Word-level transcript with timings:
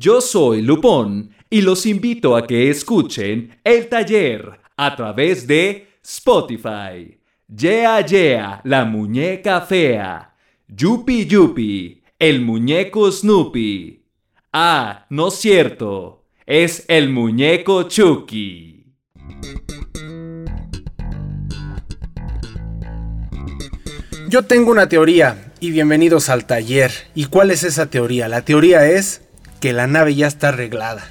Yo 0.00 0.20
soy 0.20 0.62
Lupón 0.62 1.30
y 1.50 1.60
los 1.60 1.84
invito 1.84 2.36
a 2.36 2.46
que 2.46 2.70
escuchen 2.70 3.58
El 3.64 3.88
Taller 3.88 4.60
a 4.76 4.94
través 4.94 5.48
de 5.48 5.88
Spotify. 6.04 7.18
Yeah 7.52 8.06
Yeah, 8.06 8.60
la 8.62 8.84
muñeca 8.84 9.60
fea. 9.60 10.36
Yupi 10.68 11.26
Yupi, 11.26 12.00
el 12.16 12.42
muñeco 12.42 13.10
Snoopy. 13.10 14.04
Ah, 14.52 15.06
no 15.10 15.28
es 15.28 15.34
cierto, 15.34 16.26
es 16.46 16.84
el 16.86 17.08
muñeco 17.08 17.82
Chucky. 17.82 18.94
Yo 24.28 24.44
tengo 24.44 24.70
una 24.70 24.88
teoría 24.88 25.52
y 25.58 25.72
bienvenidos 25.72 26.28
al 26.28 26.46
taller. 26.46 26.92
¿Y 27.16 27.24
cuál 27.24 27.50
es 27.50 27.64
esa 27.64 27.90
teoría? 27.90 28.28
La 28.28 28.42
teoría 28.42 28.88
es 28.88 29.27
que 29.60 29.72
la 29.72 29.86
nave 29.86 30.14
ya 30.14 30.26
está 30.26 30.48
arreglada. 30.48 31.04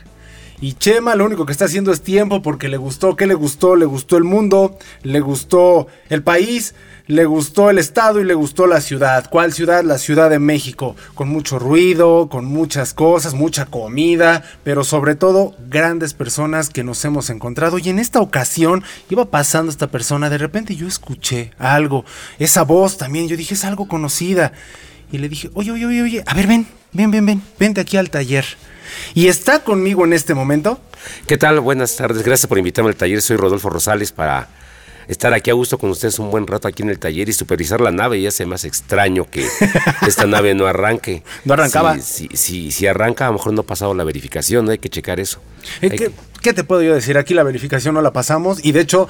Y 0.60 0.74
Chema 0.74 1.16
lo 1.16 1.26
único 1.26 1.46
que 1.46 1.52
está 1.52 1.66
haciendo 1.66 1.92
es 1.92 2.02
tiempo 2.02 2.42
porque 2.42 2.68
le 2.68 2.78
gustó, 2.78 3.16
¿qué 3.16 3.28
le 3.28 3.36
gustó? 3.36 3.76
Le 3.76 3.86
gustó 3.86 4.18
el 4.18 4.24
mundo, 4.24 4.76
le 5.04 5.20
gustó 5.20 5.86
el 6.10 6.24
país, 6.24 6.74
le 7.06 7.26
gustó 7.26 7.70
el 7.70 7.78
estado 7.78 8.20
y 8.20 8.24
le 8.24 8.34
gustó 8.34 8.66
la 8.66 8.82
ciudad. 8.82 9.30
¿Cuál 9.30 9.54
ciudad? 9.54 9.84
La 9.84 10.00
Ciudad 10.00 10.32
de 10.32 10.40
México, 10.40 10.96
con 11.14 11.30
mucho 11.30 11.60
ruido, 11.60 12.28
con 12.28 12.46
muchas 12.46 12.96
cosas, 12.96 13.36
mucha 13.36 13.68
comida, 13.68 14.44
pero 14.64 14.84
sobre 14.84 15.14
todo 15.14 15.54
grandes 15.70 16.16
personas 16.16 16.72
que 16.72 16.84
nos 16.84 17.06
hemos 17.06 17.30
encontrado. 17.30 17.78
Y 17.78 17.90
en 17.90 18.00
esta 18.00 18.20
ocasión 18.20 18.84
iba 19.12 19.26
pasando 19.26 19.72
esta 19.72 19.92
persona, 19.92 20.32
de 20.32 20.40
repente 20.40 20.76
yo 20.76 20.88
escuché 20.88 21.52
algo, 21.60 22.04
esa 22.40 22.64
voz 22.64 22.98
también, 22.98 23.28
yo 23.28 23.38
dije, 23.38 23.54
es 23.54 23.64
algo 23.64 23.88
conocida. 23.88 24.54
Y 25.12 25.20
le 25.20 25.30
dije, 25.30 25.52
oye, 25.54 25.72
oye, 25.72 25.86
oye, 25.86 26.02
oye, 26.02 26.24
a 26.26 26.34
ver, 26.34 26.48
ven, 26.48 26.68
ven, 26.94 27.12
ven, 27.12 27.26
ven, 27.26 27.42
vente 27.60 27.82
aquí 27.82 27.98
al 27.98 28.10
taller. 28.10 28.46
Y 29.14 29.28
está 29.28 29.64
conmigo 29.64 30.06
en 30.06 30.14
este 30.14 30.34
momento. 30.34 30.80
¿Qué 31.28 31.38
tal? 31.38 31.60
Buenas 31.60 31.96
tardes. 31.96 32.24
Gracias 32.24 32.48
por 32.48 32.58
invitarme 32.58 32.90
al 32.90 32.96
taller. 32.96 33.22
Soy 33.22 33.38
Rodolfo 33.38 33.70
Rosales 33.70 34.12
para 34.12 34.48
estar 35.08 35.34
aquí 35.34 35.50
a 35.50 35.54
gusto 35.54 35.78
con 35.78 35.90
ustedes 35.90 36.20
un 36.20 36.32
buen 36.32 36.46
rato 36.48 36.68
aquí 36.68 36.84
en 36.84 36.90
el 36.90 37.00
taller 37.00 37.30
y 37.30 37.34
supervisar 37.34 37.82
la 37.82 37.92
nave. 37.92 38.22
Ya 38.22 38.30
hace 38.30 38.46
más 38.46 38.66
extraño 38.66 39.30
que 39.30 39.46
esta 40.08 40.26
nave 40.26 40.54
no 40.56 40.68
arranque. 40.68 41.24
¿No 41.46 41.54
arrancaba? 41.54 42.00
Si, 42.00 42.30
si, 42.34 42.72
si, 42.72 42.88
arranca, 42.88 43.26
a 43.26 43.30
lo 43.30 43.34
mejor 43.34 43.54
no 43.54 43.62
ha 43.62 43.66
pasado 43.66 43.94
la 43.94 44.04
verificación, 44.04 44.66
¿no? 44.66 44.72
hay 44.72 44.78
que 44.78 44.90
checar 44.90 45.20
eso. 45.20 45.42
¿Qué, 45.82 45.90
que... 45.92 46.12
¿Qué 46.42 46.54
te 46.54 46.64
puedo 46.64 46.82
yo 46.82 46.94
decir? 46.94 47.18
Aquí 47.18 47.34
la 47.34 47.44
verificación 47.44 47.96
no 47.96 48.02
la 48.02 48.14
pasamos 48.14 48.64
y 48.64 48.72
de 48.72 48.82
hecho 48.82 49.10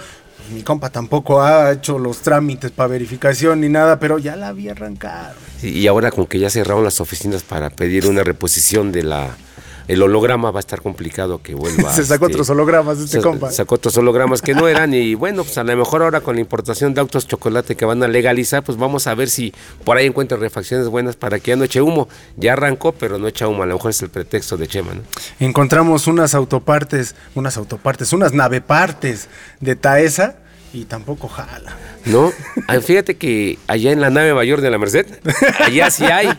mi 0.51 0.63
compa 0.63 0.89
tampoco 0.89 1.41
ha 1.41 1.71
hecho 1.71 1.99
los 1.99 2.19
trámites 2.19 2.71
para 2.71 2.87
verificación 2.87 3.61
ni 3.61 3.69
nada, 3.69 3.99
pero 3.99 4.17
ya 4.17 4.35
la 4.35 4.49
había 4.49 4.71
arrancado. 4.71 5.35
Y 5.61 5.87
ahora 5.87 6.11
con 6.11 6.25
que 6.27 6.39
ya 6.39 6.49
cerraron 6.49 6.83
las 6.83 7.01
oficinas 7.01 7.43
para 7.43 7.69
pedir 7.69 8.07
una 8.07 8.23
reposición 8.23 8.91
de 8.91 9.03
la 9.03 9.35
el 9.87 10.01
holograma 10.01 10.51
va 10.51 10.59
a 10.59 10.61
estar 10.61 10.81
complicado 10.81 11.41
que 11.41 11.55
vuelva. 11.55 11.93
Se 11.93 12.03
sacó 12.05 12.25
este, 12.25 12.35
otros 12.35 12.49
hologramas 12.49 12.99
este 12.99 13.17
se, 13.17 13.21
compa. 13.21 13.51
Sacó 13.51 13.75
otros 13.75 13.95
hologramas 13.97 14.41
que 14.41 14.53
no 14.53 14.67
eran 14.67 14.93
y 14.93 15.15
bueno, 15.15 15.43
pues 15.43 15.57
a 15.57 15.63
lo 15.63 15.75
mejor 15.75 16.03
ahora 16.03 16.21
con 16.21 16.35
la 16.35 16.41
importación 16.41 16.93
de 16.93 17.01
autos 17.01 17.27
chocolate 17.27 17.75
que 17.75 17.85
van 17.85 18.03
a 18.03 18.07
legalizar, 18.07 18.63
pues 18.63 18.77
vamos 18.77 19.07
a 19.07 19.15
ver 19.15 19.29
si 19.29 19.53
por 19.83 19.97
ahí 19.97 20.07
encuentra 20.07 20.37
refacciones 20.37 20.87
buenas 20.87 21.15
para 21.15 21.39
que 21.39 21.51
ya 21.51 21.55
no 21.55 21.63
eche 21.63 21.81
humo. 21.81 22.07
Ya 22.35 22.53
arrancó, 22.53 22.91
pero 22.91 23.17
no 23.17 23.27
echa 23.27 23.47
humo, 23.47 23.63
a 23.63 23.65
lo 23.65 23.75
mejor 23.75 23.91
es 23.91 24.01
el 24.01 24.09
pretexto 24.09 24.57
de 24.57 24.67
Chema, 24.67 24.93
¿no? 24.93 25.01
Encontramos 25.39 26.07
unas 26.07 26.35
autopartes, 26.35 27.15
unas 27.35 27.57
autopartes, 27.57 28.13
unas 28.13 28.33
navepartes 28.33 29.29
de 29.59 29.75
Taesa 29.75 30.35
y 30.73 30.85
tampoco 30.85 31.27
jala. 31.27 31.75
No, 32.05 32.31
fíjate 32.81 33.17
que 33.17 33.57
allá 33.67 33.91
en 33.91 34.01
la 34.01 34.09
nave 34.09 34.33
mayor 34.33 34.61
de 34.61 34.69
la 34.69 34.77
Merced, 34.77 35.05
allá 35.59 35.89
sí 35.89 36.05
hay, 36.05 36.29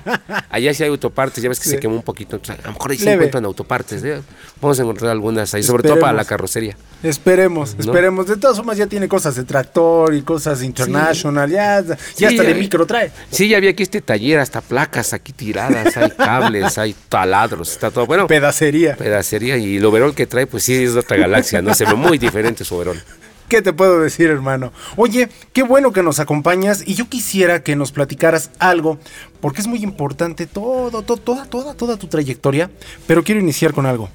allá 0.50 0.74
sí 0.74 0.82
hay 0.82 0.90
autopartes, 0.90 1.42
ya 1.42 1.48
ves 1.48 1.58
que 1.58 1.64
sí. 1.64 1.70
se 1.70 1.78
quemó 1.78 1.96
un 1.96 2.02
poquito, 2.02 2.40
a 2.48 2.66
lo 2.66 2.72
mejor 2.72 2.90
ahí 2.90 2.98
se 2.98 3.12
encuentran 3.12 3.44
autopartes, 3.44 4.02
¿eh? 4.04 4.20
vamos 4.60 4.78
a 4.78 4.82
encontrar 4.82 5.10
algunas 5.10 5.52
ahí, 5.54 5.62
sobre 5.62 5.82
todo 5.82 5.98
para 5.98 6.12
la 6.12 6.24
carrocería. 6.24 6.76
Esperemos, 7.02 7.74
¿no? 7.76 7.80
esperemos, 7.80 8.26
de 8.26 8.36
todas 8.36 8.56
formas 8.56 8.76
ya 8.76 8.86
tiene 8.86 9.08
cosas 9.08 9.36
de 9.36 9.44
tractor 9.44 10.14
y 10.14 10.22
cosas 10.22 10.62
international, 10.62 11.48
sí. 11.48 11.54
ya, 11.54 11.82
ya 11.82 11.96
sí, 12.14 12.24
hasta 12.24 12.42
ya, 12.42 12.48
de 12.48 12.54
micro 12.54 12.86
trae. 12.86 13.10
Sí, 13.30 13.48
ya 13.48 13.56
había 13.56 13.70
aquí 13.70 13.82
este 13.82 14.00
taller, 14.00 14.40
hasta 14.40 14.60
placas 14.60 15.12
aquí 15.12 15.32
tiradas, 15.32 15.96
hay 15.96 16.10
cables, 16.10 16.78
hay 16.78 16.94
taladros, 17.08 17.72
está 17.72 17.90
todo, 17.90 18.06
bueno. 18.06 18.26
Pedacería. 18.26 18.96
Pedacería, 18.96 19.56
y 19.56 19.76
el 19.76 19.84
overol 19.84 20.14
que 20.14 20.26
trae, 20.26 20.46
pues 20.46 20.64
sí 20.64 20.74
es 20.74 20.94
de 20.94 21.00
otra 21.00 21.16
galaxia, 21.16 21.62
¿no? 21.62 21.74
Se 21.74 21.84
ve 21.84 21.94
muy 21.94 22.18
diferente 22.18 22.64
su 22.64 22.74
overol. 22.74 23.00
¿Qué 23.48 23.62
te 23.62 23.72
puedo 23.72 24.00
decir, 24.00 24.28
hermano? 24.28 24.72
Oye, 24.96 25.30
qué 25.54 25.62
bueno 25.62 25.92
que 25.92 26.02
nos 26.02 26.20
acompañas 26.20 26.82
y 26.86 26.94
yo 26.94 27.08
quisiera 27.08 27.62
que 27.62 27.76
nos 27.76 27.92
platicaras 27.92 28.50
algo, 28.58 28.98
porque 29.40 29.62
es 29.62 29.66
muy 29.66 29.82
importante 29.82 30.46
todo, 30.46 31.02
todo, 31.02 31.16
toda, 31.16 31.46
toda, 31.46 31.74
toda 31.74 31.96
tu 31.96 32.08
trayectoria, 32.08 32.70
pero 33.06 33.24
quiero 33.24 33.40
iniciar 33.40 33.72
con 33.72 33.86
algo. 33.86 34.10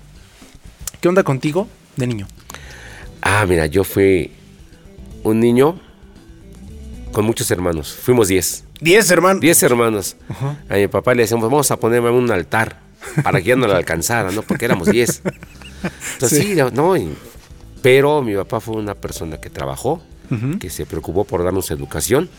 ¿Qué 1.02 1.10
onda 1.10 1.24
contigo 1.24 1.68
de 1.96 2.08
niño? 2.08 2.28
Ah, 3.22 3.46
mira, 3.48 3.66
yo 3.66 3.84
fui 3.84 4.32
un 5.24 5.40
niño 5.40 5.80
con 7.12 7.26
muchos 7.26 7.50
hermanos. 7.50 7.92
Fuimos 7.92 8.28
10. 8.28 8.66
¿10 8.82 9.12
hermanos? 9.12 9.42
10 9.42 9.64
hermanos. 9.64 10.16
Uh 10.30 10.34
-huh. 10.34 10.58
A 10.70 10.76
mi 10.76 10.88
papá 10.88 11.16
le 11.16 11.24
decíamos, 11.24 11.50
vamos 11.50 11.72
a 11.72 11.78
ponerme 11.78 12.12
un 12.12 12.30
altar 12.30 12.80
para 13.24 13.42
que 13.42 13.50
ya 13.50 13.56
no 13.56 13.66
le 13.66 13.74
alcanzara, 13.82 14.32
¿no? 14.32 14.44
Porque 14.44 14.66
éramos 14.66 14.90
10. 14.90 15.22
Entonces, 16.14 16.40
sí, 16.40 16.56
sí 16.56 16.62
no, 16.74 16.96
y 16.96 17.16
pero 17.84 18.24
mi 18.24 18.34
papá 18.34 18.60
fue 18.60 18.78
una 18.78 18.96
persona 18.96 19.38
que 19.40 19.52
trabajó, 19.52 20.02
uh 20.32 20.36
-huh. 20.36 20.58
que 20.58 20.72
se 20.72 20.88
preocupó 20.88 21.26
por 21.26 21.44
darnos 21.44 21.70
educación, 21.70 22.30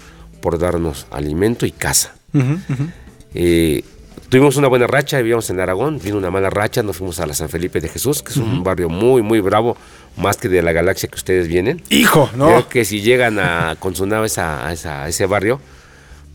por 0.40 0.58
darnos 0.58 1.06
alimento 1.12 1.66
y 1.66 1.70
casa. 1.70 2.16
Uh 2.32 2.38
-huh, 2.38 2.54
uh 2.54 2.72
-huh. 2.72 2.90
Eh, 3.34 3.84
tuvimos 4.28 4.56
una 4.56 4.68
buena 4.68 4.86
racha, 4.86 5.18
vivíamos 5.18 5.48
en 5.50 5.60
Aragón, 5.60 6.00
vino 6.02 6.16
una 6.16 6.30
mala 6.30 6.50
racha, 6.50 6.82
nos 6.82 6.96
fuimos 6.96 7.20
a 7.20 7.26
la 7.26 7.34
San 7.34 7.48
Felipe 7.48 7.80
de 7.80 7.88
Jesús, 7.88 8.22
que 8.22 8.30
es 8.32 8.38
un 8.38 8.64
barrio 8.64 8.88
muy, 8.88 9.22
muy 9.22 9.40
bravo, 9.40 9.76
más 10.16 10.36
que 10.38 10.48
de 10.48 10.62
la 10.62 10.72
galaxia 10.72 11.08
que 11.08 11.16
ustedes 11.16 11.46
vienen. 11.46 11.82
Hijo, 11.90 12.30
¿no? 12.36 12.46
Creo 12.46 12.68
que 12.68 12.84
si 12.84 13.02
llegan 13.02 13.38
a, 13.38 13.76
con 13.78 13.94
su 13.94 14.06
nave 14.06 14.24
a, 14.36 14.72
esa, 14.72 15.04
a 15.04 15.08
ese 15.08 15.26
barrio, 15.26 15.60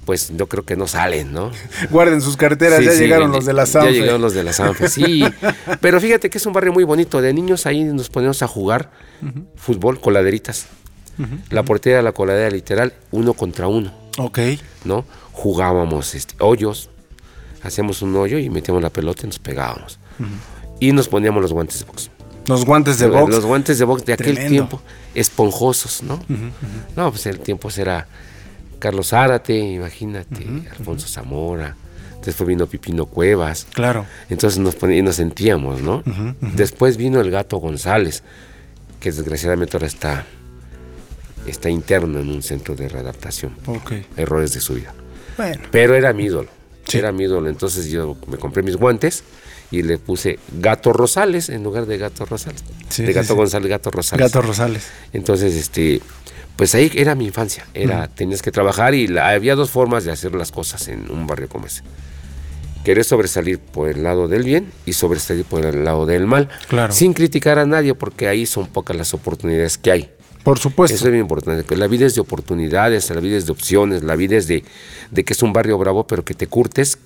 pues 0.09 0.31
yo 0.35 0.47
creo 0.47 0.65
que 0.65 0.75
no 0.75 0.87
salen, 0.87 1.31
¿no? 1.31 1.51
Guarden 1.91 2.19
sus 2.19 2.35
carteras, 2.35 2.79
sí, 2.79 2.85
ya 2.85 2.91
sí, 2.93 2.99
llegaron 3.01 3.31
los 3.31 3.45
de 3.45 3.53
la 3.53 3.67
Sanfe. 3.67 3.93
Ya 3.93 3.99
llegaron 3.99 4.21
los 4.23 4.33
de 4.33 4.43
la 4.43 4.53
Sanfe, 4.53 4.89
sí. 4.89 5.23
Pero 5.81 6.01
fíjate 6.01 6.31
que 6.31 6.39
es 6.39 6.45
un 6.47 6.51
barrio 6.51 6.73
muy 6.73 6.83
bonito. 6.83 7.21
De 7.21 7.31
niños 7.31 7.67
ahí 7.67 7.83
nos 7.83 8.09
poníamos 8.09 8.41
a 8.41 8.47
jugar 8.47 8.89
uh 9.21 9.27
-huh. 9.27 9.45
fútbol, 9.55 10.01
coladeritas. 10.01 10.65
Uh 11.19 11.25
-huh. 11.25 11.39
La 11.51 11.61
portería, 11.61 12.01
la 12.01 12.11
coladera 12.11 12.49
literal, 12.49 12.95
uno 13.11 13.35
contra 13.35 13.67
uno. 13.67 13.93
Ok. 14.17 14.39
¿No? 14.83 15.05
Jugábamos 15.31 16.15
este, 16.15 16.33
hoyos, 16.39 16.89
hacíamos 17.61 18.01
un 18.01 18.15
hoyo 18.15 18.39
y 18.39 18.49
metíamos 18.49 18.81
la 18.81 18.89
pelota 18.89 19.25
y 19.25 19.27
nos 19.27 19.37
pegábamos. 19.37 19.99
Uh 20.17 20.23
-huh. 20.23 20.27
Y 20.79 20.91
nos 20.91 21.07
poníamos 21.07 21.39
los 21.43 21.53
guantes 21.53 21.81
de 21.81 21.85
box. 21.85 22.09
Los 22.47 22.65
guantes 22.65 22.97
de 22.97 23.07
box. 23.09 23.29
Los 23.31 23.45
guantes 23.45 23.77
de 23.77 23.85
box 23.85 24.05
de 24.05 24.13
aquel 24.13 24.33
Tremendo. 24.33 24.49
tiempo, 24.49 24.81
esponjosos, 25.13 26.01
¿no? 26.01 26.19
No, 26.95 27.11
pues 27.11 27.27
el 27.27 27.41
tiempo 27.41 27.69
será 27.69 28.07
Carlos 28.79 29.09
Zárate, 29.09 29.57
imagínate, 29.57 30.43
uh 30.43 30.47
-huh, 30.47 30.71
Alfonso 30.71 31.05
uh 31.05 31.09
-huh. 31.09 31.13
Zamora, 31.13 31.75
después 32.25 32.47
vino 32.47 32.67
Pipino 32.67 33.05
Cuevas. 33.05 33.67
Claro. 33.73 34.05
Entonces 34.29 34.59
nos, 34.59 34.75
nos 34.81 35.15
sentíamos, 35.15 35.81
¿no? 35.81 35.97
Uh 35.97 36.03
-huh, 36.03 36.35
después 36.55 36.97
vino 36.97 37.19
el 37.21 37.29
gato 37.31 37.57
González, 37.57 38.23
que 38.99 39.11
desgraciadamente 39.11 39.77
ahora 39.77 39.87
está, 39.87 40.25
está 41.45 41.69
interno 41.69 42.19
en 42.19 42.29
un 42.29 42.41
centro 42.41 42.75
de 42.75 42.89
readaptación. 42.89 43.55
Okay. 43.65 44.05
Errores 44.17 44.53
de 44.53 44.59
su 44.61 44.73
vida. 44.73 44.93
Bueno. 45.37 45.61
Pero 45.71 45.95
era 45.95 46.13
mi 46.13 46.25
ídolo. 46.25 46.49
Sí. 46.85 46.97
Era 46.97 47.11
mi 47.11 47.23
ídolo. 47.23 47.49
Entonces 47.49 47.89
yo 47.89 48.17
me 48.27 48.37
compré 48.37 48.63
mis 48.63 48.75
guantes 48.75 49.23
y 49.71 49.83
le 49.83 49.97
puse 49.97 50.39
Gato 50.59 50.91
Rosales 50.93 51.49
en 51.49 51.63
lugar 51.63 51.85
de 51.85 51.97
Gato 51.97 52.25
Rosales. 52.25 52.63
Sí, 52.89 53.03
de 53.03 53.13
Gato 53.13 53.33
sí, 53.33 53.35
González, 53.35 53.69
Gato 53.69 53.91
Rosales. 53.91 54.25
Gato 54.25 54.41
Rosales. 54.41 54.87
Entonces, 55.13 55.53
este 55.55 56.01
pues 56.59 56.75
ahí 56.75 56.91
era 56.93 57.15
mi 57.15 57.25
infancia, 57.25 57.65
era, 57.73 58.09
tenías 58.09 58.41
que 58.41 58.51
trabajar 58.51 58.93
y 58.93 59.07
la, 59.07 59.29
había 59.29 59.55
dos 59.55 59.69
formas 59.71 60.03
de 60.03 60.11
hacer 60.11 60.35
las 60.35 60.51
cosas 60.51 60.89
en 60.89 61.09
un 61.09 61.25
barrio 61.25 61.47
como 61.47 61.67
ese. 61.67 61.83
Querer 62.83 63.05
sobresalir 63.05 63.59
por 63.59 63.87
el 63.87 64.03
lado 64.03 64.27
del 64.27 64.43
bien 64.43 64.69
y 64.85 64.91
sobresalir 64.91 65.45
por 65.45 65.65
el 65.65 65.85
lado 65.85 66.05
del 66.05 66.27
mal, 66.27 66.49
claro. 66.67 66.91
sin 66.91 67.13
criticar 67.13 67.59
a 67.59 67.65
nadie 67.65 67.95
porque 67.95 68.27
ahí 68.27 68.45
son 68.45 68.67
pocas 68.67 68.97
las 68.97 69.13
oportunidades 69.13 69.77
que 69.77 69.89
hay. 69.93 70.09
Por 70.43 70.59
supuesto. 70.59 70.95
Eso 70.95 71.05
es 71.05 71.11
muy 71.11 71.21
importante, 71.21 71.63
que 71.63 71.77
la 71.77 71.87
vida 71.87 72.05
es 72.05 72.15
de 72.15 72.19
oportunidades, 72.19 73.09
la 73.09 73.21
vida 73.21 73.37
es 73.37 73.45
de 73.45 73.53
opciones, 73.53 74.03
la 74.03 74.17
vida 74.17 74.35
es 74.35 74.47
de, 74.47 74.65
de 75.11 75.23
que 75.23 75.31
es 75.31 75.41
un 75.41 75.53
barrio 75.53 75.77
bravo, 75.77 76.07
pero 76.07 76.25
que 76.25 76.33
te 76.33 76.47
curtes, 76.47 76.97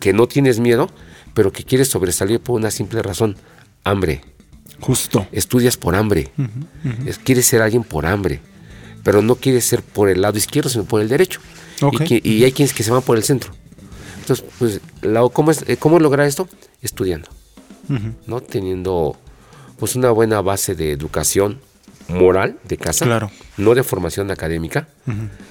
que 0.00 0.12
no 0.12 0.28
tienes 0.28 0.60
miedo, 0.60 0.90
pero 1.32 1.50
que 1.50 1.64
quieres 1.64 1.88
sobresalir 1.88 2.40
por 2.40 2.60
una 2.60 2.70
simple 2.70 3.00
razón, 3.00 3.38
hambre. 3.84 4.20
Justo. 4.80 5.26
Estudias 5.32 5.78
por 5.78 5.94
hambre. 5.94 6.30
Es- 7.06 7.16
quieres 7.18 7.46
ser 7.46 7.62
alguien 7.62 7.84
por 7.84 8.04
hambre, 8.04 8.42
pero 9.04 9.22
no 9.22 9.34
quieres 9.36 9.64
ser 9.64 9.82
por 9.82 10.08
el 10.08 10.22
lado 10.22 10.38
izquierdo, 10.38 10.68
sino 10.70 10.84
por 10.84 11.00
el 11.00 11.08
derecho. 11.08 11.40
Y 12.22 12.44
hay 12.44 12.52
quienes 12.52 12.72
que 12.74 12.82
se 12.82 12.90
van 12.90 13.02
por 13.02 13.16
el 13.16 13.24
centro. 13.24 13.52
Entonces, 14.20 14.44
pues, 14.58 14.80
la- 15.02 15.28
¿cómo, 15.32 15.50
es, 15.50 15.64
eh, 15.66 15.76
¿cómo 15.76 15.98
lograr 15.98 16.26
esto? 16.26 16.48
Estudiando, 16.80 17.28
¿no? 18.26 18.40
Teniendo 18.40 19.16
pues 19.78 19.96
una 19.96 20.10
buena 20.12 20.40
base 20.40 20.76
de 20.76 20.92
educación 20.92 21.58
moral 22.08 22.56
de 22.62 22.76
casa, 22.76 23.04
Claro. 23.04 23.30
no 23.56 23.74
de 23.74 23.82
formación 23.82 24.30
académica, 24.30 24.86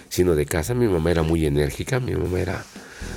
sino 0.08 0.36
de 0.36 0.46
casa. 0.46 0.74
Mi 0.74 0.88
mamá 0.88 1.12
era 1.12 1.22
muy 1.22 1.46
enérgica, 1.46 2.00
mi 2.00 2.14
mamá 2.14 2.40
era 2.40 2.64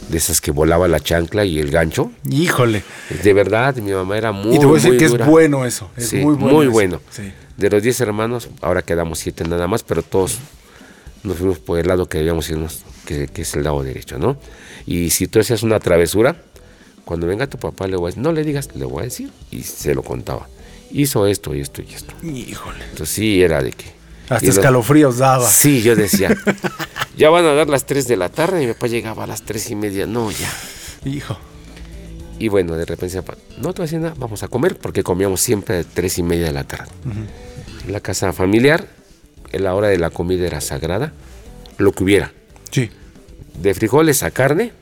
de 0.09 0.19
esas 0.19 0.41
que 0.41 0.51
volaba 0.51 0.87
la 0.89 1.01
chancla 1.01 1.45
y 1.45 1.59
el 1.59 1.71
gancho. 1.71 2.13
Híjole. 2.31 2.83
De 3.23 3.33
verdad, 3.33 3.77
mi 3.77 3.93
mamá 3.93 4.19
era 4.19 4.33
muy 4.33 4.57
y 4.57 4.59
te 4.59 4.67
voy 4.67 4.79
a 4.79 4.83
decir 4.83 4.99
que 4.99 5.09
dura. 5.09 5.25
es 5.25 5.31
bueno 5.31 5.65
eso. 5.65 5.91
Es 5.97 6.09
Sí, 6.09 6.17
muy 6.17 6.35
bueno. 6.35 6.55
muy 6.57 6.65
eso. 6.67 6.73
bueno. 6.73 7.01
Sí. 7.11 7.33
De 7.57 7.71
los 7.71 7.83
10 7.83 8.01
hermanos, 8.01 8.49
ahora 8.61 8.83
quedamos 8.83 9.19
7 9.21 9.45
nada 9.49 9.67
más, 9.69 9.83
pero 9.83 10.03
todos 10.03 10.39
nos 11.23 11.37
fuimos 11.39 11.59
por 11.59 11.79
el 11.79 11.87
lado 11.87 12.07
que 12.07 12.19
debíamos 12.19 12.49
irnos, 12.51 12.83
que, 13.07 13.29
que 13.29 13.43
es 13.43 13.55
el 13.55 13.65
lado 13.65 13.83
derecho, 13.83 14.19
¿no? 14.19 14.37
Y 14.87 15.11
si 15.11 15.27
tú 15.29 15.41
hacías 15.41 15.63
una 15.63 15.81
travesura, 15.81 16.37
cuando 17.05 17.27
venga 17.27 17.47
tu 17.47 17.59
papá 17.59 17.87
le 17.87 17.97
voy 17.97 18.07
a 18.07 18.09
decir, 18.09 18.23
no 18.23 18.33
le 18.33 18.45
digas, 18.45 18.69
le 18.75 18.85
voy 18.85 19.01
a 19.01 19.05
decir, 19.05 19.31
y 19.51 19.63
se 19.63 19.95
lo 19.95 20.03
contaba. 20.03 20.49
Hizo 20.91 21.27
esto 21.27 21.55
y 21.55 21.61
esto 21.61 21.81
y 21.83 21.95
esto. 21.95 22.15
Híjole. 22.23 22.85
Entonces 22.91 23.09
sí, 23.15 23.43
era 23.43 23.63
de 23.63 23.73
que... 23.73 23.87
Hasta 24.37 24.45
y 24.47 24.49
los- 24.49 24.59
escalofríos 24.59 25.19
daba. 25.19 25.49
Sí, 25.49 25.83
yo 25.83 25.97
decía, 25.97 26.37
ya 27.17 27.31
van 27.31 27.45
a 27.45 27.55
dar 27.55 27.69
las 27.69 27.87
3 27.87 28.07
de 28.09 28.17
la 28.17 28.29
tarde, 28.29 28.63
y 28.63 28.67
mi 28.67 28.73
papá 28.73 28.87
llegaba 28.87 29.25
a 29.25 29.27
las 29.27 29.43
3 29.43 29.71
y 29.71 29.75
media, 29.77 30.07
no, 30.07 30.31
ya. 30.31 30.51
Hijo. 31.05 31.37
Y 32.39 32.49
bueno, 32.49 32.75
de 32.75 32.85
repente, 32.85 33.17
no 33.17 33.23
te 33.23 33.61
voy 33.63 33.73
a 33.79 33.83
decir 33.83 34.01
nada, 34.01 34.15
vamos 34.19 34.43
a 34.43 34.49
comer, 34.49 34.77
porque 34.77 35.03
comíamos 35.05 35.41
siempre 35.41 35.79
a 35.79 35.85
tres 35.85 36.19
y 36.19 36.23
media 36.25 36.47
de 36.47 36.53
la 36.53 36.65
tarde. 36.65 36.91
En 37.87 37.93
la 37.93 38.01
casa 38.01 38.33
familiar, 38.33 38.89
en 39.53 39.63
la 39.63 39.75
hora 39.75 39.87
de 39.89 39.99
la 39.99 40.11
comida 40.11 40.45
era 40.47 40.61
sagrada, 40.61 41.13
lo 41.79 41.93
que 41.93 42.03
hubiera. 42.03 42.33
Sí. 42.73 42.91
De 43.63 43.73
frijoles 43.73 44.25
a 44.25 44.33
carne, 44.33 44.73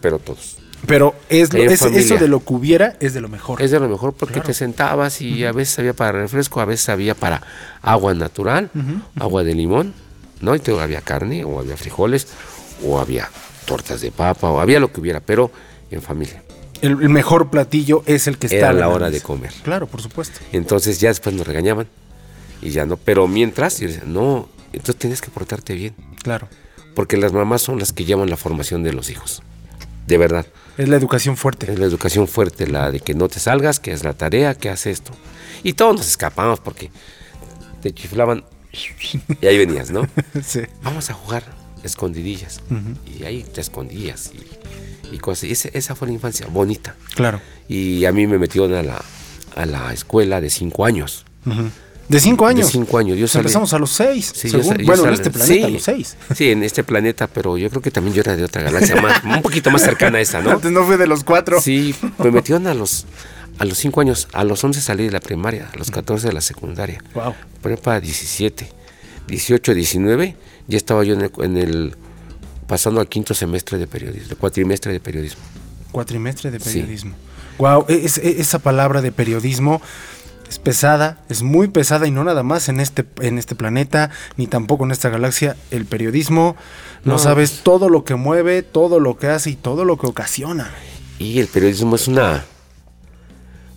pero 0.00 0.18
todos. 0.18 0.56
Pero 0.86 1.14
es 1.28 1.52
lo- 1.52 1.62
es- 1.62 1.82
eso 1.82 2.16
de 2.16 2.26
lo 2.28 2.44
que 2.44 2.52
hubiera 2.54 2.96
es 3.00 3.12
de 3.14 3.20
lo 3.20 3.28
mejor. 3.28 3.60
Es 3.62 3.70
de 3.70 3.78
lo 3.80 3.88
mejor 3.88 4.12
porque 4.14 4.34
Claro. 4.34 4.46
te 4.48 4.54
sentabas 4.54 5.20
y 5.20 5.44
a 5.44 5.52
veces 5.52 5.78
había 5.78 5.92
para 5.92 6.12
refresco, 6.12 6.60
a 6.60 6.64
veces 6.64 6.88
había 6.88 7.14
para 7.14 7.42
agua 7.82 8.14
natural, 8.14 8.70
agua 9.16 9.44
de 9.44 9.54
limón, 9.54 9.92
¿no? 10.40 10.54
Y 10.54 10.58
te- 10.60 10.78
había 10.80 11.02
carne, 11.02 11.44
o 11.44 11.60
había 11.60 11.76
frijoles, 11.76 12.28
o 12.84 12.98
había 12.98 13.28
tortas 13.66 14.00
de 14.00 14.10
papa, 14.10 14.48
o 14.50 14.60
había 14.60 14.80
lo 14.80 14.90
que 14.92 15.00
hubiera, 15.00 15.20
pero 15.20 15.50
en 15.90 16.00
familia. 16.02 16.42
El, 16.80 16.92
el 17.02 17.10
mejor 17.10 17.50
platillo 17.50 18.02
es 18.06 18.26
el 18.26 18.38
que 18.38 18.46
está 18.46 18.56
Era 18.56 18.70
en 18.70 18.80
la 18.80 18.88
hora 18.88 19.06
mesa. 19.06 19.18
de 19.18 19.20
comer. 19.20 19.52
Claro, 19.62 19.86
por 19.86 20.00
supuesto. 20.00 20.40
Entonces 20.52 20.98
ya 20.98 21.10
después 21.10 21.34
nos 21.36 21.46
regañaban 21.46 21.86
y 22.62 22.70
ya 22.70 22.86
no. 22.86 22.96
Pero 22.96 23.28
mientras, 23.28 23.78
yo 23.80 23.88
decía, 23.88 24.04
no, 24.06 24.48
entonces 24.72 24.96
tienes 24.96 25.20
que 25.20 25.28
portarte 25.28 25.74
bien. 25.74 25.94
Claro. 26.22 26.48
Porque 26.94 27.18
las 27.18 27.34
mamás 27.34 27.60
son 27.60 27.78
las 27.78 27.92
que 27.92 28.06
llevan 28.06 28.30
la 28.30 28.38
formación 28.38 28.82
de 28.82 28.94
los 28.94 29.10
hijos. 29.10 29.42
De 30.10 30.18
verdad. 30.18 30.44
Es 30.76 30.88
la 30.88 30.96
educación 30.96 31.36
fuerte. 31.36 31.72
Es 31.72 31.78
la 31.78 31.86
educación 31.86 32.26
fuerte, 32.28 32.66
la 32.66 32.90
de 32.90 33.00
que 33.00 33.14
no 33.14 33.28
te 33.28 33.38
salgas, 33.40 33.80
que 33.80 33.92
es 33.92 34.02
la 34.04 34.12
tarea, 34.14 34.54
que 34.54 34.68
haz 34.68 34.86
esto. 34.86 35.12
Y 35.62 35.74
todos 35.74 35.96
nos 35.96 36.08
escapamos 36.08 36.60
porque 36.60 36.90
te 37.82 37.92
chiflaban 37.94 38.44
y 39.40 39.46
ahí 39.46 39.58
venías, 39.58 39.90
¿no? 39.90 40.06
sí. 40.44 40.60
Vamos 40.82 41.10
a 41.10 41.14
jugar 41.14 41.42
escondidillas. 41.84 42.60
Y 43.06 43.24
ahí 43.24 43.42
te 43.42 43.60
escondías 43.60 44.32
y, 44.34 45.14
y 45.14 45.18
cosas. 45.18 45.44
Y 45.44 45.52
ese- 45.52 45.70
esa 45.74 45.94
fue 45.94 46.08
la 46.08 46.14
infancia, 46.14 46.46
bonita. 46.48 46.94
Claro. 47.14 47.40
Y 47.68 48.04
a 48.04 48.12
mí 48.12 48.26
me 48.26 48.38
metieron 48.38 48.74
a 48.74 48.82
la, 48.82 49.02
a 49.56 49.66
la 49.66 49.92
escuela 49.92 50.40
de 50.40 50.50
cinco 50.50 50.84
años. 50.84 51.24
De 52.10 52.20
cinco 52.20 52.46
años. 52.46 52.66
De 52.66 52.72
cinco 52.72 52.98
años. 52.98 53.16
Yo 53.18 53.26
salí- 53.26 53.40
Empezamos 53.42 53.72
a 53.72 53.78
los 53.78 53.90
seis. 53.90 54.32
Sí, 54.34 54.50
según- 54.50 54.76
yo 54.78 54.84
bueno, 54.86 55.06
en 55.06 55.14
este 55.14 55.30
planeta, 55.30 55.64
a 55.64 55.68
sí, 55.68 55.72
los 55.74 55.82
seis. 55.82 56.16
Sí, 56.34 56.50
en 56.50 56.62
este 56.64 56.82
planeta, 56.84 57.26
pero 57.28 57.56
yo 57.56 57.70
creo 57.70 57.80
que 57.82 57.90
también 57.90 58.14
yo 58.14 58.20
era 58.22 58.36
de 58.36 58.44
otra 58.44 58.62
galaxia, 58.62 59.00
más, 59.00 59.22
un 59.24 59.42
poquito 59.42 59.70
más 59.70 59.82
cercana 59.82 60.18
a 60.18 60.20
esta, 60.20 60.40
¿no? 60.42 60.50
Antes 60.50 60.70
no 60.72 60.84
fue 60.84 60.96
de 60.96 61.06
los 61.06 61.22
cuatro. 61.24 61.60
Sí, 61.60 61.94
me 62.18 62.30
metieron 62.30 62.66
a 62.66 62.74
los, 62.74 63.06
a 63.58 63.64
los 63.64 63.78
5 63.78 64.00
años, 64.00 64.28
a 64.32 64.42
los 64.44 64.62
11 64.64 64.80
salí 64.80 65.04
de 65.04 65.12
la 65.12 65.20
primaria, 65.20 65.70
a 65.72 65.76
los 65.78 65.90
14 65.90 66.26
de 66.28 66.32
la 66.32 66.40
secundaria. 66.40 67.02
Wow. 67.14 67.34
Prepa 67.62 68.00
17, 68.00 68.68
18, 69.28 69.74
19, 69.74 70.36
ya 70.66 70.76
estaba 70.76 71.04
yo 71.04 71.14
en 71.14 71.20
el, 71.22 71.30
en 71.42 71.56
el- 71.56 71.96
pasando 72.66 73.00
al 73.00 73.08
quinto 73.08 73.34
semestre 73.34 73.78
de 73.78 73.86
periodismo, 73.86 74.36
cuatrimestre 74.38 74.92
de 74.92 75.00
periodismo. 75.00 75.42
Cuatrimestre 75.92 76.50
de 76.50 76.58
Sí. 76.60 76.70
periodismo. 76.80 77.14
Wow, 77.58 77.84
es, 77.88 78.16
es- 78.18 78.38
esa 78.40 78.58
palabra 78.58 79.02
de 79.02 79.12
periodismo 79.12 79.82
es 80.50 80.58
pesada, 80.58 81.18
es 81.28 81.42
muy 81.44 81.68
pesada 81.68 82.08
y 82.08 82.10
no 82.10 82.24
nada 82.24 82.42
más 82.42 82.68
en 82.68 82.80
este, 82.80 83.06
en 83.20 83.38
este 83.38 83.54
planeta, 83.54 84.10
ni 84.36 84.48
tampoco 84.48 84.84
en 84.84 84.90
esta 84.90 85.08
galaxia. 85.08 85.56
El 85.70 85.86
periodismo, 85.86 86.56
no, 87.04 87.12
No, 87.12 87.18
sabes 87.20 87.60
todo 87.62 87.88
lo 87.88 88.02
que 88.02 88.16
mueve, 88.16 88.62
todo 88.62 88.98
lo 88.98 89.16
que 89.16 89.28
hace 89.28 89.50
y 89.50 89.54
todo 89.54 89.84
lo 89.84 89.96
que 89.96 90.08
ocasiona. 90.08 90.72
Y 91.20 91.38
el 91.38 91.46
periodismo 91.46 91.94
es 91.94 92.08
una, 92.08 92.44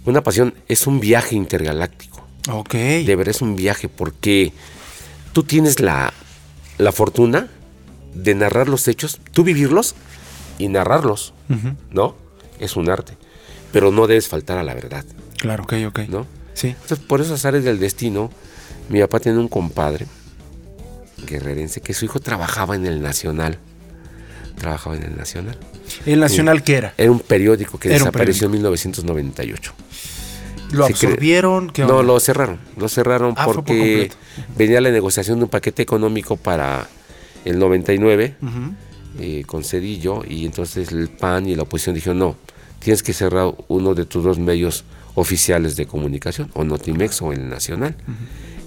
una 0.06 0.24
pasión, 0.24 0.56
es 0.68 0.88
un 0.88 1.00
viaje 1.00 1.36
intergaláctico. 1.36 2.26
Ok. 2.50 2.74
De 2.74 3.16
verdad 3.16 3.36
es 3.36 3.44
un 3.44 3.56
viaje 3.56 3.88
porque 3.88 4.52
tú 5.32 5.44
tienes 5.44 5.80
la, 5.80 6.12
la 6.80 6.92
fortuna 6.92 7.50
de 8.16 8.34
narrar 8.34 8.68
los 8.68 8.88
hechos, 8.88 9.20
tú 9.32 9.44
vivirlos 9.44 9.94
y 10.58 10.70
narrarlos, 10.70 11.36
¿no? 11.92 12.16
Es 12.60 12.76
un 12.76 12.90
arte, 12.90 13.16
pero 13.72 13.92
no 13.92 14.08
debes 14.08 14.28
faltar 14.28 14.58
a 14.58 14.64
la 14.64 14.74
verdad, 14.74 15.06
Claro, 15.38 15.66
ok, 15.66 15.74
ok. 15.88 16.00
¿no? 16.10 16.26
Sí. 16.54 16.68
Entonces, 16.70 17.00
por 17.00 17.22
esos 17.22 17.44
áreas 17.46 17.64
del 17.64 17.80
destino, 17.80 18.30
mi 18.90 19.00
papá 19.02 19.20
tiene 19.20 19.40
un 19.40 19.48
compadre 19.48 20.06
guerrerense 21.26 21.82
que 21.82 21.94
su 21.94 22.06
hijo 22.06 22.20
trabajaba 22.20 22.76
en 22.76 22.86
el 22.86 23.02
Nacional. 23.02 23.58
Trabajaba 24.58 24.96
en 24.96 25.04
el 25.04 25.16
Nacional. 25.18 25.58
¿El 26.06 26.20
Nacional 26.20 26.64
qué 26.64 26.76
era? 26.76 26.94
Era 26.98 27.12
un 27.12 27.20
periódico 27.20 27.80
que 27.80 27.90
Era 27.90 27.98
desapareció 28.00 28.46
en 28.48 28.52
1998. 28.54 29.74
¿Lo 30.72 30.88
Se 30.88 30.94
absorbieron? 30.94 31.70
¿Qué 31.70 31.86
No, 31.86 32.02
lo 32.04 32.20
cerraron. 32.20 32.60
Lo 32.78 32.88
cerraron 32.90 33.34
Ah, 33.38 33.46
por 33.46 33.56
porque 33.58 34.12
venía 34.58 34.82
la 34.82 34.90
negociación 34.92 35.38
de 35.40 35.46
un 35.46 35.50
paquete 35.50 35.82
económico 35.84 36.36
para 36.36 36.88
el 37.46 37.60
99 37.60 38.36
Ujú. 38.42 38.52
eh, 39.20 39.44
con 39.46 39.64
Cedillo 39.64 40.24
y 40.28 40.46
entonces 40.46 40.92
el 40.92 41.10
PAN 41.10 41.48
y 41.48 41.56
la 41.56 41.64
oposición 41.64 41.94
dijeron 41.96 42.20
no, 42.20 42.36
tienes 42.80 43.04
que 43.04 43.14
cerrar 43.14 43.54
uno 43.68 43.94
de 43.94 44.06
tus 44.06 44.24
dos 44.24 44.40
medios 44.40 44.84
oficiales 45.16 45.76
de 45.76 45.86
comunicación, 45.86 46.50
o 46.54 46.64
Notimex 46.64 47.22
o 47.22 47.32
el 47.34 47.50
Nacional. 47.50 47.96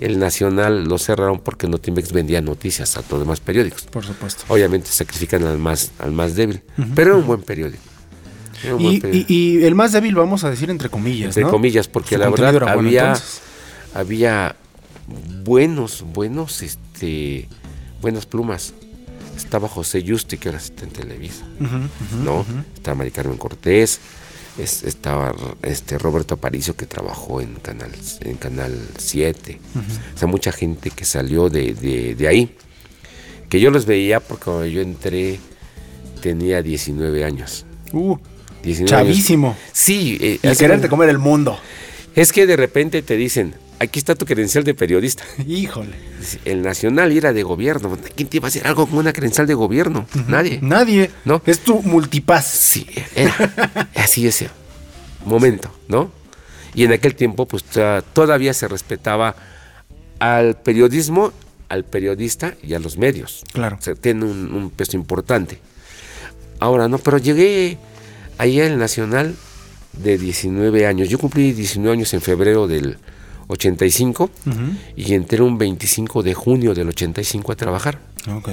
El 0.01 0.19
Nacional 0.19 0.85
lo 0.85 0.99
cerraron 0.99 1.41
porque 1.41 1.67
Notimex 1.69 2.13
vendía 2.13 2.41
noticias 2.43 2.97
a 2.97 3.03
todos 3.03 3.13
los 3.13 3.21
demás 3.21 3.41
periódicos. 3.41 3.83
Por 3.85 4.05
supuesto. 4.05 4.45
Obviamente 4.49 4.91
sacrifican 4.91 5.45
al 5.45 5.59
más, 5.59 5.93
al 5.99 6.13
más 6.13 6.35
débil, 6.37 6.63
pero 6.95 7.11
era 7.13 7.19
un 7.21 7.27
buen 7.27 7.43
periódico. 7.43 7.83
Buen 8.79 8.81
Y, 8.95 9.01
periódico. 9.01 9.33
y- 9.33 9.59
y 9.61 9.65
el 9.65 9.75
más 9.75 9.93
débil, 9.93 10.15
vamos 10.15 10.45
a 10.45 10.51
decir 10.51 10.71
entre 10.71 10.89
comillas. 10.91 11.29
entre 11.29 11.45
¿no? 11.45 11.51
comillas, 11.51 11.89
porque 11.89 12.17
Su 12.17 12.21
la 12.21 12.29
verdad 12.31 12.53
bueno, 12.53 12.69
había, 12.69 13.01
entonces. 13.09 13.41
había 13.95 14.57
buenos, 15.45 16.05
buenos, 16.13 16.63
este, 16.63 17.49
buenas 18.01 18.27
plumas. 18.27 18.75
Estaba 19.37 19.69
José 19.69 20.03
Yusti, 20.03 20.39
que 20.39 20.49
era 20.49 20.59
asistente 20.59 21.01
en 21.03 21.09
Televisa, 21.09 21.45
¿no? 22.25 22.45
Estaba 22.75 22.97
Mari 22.97 23.11
Carmen 23.11 23.37
Cortés, 23.37 24.01
es- 24.59 24.83
estaba 24.83 25.35
este 25.63 25.99
Roberto 25.99 26.35
Aparicio, 26.35 26.77
que 26.77 26.87
trabajó 26.87 27.41
en 27.41 27.55
Canal, 27.57 27.91
en 28.21 28.37
Canal 28.37 28.77
7. 28.99 29.59
O 30.15 30.19
sea, 30.19 30.29
mucha 30.29 30.53
gente 30.53 30.91
que 30.91 31.05
salió 31.05 31.49
de, 31.49 31.75
de- 31.75 32.15
de 32.15 32.29
ahí. 32.29 32.57
Que 33.49 33.61
yo 33.61 33.71
los 33.71 33.87
veía 33.87 34.21
porque 34.21 34.45
cuando 34.45 34.67
yo 34.67 34.81
entré 34.81 35.39
tenía 36.21 36.63
19 36.63 37.25
años. 37.25 37.65
Uh, 37.93 38.17
19 38.63 38.97
años. 38.97 39.15
chavísimo. 39.15 39.57
Sí, 39.73 40.19
eh, 40.21 40.39
Y 40.43 40.57
quererte 40.57 40.89
comer 40.89 41.09
el 41.11 41.19
mundo. 41.19 41.59
es 42.15 42.33
que 42.33 42.47
de 42.47 42.57
repente 42.57 43.03
te 43.03 43.17
dicen, 43.17 43.55
aquí 43.79 43.99
está 43.99 44.15
tu 44.15 44.27
credencial 44.27 44.65
de 44.65 44.75
periodista. 44.75 45.25
Híjole. 45.47 45.95
El 46.45 46.63
nacional 46.63 47.13
era 47.13 47.33
de 47.33 47.43
gobierno. 47.43 47.97
¿Quién 48.15 48.29
te 48.29 48.39
iba 48.39 48.47
a 48.47 48.49
hacer 48.49 48.67
algo 48.67 48.87
con 48.87 48.99
una 48.99 49.13
credencial 49.13 49.47
de 49.47 49.55
gobierno? 49.55 50.07
Nadie. 50.29 50.59
Nadie. 50.63 51.11
¿No? 51.25 51.43
Es 51.47 51.61
tu 51.61 51.83
multipass. 51.83 52.47
Sí, 52.47 52.87
era 53.15 53.89
así 53.95 54.27
ese 54.27 54.49
momento, 55.25 55.71
¿no? 55.89 56.11
Y 56.75 56.85
en 56.85 56.93
aquel 56.93 57.15
tiempo, 57.15 57.47
pues 57.47 57.65
todavía 58.13 58.53
se 58.53 58.69
respetaba 58.69 59.35
al 60.19 60.61
periodismo, 60.61 61.33
al 61.69 61.85
periodista 61.85 62.55
y 62.63 62.75
a 62.75 62.79
los 62.79 62.99
medios. 62.99 63.45
Claro. 63.53 63.77
O 63.79 63.83
sea, 63.83 63.95
tiene 63.95 64.25
un, 64.25 64.53
un 64.53 64.71
peso 64.71 64.97
importante. 64.97 65.59
Ahora 66.59 66.89
no, 66.89 66.99
pero 66.99 67.19
llegué 67.19 67.79
ahí 68.39 68.61
al 68.61 68.79
Nacional 68.79 69.35
de 69.95 70.19
19 70.19 70.87
años. 70.87 71.09
Yo 71.09 71.19
cumplí 71.19 71.53
19 71.53 71.93
años 71.93 72.13
en 72.13 72.21
febrero 72.21 72.67
del 72.67 72.99
85 73.49 74.25
Ujú. 74.47 74.57
y 74.97 75.15
entré 75.15 75.43
un 75.43 75.59
25 75.59 76.23
de 76.23 76.35
junio 76.35 76.75
del 76.75 76.89
85 76.89 77.53
a 77.53 77.57
trabajar. 77.57 77.99
Ok. 78.35 78.51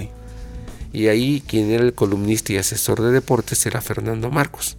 Y 0.91 1.07
ahí 1.07 1.41
quien 1.47 1.71
era 1.71 1.83
el 1.83 1.93
columnista 1.93 2.53
y 2.53 2.57
asesor 2.57 3.01
de 3.01 3.11
deportes 3.11 3.65
era 3.65 3.81
Fernando 3.81 4.29
Marcos. 4.29 4.77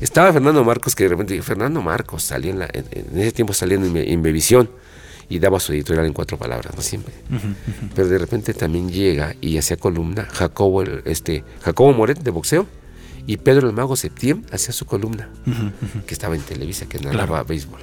Estaba 0.00 0.32
Fernando 0.32 0.64
Marcos, 0.64 0.94
que 0.94 1.04
de 1.04 1.10
repente, 1.10 1.40
Fernando 1.42 1.80
Marcos 1.82 2.22
salía 2.24 2.50
en, 2.50 2.58
la, 2.58 2.68
en, 2.72 2.86
en 2.90 3.20
ese 3.20 3.32
tiempo 3.32 3.52
salía 3.52 3.76
en, 3.76 3.96
en 3.96 4.22
Bevisión 4.22 4.68
y 5.28 5.38
daba 5.38 5.60
su 5.60 5.72
editorial 5.72 6.06
en 6.06 6.12
cuatro 6.12 6.36
palabras, 6.38 6.74
no 6.74 6.82
siempre. 6.82 7.14
Pero 7.94 8.08
de 8.08 8.18
repente 8.18 8.52
también 8.54 8.90
llega 8.90 9.36
y 9.40 9.58
hacía 9.58 9.76
columna 9.76 10.26
Jacobo, 10.32 10.82
este, 11.04 11.44
Jacobo 11.62 11.92
Moret 11.92 12.18
de 12.18 12.30
boxeo 12.30 12.66
y 13.26 13.36
Pedro 13.36 13.68
el 13.68 13.74
Mago 13.74 13.94
Septiembre 13.96 14.48
hacía 14.52 14.72
su 14.72 14.84
columna, 14.86 15.28
que 16.06 16.14
estaba 16.14 16.34
en 16.34 16.40
Televisa, 16.42 16.86
que 16.86 16.98
narraba 16.98 17.44
béisbol. 17.44 17.80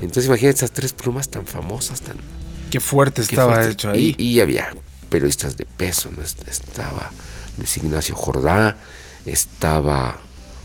Entonces 0.00 0.26
imagínate 0.26 0.58
esas 0.58 0.72
tres 0.72 0.92
plumas 0.92 1.28
tan 1.28 1.46
famosas, 1.46 2.00
tan 2.02 2.16
Qué 2.70 2.80
fuerte 2.80 3.22
qué 3.22 3.28
estaba 3.34 3.64
hecho 3.66 3.90
ahí. 3.90 4.14
Y, 4.18 4.24
y 4.24 4.40
había 4.40 4.74
periodistas 5.08 5.56
de 5.56 5.64
peso, 5.64 6.10
¿no? 6.14 6.22
Est- 6.22 6.46
estaba 6.48 7.10
Luis 7.58 7.76
Ignacio 7.78 8.14
Jordá, 8.14 8.76
estaba 9.24 10.18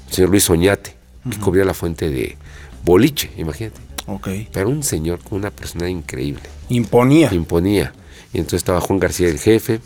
el 0.08 0.14
señor 0.14 0.32
Luis 0.32 0.50
Oñate, 0.50 0.96
que 1.30 1.38
cubría 1.38 1.64
la 1.64 1.74
fuente 1.74 2.10
de 2.10 2.38
boliche, 2.84 3.32
imagínate. 3.38 3.80
Ok. 4.08 4.28
Pero 4.52 4.70
un 4.70 4.84
señor 4.84 5.20
con 5.20 5.38
una 5.40 5.52
personalidad 5.52 5.98
increíble, 6.00 6.42
Imponía. 6.70 7.32
imponía. 7.34 7.94
Y 8.34 8.38
entonces 8.40 8.58
estaba 8.58 8.82
Juan 8.82 9.00
García 9.00 9.28
el 9.30 9.40
jefe 9.40 9.80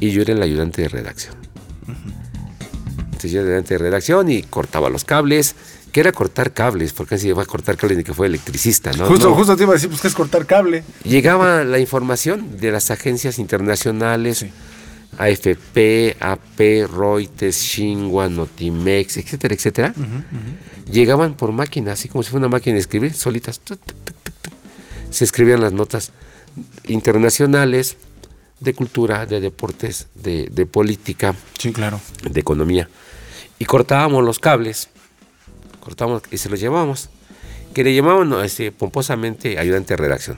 y 0.00 0.10
yo 0.10 0.22
era 0.22 0.32
el 0.34 0.42
ayudante 0.42 0.82
de 0.82 0.88
redacción. 0.88 1.36
Entonces 2.98 3.30
yo 3.30 3.40
era 3.40 3.48
el 3.48 3.52
ayudante 3.54 3.74
de 3.74 3.78
redacción 3.78 4.30
y 4.30 4.42
cortaba 4.42 4.90
los 4.90 5.04
cables, 5.04 5.54
que 5.96 6.00
era 6.00 6.12
cortar 6.12 6.52
cables, 6.52 6.92
porque 6.92 7.14
así 7.14 7.32
va 7.32 7.44
a 7.44 7.46
cortar 7.46 7.78
cables 7.78 7.96
ni 7.96 8.04
que 8.04 8.12
fue 8.12 8.26
electricista, 8.26 8.92
¿no? 8.92 9.06
justo, 9.06 9.30
No. 9.30 9.34
justo 9.34 9.56
te 9.56 9.62
iba 9.62 9.72
a 9.72 9.76
decir, 9.76 9.88
pues 9.88 10.02
que 10.02 10.08
es 10.08 10.14
cortar 10.14 10.44
cable. 10.44 10.84
Llegaba 11.04 11.64
la 11.64 11.78
información 11.78 12.58
de 12.60 12.70
las 12.70 12.90
agencias 12.90 13.38
internacionales, 13.38 14.36
Sí. 14.40 14.50
AFP, 15.16 16.18
AP, 16.20 16.86
Reuters, 16.86 17.56
Xinhua, 17.56 18.28
Notimex, 18.28 19.16
etcétera, 19.16 19.54
etcétera. 19.54 19.94
Llegaban 20.92 21.32
por 21.34 21.52
máquina, 21.52 21.92
así 21.92 22.10
como 22.10 22.22
si 22.22 22.28
fuera 22.30 22.46
una 22.46 22.54
máquina 22.56 22.74
de 22.74 22.80
escribir, 22.80 23.14
solitas. 23.14 23.62
Se 25.08 25.24
escribían 25.24 25.62
las 25.62 25.72
notas 25.72 26.12
internacionales 26.88 27.96
de 28.60 28.74
cultura, 28.74 29.24
de 29.24 29.40
deportes, 29.40 30.08
de, 30.14 30.48
de 30.52 30.66
política, 30.66 31.34
Sí, 31.58 31.72
claro. 31.72 32.02
de 32.30 32.38
economía. 32.38 32.86
Y 33.58 33.64
cortábamos 33.64 34.22
los 34.22 34.38
cables, 34.38 34.90
cortábamos 35.86 36.22
y 36.32 36.36
se 36.38 36.48
los 36.50 36.58
llevábamos. 36.60 37.08
Que 37.72 37.84
le 37.84 37.94
llamaban 37.94 38.28
no, 38.28 38.42
este, 38.42 38.72
pomposamente 38.72 39.58
ayudante 39.58 39.94
de 39.94 39.96
redacción. 39.98 40.36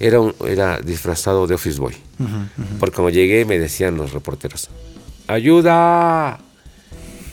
Era, 0.00 0.20
un- 0.20 0.34
era 0.46 0.78
disfrazado 0.78 1.46
de 1.48 1.54
office 1.56 1.80
boy. 1.80 1.94
Porque 2.78 2.94
cuando 2.96 3.10
llegué 3.10 3.44
me 3.44 3.58
decían 3.58 3.96
los 3.96 4.12
reporteros, 4.12 4.68
¡ayuda! 5.26 6.38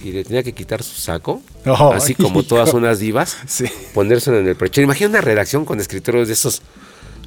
Y 0.04 0.12
le 0.12 0.24
tenía 0.24 0.44
que 0.44 0.54
quitar 0.54 0.84
su 0.84 1.00
saco, 1.00 1.42
Oh, 1.66 1.92
así 1.94 2.14
como 2.16 2.44
todas 2.44 2.74
unas 2.74 3.00
divas, 3.00 3.38
Sí. 3.48 3.66
ponérselo 3.94 4.40
en 4.40 4.48
el 4.48 4.56
pecho. 4.56 4.82
Imagina 4.82 5.10
una 5.10 5.22
redacción 5.22 5.66
con 5.66 5.80
escritorios 5.80 6.28
de 6.28 6.34
esos 6.36 6.62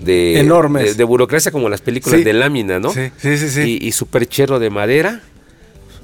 de, 0.00 0.38
Enormes. 0.38 0.84
de, 0.84 0.94
de 0.94 1.04
burocracia 1.04 1.50
como 1.50 1.68
las 1.68 1.80
películas 1.80 2.18
Sí. 2.20 2.24
de 2.24 2.32
lámina, 2.32 2.78
¿no? 2.78 2.92
Sí, 2.92 3.10
sí, 3.18 3.36
sí, 3.36 3.48
sí. 3.50 3.78
Y, 3.82 3.88
y 3.88 3.92
su 3.92 4.06
perchero 4.06 4.58
de 4.60 4.70
madera. 4.70 5.22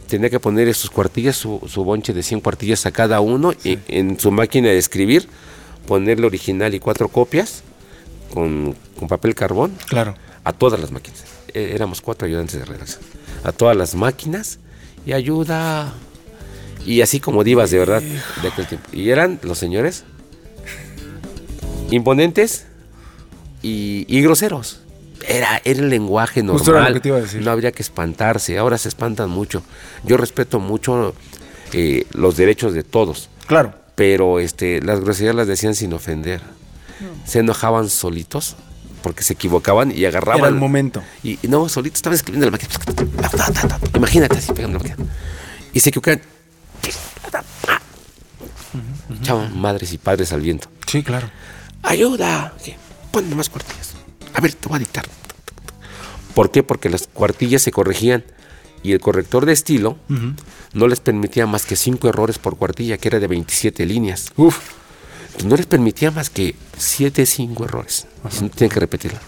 Tenía 0.09 0.31
que 0.31 0.39
poner 0.41 0.73
sus 0.75 0.91
cuartillas, 0.91 1.37
su, 1.37 1.61
su 1.67 1.83
bonche 1.85 2.13
de 2.13 2.23
100 2.23 2.41
cuartillas 2.41 2.87
a 2.87 2.91
cada 2.93 3.21
uno. 3.21 3.53
Y 3.65 3.79
en 3.89 4.19
su 4.21 4.31
máquina 4.31 4.69
de 4.69 4.79
escribir, 4.79 5.29
ponerle 5.87 6.27
original 6.27 6.75
y 6.75 6.81
cuatro 6.81 7.09
copias 7.09 7.63
con, 8.33 8.75
con 8.99 9.09
papel 9.09 9.35
carbón 9.35 9.73
Claro. 9.87 10.15
a 10.45 10.53
todas 10.53 10.79
las 10.81 10.91
máquinas. 10.91 11.25
Eh, 11.55 11.73
éramos 11.75 12.01
cuatro 12.01 12.27
ayudantes 12.27 12.59
de 12.59 12.65
redacción. 12.65 13.03
A 13.45 13.53
todas 13.53 13.77
las 13.77 13.95
máquinas 13.95 14.59
y 15.07 15.13
ayuda. 15.13 15.93
Y 16.87 17.01
así 17.01 17.19
como 17.21 17.45
divas, 17.45 17.71
de 17.71 17.79
verdad, 17.79 18.03
de 18.03 18.49
aquel 18.49 18.67
tiempo. 18.67 18.89
Y 18.93 19.09
eran 19.11 19.39
los 19.43 19.59
señores 19.59 20.05
imponentes 21.91 22.67
y, 23.63 24.05
y 24.09 24.23
groseros. 24.23 24.81
Era, 25.27 25.61
era 25.65 25.81
el 25.81 25.89
lenguaje 25.91 26.43
normal. 26.43 26.59
Justo 26.59 26.77
era 26.77 26.89
lo 26.89 26.95
que 26.95 27.01
te 27.01 27.09
iba 27.09 27.19
a 27.19 27.21
decir. 27.23 27.43
No 27.43 27.51
habría 27.51 27.73
que 27.73 27.83
espantarse. 27.83 28.59
Ahora 28.59 28.79
se 28.79 28.89
espantan 28.89 29.31
mucho. 29.31 29.63
Yo 30.05 30.17
respeto 30.17 30.61
mucho 30.61 31.15
eh, 31.73 32.07
los 32.13 32.37
derechos 32.37 32.75
de 32.75 32.83
todos 32.83 33.29
Claro. 33.47 33.75
pero 33.95 34.39
este, 34.41 34.81
las 34.83 35.01
groserías 35.01 35.35
las 35.35 35.47
decían 35.47 35.75
sin 35.75 35.93
ofender. 35.93 36.41
Se 37.27 37.41
enojaban 37.41 37.89
solitos 37.91 38.57
porque 39.03 39.23
se 39.23 39.33
equivocaban 39.35 39.93
y 39.97 40.05
agarraban. 40.05 40.41
Era 40.41 40.49
el 40.49 40.55
momento. 40.55 41.03
Y, 41.23 41.39
y 41.43 41.49
no, 41.49 41.69
solitos 41.69 41.99
estaban 41.99 42.15
escribiendo 42.15 42.47
en 42.47 42.53
la 42.53 42.59
máquina. 42.59 43.91
Imagínate 43.97 44.37
así 44.39 44.53
pegando 44.53 44.79
la 44.79 44.85
máquina. 44.89 45.09
Y 45.73 45.81
se 45.81 45.89
equivocaban. 45.91 46.21
Echaban 49.21 49.59
madres 49.59 49.93
y 49.93 49.99
padres 49.99 50.33
al 50.33 50.41
viento. 50.41 50.69
Sí, 50.87 51.03
claro. 51.03 51.29
¡Ayuda! 51.83 52.53
Ponme 53.11 53.35
más 53.35 53.49
cuartillas. 53.49 53.95
A 54.35 54.41
ver, 54.41 54.53
te 54.55 54.69
voy 54.69 54.77
a 54.77 54.79
dictar. 54.81 55.05
¿Por 56.35 56.51
qué? 56.51 56.63
Porque 56.63 56.89
las 56.91 57.07
cuartillas 57.07 57.63
se 57.63 57.71
corregían 57.71 58.25
y 58.83 58.93
el 58.93 59.01
corrector 59.01 59.47
de 59.47 59.53
estilo 59.53 59.97
no 60.73 60.89
les 60.89 61.01
permitía 61.01 61.47
más 61.47 61.65
que 61.65 61.77
cinco 61.77 62.09
errores 62.09 62.39
por 62.39 62.57
cuartilla, 62.57 62.99
que 62.99 63.09
era 63.09 63.21
de 63.21 63.27
27 63.29 63.87
líneas. 63.87 64.33
Uf. 64.37 64.59
No 65.45 65.57
les 65.57 65.67
permitía 65.67 66.13
más 66.13 66.31
que 66.31 66.55
7, 66.79 67.27
5 67.27 67.65
errores. 67.65 68.07
Tienen 68.55 68.73
que 68.73 68.79
repetirla. 68.79 69.21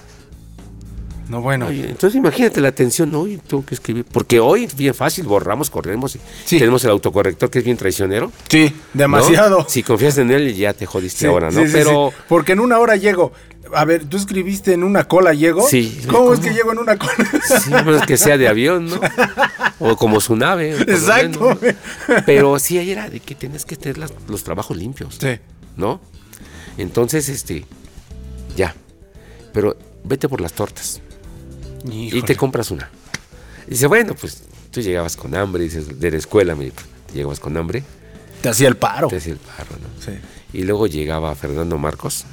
No, 1.28 1.40
bueno. 1.40 1.66
Oye, 1.66 1.82
entonces 1.90 2.14
imagínate 2.14 2.60
la 2.60 2.68
atención, 2.68 3.12
hoy 3.16 3.40
tengo 3.44 3.66
que 3.66 3.74
escribir. 3.74 4.04
Porque 4.04 4.38
hoy 4.38 4.62
es 4.64 4.76
bien 4.76 4.94
fácil, 4.94 5.26
borramos, 5.26 5.68
corremos. 5.68 6.14
y 6.14 6.20
Sí. 6.44 6.60
Tenemos 6.60 6.84
el 6.84 6.90
autocorrector 6.90 7.50
que 7.50 7.58
es 7.58 7.64
bien 7.64 7.76
traicionero. 7.76 8.30
Sí, 8.48 8.72
¿no? 8.94 9.00
demasiado. 9.00 9.66
Si 9.68 9.82
confías 9.82 10.16
en 10.18 10.30
él, 10.30 10.54
ya 10.54 10.72
te 10.74 10.86
jodiste 10.86 11.18
Sí, 11.20 11.26
ahora, 11.26 11.50
¿no? 11.50 11.64
sí, 11.66 11.70
Pero 11.72 12.10
sí. 12.12 12.22
Porque 12.28 12.52
en 12.52 12.60
una 12.60 12.78
hora 12.78 12.94
llego. 12.94 13.32
A 13.74 13.84
ver, 13.84 14.04
¿tú 14.06 14.16
escribiste 14.16 14.72
en 14.72 14.84
una 14.84 15.04
cola 15.08 15.32
llego? 15.34 15.66
Sí. 15.68 16.00
¿Cómo, 16.08 16.32
es 16.34 16.40
que 16.40 16.50
llego 16.50 16.72
en 16.72 16.78
una 16.78 16.96
cola? 16.98 17.14
Sí, 17.62 17.72
a 17.74 17.82
menos 17.82 18.02
que 18.06 18.16
sea 18.16 18.36
de 18.38 18.48
avión, 18.48 18.86
¿no? 18.88 19.00
O 19.78 19.96
como 19.96 20.20
su 20.20 20.36
nave. 20.36 20.72
Exacto. 20.80 21.58
menos. 21.60 21.76
Pero 22.24 22.58
sí, 22.58 22.78
ahí 22.78 22.90
era 22.90 23.08
de 23.10 23.20
que 23.20 23.34
tienes 23.34 23.64
que 23.64 23.76
tener 23.76 23.98
las- 23.98 24.12
los 24.28 24.44
trabajos 24.44 24.76
limpios, 24.76 25.16
Sí. 25.20 25.38
¿no? 25.76 26.00
Entonces, 26.78 27.28
este, 27.28 27.64
ya. 28.56 28.74
Pero 29.52 29.76
vete 30.04 30.28
por 30.28 30.40
las 30.40 30.52
tortas 30.52 31.00
y 31.90 32.06
Híjole. 32.08 32.22
te 32.22 32.36
compras 32.36 32.70
una. 32.70 32.90
Y 33.66 33.70
dice, 33.70 33.86
bueno, 33.86 34.14
pues 34.14 34.42
tú 34.70 34.80
llegabas 34.80 35.16
con 35.16 35.34
hambre, 35.34 35.64
dices, 35.64 35.98
de 35.98 36.10
la 36.10 36.16
escuela, 36.18 36.54
me 36.54 36.70
te 36.70 37.14
llegabas 37.14 37.40
con 37.40 37.56
hambre, 37.56 37.82
Te 38.46 38.50
hacía 38.50 38.68
el 38.68 38.76
paro. 38.76 39.08
te 39.08 39.16
hacía 39.16 39.32
el 39.34 39.38
parro, 39.38 39.76
¿no? 39.80 39.88
Sí. 40.04 40.12
Y 40.52 40.62
luego 40.64 40.86
llegaba 40.86 41.34
Fernando 41.34 41.76
Marcos 41.78 42.24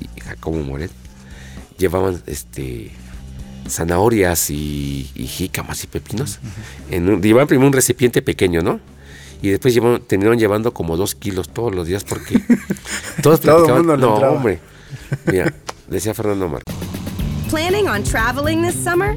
y 0.00 0.20
Jacobo 0.20 0.58
Moret. 0.62 0.90
Llevaban 1.78 2.22
este 2.26 2.90
zanahorias 3.68 4.50
y, 4.50 5.10
y 5.14 5.26
jícamas 5.26 5.84
y 5.84 5.86
pepinos. 5.86 6.38
en 6.90 7.08
un- 7.08 7.22
llevaban 7.22 7.46
primero 7.48 7.66
un 7.68 7.72
recipiente 7.72 8.20
pequeño, 8.22 8.60
¿no? 8.62 8.80
Y 9.40 9.48
después 9.50 9.74
llevaron- 9.74 10.02
terminaron 10.06 10.38
llevando 10.38 10.72
como 10.74 10.96
dos 10.96 11.14
kilos 11.14 11.48
todos 11.48 11.74
los 11.74 11.86
días 11.86 12.04
porque 12.04 12.40
todos 13.22 13.40
Todo 13.40 13.66
el 13.66 13.74
mundo 13.74 13.96
no, 13.96 14.14
entraba. 14.14 14.34
hombre. 14.34 14.60
Mira, 15.26 15.52
decía 15.88 16.12
Fernando 16.14 16.48
Marcos. 16.48 16.74
Planning 17.50 17.88
on 17.88 18.02
traveling 18.02 18.62
this 18.62 18.74
summer? 18.82 19.16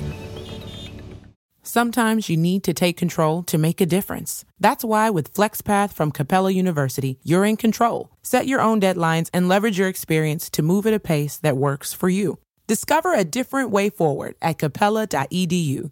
Sometimes 1.71 2.27
you 2.27 2.35
need 2.35 2.65
to 2.65 2.73
take 2.73 2.97
control 2.97 3.43
to 3.43 3.57
make 3.57 3.79
a 3.79 3.85
difference. 3.85 4.43
That's 4.59 4.83
why 4.83 5.09
with 5.09 5.33
FlexPath 5.33 5.93
from 5.93 6.11
Capella 6.11 6.51
University, 6.51 7.17
you're 7.23 7.45
in 7.45 7.55
control. 7.55 8.09
Set 8.21 8.45
your 8.45 8.59
own 8.59 8.81
deadlines 8.81 9.29
and 9.33 9.47
leverage 9.47 9.79
your 9.79 9.87
experience 9.87 10.49
to 10.49 10.61
move 10.63 10.85
at 10.85 10.93
a 10.93 10.99
pace 10.99 11.37
that 11.37 11.55
works 11.55 11.93
for 11.93 12.09
you. 12.09 12.39
Discover 12.67 13.13
a 13.13 13.23
different 13.23 13.69
way 13.69 13.89
forward 13.89 14.35
at 14.41 14.57
capella.edu. 14.57 15.91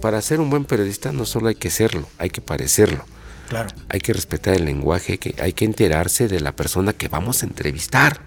Para 0.00 0.22
ser 0.22 0.40
un 0.40 0.50
buen 0.50 0.64
periodista 0.64 1.12
no 1.12 1.24
solo 1.24 1.46
hay 1.46 1.54
que 1.54 1.70
serlo, 1.70 2.08
hay 2.18 2.30
que 2.30 2.40
parecerlo. 2.40 3.04
Claro. 3.48 3.68
Hay 3.90 4.00
que 4.00 4.12
respetar 4.12 4.54
el 4.54 4.64
lenguaje, 4.64 5.12
hay 5.12 5.18
que, 5.18 5.40
hay 5.40 5.52
que 5.52 5.64
enterarse 5.64 6.26
de 6.26 6.40
la 6.40 6.50
persona 6.50 6.94
que 6.94 7.06
vamos 7.06 7.44
a 7.44 7.46
entrevistar. 7.46 8.22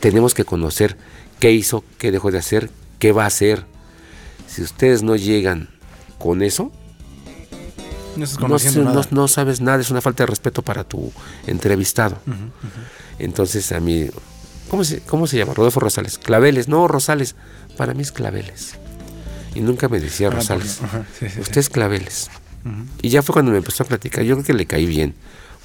Tenemos 0.00 0.32
que 0.32 0.46
conocer 0.46 0.96
qué 1.40 1.52
hizo, 1.52 1.84
qué 1.98 2.10
dejó 2.10 2.30
de 2.30 2.38
hacer, 2.38 2.70
qué 2.98 3.12
va 3.12 3.24
a 3.24 3.26
hacer. 3.26 3.66
Si 4.58 4.64
ustedes 4.64 5.04
no 5.04 5.14
llegan 5.14 5.68
con 6.18 6.42
eso, 6.42 6.72
No 8.16 8.24
estás 8.24 8.40
no, 8.40 8.46
conociendo 8.48 8.80
sé- 8.80 8.84
no- 8.86 8.92
nada. 8.92 9.06
no 9.12 9.28
sabes 9.28 9.60
nada, 9.60 9.80
es 9.80 9.92
una 9.92 10.00
falta 10.00 10.24
de 10.24 10.26
respeto 10.26 10.62
para 10.62 10.82
tu 10.82 11.12
entrevistado. 11.46 12.18
Entonces 13.20 13.70
a 13.70 13.78
mí, 13.78 14.10
¿cómo 14.68 14.82
se, 14.82 14.98
¿cómo 15.02 15.28
se 15.28 15.38
llama? 15.38 15.54
Rodolfo 15.54 15.78
Rosales. 15.78 16.18
Claveles, 16.18 16.66
no 16.66 16.88
Rosales, 16.88 17.36
para 17.76 17.94
mí 17.94 18.02
es 18.02 18.10
Claveles. 18.10 18.74
Y 19.54 19.60
nunca 19.60 19.88
me 19.88 20.00
decía 20.00 20.26
Ah, 20.26 20.30
Rosales. 20.32 20.78
porque- 20.80 21.06
sí, 21.20 21.34
sí. 21.36 21.40
Usted 21.40 21.58
es 21.60 21.70
Claveles. 21.70 22.28
Y 23.00 23.10
ya 23.10 23.22
fue 23.22 23.34
cuando 23.34 23.52
me 23.52 23.58
empezó 23.58 23.84
a 23.84 23.86
platicar. 23.86 24.24
Yo 24.24 24.34
creo 24.34 24.44
que 24.44 24.54
le 24.54 24.66
caí 24.66 24.86
bien, 24.86 25.14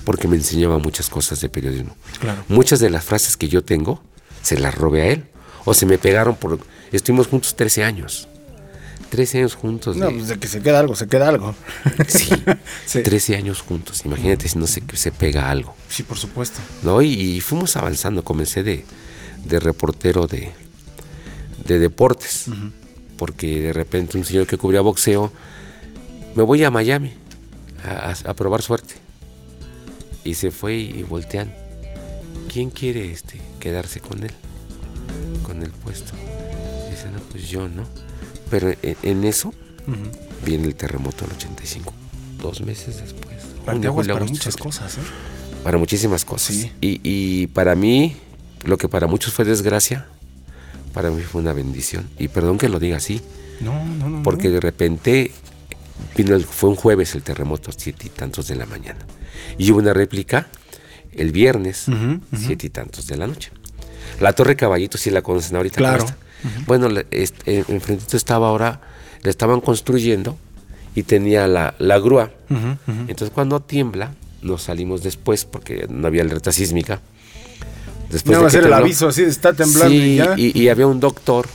porque 0.06 0.28
me 0.28 0.36
enseñaba 0.36 0.78
muchas 0.78 1.10
cosas 1.10 1.42
de 1.42 1.50
periodismo. 1.50 1.96
Claro. 2.20 2.44
Muchas 2.48 2.80
de 2.80 2.92
las 2.92 3.04
frases 3.04 3.38
que 3.38 3.48
yo 3.50 3.64
tengo, 3.64 4.04
se 4.44 4.60
las 4.60 4.76
robé 4.76 5.02
a 5.02 5.06
él. 5.08 5.26
O 5.66 5.74
se 5.74 5.88
me 5.88 5.98
pegaron 5.98 6.36
por... 6.36 6.60
Estuvimos 6.92 7.26
juntos 7.28 7.56
13 7.56 7.84
años. 7.84 8.28
13 9.16 9.38
años 9.38 9.54
juntos. 9.54 9.96
No, 9.96 10.08
de- 10.08 10.14
pues 10.14 10.28
de 10.28 10.40
que 10.40 10.48
se 10.48 10.60
queda 10.62 10.80
algo, 10.80 10.96
se 10.96 11.08
queda 11.08 11.30
algo. 11.30 11.54
Sí, 12.08 12.30
Sí. 12.88 13.04
13 13.04 13.36
años 13.36 13.62
juntos. 13.62 14.02
Imagínate 14.06 14.50
si 14.50 14.58
no 14.58 14.66
se, 14.66 14.82
se 14.94 15.12
pega 15.12 15.52
algo. 15.52 15.76
Sí, 15.88 16.02
por 16.02 16.18
supuesto. 16.18 16.60
¿no? 16.82 17.00
Y, 17.04 17.10
y 17.14 17.40
fuimos 17.42 17.78
avanzando. 17.78 18.24
Comencé 18.24 18.64
de, 18.64 18.84
de 19.46 19.60
reportero 19.60 20.26
de, 20.26 20.52
de 21.68 21.78
deportes. 21.78 22.46
Porque 23.18 23.62
de 23.62 23.74
repente 23.74 24.18
un 24.18 24.26
señor 24.26 24.48
que 24.48 24.58
cubría 24.58 24.82
boxeo, 24.82 25.32
me 26.34 26.42
voy 26.42 26.64
a 26.64 26.72
Miami 26.72 27.14
a, 27.86 28.10
a- 28.10 28.32
a 28.32 28.34
probar 28.34 28.64
suerte. 28.64 28.96
Y 30.24 30.34
se 30.34 30.50
fue 30.50 30.74
y 30.76 31.04
voltean. 31.04 31.54
¿Quién 32.52 32.72
quiere 32.72 33.12
este, 33.12 33.40
quedarse 33.60 34.00
con 34.00 34.24
él? 34.24 34.32
Con 35.44 35.62
el 35.62 35.70
puesto. 35.70 36.14
Dice, 36.90 37.12
no, 37.14 37.20
pues 37.32 37.48
yo, 37.48 37.70
¿no? 37.70 37.84
Pero 38.54 38.70
en, 38.84 38.96
en 39.02 39.24
eso 39.24 39.52
viene 40.46 40.68
el 40.68 40.76
terremoto 40.76 41.26
del 41.26 41.36
85. 41.38 41.92
Dos 42.40 42.62
meses 42.62 42.98
después. 43.02 43.38
Parteaguas 43.66 44.08
para 44.08 44.26
muchas 44.26 44.56
cosas, 44.58 44.98
¿eh? 44.98 45.02
Para 45.64 45.80
muchísimas 45.80 46.24
cosas. 46.24 46.56
Sí. 46.56 46.72
Y, 46.82 47.00
y 47.04 47.48
para 47.48 47.74
mí, 47.76 48.16
lo 48.64 48.78
que 48.78 48.88
para 48.88 49.08
muchos 49.08 49.34
fue 49.34 49.44
desgracia, 49.44 50.06
para 50.94 51.10
mí 51.10 51.24
fue 51.24 51.42
una 51.42 51.54
bendición. 51.54 52.08
Y 52.20 52.28
perdón 52.28 52.60
que 52.60 52.70
lo 52.70 52.80
diga 52.80 52.98
así, 52.98 53.22
No, 53.60 53.84
no, 53.86 54.08
no. 54.10 54.22
porque 54.24 54.50
de 54.52 54.60
repente 54.60 55.32
vino 56.16 56.36
el- 56.36 56.44
fue 56.46 56.70
un 56.70 56.76
jueves 56.76 57.16
el 57.16 57.24
terremoto, 57.24 57.72
siete 57.76 58.06
y 58.06 58.10
tantos 58.10 58.48
de 58.48 58.56
la 58.56 58.68
mañana. 58.68 59.00
Y 59.58 59.72
hubo 59.72 59.80
una 59.80 59.94
réplica 59.94 60.48
el 61.14 61.32
viernes, 61.32 61.86
siete 62.38 62.68
y 62.68 62.70
tantos 62.70 63.08
de 63.08 63.18
la 63.18 63.26
noche. 63.26 63.50
La 64.20 64.34
Torre 64.34 64.56
Caballito, 64.56 65.00
si 65.00 65.10
la 65.10 65.24
conocen 65.24 65.56
ahorita. 65.56 65.78
¿cómo 65.98 66.14
Bueno, 66.68 66.88
este, 67.12 67.66
enfrentito 67.68 68.18
estaba 68.18 68.48
ahora, 68.50 68.82
la 69.22 69.30
estaban 69.30 69.62
construyendo 69.62 70.38
y 70.96 71.04
tenía 71.04 71.48
la, 71.48 71.76
la 71.80 72.00
grúa. 72.00 72.32
Entonces 73.08 73.32
cuando 73.34 73.60
tiembla, 73.62 74.14
nos 74.42 74.64
salimos 74.64 75.04
después 75.04 75.46
porque 75.46 75.88
no 75.90 76.08
había 76.08 76.22
alerta 76.24 76.52
sísmica. 76.52 77.00
Después 78.12 78.34
No 78.34 78.40
de 78.40 78.44
va 78.44 78.48
a 78.48 78.52
ser 78.52 78.66
el 78.66 78.74
aviso 78.74 79.08
así, 79.08 79.24
está 79.24 79.54
temblando 79.54 79.90
Sí, 79.90 79.96
y 80.04 80.16
ya. 80.18 80.34
y, 80.38 80.60
y 80.62 80.70
había 80.70 80.86
un 80.86 81.00
doctor 81.00 81.48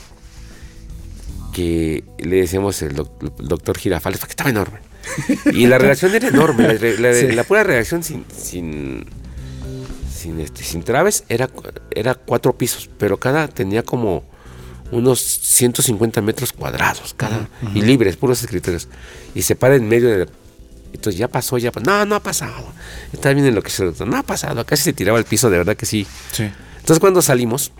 que 1.53 2.03
le 2.19 2.37
decíamos 2.37 2.81
el, 2.81 2.95
doc- 2.95 3.23
el 3.39 3.47
doctor 3.47 3.77
Girafales, 3.77 4.19
porque 4.19 4.31
estaba 4.33 4.49
enorme. 4.49 4.79
Y 5.53 5.67
la 5.67 5.77
redacción 5.77 6.13
era 6.13 6.27
enorme, 6.27 6.77
la, 6.79 6.89
la- 6.99 7.13
Sí. 7.19 7.31
la 7.31 7.43
pura 7.43 7.63
redacción 7.63 8.03
sin, 8.03 8.25
sin, 8.37 9.05
sin, 10.13 10.39
este, 10.39 10.63
sin 10.63 10.83
traves 10.83 11.23
era, 11.29 11.49
era 11.91 12.13
cuatro 12.15 12.57
pisos, 12.57 12.89
pero 12.97 13.17
cada 13.17 13.47
tenía 13.47 13.83
como 13.83 14.23
unos 14.91 15.19
150 15.19 16.21
metros 16.21 16.51
cuadrados, 16.53 17.13
cada, 17.15 17.47
y 17.75 17.81
libres, 17.81 18.15
puros 18.15 18.41
escritorios. 18.41 18.87
Y 19.35 19.41
se 19.43 19.55
para 19.55 19.75
en 19.75 19.87
medio 19.87 20.09
de... 20.09 20.27
Entonces 20.93 21.19
ya 21.19 21.27
pasó, 21.27 21.57
ya 21.59 21.71
pasó. 21.71 21.85
No, 21.85 22.05
no 22.05 22.15
ha 22.15 22.19
pasado. 22.23 22.65
Está 23.13 23.31
bien 23.33 23.45
en 23.45 23.53
lo 23.55 23.61
que 23.61 23.69
se 23.69 23.83
No 24.05 24.17
ha 24.17 24.23
pasado. 24.23 24.65
Casi 24.65 24.83
se 24.83 24.93
tiraba 24.93 25.19
al 25.19 25.25
piso, 25.25 25.49
de 25.49 25.57
verdad 25.59 25.77
que 25.77 25.85
sí. 25.85 26.07
Sí. 26.31 26.49
Entonces 26.79 26.99
cuando 26.99 27.21
salimos, 27.21 27.71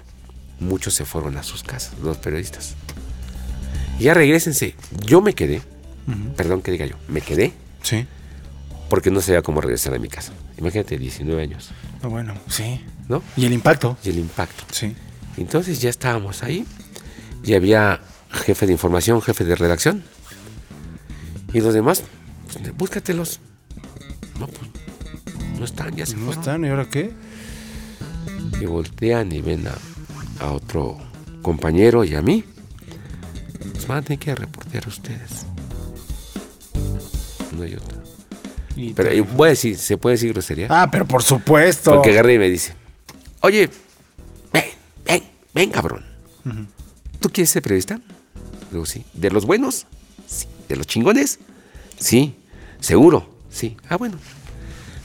muchos 0.60 0.94
se 0.94 1.06
fueron 1.06 1.36
a 1.38 1.44
sus 1.44 1.64
casas, 1.64 1.94
los 2.04 2.18
periodistas. 2.18 2.76
Ya 4.00 4.14
regresense. 4.14 4.76
Yo 5.06 5.22
me 5.22 5.34
quedé, 5.34 5.62
perdón 6.38 6.62
que 6.62 6.72
diga 6.72 6.86
yo, 6.86 6.96
me 7.08 7.22
quedé 7.22 7.54
Sí. 7.82 8.06
porque 8.90 9.10
no 9.12 9.22
sabía 9.22 9.42
cómo 9.42 9.60
regresar 9.62 9.94
a 9.96 10.00
mi 10.00 10.08
casa. 10.10 10.32
Imagínate, 10.58 10.98
19 10.98 11.42
años, 11.42 11.70
No, 12.04 12.10
bueno, 12.10 12.34
sí. 12.48 12.82
¿no? 13.08 13.24
Y 13.36 13.46
el 13.46 13.54
impacto. 13.54 13.98
Y 14.04 14.10
el 14.10 14.20
impacto. 14.20 14.64
Sí. 14.72 14.96
Entonces 15.38 15.82
ya 15.82 15.90
estábamos 15.90 16.44
ahí 16.44 16.66
y 17.44 17.54
había 17.54 18.00
jefe 18.32 18.66
de 18.66 18.72
información, 18.74 19.22
jefe 19.22 19.44
de 19.46 19.56
redacción. 19.56 20.04
Y 21.54 21.62
los 21.62 21.74
demás, 21.74 22.04
pues, 22.54 22.76
búscatelos. 22.78 23.40
No, 24.40 24.48
pues, 24.48 24.70
no 25.58 25.66
están, 25.66 25.96
ya 25.96 26.06
se 26.06 26.14
No 26.16 26.26
fueron. 26.26 26.40
están, 26.40 26.66
¿y 26.66 26.70
ahora 26.70 26.90
qué? 26.90 27.12
y 28.62 28.66
voltean 28.66 29.32
y 29.32 29.42
ven 29.42 29.66
a, 29.68 30.44
a 30.44 30.52
otro 30.52 30.98
compañero 31.42 32.04
y 32.04 32.14
a 32.16 32.22
mí, 32.22 32.44
pues 33.72 33.88
van 33.88 34.00
a 34.00 34.02
tener 34.02 34.20
que 34.20 34.36
reportear 34.36 34.86
ustedes. 34.88 35.46
No 37.56 37.64
hay 37.64 37.76
otra. 37.76 37.98
Y 38.76 38.94
Pero 38.94 39.10
te- 39.10 39.16
y 39.16 39.20
voy 39.22 39.48
a 39.48 39.50
decir, 39.52 39.78
¿se 39.78 39.98
puede 39.98 40.16
decir 40.16 40.34
grosería? 40.34 40.68
Ah, 40.70 40.90
pero 40.92 41.06
por 41.06 41.24
supuesto. 41.24 41.92
Porque 41.96 42.12
agarra 42.12 42.34
y 42.34 42.38
me 42.40 42.50
dice, 42.50 42.74
oye, 43.42 43.70
ven, 44.54 44.64
ven, 45.06 45.24
ven 45.54 45.70
cabrón. 45.72 46.06
¿Tú 47.20 47.30
quieres 47.30 47.50
ser 47.50 47.62
periodista? 47.62 48.00
Digo, 48.72 48.86
sí. 48.86 49.04
¿De 49.14 49.30
los 49.30 49.46
buenos? 49.46 49.86
Sí. 50.28 50.48
¿De 50.68 50.76
los 50.76 50.88
chingones? 50.88 51.40
Sí. 51.98 52.36
¿Seguro? 52.80 53.30
Sí. 53.50 53.78
Ah, 53.90 53.98
bueno. 53.98 54.18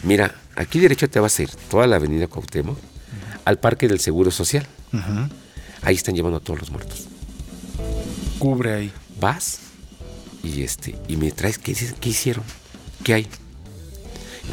Mira, 0.03 0.35
aquí 0.55 0.79
derecho 0.79 1.09
te 1.09 1.19
vas 1.19 1.39
a 1.39 1.43
ir 1.43 1.51
toda 1.71 1.87
la 1.87 1.97
avenida 1.97 2.29
Cuauhtémoc 2.29 2.79
al 3.45 3.59
Parque 3.59 3.89
del 3.89 4.01
Seguro 4.01 4.31
Social. 4.31 4.67
Ahí 5.83 5.97
están 5.97 6.15
llevando 6.15 6.39
a 6.39 6.41
todos 6.41 6.61
los 6.61 6.71
muertos. 6.71 7.07
Cubre 8.39 8.75
ahí. 8.75 8.93
Vas 9.21 9.61
y 10.43 10.63
este 10.63 10.97
y 11.09 11.17
me 11.17 11.33
traes 11.33 11.59
qué, 11.59 11.73
hicieron, 12.05 12.45
qué 13.03 13.15
hay. 13.15 13.27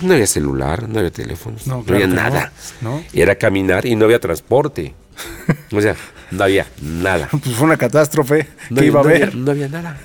No 0.01 0.13
había 0.13 0.27
celular, 0.27 0.87
no 0.87 0.99
había 0.99 1.11
teléfonos, 1.11 1.67
No, 1.67 1.77
no, 1.77 1.83
claro 1.83 2.03
había 2.03 2.07
no, 2.07 2.15
nada. 2.15 2.53
¿no? 2.79 3.03
Era 3.11 3.35
caminar 3.35 3.85
y 3.85 3.95
no 3.95 4.05
había 4.05 4.19
transporte. 4.19 4.95
o 5.71 5.81
sea, 5.81 5.95
no 6.31 6.43
había 6.43 6.67
nada. 6.81 7.29
Pues 7.43 7.55
fue 7.55 7.65
una 7.65 7.77
catástrofe 7.77 8.47
No, 8.69 8.79
que 8.79 8.87
iba 8.87 8.99
a 8.99 9.03
no 9.03 9.09
haber. 9.09 9.23
Había, 9.23 9.35
no 9.35 9.51
había 9.51 9.67
nada. 9.67 9.97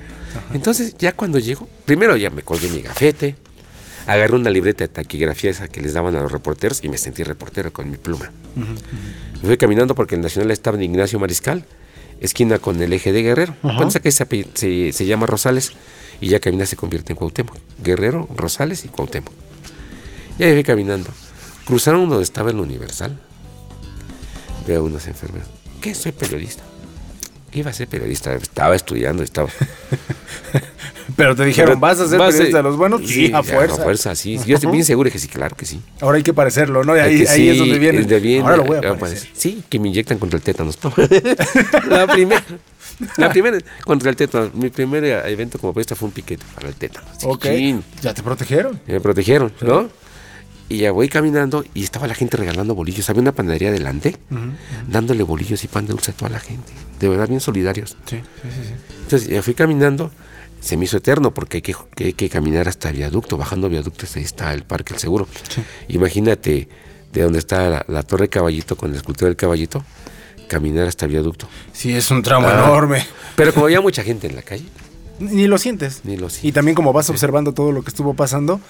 Entonces, 0.54 0.96
ya 0.98 1.12
cuando 1.12 1.38
llego, 1.38 1.68
primero 1.84 2.16
ya 2.16 2.30
me 2.30 2.42
colgué 2.42 2.68
mi 2.68 2.82
gafete, 2.82 3.36
agarré 4.06 4.34
una 4.34 4.50
libreta 4.50 4.84
de 4.84 4.88
taquigrafía 4.88 5.50
esa 5.50 5.68
que 5.68 5.80
les 5.80 5.94
daban 5.94 6.14
a 6.16 6.22
los 6.22 6.32
reporteros 6.32 6.82
y 6.84 6.88
me 6.88 6.98
sentí 6.98 7.22
reportero 7.22 7.72
con 7.72 7.90
mi 7.90 7.96
pluma. 7.96 8.30
Me 8.54 9.46
Fui 9.46 9.56
caminando 9.56 9.94
porque 9.94 10.14
el 10.16 10.20
Nacional 10.20 10.50
estaba 10.50 10.76
en 10.76 10.84
Ignacio 10.84 11.18
Mariscal, 11.18 11.64
esquina 12.20 12.58
con 12.58 12.82
el 12.82 12.92
eje 12.92 13.12
de 13.12 13.22
Guerrero. 13.22 13.54
Esa 13.86 14.00
calle 14.00 14.12
se, 14.12 14.46
se, 14.54 14.92
se 14.92 15.06
llama 15.06 15.26
Rosales 15.26 15.72
y 16.20 16.28
ya 16.28 16.40
camina 16.40 16.66
se 16.66 16.76
convierte 16.76 17.12
en 17.12 17.16
Cuauhtémoc. 17.16 17.56
Guerrero, 17.82 18.28
Rosales 18.36 18.84
y 18.84 18.88
Cuauhtémoc. 18.88 19.32
Y 20.38 20.44
ahí 20.44 20.52
fui 20.52 20.62
caminando. 20.62 21.10
Cruzaron 21.64 22.08
donde 22.08 22.24
estaba 22.24 22.50
el 22.50 22.58
Universal. 22.58 23.18
Veo 24.66 24.84
unos 24.84 25.06
enfermeros. 25.06 25.59
¿Qué? 25.80 25.94
Soy 25.94 26.12
periodista. 26.12 26.62
¿Qué 27.50 27.60
iba 27.60 27.70
a 27.70 27.74
ser 27.74 27.88
periodista? 27.88 28.34
Estaba 28.34 28.76
estudiando, 28.76 29.22
estaba. 29.22 29.48
Pero 31.16 31.34
te 31.34 31.44
dijeron, 31.44 31.70
Pero 31.70 31.80
¿vas 31.80 31.98
a 31.98 32.08
ser 32.08 32.18
vas 32.18 32.32
periodista 32.32 32.58
de 32.58 32.62
los 32.62 32.76
buenos? 32.76 33.02
Sí, 33.04 33.32
a 33.34 33.42
fuerza. 33.42 33.80
A 33.80 33.84
fuerza, 33.84 34.14
sí. 34.14 34.38
Yo 34.46 34.54
estoy 34.54 34.70
bien 34.70 34.84
seguro 34.84 35.10
que 35.10 35.18
sí, 35.18 35.26
claro 35.26 35.56
que 35.56 35.66
sí. 35.66 35.80
Ahora 36.00 36.18
hay 36.18 36.22
que 36.22 36.32
parecerlo, 36.32 36.84
¿no? 36.84 36.96
Y 36.96 37.00
ahí, 37.00 37.26
ahí 37.26 37.48
es 37.48 37.58
donde 37.58 37.78
viene. 37.78 38.40
Ahora 38.40 38.56
lo 38.56 38.64
voy 38.64 38.76
a 38.76 38.96
parecer. 38.96 39.28
Sí, 39.32 39.64
que 39.68 39.78
me 39.80 39.88
inyectan 39.88 40.18
contra 40.18 40.36
el 40.36 40.42
tétanos. 40.42 40.78
la 41.88 42.06
primera. 42.06 42.44
La 43.16 43.30
primera 43.30 43.58
contra 43.84 44.10
el 44.10 44.16
tétanos. 44.16 44.54
Mi 44.54 44.70
primer 44.70 45.04
evento 45.04 45.58
como 45.58 45.72
periodista 45.72 45.96
fue 45.96 46.08
un 46.08 46.12
piquete 46.12 46.44
para 46.54 46.68
el 46.68 46.74
tétanos. 46.74 47.10
Ok. 47.24 47.46
Chin. 47.46 47.82
Ya 48.02 48.14
te 48.14 48.22
protegieron. 48.22 48.80
Me 48.86 49.00
protegieron, 49.00 49.52
¿no? 49.62 49.88
Y 50.70 50.78
ya 50.78 50.92
voy 50.92 51.08
caminando 51.08 51.64
y 51.74 51.82
estaba 51.82 52.06
la 52.06 52.14
gente 52.14 52.36
regalando 52.38 52.74
bolillos. 52.74 53.10
Había 53.10 53.20
una 53.22 53.32
panadería 53.32 53.68
adelante, 53.68 54.16
dándole 54.88 55.22
bolillos 55.24 55.62
y 55.64 55.68
pan 55.68 55.84
de 55.86 55.92
dulce 55.92 56.12
a 56.12 56.14
toda 56.14 56.30
la 56.30 56.40
gente. 56.40 56.72
De 56.98 57.08
verdad, 57.08 57.28
bien 57.28 57.40
solidarios. 57.40 57.96
Sí, 58.06 58.16
sí, 58.16 58.48
sí. 58.48 58.68
sí. 58.68 58.94
Entonces 59.02 59.28
ya 59.28 59.42
fui 59.42 59.54
caminando, 59.54 60.10
se 60.60 60.76
me 60.76 60.84
hizo 60.86 60.96
eterno 60.98 61.34
porque 61.34 61.56
hay 61.58 61.62
que, 61.62 61.74
que 61.96 62.04
hay 62.04 62.12
que 62.14 62.28
caminar 62.30 62.68
hasta 62.68 62.88
el 62.90 62.96
viaducto, 62.96 63.36
bajando 63.36 63.68
viaductos, 63.68 64.14
ahí 64.16 64.22
está 64.22 64.54
el 64.54 64.62
Parque 64.62 64.94
El 64.94 65.00
Seguro. 65.00 65.26
Imagínate 65.88 66.68
de 67.12 67.22
donde 67.22 67.40
está 67.40 67.68
la, 67.68 67.84
la 67.88 68.02
Torre 68.04 68.28
Caballito 68.28 68.76
con 68.76 68.92
la 68.92 68.96
escultura 68.98 69.26
del 69.28 69.36
caballito, 69.36 69.84
caminar 70.48 70.86
hasta 70.86 71.06
el 71.06 71.10
viaducto. 71.12 71.48
Sí, 71.72 71.92
es 71.92 72.10
un 72.12 72.22
tramo 72.22 72.46
Ah. 72.48 72.54
enorme. 72.64 73.04
Pero 73.34 73.52
como 73.52 73.66
había 73.66 73.80
mucha 73.80 74.02
gente 74.04 74.28
en 74.28 74.36
la 74.36 74.42
calle, 74.42 74.64
Ni 75.18 75.46
lo 75.48 75.58
sientes. 75.58 76.00
Ni 76.04 76.16
lo 76.16 76.28
Y 76.28 76.30
sientes. 76.30 76.54
también 76.54 76.74
como 76.76 76.92
vas 76.92 77.10
observando 77.10 77.52
todo 77.52 77.72
lo 77.72 77.82
que 77.82 77.88
estuvo 77.88 78.14
pasando, 78.14 78.60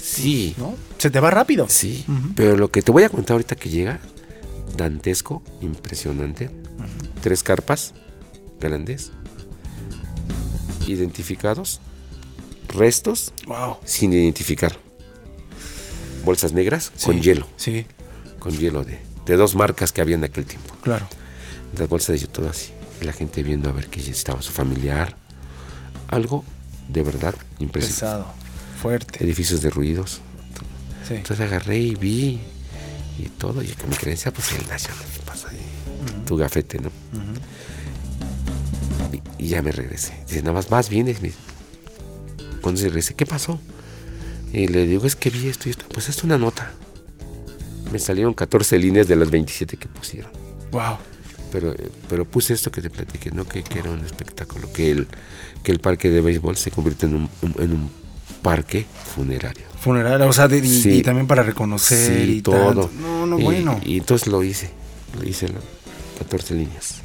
sí, 0.00 0.54
¿no? 0.58 0.74
Se 0.98 1.10
te 1.10 1.20
va 1.20 1.30
rápido. 1.30 1.66
sí. 1.68 2.04
Pero 2.34 2.56
lo 2.56 2.70
que 2.70 2.82
te 2.82 2.90
voy 2.92 3.02
a 3.04 3.08
contar 3.08 3.34
ahorita 3.34 3.56
que 3.56 3.68
llega, 3.68 4.00
dantesco, 4.76 5.42
impresionante. 5.60 6.50
Tres 7.22 7.42
carpas 7.42 7.94
grandes, 8.60 9.10
identificados 10.86 11.80
restos 12.68 13.32
Wow. 13.46 13.76
sin 13.84 14.12
identificar. 14.12 14.76
Bolsas 16.24 16.52
negras 16.52 16.92
con 17.04 17.20
hielo, 17.22 17.46
Sí, 17.56 17.86
con 18.38 18.52
hielo 18.56 18.84
de, 18.84 18.98
de 19.26 19.36
dos 19.36 19.54
marcas 19.54 19.92
que 19.92 20.00
había 20.00 20.16
en 20.16 20.24
aquel 20.24 20.44
tiempo. 20.44 20.74
claro. 20.82 21.08
Las 21.78 21.88
bolsas 21.88 22.08
de 22.14 22.18
hielo, 22.20 22.32
todo 22.32 22.48
así. 22.48 22.70
Y 23.00 23.04
la 23.04 23.12
gente 23.12 23.42
viendo 23.42 23.68
a 23.68 23.72
ver 23.72 23.88
que 23.88 24.00
estaba 24.00 24.40
su 24.42 24.52
familiar. 24.52 25.16
Algo 26.08 26.44
de 26.88 27.02
verdad 27.02 27.34
impresionante. 27.58 28.00
Pesado. 28.00 28.26
Fuerte. 28.80 29.24
Edificios 29.24 29.60
derruidos. 29.62 30.20
Sí. 31.06 31.14
Entonces 31.14 31.46
agarré 31.46 31.78
y 31.78 31.94
vi 31.94 32.38
y 33.18 33.28
todo. 33.38 33.62
Y 33.62 33.68
con 33.68 33.90
mi 33.90 33.96
creencia, 33.96 34.32
pues 34.32 34.52
el 34.52 34.66
nacional. 34.68 35.04
Pasa 35.24 35.48
ahí, 35.50 35.58
Tu 36.26 36.36
gafete, 36.36 36.78
¿no? 36.80 36.90
y, 39.38 39.44
y 39.44 39.48
ya 39.48 39.62
me 39.62 39.72
regresé. 39.72 40.12
Dice, 40.26 40.40
nada 40.42 40.52
más, 40.54 40.70
más 40.70 40.88
vienes. 40.88 41.20
Me. 41.22 41.32
Cuando 42.60 42.80
se 42.80 42.88
regresé, 42.88 43.14
¿qué 43.14 43.26
pasó? 43.26 43.60
Y 44.52 44.68
le 44.68 44.86
digo, 44.86 45.06
es 45.06 45.16
que 45.16 45.30
vi 45.30 45.48
esto 45.48 45.68
y 45.68 45.70
esto. 45.72 45.84
Pues 45.92 46.08
es 46.08 46.22
una 46.24 46.38
nota. 46.38 46.72
Me 47.92 47.98
salieron 47.98 48.34
14 48.34 48.78
líneas 48.78 49.08
de 49.08 49.16
las 49.16 49.30
27 49.30 49.76
que 49.76 49.88
pusieron. 49.88 50.30
Wow. 50.72 50.98
Pero, 51.50 51.74
pero 52.10 52.24
puse 52.26 52.52
esto 52.52 52.70
que 52.70 52.82
te 52.82 52.90
platiqué, 52.90 53.30
¿no? 53.30 53.46
Que, 53.48 53.62
que 53.62 53.78
era 53.78 53.90
un 53.90 54.04
espectáculo. 54.04 54.70
Que 54.72 54.90
el, 54.90 55.06
que 55.62 55.72
el 55.72 55.80
parque 55.80 56.10
de 56.10 56.20
béisbol 56.20 56.56
se 56.56 56.70
convierte 56.70 57.06
en 57.06 57.14
un, 57.14 57.30
un- 57.40 57.54
en 57.62 57.72
un 57.72 57.90
parque 58.42 58.86
funerario. 59.14 59.64
Funeral, 59.80 60.20
o 60.22 60.32
sea, 60.32 60.48
de- 60.48 60.58
y, 60.58 60.82
Sí. 60.82 60.90
y 60.98 61.02
también 61.02 61.26
para 61.26 61.42
reconocer 61.42 62.24
Sí, 62.26 62.32
y 62.38 62.42
todo. 62.42 62.66
tanto. 62.66 62.90
No, 63.00 63.26
no, 63.26 63.38
y, 63.38 63.42
bueno. 63.42 63.80
Y 63.84 63.98
entonces 63.98 64.28
lo 64.28 64.42
hice. 64.42 64.70
Lo 65.16 65.28
hice 65.28 65.48
las 65.48 65.62
14 66.18 66.54
líneas. 66.54 66.96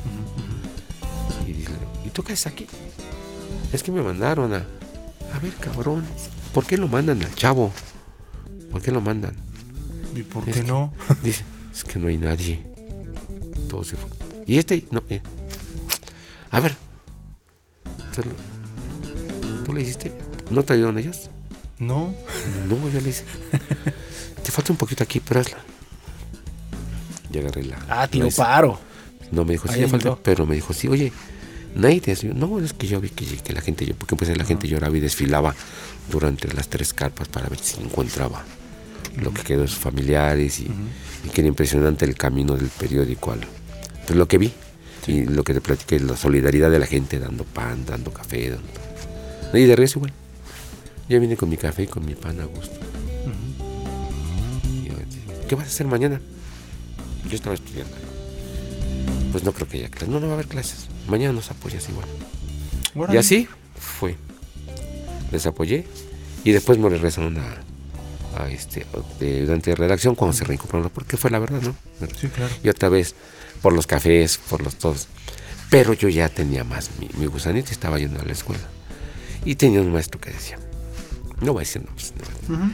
Y 1.48 1.54
dije, 1.54 1.72
¿y 2.06 2.10
tú 2.10 2.24
qué 2.24 2.34
haces 2.34 2.48
aquí? 2.48 2.68
Es 3.72 3.84
que 3.84 3.92
me 3.92 4.02
mandaron 4.02 4.54
a. 4.54 4.66
A 5.34 5.40
ver, 5.40 5.54
cabrón. 5.60 6.04
¿Por 6.54 6.66
qué 6.66 6.78
lo 6.78 6.88
mandan 6.88 7.22
al 7.24 7.34
chavo? 7.36 7.72
¿Por 8.72 8.82
qué 8.82 8.92
lo 8.92 9.02
mandan? 9.02 9.36
¿Y 10.16 10.22
por 10.24 10.48
es 10.48 10.56
qué 10.56 10.62
que- 10.62 10.68
no? 10.68 10.94
Dice, 11.24 11.44
es 11.74 11.84
que 11.84 11.98
no 12.00 12.08
hay 12.08 12.18
nadie. 12.18 12.64
Todo 13.70 13.84
se 13.84 13.96
fue. 13.96 14.10
Y 14.46 14.58
este, 14.58 14.86
no. 14.92 15.04
eh. 15.10 15.22
A 16.52 16.60
ver. 16.60 16.76
Entonces, 18.10 18.34
¿Tú 19.66 19.74
le 19.74 19.82
hiciste? 19.82 20.12
¿No 20.54 20.64
te 20.64 20.74
ayudaron 20.74 21.00
ellos? 21.00 21.30
No. 21.80 22.14
No, 22.70 22.90
yo 22.90 23.02
le 23.02 23.10
hice. 23.10 23.24
Te 24.44 24.52
falta 24.52 24.72
un 24.72 24.78
poquito 24.78 25.04
aquí, 25.04 25.20
pero 25.20 25.40
hazla. 25.40 25.58
Y 27.32 27.40
agarré 27.40 27.64
la. 27.64 27.80
Ah, 27.90 28.08
tío, 28.08 28.26
la 28.26 28.32
paro. 28.32 28.80
No, 29.32 29.46
me 29.46 29.54
dijo, 29.54 29.68
sí, 29.68 29.80
ya 29.80 29.88
falta. 29.88 30.16
Pero 30.22 30.46
me 30.46 30.54
dijo, 30.54 30.74
sí, 30.74 30.88
oye, 30.88 31.12
nadie 31.74 32.02
te 32.02 32.12
ayudó. 32.12 32.36
No, 32.36 32.60
es 32.60 32.74
que 32.74 32.86
yo 32.86 33.02
vi 33.02 33.10
que, 33.10 33.26
que 33.26 33.52
la 33.52 33.62
gente, 33.62 33.84
yo, 33.86 33.96
porque 33.96 34.16
pues 34.16 34.36
la 34.38 34.46
gente 34.46 34.68
lloraba 34.68 34.96
y 34.96 35.00
desfilaba 35.00 35.56
durante 36.12 36.48
las 36.54 36.68
tres 36.68 36.94
carpas 36.94 37.28
para 37.30 37.50
ver 37.50 37.58
si 37.58 37.82
encontraba 37.82 38.44
lo 39.20 39.34
que 39.34 39.42
quedó 39.42 39.62
de 39.62 39.68
sus 39.68 39.80
familiares 39.80 40.60
y, 40.60 40.70
y 41.26 41.30
que 41.30 41.42
era 41.42 41.48
impresionante 41.48 42.06
el 42.06 42.16
camino 42.16 42.56
del 42.56 42.68
periódico 42.68 43.32
al, 43.32 43.42
pues 44.06 44.18
lo 44.18 44.28
que 44.28 44.38
vi 44.38 44.52
y 45.08 45.26
lo 45.26 45.44
que 45.44 45.54
te 45.54 45.62
platiqué, 45.62 46.00
la 46.00 46.16
solidaridad 46.16 46.70
de 46.70 46.80
la 46.80 46.86
gente 46.86 47.20
dando 47.20 47.44
pan, 47.44 47.86
dando 47.86 48.12
café, 48.12 48.52
dando, 48.52 48.68
y 49.58 49.66
de 49.66 49.76
regreso 49.76 50.00
igual. 50.00 50.14
Yo 51.10 51.20
vine 51.20 51.36
con 51.36 51.50
mi 51.50 51.58
café 51.58 51.84
y 51.84 51.88
con 51.88 52.06
mi 52.06 52.16
pan 52.16 52.40
a 52.40 52.46
gusto. 52.46 52.76
Y 54.64 54.88
yo, 54.88 54.94
¿Qué 55.48 55.56
vas 55.56 55.66
a 55.66 55.68
hacer 55.68 55.88
mañana? 55.88 56.22
Yo 57.30 57.36
estaba 57.36 57.56
estudiando. 57.56 57.96
Pues 59.32 59.44
no 59.44 59.52
creo 59.52 59.68
que 59.68 59.78
haya 59.78 59.90
clases. 59.90 60.10
No, 60.10 60.20
no 60.20 60.28
va 60.28 60.34
a 60.34 60.36
haber 60.36 60.48
clases. 60.48 60.88
Mañana 61.08 61.34
nos 61.34 61.52
apoyas 61.52 61.88
igual. 61.90 62.08
Y 63.14 63.18
así 63.18 63.48
fue. 63.78 64.16
Les 65.32 65.46
apoyé 65.46 65.86
y 66.44 66.52
después 66.52 66.78
me 66.78 66.90
regresaron 66.90 67.38
a, 67.38 67.58
a 68.38 68.50
este 68.50 68.86
de 69.20 69.38
ayudante 69.38 69.72
de 69.72 69.76
redacción 69.76 70.16
cuando 70.16 70.38
se 70.38 70.44
reincorporaron, 70.44 70.92
porque 70.92 71.18
fue 71.18 71.32
la 71.32 71.40
verdad, 71.40 71.62
¿no? 71.62 71.76
Sí, 72.20 72.28
claro. 72.28 72.54
Y 72.64 72.70
otra 72.70 72.90
vez, 72.90 73.16
por 73.62 73.74
los 73.74 73.88
cafés, 73.88 74.38
por 74.50 74.62
los 74.62 74.76
todos. 74.76 75.08
Pero 75.70 75.94
yo 75.94 76.08
ya 76.10 76.30
tenía 76.30 76.64
más, 76.64 76.92
mi, 77.00 77.10
mi 77.18 77.26
gusanito 77.26 77.72
estaba 77.72 77.98
yendo 77.98 78.22
a 78.22 78.26
la 78.26 78.34
escuela. 78.34 78.64
Y 79.46 79.56
tenía 79.56 79.82
un 79.82 79.92
maestro 79.92 80.22
que 80.22 80.30
decía, 80.30 80.60
no 81.44 81.54
voy 81.54 81.62
a 81.62 81.66
decir 81.66 81.84
nombres, 81.86 82.14
no. 82.48 82.72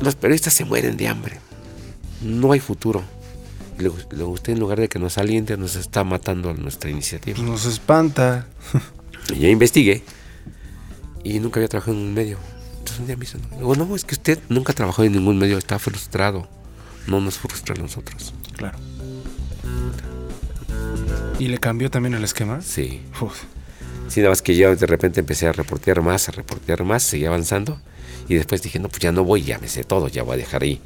los 0.00 0.14
periodistas 0.14 0.54
se 0.54 0.64
mueren 0.64 0.96
de 0.96 1.08
hambre, 1.08 1.38
no 2.22 2.52
hay 2.52 2.60
futuro. 2.60 3.02
Luego 3.76 4.30
usted 4.30 4.52
en 4.52 4.60
lugar 4.60 4.78
de 4.78 4.88
que 4.88 5.00
nos 5.00 5.18
aliente, 5.18 5.56
nos 5.56 5.74
está 5.74 6.04
matando 6.04 6.50
a 6.50 6.54
nuestra 6.54 6.90
iniciativa. 6.90 7.38
Nos 7.40 7.64
espanta. 7.64 8.46
Y 9.34 9.40
ya 9.40 9.48
investigué 9.48 10.04
y 11.24 11.40
nunca 11.40 11.58
había 11.58 11.68
trabajado 11.68 11.96
en 11.96 12.02
un 12.02 12.14
medio. 12.14 12.38
Entonces 12.78 13.00
un 13.00 13.06
día 13.06 13.16
me 13.16 13.20
dice, 13.22 13.38
no, 13.58 13.74
no, 13.74 13.96
es 13.96 14.04
que 14.04 14.14
usted 14.14 14.38
nunca 14.48 14.72
ha 14.72 14.74
trabajado 14.74 15.04
en 15.04 15.12
ningún 15.12 15.38
medio, 15.38 15.58
está 15.58 15.78
frustrado. 15.78 16.46
No 17.06 17.20
nos 17.20 17.38
frustra 17.38 17.74
a 17.74 17.78
nosotros. 17.78 18.34
Claro. 18.56 18.78
¿Y 21.38 21.48
le 21.48 21.58
cambió 21.58 21.90
también 21.90 22.14
el 22.14 22.22
esquema? 22.22 22.60
Sí. 22.60 23.02
Uf. 23.20 23.42
Sí, 24.08 24.20
nada 24.20 24.30
más 24.30 24.42
que 24.42 24.54
yo 24.54 24.74
de 24.74 24.86
repente 24.86 25.20
empecé 25.20 25.46
a 25.46 25.52
reportear 25.52 26.02
más, 26.02 26.28
a 26.28 26.32
reportear 26.32 26.84
más, 26.84 27.02
seguía 27.02 27.28
avanzando. 27.28 27.80
Y 28.28 28.34
después 28.34 28.62
dije, 28.62 28.78
no, 28.78 28.88
pues 28.88 29.00
ya 29.00 29.12
no 29.12 29.24
voy, 29.24 29.42
ya 29.42 29.58
me 29.58 29.68
sé 29.68 29.84
todo, 29.84 30.08
ya 30.08 30.22
voy 30.22 30.34
a 30.34 30.36
dejar 30.38 30.62
ahí 30.62 30.80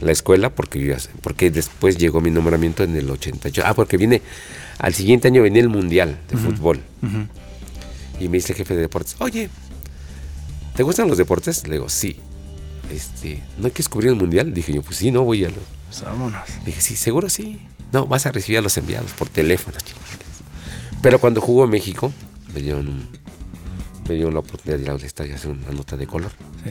la 0.00 0.12
escuela 0.12 0.50
porque 0.50 0.80
yo 0.80 0.94
porque 1.22 1.50
después 1.50 1.98
llegó 1.98 2.20
mi 2.20 2.30
nombramiento 2.30 2.84
en 2.84 2.96
el 2.96 3.10
88. 3.10 3.62
Ah, 3.64 3.74
porque 3.74 3.96
viene, 3.96 4.22
al 4.78 4.94
siguiente 4.94 5.28
año 5.28 5.42
venía 5.42 5.62
el 5.62 5.68
Mundial 5.68 6.18
de 6.28 6.36
Fútbol. 6.36 6.80
Y 8.20 8.28
me 8.28 8.38
dice 8.38 8.52
el 8.52 8.58
jefe 8.58 8.74
de 8.74 8.82
deportes, 8.82 9.16
oye, 9.18 9.48
¿te 10.74 10.82
gustan 10.82 11.08
los 11.08 11.18
deportes? 11.18 11.66
Le 11.66 11.74
digo, 11.74 11.88
sí. 11.88 12.16
Este, 12.92 13.42
¿no 13.58 13.66
hay 13.66 13.70
que 13.70 13.78
descubrir 13.78 14.10
el 14.10 14.16
Mundial? 14.16 14.54
Dije 14.54 14.72
yo, 14.72 14.82
pues 14.82 14.96
sí, 14.96 15.10
no, 15.10 15.22
voy 15.22 15.44
a 15.44 15.48
lo... 15.48 15.56
Pues 15.88 16.02
vámonos. 16.02 16.40
Dije, 16.64 16.80
sí, 16.80 16.96
seguro 16.96 17.28
sí. 17.28 17.58
No, 17.92 18.06
vas 18.06 18.26
a 18.26 18.32
recibir 18.32 18.58
a 18.58 18.62
los 18.62 18.76
enviados 18.76 19.12
por 19.12 19.28
teléfono. 19.28 19.76
chingados. 19.78 20.08
Pero 21.02 21.20
cuando 21.20 21.40
jugó 21.40 21.64
en 21.64 21.70
México, 21.70 22.12
me 22.58 22.62
dieron, 22.64 22.88
un- 22.88 23.08
me 24.08 24.14
dieron 24.14 24.34
la 24.34 24.40
oportunidad 24.40 24.78
de 24.78 24.84
ir 24.84 24.90
al 24.90 25.00
estadio 25.02 25.32
y 25.32 25.34
hacer 25.34 25.50
una 25.50 25.70
nota 25.70 25.96
de 25.96 26.06
color. 26.06 26.32
Sí. 26.64 26.70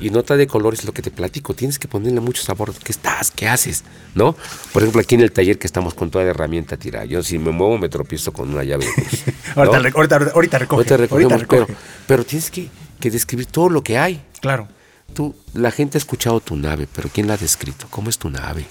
Y 0.00 0.10
nota 0.10 0.36
de 0.36 0.48
color 0.48 0.74
es 0.74 0.84
lo 0.84 0.92
que 0.92 1.00
te 1.00 1.12
platico. 1.12 1.54
Tienes 1.54 1.78
que 1.78 1.86
ponerle 1.86 2.18
mucho 2.20 2.42
sabor. 2.42 2.74
¿Qué 2.74 2.90
estás? 2.90 3.30
¿Qué 3.30 3.46
haces? 3.46 3.84
¿No? 4.16 4.34
Por 4.72 4.82
ejemplo, 4.82 5.00
aquí 5.00 5.14
en 5.14 5.20
el 5.20 5.30
taller 5.30 5.60
que 5.60 5.66
estamos 5.68 5.94
con 5.94 6.10
toda 6.10 6.24
la 6.24 6.30
herramienta 6.30 6.76
tirada. 6.76 7.04
Yo 7.04 7.22
si 7.22 7.38
me 7.38 7.52
muevo 7.52 7.78
me 7.78 7.88
tropiezo 7.88 8.32
con 8.32 8.50
una 8.52 8.64
llave 8.64 8.84
Ahorita, 9.54 9.76
ahorita, 9.94 10.16
ahorita 10.34 10.58
recoge. 10.58 10.92
Ahorita 10.94 11.38
pero, 11.48 11.66
pero 12.08 12.24
tienes 12.24 12.50
que, 12.50 12.68
que 12.98 13.10
describir 13.12 13.46
todo 13.46 13.68
lo 13.68 13.84
que 13.84 13.96
hay. 13.96 14.20
Claro. 14.40 14.66
Tú, 15.14 15.36
la 15.54 15.70
gente 15.70 15.98
ha 15.98 16.00
escuchado 16.00 16.40
tu 16.40 16.56
nave, 16.56 16.88
pero 16.92 17.08
¿quién 17.12 17.28
la 17.28 17.34
ha 17.34 17.36
descrito? 17.36 17.86
¿Cómo 17.90 18.10
es 18.10 18.18
tu 18.18 18.28
nave? 18.30 18.64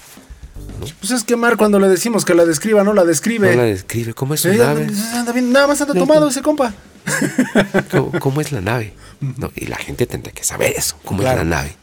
Pues 1.00 1.12
es 1.12 1.24
que 1.24 1.36
Mar, 1.36 1.56
cuando 1.56 1.78
le 1.78 1.88
decimos 1.88 2.24
que 2.24 2.34
la 2.34 2.44
describa, 2.44 2.82
no 2.82 2.92
la 2.92 3.04
describe. 3.04 3.50
No 3.50 3.62
la 3.62 3.68
describe. 3.68 4.14
¿Cómo 4.14 4.34
es 4.34 4.44
Eh, 4.44 4.56
nave? 4.56 4.88
anda 5.14 5.32
bien, 5.32 5.52
nada 5.52 5.66
más 5.68 5.80
anda 5.80 5.94
tomado 5.94 6.28
ese 6.28 6.42
compa. 6.42 6.74
¿Cómo, 7.90 8.12
cómo 8.20 8.40
es 8.40 8.52
la 8.52 8.60
nave? 8.60 8.94
¿No? 9.20 9.52
Y 9.54 9.66
la 9.66 9.76
gente 9.76 10.06
tendrá 10.06 10.32
que 10.32 10.42
saber 10.44 10.72
eso, 10.76 10.96
cómo 11.04 11.20
Claro. 11.20 11.42
es 11.42 11.46
la 11.46 11.56
nave. 11.56 11.76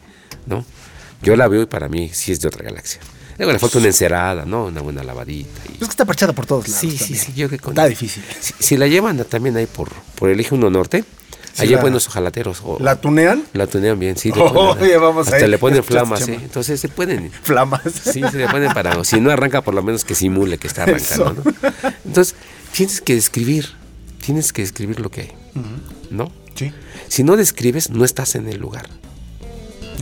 ¿no? 0.45 0.65
Yo 1.21 1.35
la 1.35 1.47
veo 1.47 1.61
y 1.61 1.65
para 1.65 1.87
mí 1.89 2.09
sí 2.13 2.31
es 2.31 2.41
de 2.41 2.47
otra 2.47 2.63
galaxia. 2.63 2.99
Luego 3.37 3.53
le 3.53 3.59
falta 3.59 3.77
una 3.77 3.87
encerada, 3.87 4.43
¿no? 4.45 4.65
Una 4.65 4.81
buena 4.81 5.01
lavadita. 5.03 5.49
y- 5.69 5.73
Es 5.73 5.79
que 5.79 5.85
está 5.85 6.03
parchada 6.05 6.33
por 6.33 6.45
todos 6.45 6.67
lados. 6.67 6.81
Sí, 6.81 6.91
sí, 6.91 6.97
también. 6.99 7.19
sí, 7.25 7.33
yo 7.35 7.49
que 7.49 7.57
con- 7.57 7.71
Está 7.71 7.85
difícil. 7.85 8.23
Si, 8.41 8.53
si 8.59 8.75
la 8.77 8.87
llevan 8.87 9.17
a- 9.19 9.23
también 9.23 9.55
ahí 9.55 9.65
por, 9.65 9.89
por 10.15 10.29
el 10.29 10.39
eje 10.41 10.55
1 10.55 10.69
norte, 10.69 11.05
Sí, 11.53 11.63
allá 11.63 11.75
la- 11.77 11.81
buenos 11.81 12.07
ojalateros. 12.07 12.62
o- 12.63 12.77
¿La 12.79 12.95
tunean? 13.01 13.43
la 13.53 13.67
tunean 13.67 13.99
bien, 13.99 14.15
sí. 14.17 14.31
Oh, 14.35 14.53
ponen- 14.77 14.81
oye, 14.83 14.97
vamos 14.97 15.27
hasta 15.27 15.38
ahí. 15.45 15.47
le 15.49 15.57
ponen 15.57 15.83
flamas. 15.83 16.27
¿eh? 16.27 16.39
Entonces 16.41 16.79
se 16.79 16.88
pueden. 16.89 17.31
Flamas. 17.43 17.81
Sí, 17.93 18.21
se 18.31 18.38
le 18.38 18.47
ponen 18.47 18.71
para. 18.73 19.03
Si 19.03 19.19
no 19.19 19.31
arranca, 19.31 19.62
por 19.62 19.73
lo 19.73 19.83
menos 19.83 20.03
que 20.05 20.15
simule 20.15 20.57
que 20.57 20.67
está 20.67 20.83
arrancando. 20.83 21.33
¿no? 21.43 21.53
Entonces, 22.05 22.35
tienes 22.71 23.01
que 23.01 23.15
describir. 23.15 23.67
Tienes 24.25 24.53
que 24.53 24.62
describir 24.62 24.99
lo 24.99 25.09
que 25.09 25.21
hay. 25.21 25.31
¿No? 26.12 26.31
Sí, 26.55 26.71
Si 27.07 27.23
no 27.23 27.35
describes, 27.38 27.89
no 27.89 28.03
estás 28.05 28.35
en 28.35 28.47
el 28.49 28.57
lugar. 28.59 28.88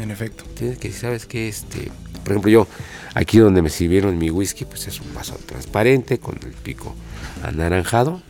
en 0.02 0.12
efecto. 0.12 0.44
Tienes 0.56 0.78
que, 0.80 0.92
¿sabes 0.92 1.26
qué? 1.26 1.48
Este, 1.48 1.92
por 2.28 2.34
ejemplo, 2.34 2.52
yo, 2.52 2.68
aquí 3.14 3.38
donde 3.38 3.62
me 3.62 3.70
sirvieron 3.70 4.18
mi 4.18 4.30
whisky, 4.30 4.66
pues 4.66 4.86
es 4.86 5.00
un 5.00 5.14
vaso 5.14 5.40
transparente 5.46 6.20
con 6.20 6.38
el 6.44 6.52
pico 6.52 6.94
anaranjado. 7.42 8.22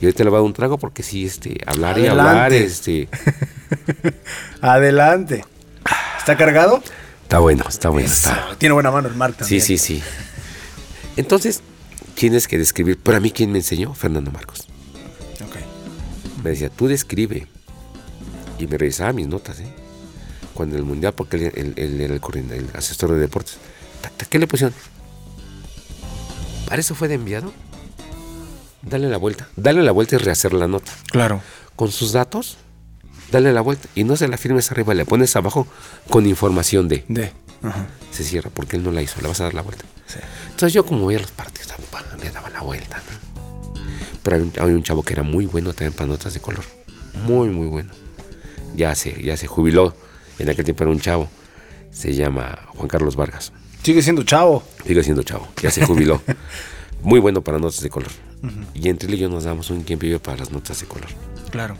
Y 0.00 0.04
ahorita 0.04 0.22
le 0.22 0.30
voy 0.30 0.36
a 0.36 0.40
dar 0.40 0.46
un 0.46 0.52
trago 0.52 0.78
porque 0.78 1.02
sí, 1.02 1.24
este, 1.24 1.58
hablar 1.66 1.98
y 1.98 2.06
Adelante. 2.06 2.30
hablar, 2.30 2.52
este. 2.52 3.08
Adelante. 4.60 5.44
¿Está 6.18 6.36
cargado? 6.36 6.80
Está 7.24 7.40
bueno, 7.40 7.64
está 7.68 7.88
bueno. 7.88 8.06
Eso. 8.06 8.30
Está. 8.30 8.54
Tiene 8.58 8.74
buena 8.74 8.92
mano 8.92 9.08
el 9.08 9.16
Mark 9.16 9.32
Sí, 9.34 9.38
también. 9.40 9.60
sí, 9.62 9.78
sí. 9.78 10.02
Entonces, 11.16 11.60
tienes 12.14 12.46
que 12.46 12.58
describir. 12.58 13.00
Pero 13.02 13.16
a 13.16 13.20
mí, 13.20 13.32
¿quién 13.32 13.50
me 13.50 13.58
enseñó? 13.58 13.92
Fernando 13.92 14.30
Marcos. 14.30 14.68
Ok. 15.44 15.56
Me 16.44 16.50
decía, 16.50 16.70
tú 16.70 16.86
describe. 16.86 17.48
Y 18.60 18.68
me 18.68 18.78
revisaba 18.78 19.12
mis 19.12 19.26
notas, 19.26 19.58
¿eh? 19.58 19.74
Cuando 20.54 20.76
el 20.76 20.84
mundial, 20.84 21.14
porque 21.14 21.36
él, 21.36 21.52
él- 21.54 21.74
él 21.76 22.00
era 22.00 22.14
el, 22.14 22.52
el 22.52 22.68
asesor 22.74 23.12
de 23.12 23.18
deportes. 23.18 23.56
¿Qué 24.28 24.38
le 24.38 24.46
pusieron? 24.46 24.74
¿Para 26.68 26.80
eso 26.80 26.94
fue 26.94 27.08
de 27.08 27.14
enviado? 27.14 27.52
Dale 28.82 29.08
la 29.08 29.16
vuelta. 29.16 29.48
Dale 29.56 29.82
la 29.82 29.92
vuelta 29.92 30.16
y 30.16 30.18
rehacer 30.18 30.52
la 30.52 30.66
nota. 30.68 30.92
Claro. 31.10 31.40
con 31.76 31.90
sus 31.90 32.12
datos, 32.12 32.56
dale 33.30 33.52
la 33.52 33.60
vuelta 33.60 33.88
y 33.94 34.04
no 34.04 34.16
se 34.16 34.28
la 34.28 34.36
firmes 34.36 34.70
arriba, 34.70 34.94
le 34.94 35.04
pones 35.04 35.34
abajo 35.36 35.66
con 36.10 36.26
información 36.26 36.88
de. 36.88 37.04
De. 37.08 37.32
Ajá. 37.62 37.86
Se 38.10 38.24
cierra 38.24 38.50
porque 38.52 38.76
él 38.76 38.82
no 38.82 38.90
la 38.92 39.02
hizo, 39.02 39.20
le 39.22 39.28
vas 39.28 39.40
a 39.40 39.44
dar 39.44 39.54
la 39.54 39.62
vuelta. 39.62 39.84
Sí. 40.06 40.18
Entonces 40.50 40.72
yo 40.72 40.84
como 40.84 41.06
veía 41.06 41.20
los 41.20 41.30
partidos, 41.30 41.72
pam, 41.90 42.02
le 42.22 42.30
daba 42.30 42.50
la 42.50 42.60
vuelta. 42.60 42.98
¿no? 42.98 43.80
Pero 44.22 44.36
un, 44.36 44.52
hay 44.58 44.70
un 44.72 44.82
chavo 44.82 45.02
que 45.02 45.14
era 45.14 45.22
muy 45.22 45.46
bueno 45.46 45.72
también 45.72 45.92
para 45.92 46.08
notas 46.08 46.34
de 46.34 46.40
color. 46.40 46.64
Muy, 47.24 47.48
muy 47.48 47.68
bueno. 47.68 47.92
Ya 48.74 48.94
se, 48.94 49.22
ya 49.22 49.36
se 49.36 49.46
jubiló. 49.46 49.94
En 50.38 50.48
aquel 50.48 50.64
tiempo 50.64 50.84
era 50.84 50.90
un 50.92 51.00
chavo. 51.00 51.28
Se 51.90 52.14
llama 52.14 52.58
Juan 52.74 52.88
Carlos 52.88 53.16
Vargas. 53.16 53.52
Sigue 53.82 54.02
siendo 54.02 54.22
chavo. 54.22 54.62
Sigue 54.86 55.02
siendo 55.02 55.22
chavo. 55.22 55.48
Ya 55.62 55.70
se 55.70 55.84
jubiló. 55.84 56.22
muy 57.02 57.20
bueno 57.20 57.42
para 57.42 57.58
notas 57.58 57.80
de 57.80 57.90
color. 57.90 58.10
Y 58.74 58.88
entre 58.88 59.08
él 59.08 59.14
y 59.14 59.18
yo 59.18 59.28
nos 59.28 59.44
damos 59.44 59.70
un 59.70 59.82
quien 59.82 59.98
vive 59.98 60.18
para 60.18 60.38
las 60.38 60.50
notas 60.50 60.80
de 60.80 60.86
color. 60.86 61.08
Claro. 61.50 61.76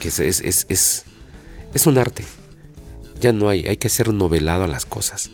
Que 0.00 0.08
es, 0.08 0.18
es, 0.20 0.40
es, 0.40 0.66
es, 0.68 1.04
es 1.74 1.86
un 1.86 1.98
arte. 1.98 2.24
Ya 3.20 3.32
no 3.32 3.48
hay, 3.48 3.66
hay 3.66 3.76
que 3.76 3.86
hacer 3.88 4.12
novelado 4.12 4.64
a 4.64 4.66
las 4.68 4.84
cosas. 4.86 5.30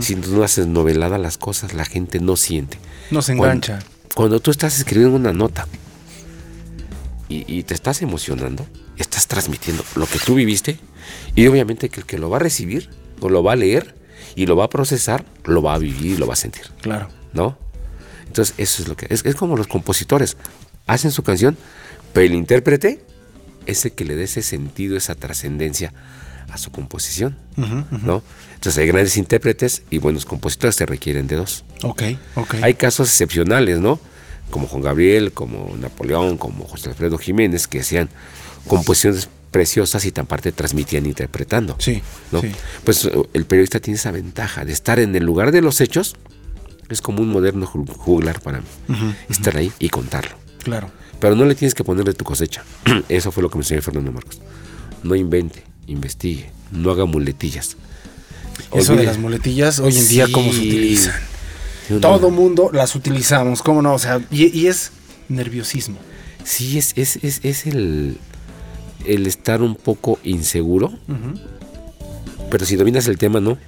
Si 0.00 0.16
tú 0.16 0.36
no 0.36 0.42
haces 0.42 0.66
novelada 0.66 1.16
a 1.16 1.18
las 1.18 1.38
cosas, 1.38 1.72
la 1.72 1.84
gente 1.84 2.18
no 2.20 2.36
siente. 2.36 2.78
No 3.10 3.22
se 3.22 3.36
Cuando- 3.36 3.66
engancha. 3.66 3.78
Cuando, 4.14 4.40
tú 4.40 4.50
estás 4.50 4.76
escribiendo 4.78 5.16
una 5.16 5.32
nota 5.32 5.66
y, 7.28 7.44
y 7.50 7.62
te 7.62 7.72
estás 7.74 8.02
emocionando, 8.02 8.66
estás 8.96 9.26
transmitiendo 9.26 9.84
lo 9.96 10.06
que 10.06 10.18
tú 10.18 10.34
viviste 10.34 10.78
y 11.34 11.46
obviamente 11.46 11.88
que 11.88 12.00
el 12.00 12.06
que 12.06 12.18
lo 12.18 12.30
va 12.30 12.36
a 12.36 12.40
recibir 12.40 12.90
o 13.20 13.28
lo 13.28 13.42
va 13.42 13.52
a 13.52 13.56
leer 13.56 13.94
y 14.34 14.46
lo 14.46 14.56
va 14.56 14.64
a 14.64 14.70
procesar, 14.70 15.24
lo 15.44 15.62
va 15.62 15.74
a 15.74 15.78
vivir 15.78 16.12
y 16.12 16.16
lo 16.16 16.26
va 16.26 16.34
a 16.34 16.36
sentir, 16.36 16.64
Claro. 16.80 17.08
¿no? 17.32 17.58
Entonces 18.26 18.54
eso 18.58 18.82
es 18.82 18.88
lo 18.88 18.96
que 18.96 19.06
es, 19.10 19.24
es 19.26 19.34
como 19.34 19.56
los 19.56 19.66
compositores 19.66 20.36
hacen 20.86 21.10
su 21.10 21.22
canción, 21.22 21.56
pero 22.12 22.26
el 22.26 22.34
intérprete 22.34 23.04
es 23.66 23.84
el 23.84 23.92
que 23.92 24.04
le 24.04 24.16
dé 24.16 24.24
ese 24.24 24.42
sentido, 24.42 24.96
esa 24.96 25.14
trascendencia 25.14 25.92
a 26.50 26.58
su 26.58 26.70
composición, 26.70 27.36
¿no? 27.56 28.22
Entonces 28.54 28.78
hay 28.78 28.86
grandes 28.88 29.16
intérpretes 29.16 29.82
y 29.90 29.98
buenos 29.98 30.24
compositores 30.26 30.76
se 30.76 30.84
requieren 30.86 31.26
de 31.26 31.36
dos. 31.36 31.64
Ok, 31.82 32.02
ok. 32.34 32.54
Hay 32.62 32.74
casos 32.74 33.08
excepcionales, 33.08 33.78
¿no? 33.78 33.98
Como 34.50 34.66
Juan 34.66 34.82
Gabriel, 34.82 35.32
como 35.32 35.74
Napoleón, 35.78 36.36
como 36.36 36.64
José 36.64 36.90
Alfredo 36.90 37.16
Jiménez, 37.16 37.66
que 37.66 37.80
hacían 37.80 38.10
composiciones 38.66 39.28
preciosas 39.50 40.04
y 40.06 40.12
tan 40.12 40.26
parte 40.26 40.50
transmitían 40.52 41.04
interpretando. 41.06 41.76
Sí, 41.78 42.02
¿no? 42.30 42.40
sí. 42.40 42.50
Pues 42.84 43.04
eh, 43.04 43.12
el 43.34 43.44
periodista 43.44 43.80
tiene 43.80 43.96
esa 43.98 44.10
ventaja 44.10 44.64
de 44.64 44.72
estar 44.72 44.98
en 44.98 45.14
el 45.14 45.24
lugar 45.24 45.52
de 45.52 45.60
los 45.60 45.80
hechos. 45.80 46.16
Es 46.88 47.00
como 47.02 47.20
un 47.22 47.28
moderno 47.28 47.66
ju- 47.66 47.86
juglar 47.96 48.40
para 48.40 48.58
mí. 48.60 48.66
Estar 49.28 49.56
ahí 49.56 49.72
y 49.78 49.88
contarlo. 49.88 50.36
Claro. 50.62 50.90
Pero 51.20 51.34
no 51.36 51.44
le 51.44 51.54
tienes 51.54 51.74
que 51.74 51.84
poner 51.84 52.04
de 52.04 52.14
tu 52.14 52.24
cosecha. 52.24 52.64
Eso 53.08 53.30
fue 53.32 53.42
lo 53.42 53.50
que 53.50 53.56
me 53.58 53.62
enseñó 53.62 53.82
Fernando 53.82 54.10
Marcos. 54.12 54.40
No 55.02 55.14
invente, 55.14 55.62
investigue, 55.86 56.50
no 56.70 56.90
haga 56.90 57.04
muletillas. 57.04 57.76
Eso 58.74 58.96
de 58.96 59.04
las 59.04 59.18
muletillas, 59.18 59.78
hoy 59.80 59.96
en 59.96 60.08
día, 60.08 60.26
¿cómo 60.32 60.52
se 60.52 60.58
utilizan? 60.60 61.14
Sí. 61.88 61.94
Todo 62.00 62.30
mundo 62.30 62.70
las 62.72 62.94
utilizamos, 62.94 63.62
¿cómo 63.62 63.82
no? 63.82 63.94
O 63.94 63.98
sea, 63.98 64.20
y, 64.30 64.46
y 64.58 64.66
es 64.68 64.92
nerviosismo. 65.28 65.98
Sí, 66.44 66.78
es, 66.78 66.92
es, 66.96 67.16
es, 67.22 67.40
es 67.42 67.66
el, 67.66 68.18
el 69.06 69.26
estar 69.26 69.62
un 69.62 69.74
poco 69.74 70.18
inseguro. 70.24 70.92
Pero 72.50 72.66
si 72.66 72.76
dominas 72.76 73.06
el 73.06 73.18
tema, 73.18 73.40
no. 73.40 73.58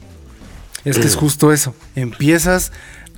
Es 0.85 0.99
que 0.99 1.07
es 1.07 1.17
justo 1.17 1.53
eso. 1.53 1.75
Empiezas 1.97 2.73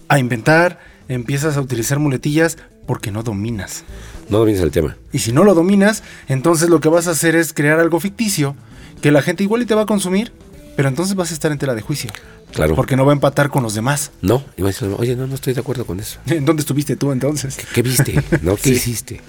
a 0.09 0.19
inventar, 0.19 0.79
empiezas 1.09 1.57
a 1.57 1.61
utilizar 1.61 1.99
muletillas 1.99 2.59
porque 2.87 3.11
no 3.11 3.23
dominas. 3.25 3.83
No 4.29 4.39
dominas 4.39 4.63
el 4.63 4.71
tema. 4.71 4.97
Y 5.13 5.19
si 5.19 5.33
no 5.33 5.43
lo 5.45 5.55
dominas, 5.55 6.03
entonces 6.29 6.69
lo 6.69 6.81
que 6.81 6.89
vas 6.89 7.09
a 7.09 7.13
hacer 7.13 7.35
es 7.35 7.53
crear 7.53 7.81
algo 7.81 7.99
ficticio 7.99 8.55
que 9.03 9.11
la 9.11 9.23
gente 9.23 9.43
igual 9.43 9.63
y 9.63 9.67
te 9.67 9.75
va 9.75 9.83
a 9.83 9.87
consumir, 9.87 10.33
pero 10.77 10.89
entonces 10.89 11.17
vas 11.17 11.31
a 11.33 11.35
estar 11.35 11.51
en 11.51 11.59
tela 11.59 11.75
de 11.75 11.81
juicio. 11.83 12.11
Claro. 12.53 12.77
Porque 12.77 12.97
no 12.97 13.05
va 13.05 13.13
a 13.13 13.15
empatar 13.15 13.51
con 13.51 13.65
los 13.65 13.75
demás. 13.75 14.13
No. 14.23 14.45
Y 14.57 14.63
vas 14.63 14.81
a 14.81 14.87
decir, 14.87 14.97
oye, 15.01 15.17
no, 15.17 15.27
no 15.27 15.35
estoy 15.35 15.53
de 15.53 15.61
acuerdo 15.61 15.85
con 15.85 15.99
eso. 15.99 16.21
¿En 16.27 16.45
dónde 16.45 16.61
estuviste 16.61 16.95
tú 16.97 17.11
entonces? 17.11 17.59
¿Qué 17.75 17.83
viste? 17.83 18.23
¿No? 18.43 18.55
¿Qué 18.57 18.63
Sí. 18.71 18.75
hiciste? 18.75 19.21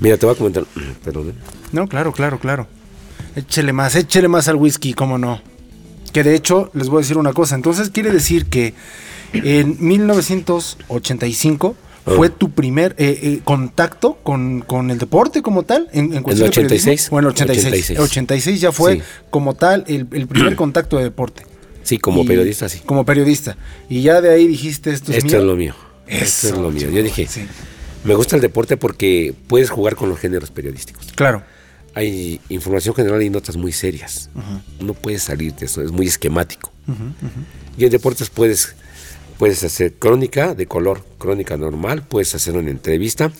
Mira, 0.00 0.16
te 0.16 0.26
voy 0.26 0.34
a 0.34 0.38
comentar. 0.38 0.64
Perdón. 1.04 1.30
¿eh? 1.30 1.34
No, 1.72 1.86
claro, 1.88 2.12
claro, 2.12 2.38
claro. 2.38 2.66
Échele 3.36 3.72
más, 3.72 3.96
échele 3.96 4.28
más 4.28 4.48
al 4.48 4.56
whisky, 4.56 4.94
cómo 4.94 5.18
no. 5.18 5.40
Que 6.12 6.22
de 6.22 6.34
hecho, 6.34 6.70
les 6.74 6.88
voy 6.88 6.98
a 6.98 7.02
decir 7.02 7.18
una 7.18 7.32
cosa. 7.32 7.54
Entonces 7.56 7.90
quiere 7.90 8.10
decir 8.12 8.46
que 8.46 8.74
en 9.32 9.76
1985 9.80 11.76
fue 12.16 12.28
tu 12.28 12.50
primer 12.50 12.94
eh, 12.98 13.18
eh, 13.22 13.40
contacto 13.44 14.18
con, 14.22 14.60
con 14.60 14.90
el 14.90 14.98
deporte 14.98 15.42
como 15.42 15.62
tal. 15.62 15.88
En, 15.92 16.12
en 16.12 16.22
cuestión 16.22 16.46
de 16.46 16.50
86. 16.50 16.82
periodismo? 16.84 17.10
Bueno, 17.10 17.28
86. 17.30 17.66
86. 17.66 17.98
86 17.98 18.60
ya 18.60 18.72
fue 18.72 18.96
Sí. 18.96 19.02
como 19.30 19.54
tal 19.54 19.84
el, 19.88 20.06
el 20.12 20.26
primer 20.28 20.54
contacto 20.56 20.98
de 20.98 21.04
deporte. 21.04 21.44
Sí, 21.82 21.98
como 21.98 22.22
Y- 22.22 22.26
periodista, 22.26 22.68
sí. 22.68 22.80
Como 22.84 23.04
periodista. 23.04 23.56
Y 23.88 24.02
ya 24.02 24.20
de 24.20 24.30
ahí 24.32 24.46
dijiste 24.46 24.90
esto 24.92 25.10
es 25.12 25.18
Esto 25.18 25.28
mío. 25.30 25.38
es 25.38 25.44
lo 25.44 25.56
mío. 25.56 25.74
Eso, 26.06 26.24
Esto 26.24 26.48
es 26.48 26.58
lo 26.62 26.70
mío. 26.70 26.90
Yo 26.90 27.02
dije, 27.02 27.26
sí. 27.26 27.46
Me 28.04 28.14
gusta 28.14 28.36
el 28.36 28.42
deporte 28.42 28.76
porque 28.76 29.34
puedes 29.48 29.70
jugar 29.70 29.96
con 29.96 30.08
los 30.08 30.18
géneros 30.18 30.50
periodísticos. 30.50 31.12
Claro. 31.14 31.42
Hay 31.94 32.40
información 32.48 32.94
general 32.94 33.22
y 33.22 33.30
notas 33.30 33.56
muy 33.56 33.72
serias. 33.72 34.28
No 34.80 34.94
puedes 34.94 35.22
salir 35.22 35.54
de 35.54 35.66
eso, 35.66 35.80
es 35.82 35.90
muy 35.92 36.06
esquemático. 36.06 36.72
Y 37.78 37.84
en 37.84 37.90
deportes 37.90 38.30
puedes, 38.30 38.74
puedes 39.38 39.62
hacer 39.64 39.94
crónica 39.94 40.54
de 40.54 40.66
color, 40.66 41.04
crónica 41.18 41.56
normal, 41.56 42.02
puedes 42.02 42.34
hacer 42.34 42.56
una 42.56 42.70
entrevista, 42.70 43.30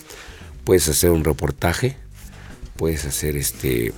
puedes 0.63 0.87
hacer 0.87 1.09
un 1.11 1.23
reportaje, 1.23 1.97
puedes 2.77 3.05
hacer 3.05 3.35
este 3.37 3.93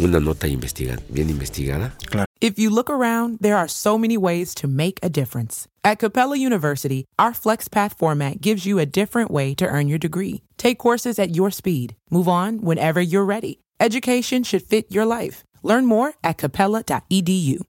una 0.00 0.20
nota 0.20 0.46
investiga- 0.48 1.00
bien 1.08 1.30
investigada. 1.30 1.94
If 2.40 2.56
you 2.56 2.70
look 2.70 2.88
around, 2.88 3.38
there 3.40 3.56
are 3.56 3.66
so 3.66 3.98
many 3.98 4.16
ways 4.16 4.54
to 4.56 4.68
make 4.68 5.00
a 5.02 5.08
difference. 5.08 5.66
At 5.82 5.98
Capella 5.98 6.36
University, 6.36 7.04
our 7.18 7.32
FlexPath 7.32 7.98
format 7.98 8.40
gives 8.40 8.64
you 8.64 8.78
a 8.78 8.86
different 8.86 9.30
way 9.30 9.54
to 9.56 9.66
earn 9.66 9.88
your 9.88 9.98
degree. 9.98 10.42
Take 10.56 10.78
courses 10.78 11.18
at 11.18 11.34
your 11.34 11.50
speed. 11.50 11.96
Move 12.10 12.28
on 12.28 12.60
whenever 12.60 13.00
you're 13.00 13.24
ready. 13.24 13.58
Education 13.80 14.44
should 14.44 14.62
fit 14.62 14.92
your 14.92 15.04
life. 15.04 15.42
Learn 15.64 15.84
more 15.86 16.14
at 16.22 16.38
capella.edu. 16.38 17.60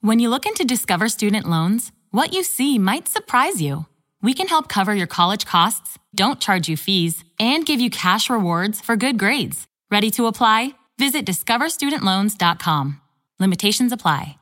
When 0.00 0.20
you 0.20 0.28
look 0.28 0.46
into 0.46 0.64
Discover 0.64 1.08
Student 1.08 1.48
Loans, 1.48 1.90
what 2.12 2.32
you 2.32 2.44
see 2.44 2.78
might 2.78 3.08
surprise 3.08 3.60
you. 3.60 3.86
We 4.22 4.32
can 4.34 4.46
help 4.46 4.68
cover 4.68 4.94
your 4.94 5.08
college 5.08 5.44
costs, 5.44 5.98
don't 6.14 6.40
charge 6.40 6.68
you 6.68 6.76
fees, 6.76 7.24
and 7.40 7.66
give 7.66 7.80
you 7.80 7.90
cash 7.90 8.30
rewards 8.30 8.80
for 8.80 8.96
good 8.96 9.18
grades. 9.18 9.66
Ready 9.90 10.10
to 10.12 10.26
apply? 10.26 10.74
Visit 10.98 11.26
discoverstudentloans.com. 11.26 13.00
Limitations 13.38 13.92
apply. 13.92 14.38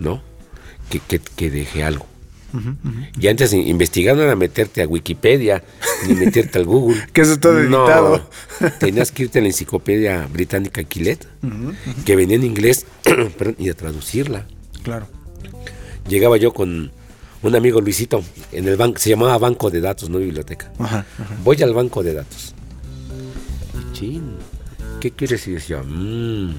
¿no? 0.00 0.22
Que, 0.90 1.00
que, 1.00 1.18
que 1.18 1.50
deje 1.50 1.82
algo. 1.84 2.06
Y 3.20 3.28
antes 3.28 3.52
in- 3.52 3.66
investigar 3.68 4.16
no 4.16 4.22
era 4.22 4.34
meterte 4.34 4.82
a 4.82 4.86
Wikipedia 4.88 5.62
ni 6.08 6.14
meterte 6.14 6.58
al 6.58 6.64
Google. 6.64 7.04
Que 7.12 7.20
eso 7.20 7.32
está 7.34 7.50
editado. 7.50 8.26
No, 8.60 8.70
tenías 8.80 9.12
que 9.12 9.24
irte 9.24 9.38
a 9.38 9.42
la 9.42 9.48
enciclopedia 9.48 10.26
británica 10.26 10.82
Quillet, 10.84 11.26
que 12.06 12.16
venía 12.16 12.36
en 12.36 12.44
inglés, 12.44 12.86
y 13.58 13.68
a 13.68 13.74
traducirla. 13.74 14.46
Claro. 14.82 15.06
Llegaba 16.08 16.38
yo 16.38 16.54
con 16.54 16.90
un 17.42 17.54
amigo 17.54 17.80
Luisito 17.82 18.24
en 18.52 18.66
el 18.66 18.76
banco, 18.76 18.98
se 18.98 19.10
llamaba 19.10 19.36
banco 19.36 19.70
de 19.70 19.80
datos, 19.82 20.08
no 20.08 20.18
biblioteca. 20.18 20.72
Ajá, 20.78 21.04
Voy 21.44 21.62
al 21.62 21.74
banco 21.74 22.02
de 22.02 22.14
datos. 22.14 22.54
Y, 23.74 23.92
Chin, 23.92 24.36
¿qué 25.00 25.10
quieres? 25.10 25.46
Y 25.48 25.52
decía, 25.52 25.82
"Mm, 25.82 26.54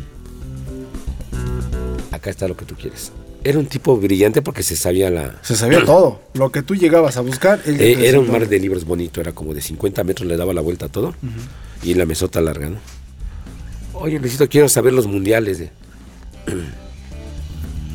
acá 2.12 2.30
está 2.30 2.48
lo 2.48 2.56
que 2.58 2.66
tú 2.66 2.76
quieres. 2.76 3.12
Era 3.44 3.58
un 3.58 3.68
tipo 3.68 3.96
brillante 3.98 4.42
porque 4.42 4.64
se 4.64 4.76
sabía 4.76 5.10
la... 5.10 5.40
Se 5.42 5.56
sabía 5.56 5.86
todo. 5.86 6.22
Lo 6.34 6.52
que 6.52 6.62
tú 6.62 6.76
llegabas 6.76 7.16
a 7.16 7.22
buscar, 7.22 7.62
él 7.66 7.80
Eh, 7.80 8.10
era 8.10 8.20
un 8.20 8.30
mar 8.30 8.48
de 8.48 8.60
libros 8.60 8.84
bonito, 8.84 9.22
era 9.22 9.32
como 9.32 9.54
de 9.54 9.62
50 9.62 10.04
metros, 10.04 10.28
le 10.28 10.36
daba 10.36 10.54
la 10.54 10.62
vuelta 10.62 10.88
a 10.88 10.90
todo. 10.90 11.16
Y 11.84 11.94
la 11.94 12.06
mesota 12.06 12.42
larga, 12.42 12.70
¿no? 12.70 12.80
Oye, 13.94 14.20
Luisito, 14.20 14.48
quiero 14.50 14.68
saber 14.68 14.94
los 14.94 15.08
mundiales. 15.08 15.60
De... 15.60 15.72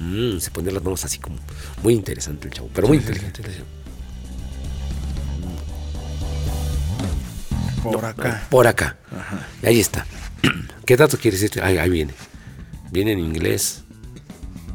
Mm, 0.04 0.38
se 0.38 0.50
ponía 0.50 0.70
las 0.70 0.84
manos 0.84 1.04
así 1.04 1.18
como... 1.18 1.36
Muy 1.82 1.94
interesante 1.94 2.46
el 2.46 2.54
chavo, 2.54 2.68
pero 2.74 2.86
muy 2.86 2.98
inteligente. 2.98 3.42
Por 7.82 8.04
acá. 8.04 8.46
Por 8.50 8.66
acá. 8.66 8.96
Y 9.62 9.66
ahí 9.66 9.80
está. 9.80 10.06
¿Qué 10.86 10.96
dato 10.96 11.18
quieres 11.18 11.40
decir? 11.40 11.62
Ahí, 11.62 11.78
ahí 11.78 11.90
viene. 11.90 12.12
Viene 12.90 13.12
en 13.12 13.18
inglés. 13.18 13.83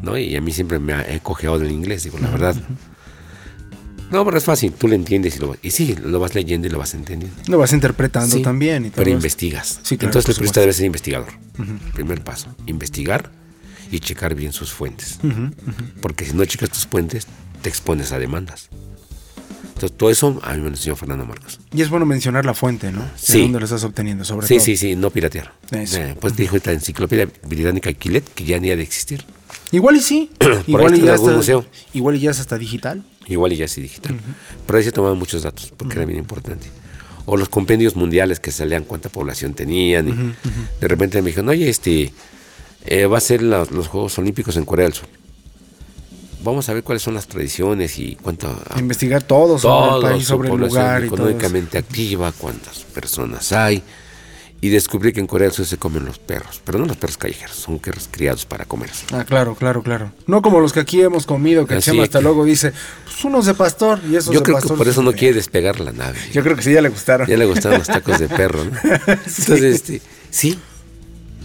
¿No? 0.01 0.17
Y 0.17 0.35
a 0.35 0.41
mí 0.41 0.51
siempre 0.51 0.79
me 0.79 0.93
ha 0.93 1.01
he 1.13 1.19
cojeado 1.19 1.59
del 1.59 1.71
inglés, 1.71 2.03
digo, 2.03 2.17
la 2.19 2.29
verdad. 2.29 2.55
No, 4.11 4.25
pero 4.25 4.37
es 4.37 4.43
fácil, 4.43 4.71
tú 4.73 4.87
lo 4.87 4.95
entiendes 4.95 5.35
y 5.35 5.39
lo, 5.39 5.55
y 5.61 5.69
sí, 5.69 5.95
lo 6.03 6.19
vas 6.19 6.33
leyendo 6.33 6.67
y 6.67 6.71
lo 6.71 6.79
vas 6.79 6.95
entendiendo. 6.95 7.37
Lo 7.47 7.59
vas 7.59 7.73
interpretando 7.73 8.35
Sí, 8.37 8.41
también. 8.41 8.85
Y 8.85 8.89
todo 8.89 8.97
pero 8.97 9.09
eso. 9.11 9.17
investigas. 9.17 9.79
Sí, 9.83 9.97
claro, 9.97 10.09
Entonces 10.09 10.29
el 10.29 10.35
periodista 10.35 10.61
debe 10.61 10.73
ser 10.73 10.85
investigador. 10.85 11.33
Primer 11.93 12.23
paso, 12.23 12.55
investigar 12.65 13.29
y 13.91 13.99
checar 13.99 14.33
bien 14.33 14.51
sus 14.51 14.71
fuentes. 14.73 15.19
Porque 16.01 16.25
si 16.25 16.33
no 16.33 16.43
checas 16.45 16.69
tus 16.69 16.87
fuentes, 16.87 17.27
te 17.61 17.69
expones 17.69 18.11
a 18.11 18.17
demandas. 18.19 18.69
Entonces, 19.75 19.95
todo 19.97 20.09
eso 20.09 20.39
a 20.43 20.51
mí 20.53 20.57
me 20.57 20.63
lo 20.65 20.69
enseñó 20.75 20.95
Fernando 20.97 21.25
Marcos. 21.25 21.59
Y 21.73 21.81
es 21.81 21.89
bueno 21.89 22.05
mencionar 22.05 22.45
la 22.45 22.53
fuente, 22.53 22.91
¿no? 22.91 23.01
Sí. 23.15 23.33
De 23.37 23.43
dónde 23.43 23.59
lo 23.59 23.65
estás 23.65 23.83
obteniendo, 23.85 24.25
sobre 24.25 24.45
Sí, 24.47 24.55
todo. 24.55 24.65
sí, 24.65 24.75
sí, 24.75 24.95
no 24.97 25.09
piratear. 25.09 25.53
Eh, 25.71 26.15
pues 26.19 26.35
dijo 26.35 26.57
esta 26.57 26.73
enciclopedia 26.73 27.29
británica 27.47 27.93
Quilet 27.93 28.25
que 28.33 28.43
ya 28.43 28.59
ni 28.59 28.71
ha 28.71 28.75
de 28.75 28.81
existir. 28.83 29.23
Igual 29.71 29.97
y 29.97 30.01
sí. 30.01 30.31
Igual 30.67 30.97
y 30.97 31.01
ya 31.01 31.13
algún 31.13 31.27
está, 31.29 31.37
museo. 31.37 31.65
Igual 31.93 32.15
y 32.15 32.19
ya 32.19 32.31
es 32.31 32.39
hasta 32.39 32.57
digital. 32.57 33.03
Igual 33.27 33.53
y 33.53 33.57
ya 33.57 33.67
sí 33.67 33.81
digital. 33.81 34.15
Pero 34.65 34.77
ahí 34.79 34.83
se 34.83 34.91
tomaban 34.91 35.17
muchos 35.17 35.43
datos, 35.43 35.71
porque 35.77 35.95
era 35.95 36.05
bien 36.05 36.17
importante. 36.19 36.67
O 37.25 37.37
los 37.37 37.49
compendios 37.49 37.95
mundiales 37.95 38.39
que 38.39 38.51
salían 38.51 38.83
cuánta 38.83 39.09
población 39.09 39.53
tenían. 39.53 40.07
Y 40.09 40.35
De 40.81 40.87
repente 40.87 41.21
me 41.21 41.27
dijeron, 41.27 41.49
oye, 41.49 41.69
este, 41.69 42.11
eh, 42.85 43.05
va 43.05 43.19
a 43.19 43.21
ser 43.21 43.43
la- 43.43 43.65
los 43.69 43.87
Juegos 43.87 44.17
Olímpicos 44.17 44.57
en 44.57 44.65
Corea 44.65 44.85
del 44.85 44.93
Sur. 44.93 45.07
Vamos 46.43 46.69
a 46.69 46.73
ver 46.73 46.83
cuáles 46.83 47.03
son 47.03 47.13
las 47.13 47.27
tradiciones 47.27 47.99
y 47.99 48.15
cuánto... 48.15 48.47
Investigar 48.77 49.21
todo 49.23 49.59
sobre 49.59 49.89
todo, 49.89 49.97
el 49.97 50.11
país, 50.13 50.25
sobre 50.25 50.49
el 50.49 50.55
lugar 50.57 51.03
y 51.03 51.09
todo 51.09 51.15
económicamente 51.27 51.77
activa, 51.77 52.31
cuántas 52.31 52.79
personas 52.79 53.51
hay. 53.51 53.83
Y 54.61 54.67
descubrí 54.69 55.13
que 55.13 55.21
en 55.21 55.27
Corea 55.27 55.47
del 55.47 55.55
Sur 55.55 55.65
se 55.65 55.77
comen 55.77 56.03
los 56.05 56.19
perros, 56.19 56.61
pero 56.65 56.77
no 56.79 56.85
los 56.85 56.97
perros 56.97 57.17
callejeros, 57.17 57.55
son 57.55 57.79
perros 57.79 58.09
criados 58.11 58.45
para 58.45 58.65
comer. 58.65 58.89
Ah, 59.13 59.23
claro, 59.23 59.55
claro, 59.55 59.81
claro. 59.83 60.11
No 60.27 60.41
como 60.41 60.59
los 60.59 60.73
que 60.73 60.81
aquí 60.81 61.01
hemos 61.01 61.25
comido, 61.25 61.65
que 61.65 61.75
Así 61.75 61.91
Chema 61.91 62.03
hasta 62.03 62.19
que- 62.19 62.23
luego 62.23 62.43
dice, 62.43 62.73
pues 63.05 63.23
unos 63.23 63.45
de 63.45 63.53
pastor 63.53 64.01
y 64.09 64.17
esos 64.17 64.33
Yo 64.33 64.41
de 64.41 64.45
creo 64.45 64.59
que 64.59 64.67
por 64.67 64.87
eso 64.89 65.01
no 65.01 65.13
quiere 65.13 65.35
despegar 65.35 65.79
la 65.79 65.93
nave. 65.93 66.19
Yo 66.33 66.43
creo 66.43 66.57
que 66.57 66.61
sí, 66.63 66.73
ya 66.73 66.81
le 66.81 66.89
gustaron. 66.89 67.25
Ya 67.25 67.37
le 67.37 67.45
gustaban 67.45 67.77
los 67.79 67.87
tacos 67.87 68.19
de 68.19 68.27
perro, 68.27 68.65
¿no? 68.65 68.71
Entonces, 69.07 69.61
este, 69.63 70.01
sí. 70.29 70.59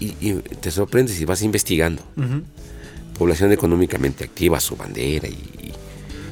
Y, 0.00 0.16
y 0.20 0.32
te 0.60 0.72
sorprendes 0.72 1.20
y 1.20 1.24
vas 1.24 1.42
investigando. 1.42 2.02
Población 3.16 3.52
económicamente 3.52 4.24
activa, 4.24 4.58
su 4.58 4.74
bandera. 4.76 5.28
Y, 5.28 5.32
y- 5.32 5.72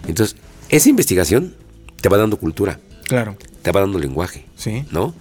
entonces, 0.08 0.36
esa 0.68 0.88
investigación 0.88 1.54
te 2.00 2.08
va 2.08 2.16
dando 2.18 2.38
cultura, 2.38 2.80
Claro, 3.06 3.36
te 3.62 3.70
va 3.70 3.80
dando 3.82 4.00
lenguaje, 4.00 4.46
sí. 4.56 4.84
¿no? 4.90 5.14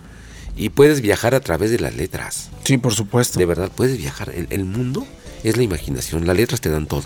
Y 0.61 0.69
puedes 0.69 1.01
viajar 1.01 1.33
a 1.33 1.39
través 1.39 1.71
de 1.71 1.79
las 1.79 1.95
letras. 1.95 2.51
Sí, 2.65 2.77
por 2.77 2.93
supuesto. 2.93 3.39
De 3.39 3.47
verdad, 3.47 3.71
puedes 3.75 3.97
viajar. 3.97 4.29
El, 4.29 4.45
el 4.51 4.63
mundo 4.63 5.07
es 5.43 5.57
la 5.57 5.63
imaginación. 5.63 6.27
Las 6.27 6.37
letras 6.37 6.61
te 6.61 6.69
dan 6.69 6.85
todo. 6.85 7.05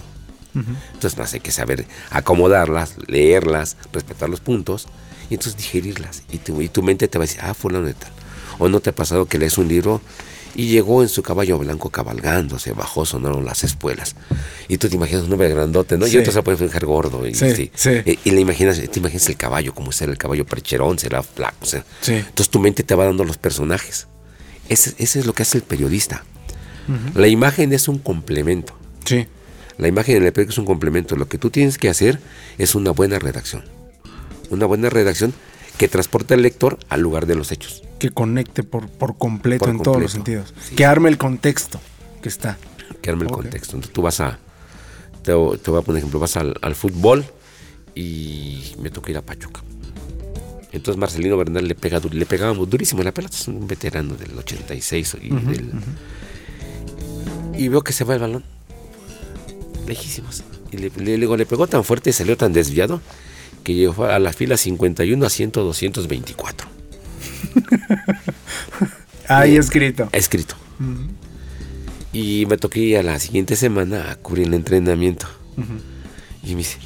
Entonces, 0.94 1.18
más 1.18 1.34
hay 1.34 1.40
que 1.40 1.52
saber 1.52 1.86
acomodarlas, 2.10 2.96
leerlas, 3.08 3.78
respetar 3.94 4.30
los 4.30 4.42
puntos 4.42 4.88
y 5.30 5.36
entonces 5.36 5.56
digerirlas. 5.56 6.24
Y 6.34 6.40
tu, 6.40 6.62
y 6.62 6.68
tu 6.68 6.84
mente 6.84 7.08
te 7.08 7.18
va 7.18 7.24
a 7.24 7.28
decir, 7.28 7.40
ah, 7.44 7.54
fulano 7.54 7.86
de 7.86 7.94
tal. 7.94 8.12
O 8.60 8.68
no 8.68 8.82
te 8.82 8.90
ha 8.90 8.96
pasado 8.96 9.26
que 9.26 9.38
lees 9.38 9.58
un 9.58 9.70
libro 9.70 10.02
y 10.56 10.68
llegó 10.70 11.04
en 11.04 11.10
su 11.10 11.22
caballo 11.22 11.58
blanco 11.60 11.90
cabalgando, 11.90 12.58
se 12.60 12.72
bajó, 12.72 13.06
sonaron 13.06 13.44
las 13.46 13.64
espuelas. 13.64 14.16
Y 14.68 14.78
tú 14.78 14.88
te 14.90 14.96
imaginas 14.96 15.24
un 15.26 15.34
hombre 15.34 15.50
grandote, 15.50 15.98
¿no? 15.98 16.06
Sí. 16.08 16.16
Y 16.16 16.20
otro 16.20 16.32
se 16.32 16.42
puede 16.44 16.58
fijar 16.58 16.86
gordo. 16.86 17.28
Y, 17.28 17.34
Sí, 17.36 17.54
sí. 17.56 17.72
sí. 17.76 17.90
Y, 18.06 18.20
y 18.24 18.32
le 18.32 18.42
imaginas, 18.42 18.80
te 18.90 19.00
imaginas 19.00 19.28
el 19.30 19.38
caballo, 19.38 19.74
como 19.76 19.92
será 19.92 20.12
el 20.12 20.18
caballo 20.18 20.46
percherón, 20.46 20.98
será 20.98 21.22
flaco. 21.24 21.58
o 21.62 21.66
sea. 21.66 21.86
Sí. 22.02 22.14
Entonces 22.14 22.50
tu 22.50 22.60
mente 22.60 22.84
te 22.84 22.96
va 22.96 23.06
dando 23.06 23.24
los 23.26 23.38
personajes. 23.38 24.08
Ese, 24.70 24.96
ese 24.98 25.20
es 25.20 25.26
lo 25.26 25.34
que 25.34 25.44
hace 25.44 25.58
el 25.58 25.64
periodista. 25.64 26.24
La 27.16 27.28
imagen 27.28 27.74
es 27.74 27.88
un 27.88 27.98
complemento. 27.98 28.78
Sí, 29.06 29.26
La 29.78 29.88
imagen 29.88 30.18
en 30.18 30.24
el 30.26 30.32
periódico 30.34 30.52
es 30.54 30.58
un 30.60 30.66
complemento. 30.66 31.16
Lo 31.16 31.28
que 31.28 31.38
tú 31.38 31.50
tienes 31.50 31.78
que 31.78 31.90
hacer 31.90 32.20
es 32.58 32.76
una 32.76 32.92
buena 32.92 33.18
redacción. 33.20 33.64
Una 34.52 34.66
buena 34.68 34.90
redacción 34.90 35.34
que 35.78 35.88
transporte 35.88 36.34
al 36.34 36.42
lector 36.42 36.78
al 36.90 37.02
lugar 37.02 37.26
de 37.26 37.36
los 37.36 37.52
hechos. 37.52 37.84
que 38.00 38.10
conecte 38.10 38.64
por, 38.64 38.88
por 38.90 39.18
completo 39.18 39.66
Por 39.66 39.76
en 39.76 39.82
todos 39.82 40.02
los 40.02 40.12
sentidos. 40.12 40.54
sí. 40.62 40.76
Que 40.76 40.86
arme 40.86 41.10
el 41.10 41.18
contexto 41.18 41.80
que 42.22 42.30
está. 42.30 42.58
Que 43.02 43.10
arme 43.10 43.26
el 43.26 43.32
contexto. 43.32 43.76
Entonces 43.76 43.94
tú 43.94 44.02
vas 44.02 44.20
a. 44.20 44.40
Te, 45.24 45.32
te 45.32 45.72
voy 45.72 45.80
a 45.80 45.82
poner 45.82 45.98
ejemplo. 46.00 46.20
Vas 46.20 46.38
al, 46.38 46.56
al 46.62 46.76
fútbol 46.76 47.26
y 47.96 48.74
me 48.80 48.90
toca 48.90 49.12
ir 49.12 49.18
a 49.18 49.22
Pachuca. 49.22 49.64
Entonces 50.72 51.00
Marcelino 51.00 51.38
Bernal 51.38 51.68
le, 51.68 51.74
pega, 51.76 52.02
le 52.12 52.26
pegábamos 52.26 52.70
durísimo 52.70 53.02
en 53.02 53.06
la 53.06 53.14
pelota. 53.14 53.36
Es 53.36 53.48
un 53.48 53.66
veterano 53.68 54.16
del 54.16 54.38
86 54.38 55.18
y 55.22 55.30
del. 55.30 55.72
Y 57.58 57.68
veo 57.70 57.82
que 57.82 57.94
se 57.94 58.04
va 58.04 58.16
el 58.16 58.20
balón. 58.20 58.44
Lejísimos. 59.88 60.44
Y 60.72 60.78
le, 60.78 60.90
le- 60.98 61.18
le 61.38 61.46
pegó 61.46 61.68
tan 61.68 61.84
fuerte 61.84 62.10
y 62.10 62.14
salió 62.14 62.36
tan 62.38 62.52
desviado 62.54 63.02
que 63.66 63.74
llegó 63.74 64.06
a 64.06 64.20
la 64.20 64.32
fila 64.32 64.56
51 64.56 65.26
a 65.26 65.30
100, 65.30 65.52
224. 65.52 66.68
Ahí 69.28 69.58
escrito. 69.58 70.08
Escrito. 70.12 70.56
Y 72.14 72.46
me 72.46 72.58
toqué 72.58 72.98
a 72.98 73.04
la 73.04 73.20
siguiente 73.20 73.56
semana 73.56 74.12
a 74.12 74.16
cubrir 74.18 74.48
el 74.48 74.54
entrenamiento. 74.54 75.28
Y 76.44 76.52
me 76.52 76.58
dice, 76.58 76.78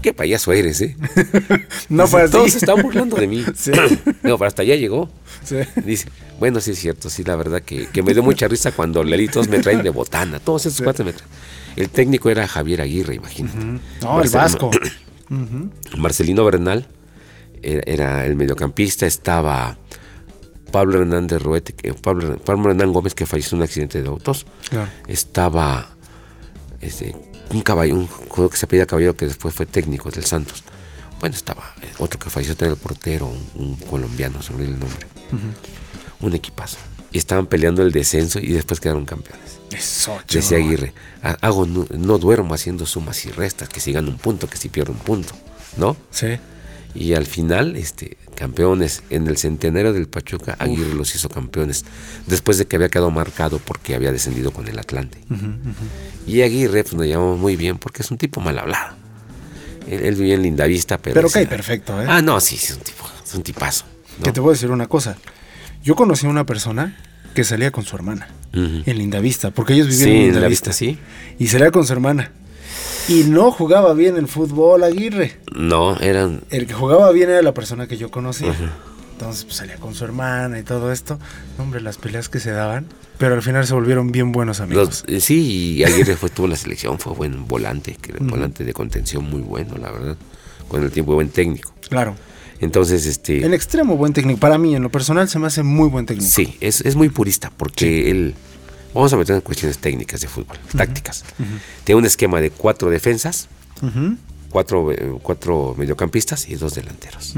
qué 0.00 0.14
payaso 0.14 0.52
eres, 0.52 0.80
¿eh? 0.82 0.96
No 1.88 2.06
fue 2.06 2.22
así. 2.22 2.32
Todos 2.32 2.52
se 2.52 2.58
están 2.58 2.80
burlando 2.80 3.16
de 3.16 3.26
mí. 3.26 3.44
Sí. 3.56 3.72
No, 4.22 4.38
pero 4.38 4.46
hasta 4.46 4.62
allá 4.62 4.76
llegó. 4.76 5.10
Sí. 5.42 5.56
Dice, 5.84 6.08
bueno, 6.38 6.60
sí 6.60 6.70
es 6.70 6.78
cierto, 6.78 7.10
sí, 7.10 7.24
la 7.24 7.34
verdad 7.34 7.60
que, 7.60 7.88
que 7.88 8.04
me 8.04 8.14
dio 8.14 8.22
mucha 8.22 8.46
risa 8.46 8.70
cuando 8.70 9.02
Lelitos 9.02 9.48
me 9.48 9.58
traen 9.58 9.82
de 9.82 9.90
botana. 9.90 10.38
Todos 10.38 10.66
esos 10.66 10.80
cuatro 10.80 11.04
me 11.04 11.12
traen. 11.12 11.28
El 11.74 11.90
técnico 11.90 12.30
era 12.30 12.46
Javier 12.46 12.82
Aguirre, 12.82 13.16
imagínate. 13.16 13.58
No, 14.00 14.22
el 14.22 14.30
Marcelino 15.96 16.44
Bernal 16.44 16.86
era, 17.62 17.82
era 17.86 18.26
el 18.26 18.36
mediocampista, 18.36 19.06
estaba 19.06 19.78
Pablo 20.72 21.00
Hernández 21.00 21.42
Roete, 21.42 21.72
que- 21.72 21.94
Pablo, 21.94 22.38
Pablo 22.38 22.70
Hernán 22.70 22.92
Gómez, 22.92 23.14
que 23.14 23.26
falleció 23.26 23.56
en 23.56 23.60
un 23.60 23.64
accidente 23.64 24.02
de 24.02 24.08
autos. 24.08 24.46
Claro. 24.70 24.90
Estaba 25.06 25.88
este, 26.80 27.14
un 27.50 27.62
caballo, 27.62 27.94
un 27.94 28.06
jugador 28.06 28.50
que 28.50 28.56
se 28.56 28.66
apellida 28.66 28.86
Caballero, 28.86 29.16
que 29.16 29.26
después 29.26 29.54
fue 29.54 29.66
técnico 29.66 30.10
del 30.10 30.24
Santos. 30.24 30.62
Bueno, 31.20 31.34
estaba 31.34 31.74
eh, 31.82 31.90
otro 31.98 32.18
que 32.20 32.30
falleció, 32.30 32.56
también 32.56 32.76
el 32.76 32.82
portero, 32.82 33.26
un, 33.26 33.66
un 33.66 33.76
colombiano, 33.76 34.40
se 34.42 34.52
me 34.52 34.58
olvidó 34.60 34.74
el 34.74 34.80
nombre. 34.80 35.06
Un 36.20 36.34
equipazo. 36.34 36.76
Y 37.10 37.18
estaban 37.18 37.46
peleando 37.46 37.82
el 37.82 37.90
descenso 37.90 38.38
y 38.38 38.52
después 38.52 38.78
quedaron 38.80 39.04
campeones. 39.04 39.57
Eso, 39.72 40.18
Decía. 40.30 40.58
Aguirre, 40.58 40.92
"Ha- 41.22 41.36
hago, 41.40 41.66
no, 41.66 41.86
no 41.90 42.18
duermo 42.18 42.54
haciendo 42.54 42.86
sumas 42.86 43.24
y 43.26 43.30
restas, 43.30 43.68
que 43.68 43.80
si 43.80 43.92
gano 43.92 44.08
un 44.10 44.18
punto, 44.18 44.48
que 44.48 44.56
si 44.56 44.68
pierdo 44.68 44.92
un 44.92 44.98
punto, 44.98 45.34
¿no? 45.76 45.96
Sí. 46.10 46.38
Y 46.94 47.12
al 47.14 47.26
final, 47.26 47.76
este, 47.76 48.16
campeones, 48.34 49.02
en 49.10 49.26
el 49.28 49.36
centenario 49.36 49.92
del 49.92 50.08
Pachuca, 50.08 50.56
Aguirre 50.58 50.94
los 50.94 51.14
hizo 51.14 51.28
campeones, 51.28 51.84
después 52.26 52.56
de 52.56 52.66
que 52.66 52.76
había 52.76 52.88
quedado 52.88 53.10
marcado 53.10 53.58
porque 53.58 53.94
había 53.94 54.10
descendido 54.10 54.52
con 54.52 54.66
el 54.68 54.78
Atlante. 54.78 55.18
Y 56.26 56.40
Aguirre, 56.42 56.82
pues 56.84 56.94
nos 56.94 57.06
llamamos 57.06 57.38
muy 57.38 57.56
bien 57.56 57.76
porque 57.78 58.02
es 58.02 58.10
un 58.10 58.16
tipo 58.16 58.40
mal 58.40 58.58
hablado. 58.58 58.96
Él, 59.86 60.02
él 60.02 60.14
vivía 60.14 60.34
en 60.34 60.42
Lindavista, 60.42 60.98
pero... 60.98 61.14
Pero 61.14 61.28
cae 61.30 61.46
perfecto, 61.46 62.00
¿eh? 62.00 62.06
Ah, 62.08 62.20
no, 62.22 62.40
sí, 62.40 62.56
sí, 62.56 62.68
es 62.72 62.76
un 62.78 62.82
tipo, 62.82 63.04
es 63.24 63.34
un 63.34 63.42
tipazo. 63.42 63.84
¿no? 64.18 64.24
Que 64.24 64.32
te 64.32 64.40
voy 64.40 64.50
a 64.50 64.52
decir 64.54 64.70
una 64.70 64.86
cosa. 64.86 65.16
Yo 65.82 65.94
conocí 65.94 66.26
a 66.26 66.30
una 66.30 66.44
persona 66.46 66.96
que 67.34 67.44
salía 67.44 67.70
con 67.70 67.84
su 67.84 67.96
hermana 67.96 68.28
Ujú. 68.52 68.82
en 68.86 68.98
Lindavista, 68.98 69.50
porque 69.50 69.74
ellos 69.74 69.86
vivían 69.88 70.04
Sí, 70.04 70.10
en 70.10 70.16
en 70.16 70.24
Lindavista. 70.34 70.70
Lindavista, 70.70 70.72
sí. 70.72 70.98
Y 71.38 71.48
salía 71.48 71.70
con 71.70 71.86
su 71.86 71.92
hermana. 71.92 72.32
Y 73.08 73.24
no 73.24 73.50
jugaba 73.52 73.94
bien 73.94 74.16
el 74.16 74.28
fútbol, 74.28 74.82
Aguirre. 74.84 75.38
No, 75.54 75.98
eran... 75.98 76.42
El 76.50 76.66
que 76.66 76.74
jugaba 76.74 77.10
bien 77.12 77.30
era 77.30 77.40
la 77.42 77.54
persona 77.54 77.86
que 77.86 77.96
yo 77.96 78.10
conocí. 78.10 78.44
Entonces 79.12 79.44
pues, 79.44 79.56
salía 79.56 79.76
con 79.76 79.94
su 79.94 80.04
hermana 80.04 80.58
y 80.58 80.62
todo 80.62 80.92
esto. 80.92 81.18
Hombre, 81.58 81.80
las 81.80 81.96
peleas 81.96 82.28
que 82.28 82.38
se 82.38 82.50
daban. 82.50 82.86
Pero 83.16 83.34
al 83.34 83.42
final 83.42 83.66
se 83.66 83.74
volvieron 83.74 84.12
bien 84.12 84.30
buenos 84.30 84.60
amigos. 84.60 85.04
Los, 85.08 85.16
eh, 85.16 85.20
sí, 85.20 85.74
y 85.78 85.84
Aguirre 85.84 86.16
fue, 86.16 86.30
tuvo 86.30 86.46
la 86.46 86.54
selección, 86.56 86.98
fue 86.98 87.14
buen 87.14 87.48
volante, 87.48 87.96
que 88.00 88.12
volante 88.20 88.62
de 88.62 88.72
contención 88.72 89.24
muy 89.28 89.40
bueno, 89.40 89.76
la 89.78 89.90
verdad. 89.90 90.16
Con 90.68 90.84
el 90.84 90.90
tiempo, 90.92 91.14
buen 91.14 91.30
técnico. 91.30 91.72
Claro. 91.88 92.14
Entonces, 92.60 93.06
este... 93.06 93.44
En 93.44 93.54
extremo 93.54 93.96
buen 93.96 94.12
técnico. 94.12 94.40
Para 94.40 94.58
mí, 94.58 94.74
en 94.74 94.82
lo 94.82 94.90
personal, 94.90 95.28
se 95.28 95.38
me 95.38 95.46
hace 95.46 95.62
muy 95.62 95.88
buen 95.88 96.06
técnico. 96.06 96.30
Sí, 96.30 96.56
es, 96.60 96.80
es 96.80 96.96
muy 96.96 97.08
purista 97.08 97.52
porque 97.56 98.10
él, 98.10 98.34
vamos 98.94 99.12
a 99.12 99.16
meter 99.16 99.36
en 99.36 99.42
cuestiones 99.42 99.78
técnicas 99.78 100.20
de 100.20 100.28
fútbol, 100.28 100.58
tácticas. 100.76 101.24
Tiene 101.84 102.00
un 102.00 102.06
esquema 102.06 102.40
de 102.40 102.50
cuatro 102.50 102.90
defensas, 102.90 103.48
cuatro, 104.50 104.90
eh, 104.92 105.18
cuatro 105.22 105.74
mediocampistas 105.78 106.48
y 106.48 106.56
dos 106.56 106.74
delanteros. 106.74 107.34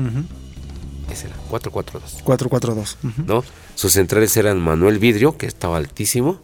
Ese 1.11 1.27
era, 1.27 1.37
4-4-2. 1.51 2.23
4-4-2. 2.25 2.97
Ujú. 3.03 3.23
¿no? 3.27 3.45
Sus 3.75 3.95
centrales 3.95 4.37
eran 4.37 4.61
Manuel 4.61 5.01
Vidrio, 5.01 5.37
que 5.37 5.47
estaba 5.47 5.77
altísimo, 5.77 6.41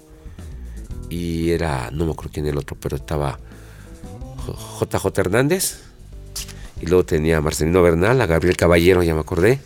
y 1.08 1.50
era, 1.50 1.90
no 1.92 2.04
me 2.04 2.12
acuerdo 2.12 2.32
quién 2.32 2.46
era 2.46 2.54
el 2.54 2.58
otro, 2.58 2.76
pero 2.80 2.96
estaba 2.96 3.38
JJ 4.80 5.18
Hernández, 5.18 5.82
y 6.80 6.86
luego 6.86 7.04
tenía 7.04 7.38
a 7.38 7.40
Marcelino 7.40 7.82
Bernal, 7.82 8.20
a 8.20 8.26
Gabriel 8.26 8.56
Caballero, 8.56 9.02
ya 9.02 9.14
me 9.14 9.20
acordé, 9.20 9.60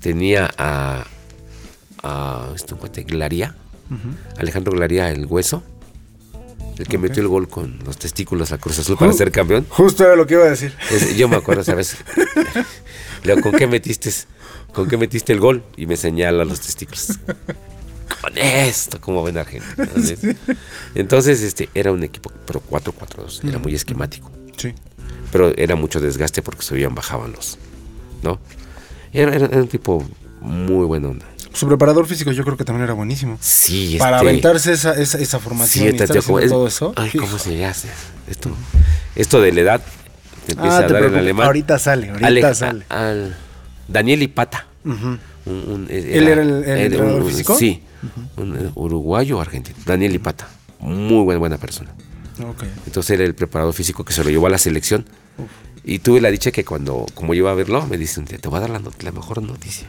tenía 0.00 0.50
a, 0.56 1.06
a 2.02 2.52
este 2.54 2.74
cuate, 2.74 3.02
Glaría, 3.02 3.54
Alejandro 4.38 4.72
Glaría, 4.72 5.10
el 5.10 5.26
hueso, 5.26 5.62
el 6.78 6.86
que 6.88 6.98
metió 6.98 7.22
el 7.22 7.28
gol 7.28 7.48
con 7.48 7.78
los 7.84 7.98
testículos 7.98 8.52
a 8.52 8.58
Cruz 8.58 8.78
Azul 8.78 8.96
para 8.96 9.12
ser 9.12 9.30
campeón. 9.30 9.66
Justo 9.68 10.04
era 10.04 10.16
lo 10.16 10.26
que 10.26 10.34
iba 10.34 10.44
a 10.44 10.50
decir. 10.50 10.74
Yo 11.16 11.28
me 11.28 11.36
acuerdo, 11.36 11.62
¿sabes? 11.62 11.96
Le 13.22 13.34
digo, 13.34 13.42
¿con 13.42 13.58
qué 13.58 13.66
metiste? 13.66 14.10
¿Con 14.72 14.88
qué 14.88 14.96
metiste 14.96 15.32
el 15.32 15.40
gol? 15.40 15.62
Y 15.76 15.86
me 15.86 15.96
señala 15.96 16.44
los 16.44 16.60
testículos. 16.60 17.20
Con 18.20 18.36
esto, 18.36 19.00
como 19.00 19.22
ven 19.22 19.38
Argentina. 19.38 19.74
Entonces, 19.78 20.36
entonces, 20.94 21.42
este, 21.42 21.68
era 21.74 21.92
un 21.92 22.02
equipo, 22.02 22.30
pero 22.44 22.62
4-4-2, 22.68 23.48
era 23.48 23.58
muy 23.58 23.74
esquemático. 23.74 24.30
Sí. 24.56 24.74
Pero 25.34 25.52
era 25.56 25.74
mucho 25.74 25.98
desgaste 26.00 26.42
porque 26.42 26.62
subían, 26.62 26.94
bajaban 26.94 27.32
los, 27.32 27.58
¿no? 28.22 28.38
Era, 29.12 29.34
era- 29.34 29.46
era 29.46 29.56
un 29.62 29.66
tipo 29.66 30.04
muy 30.40 30.86
buena 30.86 31.08
onda. 31.08 31.26
Su 31.52 31.66
preparador 31.66 32.06
físico 32.06 32.30
yo 32.30 32.44
creo 32.44 32.56
que 32.56 32.64
también 32.64 32.84
era 32.84 32.92
buenísimo. 32.92 33.36
Sí, 33.40 33.96
Para 33.98 34.18
este, 34.18 34.28
aventarse 34.28 34.72
esa, 34.74 34.92
esa, 34.92 35.18
esa 35.18 35.40
formación 35.40 35.88
sí, 35.90 35.96
y 35.98 36.00
estar 36.00 36.22
como- 36.22 36.38
es- 36.38 36.50
todo 36.52 36.68
eso. 36.68 36.92
Ay, 36.94 37.10
¿cómo 37.18 37.36
se 37.40 37.64
hace? 37.64 37.88
Esto, 38.28 38.50
esto 39.16 39.40
de 39.40 39.50
la 39.52 39.60
edad 39.62 39.82
te 40.46 40.52
empieza 40.52 40.76
Ah, 40.78 40.80
a 40.82 40.86
te 40.86 40.92
dar 40.92 41.02
en 41.06 41.14
alemán. 41.16 41.46
ahorita 41.46 41.80
sale, 41.80 42.10
ahorita 42.10 42.26
Ale- 42.28 42.54
sale. 42.54 42.84
a- 42.88 43.08
al 43.08 43.36
Daniel 43.88 44.22
Ipata. 44.22 44.68
Ujú. 44.84 44.94
Un- 45.06 45.18
un- 45.46 45.86
¿Él 45.90 46.28
era 46.28 46.42
el- 46.42 46.48
el 46.48 46.64
era 46.64 46.80
entrenador 46.80 47.26
físico? 47.26 47.56
Sí, 47.58 47.82
un 48.36 48.56
eh, 48.56 48.70
uruguayo 48.76 49.38
o 49.38 49.40
argentino. 49.40 49.76
Daniel 49.84 50.14
Ipata. 50.14 50.46
Muy 50.78 51.24
buena, 51.24 51.40
buena 51.40 51.58
persona. 51.58 51.90
Ok. 52.40 52.62
Entonces 52.86 53.10
era 53.12 53.24
el 53.24 53.34
preparador 53.34 53.74
físico 53.74 54.04
que 54.04 54.12
se 54.12 54.22
lo 54.22 54.30
llevó 54.30 54.46
a 54.46 54.50
la 54.50 54.58
selección. 54.58 55.06
Y 55.84 55.98
tuve 55.98 56.20
la 56.20 56.30
dicha 56.30 56.50
que 56.50 56.64
cuando, 56.64 57.04
como 57.14 57.34
yo 57.34 57.40
iba 57.40 57.50
a 57.50 57.54
verlo, 57.54 57.86
me 57.86 57.98
dice 57.98 58.18
un 58.20 58.26
día, 58.26 58.38
te 58.38 58.48
voy 58.48 58.56
a 58.58 58.60
dar 58.60 58.70
la, 58.70 59.12
mejor 59.12 59.42
noticia. 59.42 59.86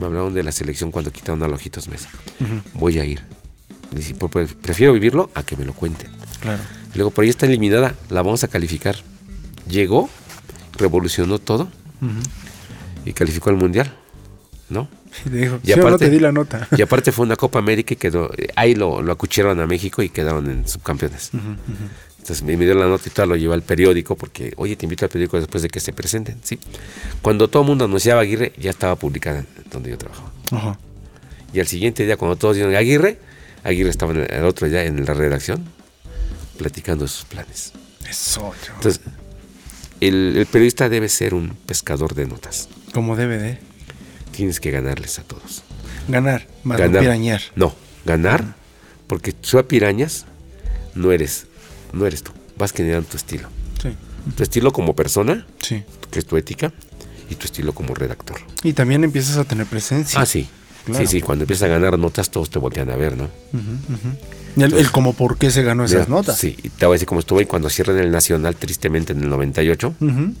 Me 0.00 0.06
hablaron 0.06 0.34
de 0.34 0.42
la 0.42 0.50
selección 0.52 0.90
cuando 0.90 1.12
quitaron 1.12 1.42
a 1.42 1.48
Lojitos 1.48 1.88
Mesa. 1.88 2.08
Voy 2.74 2.98
a 2.98 3.04
ir. 3.04 3.20
Dice, 3.92 4.14
"Pues, 4.14 4.32
pues, 4.32 4.54
prefiero 4.54 4.92
vivirlo 4.92 5.30
a 5.34 5.42
que 5.42 5.56
me 5.56 5.64
lo 5.64 5.74
cuenten. 5.74 6.10
Claro. 6.40 6.62
Y 6.94 6.96
luego, 6.98 7.10
por 7.10 7.22
ahí 7.24 7.30
está 7.30 7.46
eliminada, 7.46 7.94
la 8.08 8.22
vamos 8.22 8.42
a 8.44 8.48
calificar. 8.48 8.96
Llegó, 9.68 10.08
revolucionó 10.76 11.38
todo 11.38 11.68
y 13.04 13.12
calificó 13.12 13.50
al 13.50 13.56
Mundial, 13.56 13.94
¿no? 14.68 14.88
Y 15.26 15.30
te 15.30 15.36
dijo, 15.36 15.60
Y 15.62 15.66
"Sí 15.66 15.72
o 15.74 15.76
no 15.78 15.82
aparte- 15.88 16.04
te 16.06 16.10
di 16.10 16.18
la 16.20 16.32
nota. 16.32 16.68
Y 16.76 16.82
aparte 16.82 17.12
fue 17.12 17.26
una 17.26 17.36
Copa 17.36 17.58
América 17.58 17.94
y 17.94 17.96
quedó, 17.96 18.30
ahí 18.56 18.74
lo, 18.74 19.02
lo 19.02 19.12
acuchieron 19.12 19.60
a 19.60 19.66
México 19.66 20.02
y 20.02 20.08
quedaron 20.08 20.48
en 20.50 20.66
subcampeones. 20.68 21.30
Entonces 22.30 22.46
me, 22.46 22.64
dio 22.64 22.74
la 22.74 22.86
nota 22.86 23.02
y 23.08 23.10
todo 23.10 23.26
lo 23.26 23.34
llevé 23.34 23.54
al 23.54 23.62
periódico 23.62 24.14
porque, 24.14 24.52
oye, 24.56 24.76
te 24.76 24.86
invito 24.86 25.04
al 25.04 25.08
periódico 25.08 25.36
después 25.36 25.64
de 25.64 25.68
que 25.68 25.80
se 25.80 25.92
presenten, 25.92 26.38
¿sí? 26.44 26.60
Cuando 27.22 27.48
todo 27.48 27.62
el 27.62 27.68
mundo 27.68 27.86
anunciaba 27.86 28.20
Aguirre, 28.20 28.52
ya 28.56 28.70
estaba 28.70 28.94
publicada 28.94 29.44
donde 29.68 29.90
yo 29.90 29.98
trabajaba. 29.98 30.30
Ajá. 30.52 30.78
Y 31.52 31.58
al 31.58 31.66
siguiente 31.66 32.06
día, 32.06 32.16
cuando 32.16 32.36
todos 32.36 32.54
dieron 32.54 32.72
Aguirre, 32.76 33.18
Aguirre 33.64 33.90
estaba 33.90 34.12
en 34.12 34.18
el, 34.20 34.32
el 34.32 34.44
otro 34.44 34.68
día 34.68 34.84
en 34.84 35.04
la 35.04 35.12
redacción 35.12 35.64
platicando 36.56 37.04
de 37.04 37.08
sus 37.08 37.24
planes. 37.24 37.72
Eso, 38.08 38.54
chavo. 38.64 38.76
Entonces, 38.76 39.00
el, 40.00 40.36
el 40.36 40.46
periodista 40.46 40.88
debe 40.88 41.08
ser 41.08 41.34
un 41.34 41.56
pescador 41.66 42.14
de 42.14 42.26
notas. 42.28 42.68
Como 42.94 43.16
debe 43.16 43.38
de 43.38 43.58
Tienes 44.30 44.60
que 44.60 44.70
ganarles 44.70 45.18
a 45.18 45.24
todos. 45.24 45.64
ganar, 46.06 46.46
más 46.62 46.78
no 46.78 46.84
ganar. 46.84 47.02
pirañear. 47.02 47.40
No, 47.56 47.74
ganar, 48.04 48.54
porque 49.08 49.32
tú 49.32 49.58
a 49.58 49.66
pirañas 49.66 50.26
no 50.94 51.10
eres, 51.10 51.46
no 51.92 52.06
eres 52.06 52.22
tú. 52.22 52.32
Vas 52.58 52.72
generando 52.72 53.08
tu 53.08 53.16
estilo. 53.16 53.48
Sí, 53.82 53.90
Tu 54.36 54.42
estilo 54.42 54.72
como 54.72 54.94
persona, 54.94 55.46
sí. 55.60 55.82
que 56.10 56.18
es 56.18 56.26
tu 56.26 56.36
ética, 56.36 56.72
y 57.30 57.34
tu 57.36 57.46
estilo 57.46 57.72
como 57.72 57.94
redactor. 57.94 58.38
Y 58.62 58.72
también 58.72 59.04
empiezas 59.04 59.36
a 59.38 59.44
tener 59.44 59.66
presencia. 59.66 60.20
Ah, 60.20 60.26
sí. 60.26 60.48
Claro. 60.84 61.06
Sí, 61.06 61.06
sí, 61.18 61.20
cuando 61.20 61.44
empiezas 61.44 61.64
a 61.68 61.72
ganar 61.72 61.98
notas, 61.98 62.30
todos 62.30 62.48
te 62.50 62.58
voltean 62.58 62.90
a 62.90 62.96
ver, 62.96 63.16
¿no? 63.16 63.28
El, 64.56 64.72
el 64.74 64.90
como 64.90 65.12
por 65.12 65.36
qué 65.38 65.50
se 65.50 65.62
ganó 65.62 65.84
esas 65.84 66.08
Mira, 66.08 66.18
notas. 66.18 66.38
Sí, 66.38 66.56
y 66.62 66.70
te 66.70 66.86
voy 66.86 66.94
a 66.94 66.96
decir 66.96 67.06
cómo 67.06 67.20
estuvo. 67.20 67.40
Y 67.40 67.46
cuando 67.46 67.68
cierran 67.70 67.98
el 67.98 68.10
Nacional, 68.10 68.56
tristemente 68.56 69.12
en 69.12 69.20
el 69.22 69.28
98, 69.28 69.94
Ujú. 70.00 70.34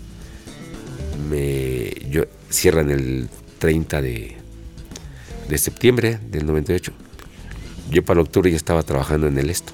me, 1.28 1.90
yo, 2.10 2.24
cierran 2.48 2.90
el 2.90 3.28
30 3.58 4.00
de, 4.02 4.36
de 5.48 5.58
septiembre 5.58 6.18
del 6.30 6.46
98. 6.46 6.92
Yo 7.90 8.04
para 8.04 8.20
octubre 8.20 8.50
ya 8.50 8.56
estaba 8.56 8.82
trabajando 8.82 9.26
en 9.26 9.38
el 9.38 9.50
esto. 9.50 9.72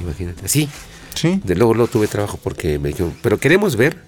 Imagínate. 0.00 0.48
Sí, 0.48 0.68
Sí. 1.14 1.40
de 1.44 1.54
luego, 1.56 1.74
luego 1.74 1.90
tuve 1.90 2.06
trabajo 2.06 2.38
porque 2.42 2.78
me 2.78 2.88
dijeron, 2.90 3.14
pero 3.22 3.38
queremos 3.38 3.76
ver 3.76 3.98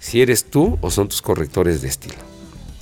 si 0.00 0.20
eres 0.22 0.44
tú 0.50 0.78
o 0.80 0.90
son 0.90 1.08
tus 1.08 1.22
correctores 1.22 1.82
de 1.82 1.88
estilo. 1.88 2.14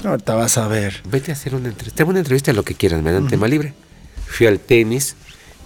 Ahorita 0.04 0.34
vas 0.34 0.58
a 0.58 0.66
ver. 0.68 1.00
Vete 1.08 1.30
a 1.30 1.34
hacer 1.34 1.54
una 1.54 1.68
entrevista. 1.68 1.96
Tengo 1.98 2.10
una 2.10 2.20
entrevista, 2.20 2.52
lo 2.52 2.64
que 2.64 2.74
quieras, 2.74 3.02
me 3.02 3.12
dan 3.12 3.28
tema 3.28 3.46
libre. 3.48 3.74
Fui 4.26 4.46
al 4.46 4.58
tenis 4.60 5.14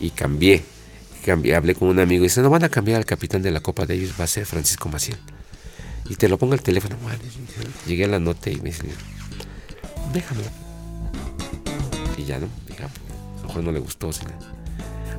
y 0.00 0.10
cambié. 0.10 0.62
cambié. 1.24 1.56
Hablé 1.56 1.74
con 1.74 1.88
un 1.88 1.98
amigo 1.98 2.22
y 2.24 2.28
dice, 2.28 2.40
no 2.42 2.50
van 2.50 2.62
a 2.64 2.68
cambiar 2.68 2.98
al 2.98 3.04
capitán 3.04 3.42
de 3.42 3.50
la 3.50 3.60
Copa 3.60 3.84
Davis, 3.86 4.12
va 4.20 4.24
a 4.24 4.28
ser 4.28 4.46
Francisco 4.46 4.88
Maciel. 4.88 5.18
Y 6.08 6.14
te 6.16 6.28
lo 6.28 6.38
pongo 6.38 6.52
al 6.52 6.62
teléfono. 6.62 6.96
Llegué 7.86 8.04
a 8.04 8.08
la 8.08 8.20
nota 8.20 8.48
y 8.50 8.56
me 8.56 8.64
dice, 8.70 8.84
déjamelo. 10.12 10.48
Y 12.16 12.24
ya 12.24 12.38
no, 12.38 12.46
"Ah, 12.80 12.84
a 12.84 13.40
lo 13.42 13.46
mejor 13.48 13.64
no 13.64 13.72
le 13.72 13.80
gustó. 13.80 14.12
sí". 14.12 14.20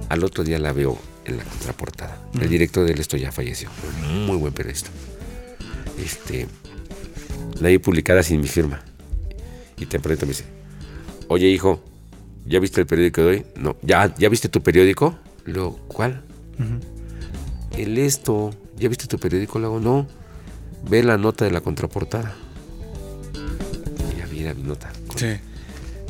Al 0.10 0.24
otro 0.24 0.43
día 0.43 0.60
la 0.60 0.72
veo 0.72 0.97
en 1.26 1.38
la 1.38 1.43
contraportada. 1.43 2.18
El 2.39 2.49
director 2.49 2.88
del 2.88 2.99
esto 2.99 3.18
ya 3.18 3.32
falleció. 3.32 3.70
Muy 4.26 4.38
buen 4.38 4.53
periodista. 4.53 4.89
Este, 6.03 6.47
la 7.60 7.70
vi 7.70 7.78
publicada 7.80 8.24
sin 8.24 8.39
mi 8.39 8.47
firma. 8.47 8.82
Y 9.78 9.86
te 9.86 9.99
pregunto, 9.99 10.26
me 10.26 10.32
dice, 10.32 10.45
oye 11.28 11.47
hijo, 11.47 11.84
¿ya 12.45 12.60
viste 12.60 12.82
el 12.82 12.88
periódico 12.88 13.22
de 13.22 13.28
hoy? 13.28 13.45
No, 13.55 13.76
¿ya, 13.82 14.14
¿ya 14.18 14.30
viste 14.30 14.49
tu 14.49 14.62
periódico? 14.62 15.18
Luego, 15.45 15.78
¿cuál? 15.88 16.24
El 17.78 17.97
esto, 17.97 18.51
¿ya 18.78 18.89
viste 18.89 19.08
tu 19.08 19.20
periódico? 19.20 19.60
Luego, 19.60 19.80
no, 19.80 20.08
ve 20.89 21.03
la 21.03 21.18
nota 21.18 21.45
de 21.45 21.51
la 21.51 21.62
contraportada. 21.62 22.34
Y 24.14 24.20
ya 24.20 24.26
vi 24.26 24.39
la 24.39 24.53
nota. 24.53 24.91
Sí. 25.16 25.28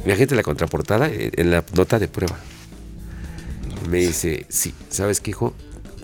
Imagínate 0.05 0.35
la 0.35 0.43
contraportada 0.43 1.09
en 1.11 1.51
la 1.51 1.63
nota 1.75 1.99
de 1.99 2.07
prueba. 2.07 2.37
Me 3.89 3.99
dice, 3.99 4.45
sí, 4.49 4.73
¿sabes 4.89 5.21
qué, 5.21 5.31
hijo? 5.31 5.53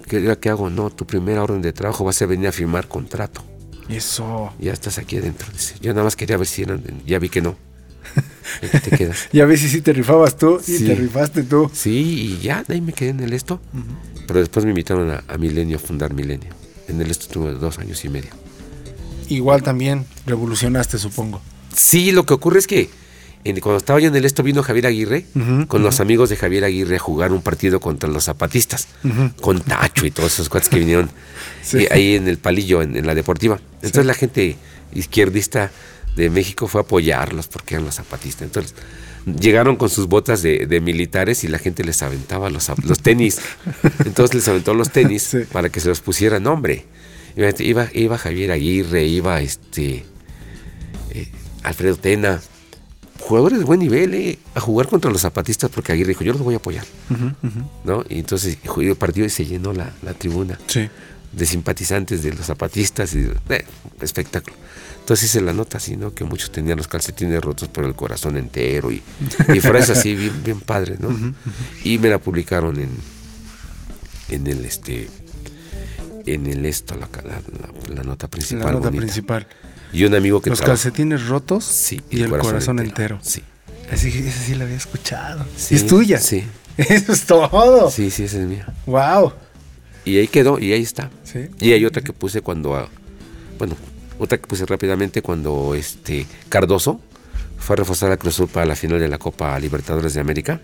¿Qué, 0.08 0.38
¿Qué 0.40 0.50
hago? 0.50 0.70
No, 0.70 0.90
tu 0.90 1.06
primera 1.06 1.44
orden 1.44 1.62
de 1.62 1.74
trabajo 1.74 2.04
va 2.04 2.12
a 2.12 2.14
ser 2.14 2.28
venir 2.28 2.48
a 2.48 2.52
firmar 2.52 2.88
contrato. 2.88 3.44
Eso. 3.90 4.54
Ya 4.60 4.72
estás 4.72 4.98
aquí 4.98 5.18
adentro. 5.18 5.48
Dice, 5.52 5.76
yo 5.82 5.92
nada 5.94 6.04
más 6.06 6.16
quería 6.16 6.38
ver 6.38 6.48
si 6.48 6.62
eran, 6.64 6.82
ya 7.06 7.20
vi 7.20 7.30
que 7.30 7.42
no. 7.42 7.56
Aquí 8.62 8.80
te 8.90 8.98
quedas. 8.98 9.28
Ya 9.34 9.46
ves 9.46 9.62
si 9.62 9.70
sí 9.70 9.82
te 9.82 9.92
rifabas 9.94 10.38
tú 10.38 10.60
y 10.68 10.78
Sí. 10.78 10.86
te 10.86 10.96
rifaste 10.96 11.44
tú. 11.44 11.70
Sí, 11.74 12.38
y 12.40 12.44
ya, 12.44 12.64
ahí 12.68 12.82
me 12.82 12.94
quedé 12.94 13.10
en 13.10 13.20
el 13.22 13.34
esto. 13.34 13.60
Pero 14.28 14.40
después 14.40 14.66
me 14.66 14.72
invitaron 14.72 15.10
a, 15.12 15.24
a 15.28 15.38
Milenio, 15.38 15.78
a 15.78 15.80
fundar 15.80 16.14
Milenio. 16.14 16.50
En 16.88 17.02
el 17.02 17.10
esto 17.12 17.28
tuve 17.28 17.52
dos 17.54 17.80
años 17.80 18.04
y 18.06 18.10
medio. 18.10 18.30
Igual 19.30 19.64
también 19.64 20.06
revolucionaste, 20.26 20.98
supongo. 20.98 21.42
Sí, 21.76 22.12
lo 22.12 22.26
que 22.26 22.34
ocurre 22.34 22.60
es 22.60 22.68
que 22.68 22.90
en- 23.44 23.60
cuando 23.60 23.78
estaba 23.78 24.00
yo 24.00 24.08
en 24.08 24.16
el 24.16 24.26
esto 24.26 24.44
vino 24.44 24.64
Javier 24.64 24.88
Aguirre 24.88 25.26
con 25.68 25.84
los 25.84 26.00
amigos 26.00 26.30
de 26.30 26.36
Javier 26.38 26.64
Aguirre 26.64 26.96
a 26.96 27.00
jugar 27.00 27.32
un 27.32 27.42
partido 27.42 27.80
contra 27.80 28.10
los 28.10 28.24
zapatistas, 28.26 28.88
con 29.42 29.60
Tacho 29.62 30.06
y 30.06 30.12
todos 30.12 30.34
esos 30.34 30.50
cuates 30.50 30.70
que 30.70 30.80
vinieron 30.80 31.10
Sí. 31.64 31.80
eh, 31.84 31.88
ahí 31.92 32.16
en 32.16 32.28
el 32.28 32.38
palillo, 32.38 32.82
en, 32.82 32.96
en 32.98 33.06
la 33.08 33.16
deportiva. 33.16 33.60
Entonces 33.76 34.06
la 34.06 34.14
gente 34.14 34.56
izquierdista 34.94 35.72
de 36.16 36.30
México 36.30 36.68
fue 36.68 36.82
a 36.82 36.84
apoyarlos 36.84 37.48
porque 37.48 37.76
eran 37.76 37.86
los 37.86 37.96
zapatistas. 37.96 38.44
Entonces 38.44 38.76
llegaron 39.40 39.78
con 39.78 39.90
sus 39.90 40.08
botas 40.08 40.42
de, 40.42 40.66
de 40.68 40.82
militares 40.82 41.44
y 41.44 41.48
la 41.48 41.58
gente 41.60 41.84
les 41.84 42.02
aventaba 42.04 42.50
los, 42.50 42.70
tenis. 43.02 43.40
Entonces 44.06 44.36
les 44.36 44.48
aventó 44.48 44.74
los 44.74 44.90
tenis 44.92 45.24
Sí. 45.24 45.40
para 45.52 45.70
que 45.70 45.80
se 45.80 45.88
los 45.90 46.02
pusieran. 46.02 46.46
Hombre, 46.48 46.86
iba, 47.60 47.88
iba 47.94 48.18
Javier 48.18 48.52
Aguirre, 48.52 49.06
iba 49.06 49.40
este 49.42 50.06
eh, 51.12 51.28
Alfredo 51.64 51.96
Tena, 51.96 52.42
jugadores 53.20 53.60
de 53.60 53.66
buen 53.66 53.80
nivel, 53.80 54.14
eh, 54.14 54.40
a 54.56 54.60
jugar 54.60 54.88
contra 54.88 55.10
los 55.12 55.22
zapatistas 55.22 55.70
porque 55.70 55.92
Aguirre 55.92 56.10
dijo, 56.10 56.24
yo 56.24 56.34
los 56.34 56.42
voy 56.42 56.54
a 56.56 56.58
apoyar. 56.58 56.86
¿no? 57.84 58.04
Y 58.10 58.20
entonces 58.20 58.58
jugó 58.66 58.82
el 58.82 58.96
partido 58.96 59.26
y 59.26 59.30
se 59.30 59.46
llenó 59.46 59.74
la, 59.74 59.94
la 60.02 60.14
tribuna 60.14 60.60
Sí. 60.68 60.90
de 61.32 61.46
simpatizantes 61.46 62.22
de 62.24 62.34
los 62.34 62.46
zapatistas 62.46 63.14
y 63.16 63.28
eh, 63.50 63.66
espectáculo. 64.02 64.56
Entonces 65.00 65.30
hice 65.30 65.42
la 65.42 65.52
nota 65.52 65.78
así, 65.80 65.98
¿no? 65.98 66.14
Que 66.14 66.24
muchos 66.24 66.50
tenían 66.52 66.78
los 66.78 66.88
calcetines 66.88 67.42
rotos 67.42 67.68
por 67.68 67.84
el 67.84 67.94
corazón 67.94 68.38
entero 68.38 68.90
y, 68.90 69.02
y 69.54 69.60
frases 69.60 69.98
así 69.98 70.16
bien, 70.16 70.44
bien 70.46 70.62
padres, 70.62 71.00
¿no? 71.02 71.10
Y 71.84 71.98
me 71.98 72.10
la 72.10 72.20
publicaron 72.20 72.80
en, 72.80 72.90
en 74.30 74.48
el 74.48 74.64
este 74.66 75.10
en 76.26 76.48
el 76.48 76.66
esto, 76.66 76.96
la, 76.96 77.10
la- 77.22 77.42
la- 77.42 77.96
la 77.96 78.04
nota 78.04 78.30
principal. 78.30 78.66
La 78.68 78.72
nota 78.72 78.86
bonita. 78.86 79.02
principal. 79.02 79.46
Y 79.94 80.04
un 80.06 80.16
amigo 80.16 80.42
que 80.42 80.50
Los 80.50 80.60
trabaja- 80.60 80.84
calcetines 80.84 81.28
rotos 81.28 81.64
Sí, 81.66 82.02
y, 82.10 82.22
el 82.22 82.30
corazón, 82.30 82.80
entero. 82.80 83.20
Sí. 83.22 83.44
Así 83.92 84.12
que 84.12 84.28
esa 84.28 84.40
sí 84.44 84.56
la 84.56 84.64
había 84.66 84.76
escuchado. 84.78 85.46
Sí, 85.56 85.76
¿Y 85.76 85.78
es 85.78 85.86
tuya? 85.88 86.18
sí. 86.20 86.44
Eso 86.78 87.12
es 87.14 87.26
todo. 87.26 87.92
Sí, 87.92 88.10
sí, 88.10 88.24
esa 88.24 88.40
es 88.40 88.48
mía. 88.48 88.66
Wow. 88.88 89.34
Y 90.06 90.18
ahí 90.18 90.28
quedó, 90.28 90.58
y 90.58 90.74
ahí 90.74 90.82
está. 90.82 91.12
Sí. 91.24 91.46
Y 91.60 91.72
hay 91.74 91.86
otra 91.86 92.02
que 92.02 92.12
puse 92.14 92.42
cuando, 92.42 92.76
ah, 92.76 92.90
bueno, 93.60 93.76
otra 94.18 94.40
que 94.40 94.48
puse 94.48 94.66
rápidamente 94.66 95.22
cuando 95.22 95.76
este 95.76 96.26
Cardoso 96.50 97.00
fue 97.60 97.76
a 97.76 97.78
reforzar 97.78 98.12
a 98.12 98.18
Cruz 98.18 98.34
Azul 98.36 98.48
para 98.48 98.66
la 98.66 98.76
final 98.76 99.00
de 99.00 99.08
la 99.08 99.20
Copa 99.20 99.58
Libertadores 99.60 100.16
de 100.16 100.22
América. 100.22 100.60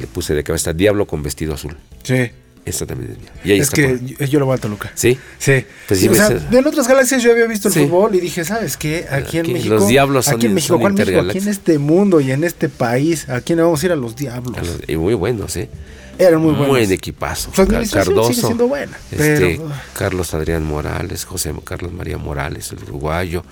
Le 0.00 0.08
puse 0.08 0.34
de 0.34 0.42
cabeza 0.42 0.72
Diablo 0.72 1.06
con 1.06 1.22
vestido 1.22 1.54
azul. 1.54 1.76
Sí. 2.02 2.32
Esta 2.66 2.86
también 2.86 3.12
es 3.12 3.18
mía. 3.18 3.30
Y 3.44 3.50
ahí 3.52 3.60
es 3.60 3.64
está. 3.68 3.76
que 3.76 3.98
yo, 4.18 4.24
yo 4.26 4.38
lo 4.40 4.46
voy 4.46 4.54
a 4.56 4.58
Toluca. 4.58 4.90
¿Sí? 4.94 5.18
Sí. 5.38 5.64
Pues 5.86 6.00
sí 6.00 6.08
o 6.08 6.12
me 6.12 6.16
sea, 6.16 6.28
sé- 6.28 6.40
de 6.40 6.58
en 6.58 6.66
otras 6.66 6.88
galaxias 6.88 7.22
yo 7.22 7.30
había 7.32 7.46
visto 7.46 7.68
el 7.68 7.74
Sí. 7.74 7.80
fútbol 7.86 8.14
y 8.14 8.20
dije, 8.20 8.42
¿sabes 8.44 8.76
qué? 8.78 9.06
Aquí 9.10 9.36
en 9.38 9.44
Aquí 9.44 9.52
México. 9.52 9.74
los 9.74 9.86
diablos 9.88 10.24
son 10.24 10.36
Aquí 10.36 10.46
en 10.46 10.54
México, 10.54 10.78
¿cuál 10.80 10.94
México? 10.94 11.20
Aquí 11.20 11.38
en 11.38 11.48
este 11.48 11.78
mundo 11.78 12.20
y 12.20 12.32
en 12.32 12.42
este 12.42 12.70
país. 12.70 13.28
¿A 13.28 13.42
quién 13.42 13.58
le 13.58 13.64
vamos 13.64 13.82
a 13.82 13.86
ir 13.86 13.92
a 13.92 13.96
los 13.96 14.16
diablos? 14.16 14.56
a 14.56 14.62
los- 14.62 14.80
y 14.88 14.96
muy 14.96 15.12
buenos, 15.14 15.54
¿eh? 15.56 15.68
Eran 16.16 16.40
muy 16.40 16.50
buenos. 16.52 16.68
Buen 16.68 16.90
equipazo. 16.92 17.50
Su 17.52 17.62
administración 17.62 18.24
sigue 18.28 18.40
siendo 18.46 18.68
buena, 18.68 18.96
este, 19.10 19.36
pero- 19.58 19.72
Carlos 19.98 20.32
Adrián 20.32 20.64
Morales, 20.64 21.24
José 21.24 21.52
Carlos 21.64 21.92
María 21.92 22.16
Morales, 22.18 22.70
el 22.72 22.82
uruguayo, 22.84 23.44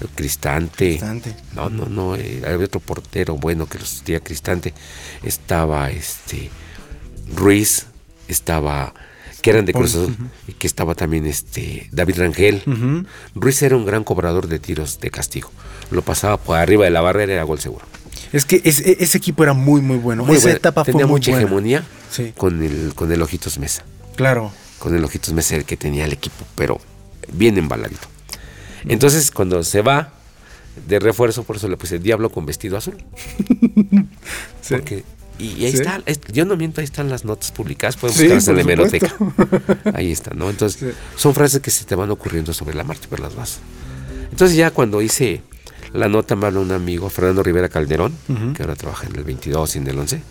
el 0.00 0.08
Cristante. 0.08 0.88
Cristante. 0.98 1.34
No, 1.54 1.70
no, 1.70 1.86
no. 1.86 2.16
eh, 2.16 2.42
había 2.44 2.66
otro 2.66 2.80
portero 2.80 3.36
bueno 3.36 3.66
que 3.66 3.78
lo 3.78 3.84
sustituía 3.86 4.18
a 4.18 4.20
Cristante. 4.20 4.74
Estaba 5.22 5.90
este 5.92 6.50
Ruiz, 7.34 7.86
estaba 8.28 8.94
que 9.42 9.50
eran 9.50 9.64
de 9.66 9.72
Cruz 9.72 9.94
Azul, 9.94 10.16
y 10.48 10.52
que 10.52 10.66
estaba 10.66 10.94
también 10.96 11.24
este 11.26 11.88
David 11.92 12.18
Rangel. 12.18 13.06
Ruiz 13.34 13.62
era 13.62 13.76
un 13.76 13.86
gran 13.86 14.02
cobrador 14.04 14.48
de 14.48 14.58
tiros 14.58 14.98
de 15.00 15.10
castigo. 15.10 15.50
Lo 15.90 16.02
pasaba 16.02 16.36
por 16.38 16.56
arriba 16.58 16.84
de 16.84 16.90
la 16.90 17.00
barrera 17.00 17.32
era 17.34 17.42
gol 17.44 17.60
seguro. 17.60 17.84
Es 18.32 18.44
que 18.44 18.56
e- 18.56 18.96
ese 19.00 19.16
equipo 19.18 19.42
era 19.44 19.52
muy, 19.54 19.80
muy 19.80 19.96
bueno. 19.96 20.24
Muy 20.24 20.36
Esa 20.36 20.46
buena. 20.46 20.56
etapa 20.58 20.84
tenía 20.84 21.00
fue 21.00 21.06
muy 21.06 21.12
mucha 21.20 21.30
buena. 21.30 21.44
hegemonía 21.46 21.84
Sí. 22.10 22.32
con 22.36 22.62
el 22.62 22.92
con 22.94 23.12
el 23.12 23.22
Ojitos 23.22 23.58
Mesa. 23.58 23.84
Claro. 24.16 24.50
Con 24.80 24.94
el 24.96 25.04
Ojitos 25.04 25.32
Mesa 25.32 25.54
el 25.56 25.64
que 25.64 25.76
tenía 25.76 26.04
el 26.04 26.12
equipo, 26.12 26.44
pero 26.56 26.80
bien 27.32 27.56
embaladito. 27.58 28.06
Entonces, 28.88 29.30
cuando 29.30 29.62
se 29.64 29.82
va 29.82 30.12
de 30.88 30.98
refuerzo, 30.98 31.44
por 31.44 31.56
eso 31.56 31.68
le 31.68 31.76
puse 31.76 31.98
Diablo 32.00 32.30
con 32.30 32.44
vestido 32.44 32.76
azul. 32.76 32.96
Sí. 34.60 34.74
Porque- 34.74 35.04
y, 35.38 35.64
ahí 35.64 35.70
Sí. 35.72 35.78
está, 35.78 36.02
es- 36.06 36.20
yo 36.32 36.44
no 36.44 36.56
miento, 36.56 36.80
ahí 36.80 36.84
están 36.84 37.08
las 37.08 37.24
notas 37.24 37.52
publicadas, 37.52 37.96
pueden 37.96 38.16
Sí, 38.16 38.22
buscarlas 38.24 38.48
en 38.48 38.54
la 38.56 38.60
hemeroteca. 38.62 39.14
Ahí 39.94 40.10
está, 40.12 40.34
¿no? 40.34 40.50
Entonces, 40.50 40.80
Sí. 40.80 40.86
son 41.16 41.34
frases 41.34 41.60
que 41.60 41.70
se 41.70 41.84
te 41.84 41.94
van 41.94 42.10
ocurriendo 42.10 42.52
sobre 42.52 42.74
la 42.74 42.84
marcha, 42.84 43.06
pero 43.08 43.22
las 43.22 43.34
vas. 43.36 43.58
Entonces, 44.30 44.56
ya 44.56 44.70
cuando 44.72 45.00
hice 45.00 45.42
la 45.92 46.08
nota, 46.08 46.34
me 46.36 46.46
habló 46.46 46.60
un 46.60 46.72
amigo, 46.72 47.08
Fernando 47.08 47.42
Rivera 47.42 47.68
Calderón, 47.68 48.14
que 48.54 48.62
ahora 48.62 48.74
trabaja 48.76 49.06
en 49.06 49.16
el 49.16 49.24
22 49.24 49.74
y 49.76 49.78
en 49.78 49.86
el 49.86 49.98
11, 49.98 50.22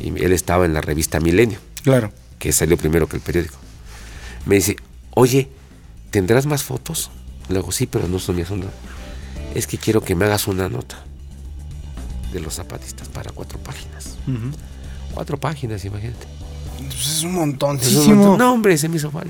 y 0.00 0.08
él 0.24 0.32
estaba 0.32 0.64
en 0.64 0.72
la 0.74 0.80
revista 0.80 1.20
Milenio, 1.20 1.58
Claro. 1.82 2.12
que 2.38 2.52
salió 2.52 2.76
primero 2.76 3.06
que 3.08 3.16
el 3.16 3.22
periódico. 3.22 3.56
Me 4.46 4.54
dice, 4.56 4.76
oye, 5.14 5.48
¿tendrás 6.10 6.46
más 6.46 6.62
fotos? 6.62 7.10
Le 7.48 7.56
digo, 7.56 7.70
sí, 7.72 7.86
pero 7.86 8.08
no 8.08 8.18
son 8.18 8.36
mías, 8.36 8.48
son 8.48 8.64
Es 9.54 9.66
que 9.66 9.76
quiero 9.78 10.00
que 10.02 10.14
me 10.14 10.24
hagas 10.24 10.46
una 10.48 10.68
nota 10.68 11.04
de 12.32 12.40
los 12.40 12.54
zapatistas 12.54 13.08
para 13.08 13.30
cuatro 13.32 13.58
páginas. 13.58 14.16
Cuatro 15.14 15.38
páginas, 15.38 15.84
imagínate. 15.84 16.26
Pues 16.78 17.98
es 17.98 17.98
un 18.08 18.16
montón. 18.16 18.38
No, 18.38 18.52
hombre, 18.54 18.76
se 18.78 18.88
me 18.88 18.96
hizo 18.96 19.10
pa, 19.10 19.22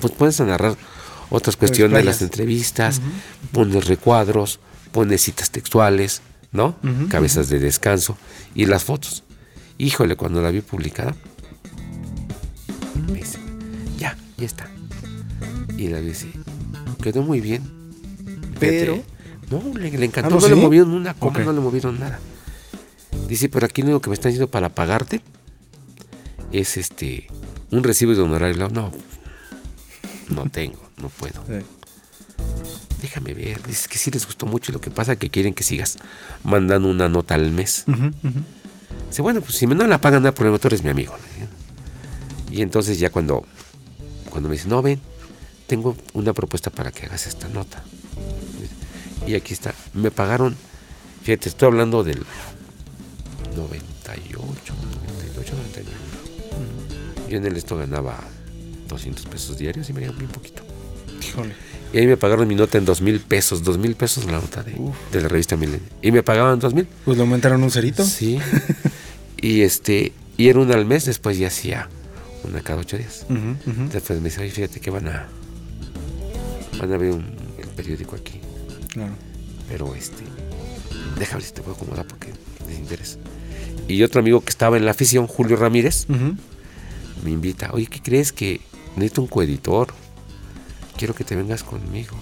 Pues 0.00 0.12
puedes 0.12 0.40
narrar 0.40 0.76
otras 1.30 1.56
cuestiones 1.56 1.92
de 1.98 2.04
las 2.04 2.22
entrevistas, 2.22 3.00
pones 3.52 3.86
recuadros, 3.86 4.60
pones 4.92 5.22
citas 5.22 5.50
textuales, 5.50 6.22
¿no? 6.52 6.76
Cabezas 7.08 7.48
de 7.48 7.58
descanso 7.58 8.16
y 8.54 8.66
las 8.66 8.84
fotos. 8.84 9.24
Híjole, 9.78 10.16
cuando 10.16 10.42
la 10.42 10.50
vi 10.50 10.60
publicada, 10.60 11.14
me 13.06 13.18
dice, 13.20 13.38
ya, 13.98 14.16
ya 14.36 14.46
está. 14.46 14.68
Y 15.76 15.88
la 15.88 16.00
vi 16.00 16.10
así, 16.10 16.32
quedó 17.02 17.22
muy 17.22 17.40
bien. 17.40 17.62
Pero- 18.58 18.94
Fíjate, 18.96 19.17
No, 19.50 19.62
le, 19.78 19.90
le 19.90 20.04
encantó, 20.04 20.36
Ah, 20.36 20.40
¿no, 20.40 20.40
no, 20.40 20.54
le 20.54 20.60
movieron 20.60 20.90
una 20.90 21.14
coma, 21.14 21.40
no 21.40 21.52
le 21.52 21.60
movieron 21.60 21.98
nada. 21.98 22.18
Dice, 23.28 23.48
pero 23.48 23.66
aquí 23.66 23.82
lo 23.82 23.88
único 23.88 24.00
que 24.02 24.10
me 24.10 24.14
están 24.14 24.30
diciendo 24.30 24.50
para 24.50 24.68
pagarte 24.68 25.22
es 26.52 26.76
este 26.76 27.26
un 27.70 27.82
recibo 27.82 28.14
de 28.14 28.20
honorario. 28.22 28.68
No, 28.68 28.92
no 30.28 30.50
tengo, 30.50 30.78
no 31.00 31.08
puedo. 31.08 31.42
Sí. 31.46 31.64
Déjame 33.02 33.32
ver. 33.34 33.62
Dice 33.62 33.88
que 33.88 33.98
sí 33.98 34.10
les 34.10 34.26
gustó 34.26 34.46
mucho 34.46 34.72
y 34.72 34.74
lo 34.74 34.80
que 34.80 34.90
pasa 34.90 35.12
es 35.12 35.18
que 35.18 35.30
quieren 35.30 35.54
que 35.54 35.62
sigas 35.64 35.98
mandando 36.44 36.88
una 36.88 37.08
nota 37.08 37.34
al 37.34 37.50
mes. 37.52 37.84
Dice, 39.08 39.22
bueno, 39.22 39.40
pues 39.40 39.54
si 39.56 39.66
me 39.66 39.74
no 39.74 39.86
la 39.86 40.00
pagan, 40.00 40.22
no 40.22 40.28
hay 40.28 40.34
problema, 40.34 40.58
tú 40.58 40.68
eres 40.68 40.82
mi 40.82 40.90
amigo. 40.90 41.14
Y 42.50 42.62
entonces 42.62 42.98
ya 42.98 43.10
cuando, 43.10 43.44
cuando 44.30 44.48
me 44.48 44.54
dice, 44.56 44.68
no, 44.68 44.82
ven, 44.82 45.00
tengo 45.66 45.96
una 46.14 46.32
propuesta 46.32 46.70
para 46.70 46.90
que 46.90 47.06
hagas 47.06 47.26
esta 47.26 47.48
nota. 47.48 47.82
Y 49.28 49.34
aquí 49.34 49.52
está. 49.52 49.74
Me 49.94 50.10
pagaron, 50.10 50.56
fíjate, 51.22 51.48
estoy 51.50 51.66
hablando 51.68 52.02
del 52.02 52.24
98, 53.56 54.74
98, 55.06 55.54
99. 55.54 55.98
Yo 57.28 57.36
en 57.36 57.46
el 57.46 57.56
esto 57.56 57.76
ganaba 57.76 58.18
200 58.88 59.26
pesos 59.26 59.58
diarios 59.58 59.88
y 59.90 59.92
me 59.92 60.00
dieron 60.00 60.16
bien 60.18 60.30
poquito. 60.30 60.62
Híjole. 61.22 61.54
Y 61.92 61.98
ahí 61.98 62.06
me 62.06 62.16
pagaron 62.16 62.46
mi 62.48 62.54
nota 62.54 62.78
en 62.78 62.84
dos 62.84 63.00
mil 63.00 63.20
pesos, 63.20 63.62
dos 63.62 63.78
mil 63.78 63.94
pesos 63.96 64.24
la 64.26 64.32
nota 64.32 64.62
de, 64.62 64.74
de 65.12 65.20
la 65.22 65.28
revista 65.28 65.56
Milenio. 65.56 65.86
Y 66.02 66.10
me 66.12 66.22
pagaban 66.22 66.58
dos 66.58 66.74
mil. 66.74 66.86
Pues 67.04 67.16
le 67.16 67.22
aumentaron 67.22 67.62
un 67.62 67.70
cerito. 67.70 68.04
Sí. 68.04 68.38
y 69.36 69.62
este, 69.62 70.12
y 70.36 70.48
era 70.48 70.58
una 70.60 70.74
al 70.74 70.84
mes, 70.86 71.04
después 71.06 71.36
ya 71.38 71.48
hacía 71.48 71.88
una 72.44 72.60
cada 72.62 72.80
ocho 72.80 72.96
días. 72.96 73.26
Después 73.92 74.20
me 74.20 74.28
dice, 74.28 74.40
oye, 74.42 74.50
fíjate 74.50 74.80
que 74.80 74.90
van 74.90 75.08
a 75.08 75.28
van 76.78 76.92
a 76.92 76.96
ver 76.96 77.10
un- 77.12 77.36
el 77.58 77.68
periódico 77.68 78.16
aquí. 78.16 78.40
Claro. 78.98 79.14
Pero 79.68 79.94
este, 79.94 80.24
déjame 81.18 81.42
si 81.42 81.52
te 81.52 81.62
puedo 81.62 81.76
acomodar 81.76 82.06
porque 82.06 82.32
les 82.66 82.78
interesa. 82.78 83.18
Y 83.86 84.02
otro 84.02 84.20
amigo 84.20 84.40
que 84.40 84.50
estaba 84.50 84.76
en 84.76 84.84
la 84.84 84.90
afición, 84.90 85.26
Julio 85.26 85.56
Ramírez, 85.56 86.06
me 87.24 87.30
invita, 87.30 87.70
oye, 87.72 87.86
¿qué 87.86 88.00
crees 88.00 88.32
que 88.32 88.60
necesito 88.96 89.22
un 89.22 89.28
coeditor? 89.28 89.88
Quiero 90.96 91.14
que 91.14 91.24
te 91.24 91.36
vengas 91.36 91.62
conmigo. 91.62 92.16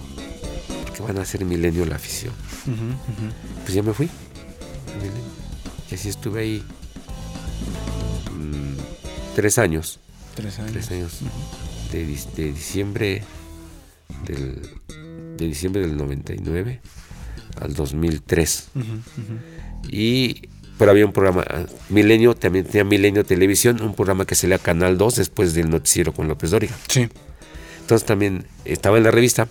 Porque 0.85 1.01
van 1.01 1.17
a 1.17 1.21
hacer 1.21 1.43
Milenio 1.45 1.85
la 1.85 1.95
afición. 1.95 2.33
Pues 3.63 3.73
ya 3.73 3.83
me 3.83 3.93
fui. 3.93 4.09
Y 5.89 5.95
así 5.95 6.09
estuve 6.09 6.41
ahí 6.41 6.63
mm, 8.31 9.35
tres 9.35 9.57
años. 9.57 9.99
Tres 10.35 10.59
años. 10.59 10.71
Tres 10.71 10.91
años. 10.91 11.19
De, 11.91 12.05
de 12.05 12.51
diciembre 12.51 13.23
del, 14.25 14.61
de 15.37 15.45
diciembre 15.47 15.81
del 15.81 15.95
99 15.97 16.79
al 17.61 17.73
2003. 17.73 18.67
Ujú, 18.75 18.83
ujú. 18.85 19.39
Y 19.89 20.49
pero 20.77 20.91
había 20.91 21.05
un 21.07 21.11
programa, 21.13 21.43
ah, 21.49 21.65
Milenio, 21.89 22.35
también 22.35 22.65
tenía 22.65 22.83
Milenio 22.83 23.23
Televisión, 23.25 23.81
un 23.81 23.95
programa 23.95 24.25
que 24.25 24.35
salía 24.35 24.57
a 24.57 24.59
Canal 24.59 24.97
2 24.97 25.15
después 25.15 25.55
del 25.55 25.69
noticiero 25.71 26.13
con 26.13 26.27
López 26.27 26.51
Dóriga. 26.51 26.75
Sí. 26.87 27.09
Entonces 27.81 28.05
también 28.05 28.45
estaba 28.63 28.97
en 28.97 29.03
la 29.03 29.11
revista, 29.11 29.47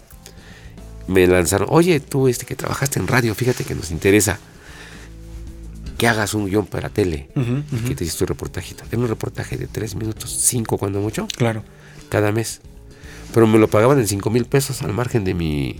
me 1.08 1.26
lanzaron, 1.26 1.66
oye, 1.70 1.98
tú 2.00 2.28
este 2.28 2.46
que 2.46 2.54
trabajaste 2.54 3.00
en 3.00 3.08
radio, 3.08 3.34
fíjate 3.34 3.64
que 3.64 3.74
nos 3.74 3.90
interesa 3.90 4.38
que 5.98 6.06
hagas 6.06 6.34
un 6.34 6.46
guion 6.46 6.66
para 6.66 6.90
tele 6.90 7.28
ujú. 7.34 7.62
que 7.88 7.94
te 7.94 8.04
hiciste 8.04 8.22
un 8.24 8.28
reportajito. 8.28 8.84
Era 8.90 8.98
un 8.98 9.08
reportaje 9.08 9.56
de 9.56 9.66
tres 9.66 9.94
minutos, 9.94 10.30
cinco 10.30 10.76
cuando 10.78 11.00
mucho, 11.00 11.26
Claro. 11.36 11.64
cada 12.08 12.30
mes. 12.32 12.60
Pero 13.36 13.46
me 13.46 13.58
lo 13.58 13.68
pagaban 13.68 13.98
en 13.98 14.08
cinco 14.08 14.30
mil 14.30 14.46
pesos 14.46 14.80
al 14.80 14.94
margen 14.94 15.22
de 15.22 15.34
mi, 15.34 15.78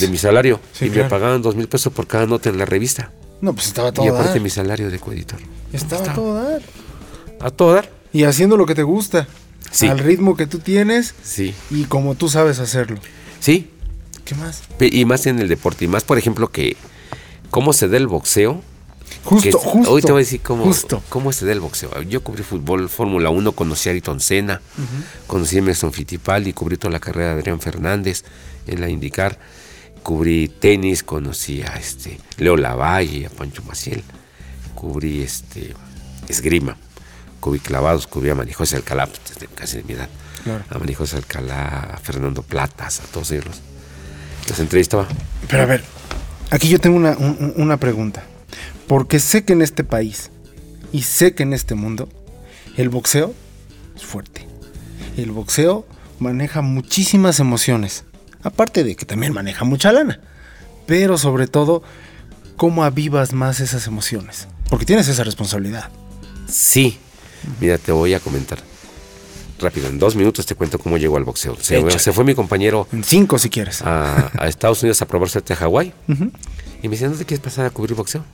de 0.00 0.08
mi 0.08 0.16
salario. 0.16 0.58
Sí, 0.72 0.86
y 0.86 0.88
me 0.90 1.04
pagaban 1.04 1.42
dos 1.42 1.56
mil 1.56 1.68
pesos 1.68 1.92
por 1.92 2.06
cada 2.06 2.24
nota 2.24 2.48
en 2.48 2.56
la 2.56 2.64
revista. 2.64 3.10
No, 3.42 3.52
pues 3.52 3.66
estaba 3.66 3.92
todo 3.92 4.06
y 4.06 4.08
aparte 4.08 4.30
dar. 4.30 4.40
mi 4.40 4.48
salario 4.48 4.90
de 4.90 4.98
coeditor. 4.98 5.40
Estaba 5.74 6.00
Estaba. 6.00 6.16
todo 6.16 6.42
dar. 6.42 6.62
A 7.40 7.50
todo 7.50 7.74
dar. 7.74 7.90
Y 8.14 8.24
haciendo 8.24 8.56
lo 8.56 8.64
que 8.64 8.74
te 8.74 8.82
gusta. 8.82 9.28
Sí. 9.70 9.88
Al 9.88 9.98
ritmo 9.98 10.38
que 10.38 10.46
tú 10.46 10.58
tienes 10.58 11.14
Sí. 11.22 11.54
y 11.70 11.84
como 11.84 12.14
tú 12.14 12.30
sabes 12.30 12.60
hacerlo. 12.60 12.96
Sí. 13.40 13.68
¿Qué 14.24 14.34
más? 14.34 14.62
Y 14.80 15.04
más 15.04 15.26
en 15.26 15.40
el 15.40 15.48
deporte. 15.48 15.84
Y 15.84 15.88
más, 15.88 16.02
por 16.02 16.16
ejemplo, 16.16 16.48
que 16.50 16.78
cómo 17.50 17.74
se 17.74 17.88
da 17.88 17.98
el 17.98 18.06
boxeo. 18.06 18.62
Justo, 19.24 19.58
justo. 19.58 19.90
Hoy 19.92 20.02
te 20.02 20.12
voy 20.12 20.20
a 20.20 20.24
decir 20.24 20.40
cómo, 20.42 20.64
Justo. 20.64 21.02
cómo 21.08 21.32
se 21.32 21.46
da 21.46 21.52
el 21.52 21.60
boxeo. 21.60 22.02
Yo 22.02 22.22
cubrí 22.22 22.42
fútbol, 22.42 22.88
Fórmula 22.90 23.30
1, 23.30 23.52
conocí 23.52 23.88
a 23.88 23.92
Ayrton 23.92 24.20
Senna, 24.20 24.60
conocí 25.26 25.56
a 25.56 25.58
Emerson 25.60 25.92
Fittipaldi, 25.92 26.52
cubrí 26.52 26.76
toda 26.76 26.92
la 26.92 27.00
carrera 27.00 27.28
de 27.34 27.40
Adrián 27.40 27.60
Fernández 27.60 28.22
en 28.66 28.80
la 28.82 28.88
IndyCar, 28.90 29.38
cubrí 30.02 30.48
tenis, 30.48 31.02
conocí 31.02 31.62
a 31.62 31.76
este, 31.76 32.18
Leo 32.36 32.56
Lavalle, 32.58 33.26
a 33.26 33.30
Pancho 33.30 33.62
Maciel, 33.62 34.02
cubrí 34.74 35.22
este, 35.22 35.74
esgrima, 36.28 36.76
cubrí 37.40 37.60
clavados, 37.60 38.06
cubrí 38.06 38.28
a 38.30 38.34
Manijose 38.34 38.76
Alcalá, 38.76 39.06
pues, 39.06 39.20
desde 39.32 39.46
casi 39.46 39.78
de 39.78 39.84
mi 39.84 39.94
edad, 39.94 40.08
Claro. 40.44 40.64
a 40.68 40.78
Manijose 40.78 41.16
Alcalá, 41.16 41.92
a 41.94 41.96
Fernando 41.96 42.42
Platas, 42.42 43.00
a 43.00 43.04
todos 43.04 43.30
ellos. 43.30 43.62
Los 44.50 44.58
entrevistaba. 44.60 45.08
Pero 45.48 45.62
a 45.62 45.66
ver, 45.66 45.82
aquí 46.50 46.68
yo 46.68 46.78
tengo 46.78 46.98
una, 46.98 47.12
un- 47.16 47.36
un- 47.40 47.54
una 47.62 47.78
pregunta. 47.78 48.24
Porque 48.86 49.18
sé 49.18 49.44
que 49.44 49.52
en 49.54 49.62
este 49.62 49.84
país 49.84 50.30
y 50.92 51.02
sé 51.02 51.34
que 51.34 51.42
en 51.42 51.52
este 51.52 51.74
mundo 51.74 52.08
el 52.76 52.88
boxeo 52.88 53.34
es 53.96 54.04
fuerte. 54.04 54.46
El 55.16 55.30
boxeo 55.30 55.86
maneja 56.18 56.60
muchísimas 56.62 57.40
emociones. 57.40 58.04
Aparte 58.42 58.84
de 58.84 58.94
que 58.94 59.06
también 59.06 59.32
maneja 59.32 59.64
mucha 59.64 59.90
lana. 59.92 60.20
Pero 60.86 61.16
sobre 61.16 61.46
todo, 61.46 61.82
¿cómo 62.56 62.84
avivas 62.84 63.32
más 63.32 63.60
esas 63.60 63.86
emociones? 63.86 64.48
Porque 64.68 64.84
tienes 64.84 65.08
esa 65.08 65.24
responsabilidad. 65.24 65.90
Sí, 66.46 66.98
mira, 67.60 67.78
te 67.78 67.90
voy 67.92 68.12
a 68.14 68.20
comentar. 68.20 68.58
Rápido, 69.60 69.88
en 69.88 69.98
dos 69.98 70.14
minutos 70.16 70.44
te 70.46 70.54
cuento 70.56 70.78
cómo 70.78 70.98
llegó 70.98 71.16
al 71.16 71.24
boxeo. 71.24 71.56
Se, 71.60 72.12
fue 72.12 72.24
mi 72.24 72.34
compañero 72.34 72.86
En 72.92 73.02
cinco 73.04 73.38
si 73.38 73.48
quieres. 73.48 73.80
a, 73.82 74.30
a 74.36 74.48
Estados 74.48 74.82
Unidos 74.82 75.00
a 75.00 75.06
probar 75.06 75.30
suerte 75.30 75.52
a 75.54 75.56
Hawái 75.56 75.92
y 76.82 76.88
me 76.88 76.96
dice, 76.96 77.08
¿no 77.08 77.14
te 77.14 77.24
quieres 77.24 77.42
pasar 77.42 77.64
a 77.64 77.70
cubrir 77.70 77.94
boxeo? 77.94 78.24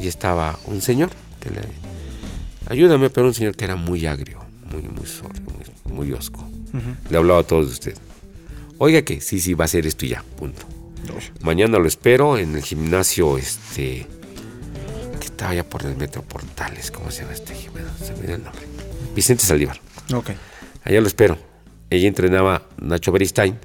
Y 0.00 0.08
estaba 0.08 0.58
un 0.66 0.80
señor 0.80 1.10
que 1.40 1.50
le 1.50 1.60
Ayúdame, 2.68 3.08
pero 3.08 3.26
un 3.26 3.34
señor 3.34 3.56
que 3.56 3.64
era 3.64 3.76
muy 3.76 4.06
agrio, 4.06 4.40
muy, 4.70 4.82
muy 4.82 5.06
sordo, 5.06 5.40
muy, 5.86 5.96
muy 5.96 6.12
osco. 6.12 6.46
Le 7.08 7.16
hablaba 7.16 7.40
a 7.40 7.42
todos 7.42 7.66
de 7.66 7.72
usted. 7.72 7.94
Oiga 8.76 9.02
que 9.02 9.22
sí, 9.22 9.40
sí, 9.40 9.54
va 9.54 9.64
a 9.64 9.68
ser 9.68 9.86
esto 9.86 10.04
y 10.04 10.10
ya, 10.10 10.22
punto. 10.36 10.66
Mañana 11.40 11.78
lo 11.78 11.88
espero 11.88 12.36
en 12.36 12.54
el 12.54 12.62
gimnasio, 12.62 13.38
este, 13.38 14.06
que 15.18 15.26
estaba 15.26 15.52
allá 15.52 15.64
por 15.64 15.84
el 15.86 15.96
Metro 15.96 16.22
Portales, 16.22 16.90
¿cómo 16.90 17.10
se 17.10 17.22
llama 17.22 17.32
este 17.32 17.54
gimnasio? 17.54 18.06
Se 18.06 18.12
me 18.20 18.26
dio 18.26 18.36
el 18.36 18.44
nombre. 18.44 18.62
Vicente 19.14 19.44
Saldívar. 19.44 19.80
Ok. 20.12 20.30
Allá 20.84 21.00
lo 21.00 21.06
espero. 21.06 21.38
Ella 21.88 22.06
entrenaba 22.06 22.66
Nacho 22.80 23.12
Beristain, 23.12 23.58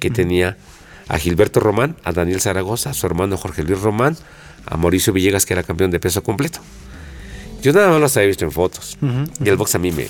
que 0.00 0.10
tenía 0.10 0.56
a 1.08 1.18
Gilberto 1.18 1.60
Román, 1.60 1.96
a 2.04 2.12
Daniel 2.12 2.40
Zaragoza, 2.40 2.90
a 2.90 2.94
su 2.94 3.06
hermano 3.06 3.36
Jorge 3.36 3.62
Luis 3.62 3.80
Román, 3.80 4.16
a 4.66 4.76
Mauricio 4.76 5.12
Villegas, 5.12 5.46
que 5.46 5.54
era 5.54 5.62
campeón 5.62 5.90
de 5.90 6.00
peso 6.00 6.22
completo. 6.22 6.60
Yo 7.62 7.72
nada 7.72 7.88
más 7.90 8.00
los 8.00 8.16
había 8.16 8.28
visto 8.28 8.44
en 8.44 8.52
fotos. 8.52 8.98
Y 9.44 9.48
el 9.48 9.56
box 9.56 9.74
a 9.74 9.78
mí 9.78 9.90
me, 9.92 10.06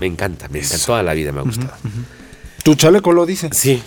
me 0.00 0.06
encanta, 0.06 0.48
me 0.48 0.58
encanta. 0.60 0.84
Toda 0.86 1.02
la 1.02 1.14
vida 1.14 1.32
me 1.32 1.40
ha 1.40 1.42
gustado. 1.42 1.72
Tu 2.62 2.74
chaleco 2.74 3.12
lo 3.12 3.26
dice. 3.26 3.50
Sí, 3.52 3.82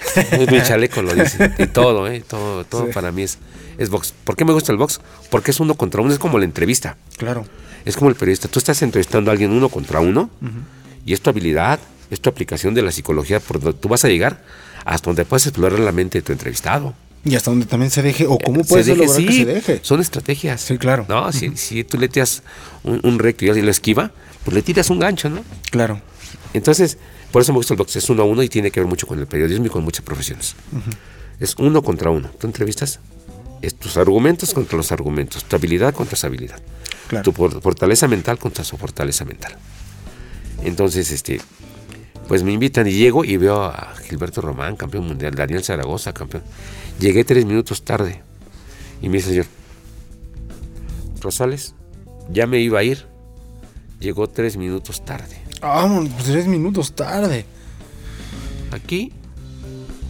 mi 0.50 0.62
chaleco 0.64 1.02
lo 1.02 1.14
dice. 1.14 1.52
Y 1.58 1.68
todo, 1.68 2.08
¿eh? 2.08 2.24
Todo, 2.28 2.64
todo 2.64 2.86
Sí. 2.88 2.92
para 2.94 3.12
mí 3.12 3.24
es, 3.24 3.38
es 3.78 3.90
box. 3.90 4.14
¿Por 4.24 4.36
qué 4.38 4.46
me 4.46 4.54
gusta 4.54 4.72
el 4.72 4.78
box? 4.78 5.02
Porque 5.30 5.52
es 5.52 5.60
uno 5.60 5.74
contra 5.76 6.02
uno, 6.02 6.14
es 6.14 6.20
como 6.20 6.38
la 6.40 6.46
entrevista. 6.46 6.96
Claro. 7.18 7.46
Es 7.86 7.96
como 7.98 8.10
el 8.10 8.16
periodista. 8.16 8.48
Tú 8.48 8.60
estás 8.60 8.82
entrevistando 8.82 9.32
a 9.32 9.34
alguien 9.34 9.52
uno 9.52 9.68
contra 9.70 10.00
uno 10.00 10.30
y 11.06 11.14
es 11.14 11.22
tu 11.22 11.30
habilidad, 11.30 11.80
es 12.10 12.22
tu 12.22 12.30
aplicación 12.30 12.74
de 12.74 12.82
la 12.84 12.92
psicología 12.92 13.40
por 13.40 13.60
donde 13.60 13.78
tú 13.78 13.90
vas 13.90 14.06
a 14.06 14.10
llegar 14.10 14.44
hasta 14.86 15.06
donde 15.10 15.26
puedes 15.26 15.48
explorar 15.48 15.80
la 15.80 15.92
mente 15.92 16.20
de 16.20 16.22
tu 16.22 16.32
entrevistado. 16.32 16.94
Y 17.26 17.36
hasta 17.36 17.52
donde 17.52 17.66
también 17.66 17.92
se 17.92 18.02
deje, 18.02 18.26
o 18.28 18.38
cómo 18.38 18.64
Se 18.64 18.70
puedes 18.70 18.86
deje, 18.86 18.98
lograr 19.06 19.26
que 19.26 19.34
se 19.34 19.46
deje. 19.46 19.80
Son 19.84 20.00
estrategias. 20.00 20.62
Sí, 20.62 20.78
claro. 20.78 21.06
No, 21.10 21.32
si, 21.34 21.56
si 21.58 21.84
tú 21.84 21.98
le 21.98 22.08
tiras 22.08 22.44
un, 22.84 23.02
un 23.04 23.20
recto 23.20 23.44
y 23.46 23.50
alguien 23.50 23.66
lo 23.66 23.72
esquiva, 23.72 24.12
pues 24.46 24.56
le 24.56 24.62
tiras 24.62 24.90
un 24.90 25.00
gancho, 25.00 25.30
¿no? 25.30 25.44
Claro. 25.70 26.02
Entonces, 26.54 26.98
por 27.32 27.42
eso 27.42 27.52
me 27.52 27.58
gusta 27.58 27.74
el 27.74 27.78
box. 27.78 27.98
Es 27.98 28.10
uno 28.10 28.24
a 28.24 28.26
uno 28.26 28.42
y 28.42 28.48
tiene 28.50 28.72
que 28.72 28.80
ver 28.80 28.88
mucho 28.88 29.06
con 29.06 29.20
el 29.20 29.28
periodismo 29.28 29.66
y 29.66 29.70
con 29.70 29.84
muchas 29.84 30.04
profesiones. 30.06 30.56
Es 31.42 31.56
uno 31.58 31.84
contra 31.84 32.10
uno. 32.10 32.30
Tú 32.40 32.48
entrevistas, 32.48 33.00
es 33.62 33.76
tus 33.76 33.98
argumentos 33.98 34.54
contra 34.54 34.78
los 34.78 34.92
argumentos, 34.94 35.44
tu 35.44 35.56
habilidad 35.58 35.94
contra 35.94 36.16
su 36.16 36.26
habilidad, 36.26 36.60
Claro. 37.10 37.24
tu 37.24 37.34
for- 37.34 37.62
fortaleza 37.62 38.08
mental 38.08 38.38
contra 38.40 38.64
su 38.64 38.78
fortaleza 38.78 39.26
mental. 39.26 39.58
Entonces, 40.64 41.12
este, 41.12 41.42
pues 42.30 42.44
me 42.44 42.52
invitan 42.54 42.86
y 42.88 42.92
llego 42.92 43.26
y 43.26 43.38
veo 43.38 43.64
a 43.64 43.96
Gilberto 44.08 44.40
Román, 44.40 44.76
campeón 44.76 45.08
mundial, 45.08 45.34
Daniel 45.34 45.64
Zaragoza, 45.64 46.14
campeón. 46.14 46.44
Llegué 47.00 47.24
tres 47.26 47.44
minutos 47.44 47.84
tarde 47.84 48.22
y 49.02 49.10
me 49.10 49.18
dice, 49.18 49.30
señor, 49.32 49.48
Rosales, 51.22 51.74
ya 52.32 52.46
me 52.46 52.60
iba 52.60 52.80
a 52.80 52.84
ir, 52.84 53.08
llegó 54.00 54.30
tres 54.30 54.58
minutos 54.58 55.04
tarde. 55.04 55.42
Pues 55.60 56.24
tres 56.26 56.46
minutos 56.46 56.94
tarde. 56.96 57.46
Aquí, 58.72 59.12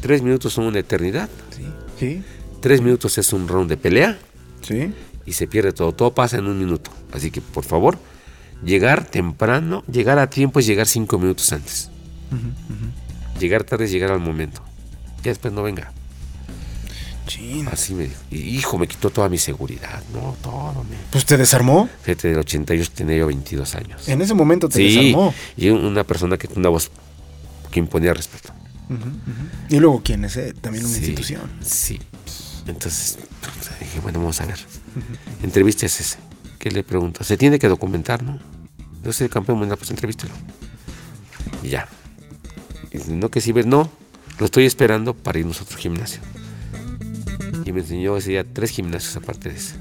tres 0.02 0.22
minutos 0.22 0.52
son 0.52 0.66
una 0.66 0.80
eternidad. 0.80 1.30
Sí. 1.56 1.64
Sí. 1.98 2.24
Tres 2.60 2.82
minutos 2.82 3.18
es 3.18 3.32
un 3.32 3.48
round 3.48 3.70
de 3.70 3.78
pelea 3.78 4.20
Sí. 4.62 4.94
y 5.26 5.32
se 5.32 5.48
pierde 5.48 5.72
todo. 5.72 5.94
Todo 5.94 6.14
pasa 6.14 6.38
en 6.38 6.48
un 6.48 6.60
minuto. 6.60 6.92
Así 7.14 7.32
que, 7.32 7.40
por 7.40 7.64
favor, 7.64 7.98
llegar 8.62 9.06
temprano, 9.06 9.86
llegar 9.90 10.20
a 10.20 10.30
tiempo 10.30 10.60
es 10.60 10.68
llegar 10.68 10.86
cinco 10.86 11.18
minutos 11.18 11.54
antes. 11.54 11.89
Llegar 13.40 13.64
tarde 13.64 13.86
es 13.86 13.92
llegar 13.92 14.12
al 14.12 14.20
momento. 14.20 14.62
Ya 15.24 15.32
después 15.32 15.54
no 15.54 15.64
venga. 15.64 15.92
Chin. 17.28 17.68
Así 17.72 17.94
me 17.94 18.04
dijo. 18.04 18.16
Y 18.32 18.38
hijo, 18.58 18.78
me 18.78 18.88
quitó 18.88 19.10
toda 19.12 19.30
mi 19.30 19.38
seguridad. 19.38 20.02
No, 20.14 20.36
todo. 20.42 20.84
Me... 20.84 20.96
Pues 21.12 21.26
te 21.26 21.38
desarmó. 21.38 21.88
Fíjate, 22.02 22.30
del 22.30 22.40
88 22.40 22.92
tenía 22.96 23.18
yo 23.18 23.28
22 23.28 23.76
años. 23.76 24.08
En 24.10 24.22
ese 24.22 24.34
momento 24.34 24.68
te 24.68 24.78
Sí, 24.78 24.96
desarmó. 25.12 25.34
y 25.56 25.70
una 25.70 26.04
persona 26.04 26.38
que 26.38 26.50
una 26.56 26.70
voz 26.70 26.90
que 27.72 27.80
imponía 27.80 28.14
respeto. 28.14 28.52
Y 29.70 29.78
luego, 29.80 30.02
¿quién 30.04 30.26
es? 30.26 30.36
eh? 30.38 30.54
También 30.60 30.84
una 30.86 30.94
Sí, 30.96 31.02
institución. 31.02 31.42
Sí. 31.62 32.00
Entonces 32.66 33.18
puta, 33.42 33.76
dije, 33.80 34.00
bueno, 34.00 34.20
vamos 34.20 34.42
a 34.42 34.46
ver. 34.48 34.58
Entrevista 35.44 35.86
es 35.86 36.00
ese. 36.00 36.18
¿Qué 36.58 36.72
le 36.72 36.84
pregunto? 36.84 37.24
Se 37.24 37.38
tiene 37.38 37.60
que 37.60 37.68
documentar, 37.68 38.24
¿no? 38.24 38.40
Yo 39.04 39.14
soy 39.14 39.30
campeón 39.30 39.60
mundial, 39.60 39.78
pues 39.78 39.92
entrevístelo. 39.92 40.34
Y 41.64 41.70
ya. 41.70 41.88
Y 42.92 42.98
dice, 42.98 43.12
no, 43.12 43.30
que 43.30 43.42
si 43.42 43.52
ves, 43.52 43.66
no. 43.66 43.90
Lo 44.40 44.46
estoy 44.46 44.66
esperando 44.66 45.14
para 45.14 45.40
irnos 45.40 45.60
a 45.60 45.64
otro 45.64 45.78
gimnasio. 45.78 46.22
Y 47.66 47.72
me 47.72 47.82
enseñó 47.82 48.16
ese 48.18 48.32
día 48.32 48.46
tres 48.46 48.72
gimnasios 48.72 49.16
aparte 49.18 49.50
de 49.50 49.56
ese. 49.56 49.76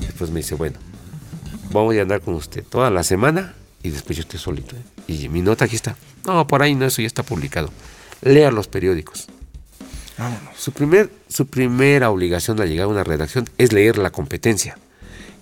Después 0.00 0.30
me 0.30 0.40
dice, 0.40 0.54
bueno, 0.54 0.78
vamos 1.70 1.94
a 1.96 2.00
andar 2.00 2.22
con 2.22 2.34
usted 2.34 2.64
toda 2.64 2.90
la 2.90 3.02
semana 3.02 3.54
y 3.82 3.90
después 3.90 4.16
yo 4.16 4.22
estoy 4.22 4.40
solito. 4.40 4.74
¿eh? 4.74 4.82
Y 5.06 5.28
mi 5.28 5.42
nota 5.42 5.66
aquí 5.66 5.76
está. 5.76 5.96
No, 6.24 6.46
por 6.46 6.62
ahí 6.62 6.74
no, 6.74 6.86
eso 6.86 7.02
ya 7.02 7.06
está 7.06 7.22
publicado. 7.22 7.70
Lea 8.22 8.50
los 8.50 8.68
periódicos. 8.68 9.26
Vámonos. 10.16 10.58
Su, 10.58 10.72
primer, 10.72 11.10
su 11.28 11.46
primera 11.46 12.10
obligación 12.10 12.60
al 12.60 12.68
llegar 12.68 12.86
a 12.86 12.88
una 12.88 13.04
redacción 13.04 13.44
es 13.58 13.72
leer 13.72 13.98
la 13.98 14.10
competencia. 14.10 14.78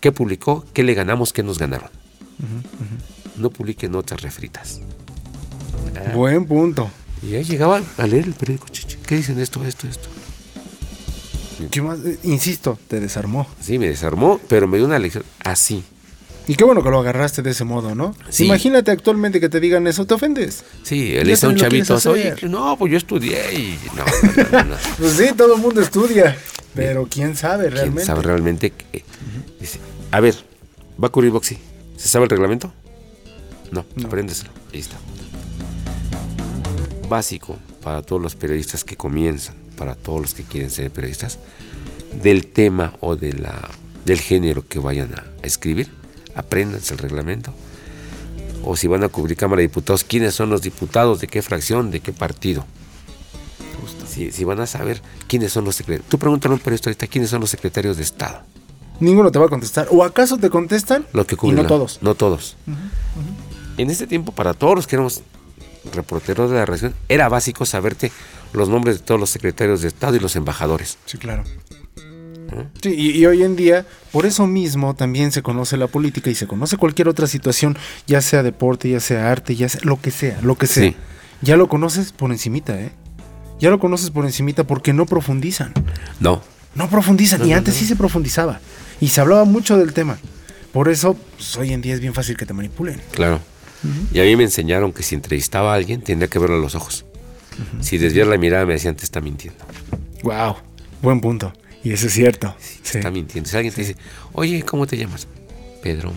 ¿Qué 0.00 0.10
publicó? 0.12 0.66
¿Qué 0.74 0.82
le 0.82 0.94
ganamos? 0.94 1.32
¿Qué 1.32 1.42
nos 1.42 1.58
ganaron? 1.58 1.90
No 3.36 3.50
publique 3.50 3.88
notas 3.88 4.20
refritas. 4.20 4.80
Buen 6.14 6.46
punto. 6.46 6.90
Y 7.22 7.34
ahí 7.34 7.44
llegaba 7.44 7.80
a 7.96 8.06
leer 8.06 8.26
el 8.26 8.34
periódico. 8.34 8.66
¿Qué 9.06 9.16
dicen 9.16 9.38
esto, 9.40 9.64
esto, 9.64 9.86
esto? 9.88 10.08
¿Qué 11.70 11.80
más? 11.82 11.98
Eh, 12.04 12.18
Insisto, 12.24 12.78
te 12.88 13.00
desarmó. 13.00 13.46
Sí, 13.60 13.78
me 13.78 13.88
desarmó, 13.88 14.40
pero 14.48 14.66
me 14.66 14.76
dio 14.76 14.86
una 14.86 14.98
lección 14.98 15.24
así. 15.42 15.82
Y 16.46 16.56
qué 16.56 16.64
bueno 16.64 16.82
que 16.82 16.90
lo 16.90 17.00
agarraste 17.00 17.40
de 17.40 17.52
ese 17.52 17.64
modo, 17.64 17.94
¿no? 17.94 18.14
Sí. 18.28 18.44
Imagínate 18.44 18.90
actualmente 18.90 19.40
que 19.40 19.48
te 19.48 19.60
digan 19.60 19.86
eso, 19.86 20.04
te 20.06 20.12
ofendes. 20.12 20.62
Sí, 20.82 21.14
él 21.16 21.30
está 21.30 21.48
un 21.48 21.56
chavito. 21.56 21.96
Oye, 22.10 22.34
no, 22.48 22.76
pues 22.76 22.92
yo 22.92 22.98
estudié 22.98 23.54
y. 23.54 23.78
No, 23.96 24.04
no, 24.04 24.50
no, 24.52 24.64
no. 24.70 24.76
Pues 24.98 25.12
sí, 25.14 25.28
todo 25.34 25.54
el 25.54 25.62
mundo 25.62 25.80
estudia. 25.80 26.36
Pero 26.74 27.06
quién 27.08 27.34
sabe 27.36 27.64
¿Quién 27.64 27.74
realmente. 27.74 28.04
sabe 28.04 28.22
realmente? 28.22 28.70
que- 28.72 29.04
dice, 29.58 29.78
a 30.10 30.20
ver, 30.20 30.34
¿va 31.02 31.06
a 31.06 31.10
cubrir 31.10 31.30
boxing? 31.30 31.58
¿Se 31.96 32.08
sabe 32.08 32.24
el 32.24 32.30
reglamento? 32.30 32.72
No, 33.70 33.86
apréndeselo. 34.04 34.50
Ahí 34.72 34.80
está. 34.80 34.96
Básico 37.08 37.56
para 37.82 38.02
todos 38.02 38.20
los 38.20 38.34
periodistas 38.34 38.84
que 38.84 38.96
comienzan, 38.96 39.54
para 39.76 39.94
todos 39.94 40.20
los 40.20 40.34
que 40.34 40.42
quieren 40.44 40.70
ser 40.70 40.90
periodistas, 40.90 41.38
del 42.22 42.46
tema 42.46 42.94
o 43.00 43.16
de 43.16 43.32
la, 43.34 43.68
del 44.04 44.20
género 44.20 44.66
que 44.66 44.78
vayan 44.78 45.12
a 45.14 45.24
escribir, 45.42 45.90
apréndanse 46.34 46.94
el 46.94 46.98
reglamento. 46.98 47.52
O 48.64 48.76
si 48.76 48.86
van 48.86 49.04
a 49.04 49.08
cubrir 49.08 49.36
Cámara 49.36 49.60
de 49.60 49.68
Diputados, 49.68 50.04
quiénes 50.04 50.34
son 50.34 50.48
los 50.48 50.62
diputados, 50.62 51.20
de 51.20 51.26
qué 51.26 51.42
fracción, 51.42 51.90
de 51.90 52.00
qué 52.00 52.12
partido. 52.12 52.64
Si, 54.08 54.30
si 54.30 54.44
van 54.44 54.60
a 54.60 54.66
saber 54.66 55.02
quiénes 55.26 55.52
son 55.52 55.64
los 55.64 55.74
secretarios. 55.74 56.08
Tú 56.08 56.18
pregúntale 56.18 56.52
a 56.52 56.56
un 56.56 56.60
periodista 56.60 56.88
ahorita 56.88 57.06
quiénes 57.08 57.30
son 57.30 57.40
los 57.40 57.50
secretarios 57.50 57.96
de 57.96 58.04
Estado. 58.04 58.42
Ninguno 59.00 59.30
te 59.32 59.38
va 59.40 59.46
a 59.46 59.48
contestar. 59.48 59.88
¿O 59.90 60.04
acaso 60.04 60.38
te 60.38 60.48
contestan? 60.50 61.04
Lo 61.12 61.26
que 61.26 61.34
y 61.34 61.38
cubren 61.38 61.56
no 61.56 61.62
la- 61.64 61.68
todos. 61.68 61.98
No 62.00 62.14
todos. 62.14 62.56
En 63.76 63.90
este 63.90 64.06
tiempo, 64.06 64.30
para 64.32 64.54
todos 64.54 64.76
los 64.76 64.86
que 64.86 64.94
éramos 64.96 65.22
reporteros 65.92 66.50
de 66.50 66.56
la 66.56 66.66
región, 66.66 66.94
era 67.08 67.28
básico 67.28 67.66
saberte 67.66 68.10
los 68.52 68.68
nombres 68.68 68.98
de 68.98 69.04
todos 69.04 69.20
los 69.20 69.30
secretarios 69.30 69.82
de 69.82 69.88
Estado 69.88 70.16
y 70.16 70.20
los 70.20 70.36
embajadores. 70.36 70.98
Sí, 71.06 71.18
claro. 71.18 71.44
Sí, 72.82 72.94
y, 72.96 73.10
y 73.18 73.26
hoy 73.26 73.42
en 73.42 73.56
día, 73.56 73.84
por 74.12 74.26
eso 74.26 74.46
mismo 74.46 74.94
también 74.94 75.32
se 75.32 75.42
conoce 75.42 75.76
la 75.76 75.88
política 75.88 76.30
y 76.30 76.34
se 76.34 76.46
conoce 76.46 76.76
cualquier 76.76 77.08
otra 77.08 77.26
situación, 77.26 77.76
ya 78.06 78.20
sea 78.20 78.42
deporte, 78.42 78.88
ya 78.90 79.00
sea 79.00 79.30
arte, 79.30 79.56
ya 79.56 79.68
sea 79.68 79.80
lo 79.82 80.00
que 80.00 80.10
sea, 80.10 80.38
lo 80.42 80.56
que 80.56 80.66
sea. 80.66 80.84
Sí. 80.84 80.96
Ya 81.42 81.56
lo 81.56 81.68
conoces 81.68 82.12
por 82.12 82.30
encimita, 82.30 82.80
¿eh? 82.80 82.92
Ya 83.58 83.70
lo 83.70 83.78
conoces 83.78 84.10
por 84.10 84.24
encimita 84.24 84.64
porque 84.64 84.92
no 84.92 85.06
profundizan. 85.06 85.72
No. 86.20 86.42
No 86.74 86.88
profundizan. 86.88 87.40
No, 87.40 87.46
y 87.46 87.50
no, 87.50 87.56
antes 87.56 87.74
no. 87.74 87.80
sí 87.80 87.86
se 87.86 87.96
profundizaba. 87.96 88.60
Y 89.00 89.08
se 89.08 89.20
hablaba 89.20 89.44
mucho 89.44 89.76
del 89.76 89.92
tema. 89.92 90.18
Por 90.72 90.88
eso, 90.88 91.16
pues, 91.36 91.56
hoy 91.56 91.72
en 91.72 91.82
día 91.82 91.94
es 91.94 92.00
bien 92.00 92.14
fácil 92.14 92.36
que 92.36 92.46
te 92.46 92.52
manipulen. 92.52 93.00
Claro. 93.12 93.40
Y 94.12 94.20
a 94.20 94.22
mí 94.24 94.36
me 94.36 94.44
enseñaron 94.44 94.92
que 94.92 95.02
si 95.02 95.14
entrevistaba 95.14 95.72
a 95.72 95.76
alguien, 95.76 96.02
tendría 96.02 96.28
que 96.28 96.38
verlo 96.38 96.56
a 96.56 96.60
los 96.60 96.74
ojos. 96.74 97.04
Si 97.80 97.98
desviar 97.98 98.26
la 98.26 98.38
mirada, 98.38 98.66
me 98.66 98.72
decían, 98.72 98.96
te 98.96 99.04
está 99.04 99.20
mintiendo. 99.20 99.64
Wow. 100.22 100.56
Buen 101.02 101.20
punto. 101.20 101.52
Y 101.82 101.92
eso 101.92 102.06
es 102.06 102.12
cierto. 102.14 102.54
Sí. 102.58 102.98
está 102.98 103.10
mintiendo. 103.10 103.48
Si 103.48 103.56
alguien 103.56 103.74
te 103.74 103.82
dice, 103.82 103.96
oye, 104.32 104.62
¿cómo 104.62 104.86
te 104.86 104.96
llamas? 104.96 105.28
Pedro. 105.82 106.12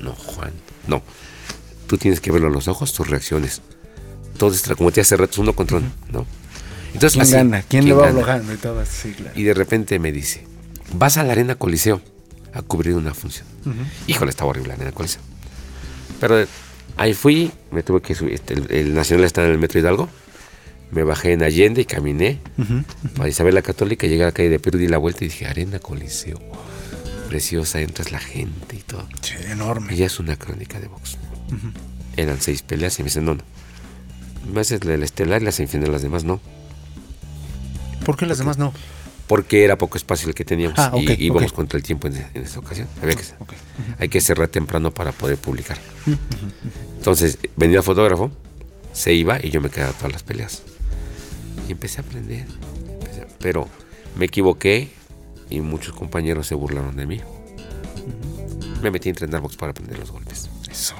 No, 0.00 0.12
Juan. 0.12 0.52
No. 0.86 1.02
Tú 1.86 1.98
tienes 1.98 2.20
que 2.20 2.30
verlo 2.30 2.48
a 2.48 2.50
los 2.50 2.68
ojos, 2.68 2.92
tus 2.92 3.08
reacciones. 3.08 3.60
Todo 4.38 4.54
es, 4.54 4.62
como 4.76 4.92
te 4.92 5.00
hace 5.00 5.16
rato, 5.16 5.32
es 5.32 5.38
uno 5.38 5.52
contra 5.54 5.78
uno, 5.78 5.90
¿no? 6.12 6.26
Entonces, 6.94 7.12
¿Quién 7.12 7.22
así, 7.22 7.32
gana? 7.32 7.62
¿Quién, 7.62 7.84
le 7.84 7.92
va 7.92 8.08
aflojando 8.08 8.54
y 8.54 8.56
todo? 8.56 8.84
Sí, 8.86 9.12
claro. 9.12 9.38
Y 9.38 9.42
de 9.42 9.54
repente 9.54 9.98
me 9.98 10.12
dice, 10.12 10.46
vas 10.94 11.16
a 11.16 11.24
la 11.24 11.32
Arena 11.32 11.56
Coliseo 11.56 12.00
a 12.52 12.62
cubrir 12.62 12.94
una 12.94 13.14
función. 13.14 13.46
Híjole, 14.06 14.30
estaba 14.30 14.50
horrible 14.50 14.68
la 14.68 14.74
Arena 14.74 14.92
Coliseo. 14.92 15.20
Pero 16.20 16.46
ahí 17.00 17.14
fui, 17.14 17.50
me 17.70 17.82
tuve 17.82 18.02
que 18.02 18.14
subir, 18.14 18.34
este, 18.34 18.52
el, 18.54 18.70
el 18.70 18.94
Nacional 18.94 19.24
está 19.24 19.42
en 19.44 19.52
el 19.52 19.58
Metro 19.58 19.80
Hidalgo, 19.80 20.08
me 20.90 21.02
bajé 21.02 21.32
en 21.32 21.42
Allende 21.42 21.80
y 21.80 21.84
caminé 21.86 22.40
para 23.16 23.28
Isabel 23.28 23.54
la 23.54 23.62
Católica, 23.62 24.06
llegué 24.06 24.22
a 24.22 24.26
la 24.26 24.32
calle 24.32 24.50
de 24.50 24.58
Perú, 24.58 24.78
di 24.78 24.86
la 24.86 24.98
vuelta 24.98 25.24
y 25.24 25.28
dije, 25.28 25.46
Arena 25.46 25.78
Coliseo. 25.78 26.38
preciosa, 27.28 27.80
entras 27.80 28.10
la 28.12 28.18
gente 28.18 28.76
y 28.76 28.80
todo. 28.80 29.08
Sí, 29.22 29.34
enorme. 29.50 29.94
Ella 29.94 30.06
es 30.06 30.18
una 30.18 30.36
crónica 30.36 30.80
de 30.80 30.88
box. 30.88 31.16
Eran 32.16 32.40
seis 32.40 32.62
peleas 32.62 32.98
y 32.98 33.02
me 33.02 33.06
dicen, 33.06 33.24
no, 33.24 33.34
no. 33.36 33.42
Me 34.52 34.60
haces 34.60 34.84
la 34.84 34.94
estelar 34.94 35.40
y 35.40 35.44
las 35.44 35.54
semifinales, 35.54 35.92
las 35.92 36.02
demás 36.02 36.24
no. 36.24 36.40
¿Por 38.04 38.16
qué 38.16 38.26
las 38.26 38.38
demás 38.38 38.58
no? 38.58 38.72
Porque 39.30 39.64
era 39.64 39.78
poco 39.78 39.96
espacio 39.96 40.28
el 40.28 40.34
que 40.34 40.44
teníamos 40.44 40.76
Ah, 40.78 40.90
ok, 40.92 41.10
y 41.16 41.24
íbamos 41.26 41.52
contra 41.52 41.76
el 41.76 41.84
tiempo 41.84 42.08
en, 42.08 42.16
en 42.34 42.42
esa 42.42 42.58
ocasión. 42.58 42.88
Había 43.00 43.14
que, 43.14 43.22
Ok. 43.38 43.52
Hay 44.00 44.08
que 44.08 44.20
cerrar 44.20 44.48
temprano 44.48 44.90
para 44.92 45.12
poder 45.12 45.36
publicar. 45.38 45.78
Entonces, 46.96 47.38
venía 47.56 47.78
el 47.78 47.82
fotógrafo, 47.84 48.32
se 48.92 49.12
iba 49.14 49.38
y 49.40 49.50
yo 49.50 49.60
me 49.60 49.70
quedaba 49.70 49.92
todas 49.92 50.12
las 50.12 50.22
peleas. 50.24 50.62
Y 51.68 51.72
empecé 51.72 52.00
a 52.00 52.04
aprender. 52.04 52.44
empecé 53.00 53.22
a- 53.22 53.28
pero 53.38 53.68
me 54.16 54.24
equivoqué 54.26 54.90
y 55.48 55.60
muchos 55.60 55.94
compañeros 55.94 56.46
se 56.48 56.54
burlaron 56.56 56.96
de 56.96 57.06
mí. 57.06 57.20
Me 58.82 58.90
metí 58.90 59.08
a 59.08 59.12
entrenar 59.12 59.40
box 59.42 59.56
para 59.56 59.70
aprender 59.70 59.98
los 59.98 60.10
golpes. 60.10 60.50
Eso. 60.70 60.96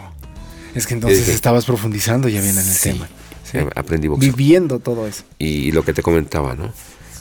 Es 0.74 0.86
que 0.86 0.94
entonces 0.94 1.20
Dije- 1.20 1.32
estabas 1.32 1.64
profundizando 1.64 2.28
ya 2.28 2.40
bien 2.40 2.52
en 2.52 2.58
el 2.58 2.64
Sí, 2.74 2.90
tema. 2.92 3.08
Sí. 3.44 3.58
eh, 3.58 3.68
Aprendí 3.74 4.06
box. 4.06 4.20
Viviendo 4.20 4.78
todo 4.78 5.06
eso. 5.08 5.24
Y 5.38 5.72
lo 5.72 5.84
que 5.84 5.92
te 5.92 6.02
comentaba, 6.02 6.54
¿no? 6.54 6.72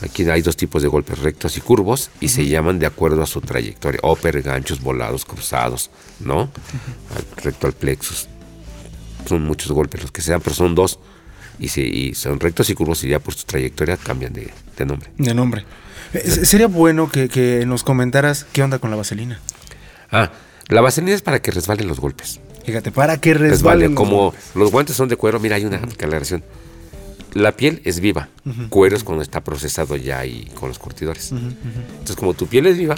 Aquí 0.01 0.23
hay 0.29 0.41
dos 0.41 0.55
tipos 0.55 0.81
de 0.81 0.87
golpes, 0.87 1.19
rectos 1.19 1.57
y 1.57 1.61
curvos, 1.61 2.09
y 2.21 2.29
se 2.29 2.47
llaman 2.47 2.79
de 2.79 2.85
acuerdo 2.85 3.21
a 3.21 3.25
su 3.27 3.41
trayectoria. 3.41 3.99
Upper, 4.03 4.41
ganchos, 4.41 4.79
volados, 4.81 5.25
cruzados, 5.25 5.91
¿no? 6.21 6.49
Recto 7.43 7.67
al 7.67 7.73
plexus. 7.73 8.27
Son 9.27 9.43
muchos 9.43 9.71
golpes 9.71 10.01
los 10.01 10.11
que 10.11 10.21
se 10.21 10.31
dan, 10.31 10.39
pero 10.41 10.55
son 10.55 10.73
dos. 10.75 10.99
Y, 11.59 11.67
se- 11.67 11.81
y 11.81 12.15
son 12.15 12.39
rectos 12.39 12.69
y 12.69 12.75
curvos, 12.75 13.03
y 13.03 13.09
ya 13.09 13.19
por 13.19 13.33
su 13.33 13.45
trayectoria 13.45 13.97
cambian 13.97 14.31
de, 14.31 14.49
de 14.77 14.85
nombre. 14.85 15.09
De 15.17 15.33
nombre. 15.33 15.65
Eh, 16.13 16.45
sería 16.45 16.67
bueno 16.67 17.11
que, 17.11 17.27
que 17.27 17.65
nos 17.65 17.83
comentaras 17.83 18.45
qué 18.53 18.63
onda 18.63 18.79
con 18.79 18.89
la 18.91 18.95
vaselina. 18.95 19.41
Ah, 20.11 20.31
la 20.69 20.79
vaselina 20.79 21.13
es 21.13 21.21
para 21.21 21.41
que 21.41 21.51
resbalen 21.51 21.87
los 21.89 21.99
golpes. 21.99 22.39
Fíjate, 22.65 22.91
para 22.91 23.17
que 23.19 23.33
Resbalen. 23.33 23.51
resbalen. 23.51 23.91
los 23.91 23.97
Como 23.97 24.17
golpes. 24.31 24.41
los 24.55 24.71
guantes 24.71 24.95
son 24.95 25.09
de 25.09 25.17
cuero, 25.17 25.39
mira, 25.41 25.57
hay 25.57 25.65
una 25.65 25.77
aclaración. 25.77 26.43
La 27.33 27.51
piel 27.51 27.81
es 27.85 27.99
viva, 27.99 28.29
cuero 28.69 28.95
es 28.95 29.03
cuando 29.03 29.21
está 29.21 29.43
procesado 29.43 29.95
ya 29.95 30.25
y 30.25 30.45
con 30.59 30.69
los 30.69 30.79
curtidores. 30.79 31.31
Entonces, 31.31 32.15
como 32.15 32.33
tu 32.33 32.47
piel 32.47 32.65
es 32.65 32.77
viva, 32.77 32.95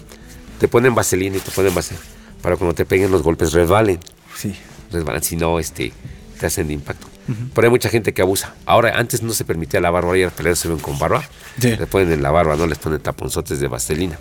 te 0.59 0.67
ponen 0.67 0.95
vaselina 0.95 1.37
y 1.37 1.39
te 1.39 1.51
ponen 1.51 1.73
vaselina 1.75 2.05
para 2.41 2.55
cuando 2.57 2.73
te 2.73 2.85
peguen 2.85 3.11
los 3.11 3.23
golpes 3.23 3.53
resbalen. 3.53 3.99
Sí. 4.35 4.55
resbalan, 4.91 5.21
si 5.21 5.35
no, 5.35 5.59
este, 5.59 5.93
te 6.39 6.45
hacen 6.45 6.67
de 6.67 6.73
impacto. 6.73 7.07
Pero 7.53 7.67
hay 7.67 7.71
mucha 7.71 7.87
gente 7.89 8.13
que 8.13 8.21
abusa. 8.21 8.55
Ahora, 8.65 8.97
antes 8.97 9.21
no 9.21 9.31
se 9.31 9.45
permitía 9.45 9.79
la 9.79 9.89
barba, 9.89 10.09
ahora 10.09 10.21
las 10.21 10.33
peleas 10.33 10.59
se 10.59 10.67
ven 10.67 10.79
con 10.79 10.97
barba. 10.99 11.23
Sí. 11.59 11.75
Le 11.77 11.87
ponen 11.87 12.11
en 12.11 12.21
la 12.23 12.31
barba, 12.31 12.55
no 12.55 12.67
les 12.67 12.77
ponen 12.77 12.99
taponzotes 12.99 13.59
de 13.59 13.67
vaselina. 13.67 14.17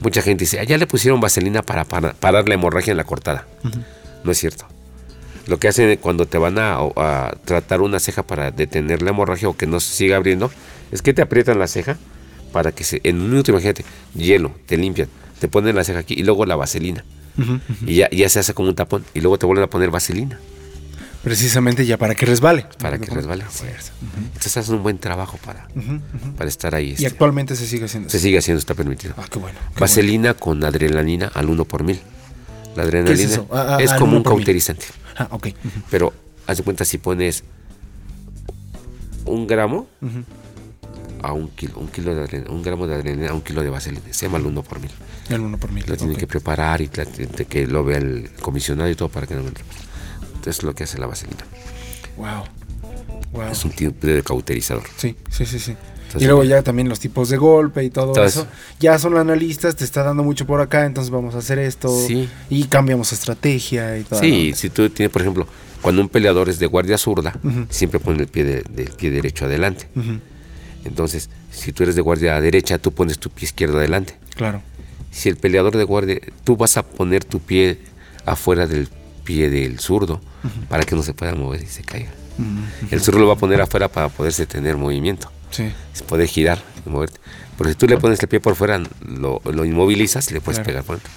Mucha 0.00 0.22
gente 0.22 0.44
dice, 0.44 0.58
allá 0.60 0.76
le 0.76 0.86
pusieron 0.86 1.20
vaselina 1.20 1.62
para, 1.62 1.84
para 1.84 2.12
parar 2.12 2.48
la 2.48 2.54
hemorragia 2.54 2.90
en 2.90 2.96
la 2.96 3.04
cortada. 3.04 3.46
No 4.24 4.32
es 4.32 4.38
cierto. 4.38 4.66
Lo 5.46 5.58
que 5.58 5.68
hacen 5.68 5.96
cuando 5.98 6.26
te 6.26 6.38
van 6.38 6.58
a, 6.58 6.78
a 6.96 7.36
tratar 7.44 7.80
una 7.80 8.00
ceja 8.00 8.22
para 8.22 8.50
detener 8.50 9.02
la 9.02 9.10
hemorragia 9.10 9.48
o 9.48 9.56
que 9.56 9.66
no 9.66 9.80
se 9.80 9.94
siga 9.94 10.16
abriendo, 10.16 10.50
es 10.92 11.02
que 11.02 11.14
te 11.14 11.22
aprietan 11.22 11.58
la 11.58 11.66
ceja 11.68 11.96
para 12.52 12.72
que 12.72 12.84
se, 12.84 13.00
en 13.04 13.20
un 13.20 13.30
minuto, 13.30 13.52
imagínate, 13.52 13.84
hielo, 14.14 14.52
te 14.66 14.76
limpian, 14.76 15.08
te 15.40 15.48
ponen 15.48 15.76
la 15.76 15.84
ceja 15.84 16.00
aquí 16.00 16.14
y 16.14 16.22
luego 16.22 16.46
la 16.46 16.56
vaselina. 16.56 17.04
Y 17.86 17.96
ya, 17.96 18.08
ya 18.10 18.28
se 18.30 18.38
hace 18.38 18.54
como 18.54 18.70
un 18.70 18.74
tapón 18.74 19.04
y 19.12 19.20
luego 19.20 19.38
te 19.38 19.44
vuelven 19.44 19.64
a 19.64 19.68
poner 19.68 19.90
vaselina 19.90 20.40
Precisamente 21.26 21.84
ya 21.84 21.98
para 21.98 22.14
que 22.14 22.24
resbale. 22.24 22.66
para 22.78 22.98
que 22.98 23.10
resbale. 23.10 23.42
Fuerza. 23.46 23.92
Entonces 24.16 24.56
hacen 24.58 24.76
un 24.76 24.84
buen 24.84 24.96
trabajo 24.98 25.40
para, 25.44 25.66
para 26.38 26.48
estar 26.48 26.72
ahí. 26.76 26.90
Y 26.90 26.92
este. 26.92 27.06
actualmente 27.08 27.56
se 27.56 27.66
sigue 27.66 27.86
haciendo 27.86 28.08
se 28.08 28.20
sigue 28.20 28.38
haciendo, 28.38 28.60
está 28.60 28.74
permitido. 28.74 29.12
Ah, 29.16 29.24
qué 29.28 29.40
bueno. 29.40 29.58
qué 29.74 29.80
Vaselina 29.80 30.34
con 30.34 30.62
adrenalina 30.62 31.32
al 31.34 31.50
1 31.50 31.64
por 31.64 31.82
mil. 31.82 31.98
La 32.76 32.84
adrenalina 32.84 33.28
eso? 33.28 33.48
Ah, 33.50 33.76
ah, 33.76 33.82
es 33.82 33.90
al 33.90 33.98
como 33.98 34.18
un 34.18 34.36
mil. 34.36 34.76
Ah, 35.16 35.28
ok. 35.30 35.46
Ujú. 35.46 35.80
Pero 35.90 36.12
haz 36.46 36.58
de 36.58 36.62
cuenta 36.62 36.84
si 36.84 36.98
pones 36.98 37.44
un 39.24 39.46
gramo 39.46 39.86
a 41.22 41.32
un 41.32 41.48
kilo, 41.48 41.78
un 41.78 41.88
kilo 41.88 42.14
de 42.14 42.22
adrenalina, 42.22 42.54
un 42.54 42.62
gramo 42.62 42.86
de 42.86 42.94
adrenalina 42.94 43.30
a 43.30 43.34
un 43.34 43.40
kilo 43.40 43.62
de 43.62 43.70
vaselina. 43.70 44.02
Se 44.12 44.26
llama 44.26 44.38
el 44.38 44.46
1 44.46 44.62
por 44.62 44.80
mil. 44.80 44.90
El 45.28 45.40
uno 45.40 45.58
por 45.58 45.72
mil. 45.72 45.84
Lo 45.86 45.96
tienen 45.96 46.16
que 46.16 46.26
preparar 46.26 46.80
y 46.80 46.88
que 46.88 47.66
lo 47.66 47.84
vea 47.84 47.98
el 47.98 48.30
comisionado 48.40 48.88
y 48.88 48.94
todo 48.94 49.08
para 49.08 49.26
que 49.26 49.34
no 49.34 49.42
me 49.42 49.48
entre. 49.48 49.64
Entonces 50.26 50.58
es 50.58 50.62
lo 50.62 50.74
que 50.74 50.84
hace 50.84 50.98
la 50.98 51.06
vaselina. 51.06 51.44
Wow. 52.16 52.44
Wow. 53.32 53.50
Es 53.50 53.64
un 53.64 53.72
tipo 53.72 54.06
de 54.06 54.22
cauterizador. 54.22 54.84
Sí, 54.96 55.16
sí, 55.30 55.44
sí, 55.44 55.58
sí. 55.58 55.76
Y 56.22 56.26
luego 56.26 56.42
sí. 56.42 56.48
ya 56.48 56.62
también 56.62 56.88
los 56.88 57.00
tipos 57.00 57.28
de 57.28 57.36
golpe 57.36 57.84
y 57.84 57.90
todo 57.90 58.24
eso. 58.24 58.46
Ya 58.80 58.98
son 58.98 59.16
analistas, 59.16 59.76
te 59.76 59.84
está 59.84 60.02
dando 60.02 60.22
mucho 60.22 60.46
por 60.46 60.60
acá, 60.60 60.84
entonces 60.86 61.10
vamos 61.10 61.34
a 61.34 61.38
hacer 61.38 61.58
esto. 61.58 61.88
Sí. 62.06 62.28
Y 62.50 62.64
cambiamos 62.64 63.12
estrategia 63.12 63.98
y 63.98 64.04
todo. 64.04 64.20
Sí, 64.20 64.52
si 64.54 64.70
tú 64.70 64.88
tienes, 64.90 65.12
por 65.12 65.22
ejemplo, 65.22 65.46
cuando 65.82 66.02
un 66.02 66.08
peleador 66.08 66.48
es 66.48 66.58
de 66.58 66.66
guardia 66.66 66.98
zurda, 66.98 67.38
siempre 67.70 68.00
pone 68.00 68.20
el 68.22 68.28
pie 68.28 68.44
de- 68.44 68.62
del 68.62 68.90
pie 68.90 69.10
derecho 69.10 69.44
adelante. 69.44 69.88
Entonces, 70.84 71.28
si 71.50 71.72
tú 71.72 71.82
eres 71.82 71.96
de 71.96 72.02
guardia 72.02 72.40
derecha, 72.40 72.78
tú 72.78 72.92
pones 72.92 73.18
tu 73.18 73.30
pie 73.30 73.44
izquierdo 73.46 73.78
adelante. 73.78 74.16
Claro. 74.34 74.62
Si 75.10 75.28
el 75.28 75.36
peleador 75.36 75.76
de 75.76 75.84
guardia, 75.84 76.20
tú 76.44 76.56
vas 76.56 76.76
a 76.76 76.82
poner 76.84 77.24
tu 77.24 77.40
pie 77.40 77.78
afuera 78.24 78.66
del 78.66 78.88
pie 79.24 79.50
del 79.50 79.80
zurdo 79.80 80.20
para 80.68 80.84
que 80.84 80.94
no 80.94 81.02
se 81.02 81.12
pueda 81.14 81.34
mover 81.34 81.62
y 81.62 81.66
se 81.66 81.82
caiga. 81.82 82.10
El 82.90 83.00
zurdo 83.00 83.20
lo 83.20 83.26
va 83.28 83.32
a 83.34 83.38
poner 83.38 83.60
afuera 83.60 83.88
para 83.88 84.08
poderse 84.10 84.46
tener 84.46 84.76
movimiento, 84.76 85.30
Sí. 85.50 85.72
se 85.92 86.04
puede 86.04 86.26
girar 86.26 86.58
y 86.84 86.90
moverte. 86.90 87.18
Pero 87.56 87.70
si 87.70 87.76
tú 87.76 87.86
le 87.86 87.96
pones 87.98 88.20
el 88.22 88.28
pie 88.28 88.40
por 88.40 88.54
fuera, 88.56 88.82
lo, 89.06 89.40
lo 89.44 89.64
inmovilizas 89.64 90.30
y 90.30 90.34
le 90.34 90.40
puedes 90.40 90.58
Claro. 90.58 90.66
pegar 90.66 90.84
por 90.84 90.96
dentro. 90.96 91.12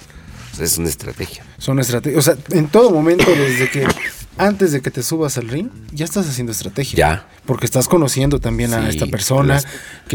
O 0.52 0.56
sea, 0.56 0.64
es 0.64 0.78
una 0.78 0.88
estrategia. 0.88 1.44
Son 1.58 1.78
estrategias. 1.78 2.18
O 2.18 2.22
sea, 2.22 2.36
en 2.56 2.68
todo 2.68 2.90
momento, 2.90 3.24
desde 3.30 3.70
que 3.70 3.86
antes 4.38 4.72
de 4.72 4.80
que 4.80 4.90
te 4.90 5.02
subas 5.02 5.36
al 5.36 5.48
ring, 5.48 5.68
ya 5.92 6.04
estás 6.06 6.26
haciendo 6.28 6.52
estrategia. 6.52 6.96
Ya. 6.96 7.28
Porque 7.44 7.66
estás 7.66 7.88
conociendo 7.88 8.40
también 8.40 8.72
a 8.72 8.88
esta 8.88 9.06
persona. 9.06 9.54
las- 9.54 9.66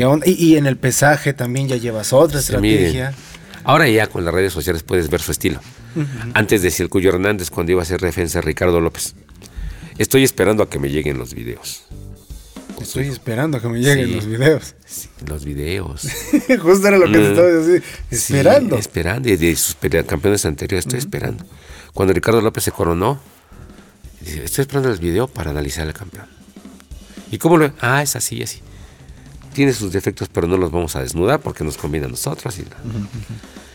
onda, 0.05 0.25
y, 0.27 0.31
y 0.33 0.57
en 0.57 0.65
el 0.65 0.77
pesaje 0.77 1.33
también 1.33 1.67
ya 1.67 1.75
llevas 1.77 2.11
otra 2.13 2.39
estrategia. 2.39 3.13
Ahora 3.63 3.87
ya 3.87 4.07
con 4.07 4.25
las 4.25 4.33
redes 4.33 4.51
sociales 4.53 4.83
puedes 4.83 5.09
ver 5.09 5.21
su 5.21 5.31
estilo. 5.31 5.59
Antes 6.33 6.61
decía 6.61 6.83
el 6.83 6.89
Cuyo 6.89 7.09
Hernández 7.09 7.49
cuando 7.49 7.71
iba 7.71 7.81
a 7.81 7.83
hacer 7.83 7.99
defensa 8.01 8.41
Ricardo 8.41 8.81
López. 8.81 9.15
Estoy 9.97 10.23
esperando 10.23 10.61
a 10.63 10.69
que 10.69 10.77
me 10.79 10.89
lleguen 10.89 11.17
los 11.17 11.33
videos. 11.33 11.83
Estoy 12.81 13.07
esperando 13.07 13.57
a 13.57 13.61
que 13.61 13.67
me 13.69 13.79
lleguen 13.79 14.07
Sí. 14.07 14.15
los 14.15 14.25
videos. 14.25 14.75
Sí, 14.85 15.09
los 15.27 15.45
videos. 15.45 16.07
Justo 16.61 16.87
era 16.87 16.97
lo 16.97 17.05
que 17.05 17.11
te 17.13 17.19
Mm. 17.19 17.31
estaba 17.31 17.47
diciendo. 17.49 17.85
Esperando. 18.11 18.75
Sí, 18.75 18.79
esperando. 18.81 19.29
Y 19.29 19.35
de 19.37 19.55
sus 19.55 19.75
campeones 20.05 20.45
anteriores 20.45 20.85
estoy 20.85 20.99
esperando. 20.99 21.45
Cuando 21.93 22.13
Ricardo 22.13 22.41
López 22.41 22.63
se 22.65 22.71
coronó, 22.71 23.19
dice, 24.21 24.43
estoy 24.43 24.63
esperando 24.63 24.91
el 24.91 24.99
video 24.99 25.27
para 25.27 25.51
analizar 25.51 25.87
al 25.87 25.93
campeón. 25.93 26.25
¿Y 27.31 27.37
cómo 27.37 27.57
lo 27.57 27.71
Ah, 27.81 28.01
es 28.03 28.15
así, 28.15 28.41
así. 28.43 28.59
Tiene 29.53 29.71
sus 29.73 29.91
defectos, 29.93 30.27
pero 30.31 30.47
no 30.47 30.57
los 30.57 30.69
vamos 30.71 30.95
a 30.97 31.01
desnudar 31.01 31.39
porque 31.39 31.63
nos 31.63 31.77
conviene 31.77 32.07
a 32.07 32.09
nosotros. 32.09 32.57
y 32.59 32.63
la- 32.63 32.75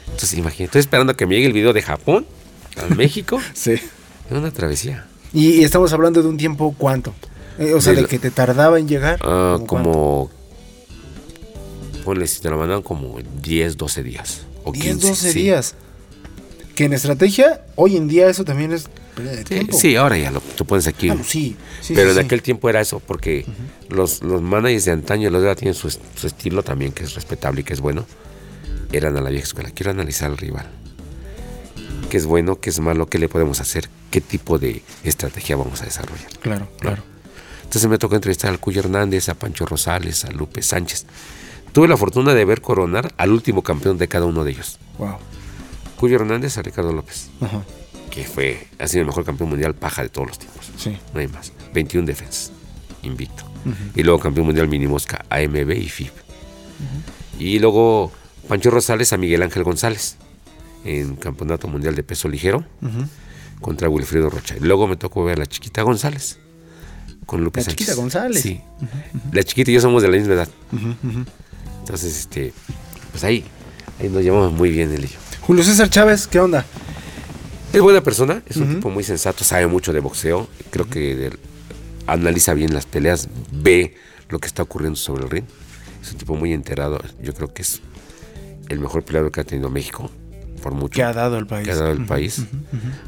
Entonces, 0.06 0.34
imagínate, 0.34 0.64
estoy 0.64 0.80
esperando 0.80 1.12
a 1.12 1.16
que 1.16 1.26
me 1.26 1.34
llegue 1.34 1.46
el 1.46 1.52
video 1.54 1.72
de 1.72 1.80
Japón 1.82 2.26
a 2.76 2.94
México. 2.94 3.40
Sí. 3.54 3.72
Es 3.72 3.82
una 4.36 4.50
travesía. 4.52 5.06
Y, 5.32 5.52
y 5.60 5.64
estamos 5.64 5.92
hablando 5.92 6.22
de 6.22 6.28
un 6.28 6.36
tiempo 6.36 6.74
cuánto. 6.76 7.14
Eh, 7.60 7.74
o 7.74 7.80
sea, 7.80 7.92
De 7.92 8.06
que 8.06 8.18
te 8.18 8.30
tardaba 8.30 8.78
en 8.78 8.88
llegar. 8.88 9.20
Ah, 9.22 9.58
como. 9.66 10.30
Ponle, 12.04 12.26
si 12.26 12.40
te 12.40 12.50
lo 12.50 12.58
mandan 12.58 12.82
como 12.82 13.18
10, 13.42 13.76
12 13.76 14.02
días. 14.02 14.46
O 14.64 14.72
10, 14.72 14.84
15, 14.84 15.08
12 15.08 15.32
sí. 15.32 15.38
días. 15.38 15.74
Que 16.74 16.84
en 16.86 16.94
estrategia, 16.94 17.64
hoy 17.76 17.96
en 17.96 18.08
día 18.08 18.28
eso 18.28 18.44
también 18.44 18.72
es 18.72 18.88
Sí, 19.72 19.96
ahora 19.96 20.16
ya 20.18 20.30
lo 20.30 20.40
tú 20.40 20.64
pones 20.64 20.86
aquí. 20.86 21.10
Ah, 21.10 21.16
sí, 21.22 21.56
sí, 21.80 21.94
Pero 21.94 22.12
en 22.12 22.18
aquel 22.18 22.42
tiempo 22.42 22.68
era 22.68 22.80
eso, 22.80 23.00
porque 23.00 23.44
los, 23.88 24.22
los 24.22 24.40
managers 24.42 24.86
de 24.86 24.92
antaño, 24.92 25.30
los 25.30 25.42
de 25.42 25.48
ahora 25.48 25.58
tienen 25.58 25.74
su, 25.74 25.90
su 25.90 26.26
estilo 26.26 26.62
también, 26.62 26.92
que 26.92 27.04
es 27.04 27.14
respetable 27.14 27.60
y 27.60 27.64
que 27.64 27.72
es 27.72 27.80
bueno. 27.80 28.06
Eran 28.92 29.16
a 29.16 29.20
la 29.20 29.30
vieja 29.30 29.44
escuela. 29.44 29.70
Quiero 29.70 29.90
analizar 29.90 30.30
al 30.30 30.36
rival. 30.36 30.66
¿Qué 32.08 32.16
es 32.16 32.26
bueno? 32.26 32.60
¿Qué 32.60 32.70
es 32.70 32.80
malo? 32.80 33.06
¿Qué 33.06 33.18
le 33.18 33.28
podemos 33.28 33.60
hacer? 33.60 33.88
¿Qué 34.10 34.20
tipo 34.20 34.58
de 34.58 34.82
estrategia 35.04 35.56
vamos 35.56 35.80
a 35.82 35.84
desarrollar? 35.84 36.28
Claro, 36.40 36.68
claro. 36.80 37.09
Entonces 37.70 37.88
me 37.88 37.98
tocó 37.98 38.16
entrevistar 38.16 38.50
al 38.50 38.58
Cuyo 38.58 38.80
Hernández, 38.80 39.28
a 39.28 39.34
Pancho 39.34 39.64
Rosales, 39.64 40.24
a 40.24 40.32
Lupe 40.32 40.60
Sánchez. 40.60 41.06
Tuve 41.70 41.86
la 41.86 41.96
fortuna 41.96 42.34
de 42.34 42.44
ver 42.44 42.60
coronar 42.62 43.14
al 43.16 43.30
último 43.30 43.62
campeón 43.62 43.96
de 43.96 44.08
cada 44.08 44.26
uno 44.26 44.42
de 44.42 44.50
ellos. 44.50 44.80
Wow. 44.98 45.18
Cuyo 45.96 46.16
Hernández 46.16 46.58
a 46.58 46.62
Ricardo 46.62 46.92
López, 46.92 47.30
Ajá. 47.40 47.62
que 48.10 48.24
fue, 48.24 48.66
ha 48.80 48.88
sido 48.88 49.02
el 49.02 49.06
mejor 49.06 49.24
campeón 49.24 49.50
mundial 49.50 49.76
paja 49.76 50.02
de 50.02 50.08
todos 50.08 50.26
los 50.26 50.38
tiempos. 50.40 50.68
Sí. 50.76 50.96
No 51.14 51.20
hay 51.20 51.28
más. 51.28 51.52
21 51.72 52.08
defensas, 52.08 52.50
invicto. 53.04 53.44
Y 53.94 54.02
luego 54.02 54.18
campeón 54.18 54.46
mundial 54.46 54.66
mini 54.66 54.88
mosca, 54.88 55.24
AMB 55.30 55.70
y 55.70 55.88
FIB. 55.88 56.10
Y 57.38 57.60
luego 57.60 58.10
Pancho 58.48 58.72
Rosales 58.72 59.12
a 59.12 59.16
Miguel 59.16 59.44
Ángel 59.44 59.62
González, 59.62 60.16
en 60.84 61.14
campeonato 61.14 61.68
mundial 61.68 61.94
de 61.94 62.02
peso 62.02 62.28
ligero, 62.28 62.64
contra 63.60 63.88
Wilfredo 63.88 64.28
Rocha. 64.28 64.56
Y 64.56 64.64
luego 64.64 64.88
me 64.88 64.96
tocó 64.96 65.22
ver 65.22 65.36
a 65.36 65.42
la 65.42 65.46
chiquita 65.46 65.82
González, 65.82 66.40
con 67.30 67.44
Lupe 67.44 67.60
La 67.60 67.64
Sánchez. 67.66 67.86
chiquita 67.86 67.94
González. 67.94 68.42
Sí. 68.42 68.60
La 69.30 69.44
chiquita 69.44 69.70
y 69.70 69.74
yo 69.74 69.80
somos 69.80 70.02
de 70.02 70.08
la 70.08 70.16
misma 70.16 70.34
edad. 70.34 70.48
Entonces, 71.78 72.18
este, 72.18 72.52
pues 73.12 73.22
ahí, 73.22 73.44
ahí 74.00 74.08
nos 74.08 74.24
llevamos 74.24 74.50
muy 74.52 74.72
bien 74.72 74.90
él 74.92 75.04
y 75.04 75.06
yo. 75.06 75.18
Julio 75.40 75.62
César 75.62 75.88
Chávez, 75.88 76.26
¿qué 76.26 76.40
onda? 76.40 76.66
Es 77.72 77.80
buena 77.80 78.00
persona, 78.00 78.42
es 78.48 78.56
un 78.56 78.74
tipo 78.74 78.90
muy 78.90 79.04
sensato, 79.04 79.44
sabe 79.44 79.68
mucho 79.68 79.92
de 79.92 80.00
boxeo. 80.00 80.48
Creo 80.72 80.90
que 80.90 81.30
analiza 82.08 82.52
bien 82.52 82.74
las 82.74 82.86
peleas, 82.86 83.28
ve 83.52 83.94
lo 84.28 84.40
que 84.40 84.48
está 84.48 84.64
ocurriendo 84.64 84.96
sobre 84.96 85.22
el 85.22 85.30
ring. 85.30 85.44
Es 86.02 86.10
un 86.10 86.18
tipo 86.18 86.34
muy 86.34 86.52
enterado. 86.52 87.00
Yo 87.22 87.32
creo 87.32 87.54
que 87.54 87.62
es 87.62 87.80
el 88.70 88.80
mejor 88.80 89.04
peleador 89.04 89.30
que 89.30 89.40
ha 89.40 89.44
tenido 89.44 89.70
México, 89.70 90.10
por 90.64 90.74
mucho. 90.74 90.96
¿Qué 90.96 91.04
ha 91.04 91.12
dado 91.12 91.38
el 91.38 91.46
país? 91.46 91.64
que 91.64 91.70
ha 91.70 91.76
dado 91.76 91.92
el 91.92 92.06
país. 92.06 92.42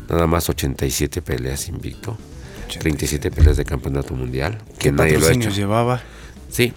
Nada 0.08 0.28
más 0.28 0.48
87 0.48 1.22
peleas 1.22 1.68
invicto, 1.68 2.16
37 2.78 3.30
peleas 3.30 3.56
de 3.56 3.64
campeonato 3.64 4.14
mundial, 4.14 4.58
que 4.78 4.90
¿Qué 4.90 4.92
nadie 4.92 5.18
lo 5.18 5.26
ha 5.26 5.32
hecho. 5.32 5.50
llevaba? 5.50 6.02
Sí, 6.48 6.72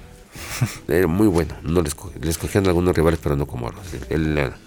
era 0.88 1.08
muy 1.08 1.28
bueno. 1.28 1.56
No 1.64 1.82
le, 1.82 1.90
esco- 1.90 2.12
le 2.20 2.30
escogían 2.30 2.66
algunos 2.68 2.96
rivales, 2.96 3.20
pero 3.22 3.36
no 3.36 3.46
como 3.46 3.70
los. 3.70 3.86
Él 4.10 4.38
era 4.38 4.58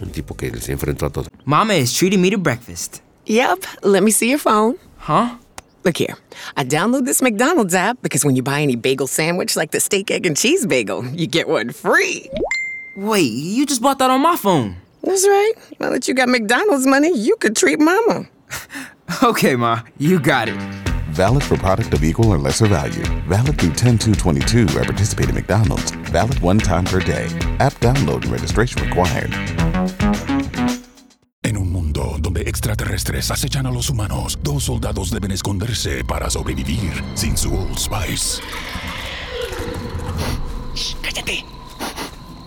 un 0.00 0.10
tipo 0.10 0.36
que 0.36 0.50
se 0.60 0.72
enfrentó 0.72 1.06
a 1.06 1.10
todo. 1.10 1.26
Mama 1.44 1.74
is 1.76 1.92
treating 1.92 2.20
me 2.20 2.30
to 2.30 2.38
breakfast. 2.38 2.98
Yep. 3.26 3.64
Let 3.82 4.02
me 4.02 4.10
see 4.10 4.28
your 4.30 4.38
phone. 4.40 4.76
Huh? 4.98 5.36
Look 5.84 5.96
here. 5.98 6.16
I 6.56 6.64
download 6.64 7.04
this 7.06 7.22
McDonald's 7.22 7.74
app 7.74 7.98
because 8.02 8.24
when 8.24 8.36
you 8.36 8.42
buy 8.42 8.60
any 8.60 8.76
bagel 8.76 9.06
sandwich 9.06 9.56
like 9.56 9.70
the 9.70 9.80
steak, 9.80 10.10
egg, 10.10 10.26
and 10.26 10.36
cheese 10.36 10.66
bagel, 10.66 11.04
you 11.14 11.26
get 11.26 11.48
one 11.48 11.70
free. 11.72 12.28
Wait, 12.96 13.30
you 13.32 13.64
just 13.64 13.80
bought 13.80 13.98
that 13.98 14.10
on 14.10 14.20
my 14.20 14.36
phone. 14.36 14.76
That's 15.02 15.26
right. 15.26 15.52
Now 15.78 15.88
that 15.90 16.06
you 16.06 16.12
got 16.14 16.28
McDonald's 16.28 16.86
money, 16.86 17.16
you 17.16 17.36
could 17.36 17.56
treat 17.56 17.80
mama. 17.80 18.26
Okay, 19.22 19.56
Ma, 19.56 19.82
you 19.98 20.20
got 20.20 20.48
it. 20.48 20.54
Valid 21.10 21.42
for 21.42 21.56
product 21.56 21.92
of 21.92 22.04
equal 22.04 22.30
or 22.30 22.38
lesser 22.38 22.66
value. 22.68 23.04
Valid 23.28 23.58
through 23.58 23.70
10-2-22 23.70 24.76
at 24.76 24.86
participating 24.86 25.34
McDonald's. 25.34 25.90
Valid 26.12 26.38
one 26.40 26.58
time 26.58 26.84
per 26.84 27.00
day. 27.00 27.26
App 27.58 27.74
download 27.80 28.22
and 28.22 28.32
registration 28.32 28.82
required. 28.82 29.32
En 31.42 31.56
un 31.56 31.72
mundo 31.72 32.16
donde 32.20 32.42
extraterrestres 32.42 33.30
acechan 33.30 33.66
a 33.66 33.70
los 33.72 33.90
humanos, 33.90 34.38
dos 34.42 34.64
soldados 34.64 35.10
deben 35.10 35.32
esconderse 35.32 36.04
para 36.04 36.30
sobrevivir 36.30 37.02
sin 37.14 37.36
su 37.36 37.52
Old 37.52 37.78
Spice. 37.78 38.40
¡Cállate! 41.02 41.44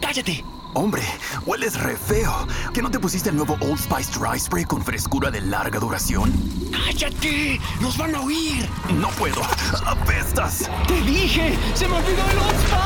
¡Cállate! 0.01 0.62
Hombre, 0.75 1.03
hueles 1.45 1.79
re 1.79 1.95
feo. 1.95 2.47
¿Que 2.73 2.81
no 2.81 2.89
te 2.89 2.99
pusiste 2.99 3.29
el 3.29 3.35
nuevo 3.35 3.55
Old 3.61 3.77
Spice 3.77 4.19
Dry 4.19 4.39
Spray 4.39 4.65
con 4.65 4.83
frescura 4.83 5.29
de 5.29 5.39
larga 5.41 5.79
duración? 5.79 6.33
¡Cállate! 6.71 7.59
¡Nos 7.79 7.95
van 7.97 8.15
a 8.15 8.21
oír! 8.21 8.67
No 8.99 9.09
puedo. 9.09 9.41
¡Apestas! 9.85 10.69
¡Te 10.87 10.99
dije! 11.01 11.55
¡Se 11.75 11.87
me 11.87 11.95
olvidó 11.95 12.23
el 12.31 12.37
Old 12.39 12.57
Spice! 12.57 12.83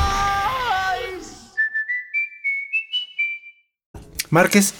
Márquez. 4.28 4.74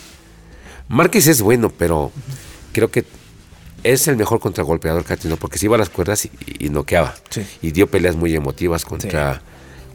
Márquez 0.88 1.28
es 1.28 1.40
bueno, 1.40 1.70
pero 1.70 2.12
creo 2.72 2.90
que 2.90 3.06
es 3.84 4.06
el 4.08 4.16
mejor 4.16 4.38
contragolpeador 4.38 5.04
que 5.04 5.14
ha 5.14 5.16
tenido, 5.16 5.38
porque 5.38 5.56
se 5.56 5.64
iba 5.64 5.76
a 5.76 5.78
las 5.78 5.88
cuerdas 5.88 6.26
y, 6.26 6.30
y 6.58 6.68
noqueaba. 6.68 7.14
Sí. 7.30 7.46
Y 7.62 7.70
dio 7.70 7.86
peleas 7.86 8.16
muy 8.16 8.34
emotivas 8.34 8.84
contra, 8.84 9.40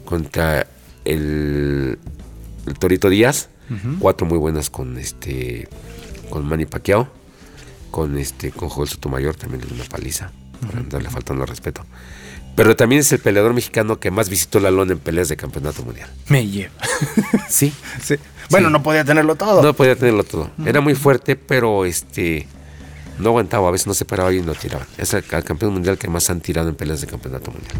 contra 0.04 0.66
el, 1.04 1.98
el 2.66 2.74
Torito 2.78 3.08
Díaz. 3.08 3.48
Cuatro 3.98 4.26
muy 4.26 4.38
buenas 4.38 4.68
con 4.70 4.98
este 4.98 5.68
con 6.30 6.46
Manny 6.46 6.66
Pacquiao. 6.66 7.08
Con 7.90 8.18
este 8.18 8.50
con 8.50 8.68
Joel 8.68 8.88
Sotomayor 8.88 9.34
también 9.36 9.62
le 9.62 9.66
dio 9.68 9.76
una 9.76 9.84
paliza. 9.84 10.30
Para 10.66 10.80
andarle 10.80 11.10
faltando 11.10 11.42
al 11.42 11.48
respeto. 11.48 11.84
Pero 12.56 12.76
también 12.76 13.00
es 13.00 13.10
el 13.12 13.18
peleador 13.18 13.52
mexicano 13.52 13.98
que 13.98 14.10
más 14.12 14.28
visitó 14.28 14.60
la 14.60 14.70
lona 14.70 14.92
en 14.92 14.98
peleas 15.00 15.28
de 15.28 15.36
campeonato 15.36 15.82
mundial. 15.82 16.08
Me 16.28 16.46
lleva. 16.46 16.72
Sí. 17.48 17.72
Sí. 18.02 18.16
Bueno, 18.50 18.68
Sí. 18.68 18.72
no 18.72 18.82
podía 18.82 19.04
tenerlo 19.04 19.34
todo. 19.36 19.62
No 19.62 19.72
podía 19.74 19.96
tenerlo 19.96 20.22
todo. 20.24 20.50
Era 20.64 20.80
muy 20.80 20.94
fuerte, 20.94 21.34
pero 21.36 21.84
este 21.84 22.46
no 23.18 23.30
aguantaba. 23.30 23.68
A 23.68 23.70
veces 23.72 23.86
no 23.86 23.94
se 23.94 24.04
paraba 24.04 24.32
y 24.32 24.40
no 24.42 24.54
tiraba. 24.54 24.86
Es 24.98 25.14
el, 25.14 25.24
el 25.30 25.44
campeón 25.44 25.72
mundial 25.72 25.96
que 25.98 26.08
más 26.08 26.28
han 26.30 26.40
tirado 26.40 26.68
en 26.68 26.74
peleas 26.74 27.00
de 27.00 27.06
campeonato 27.06 27.50
mundial. 27.50 27.72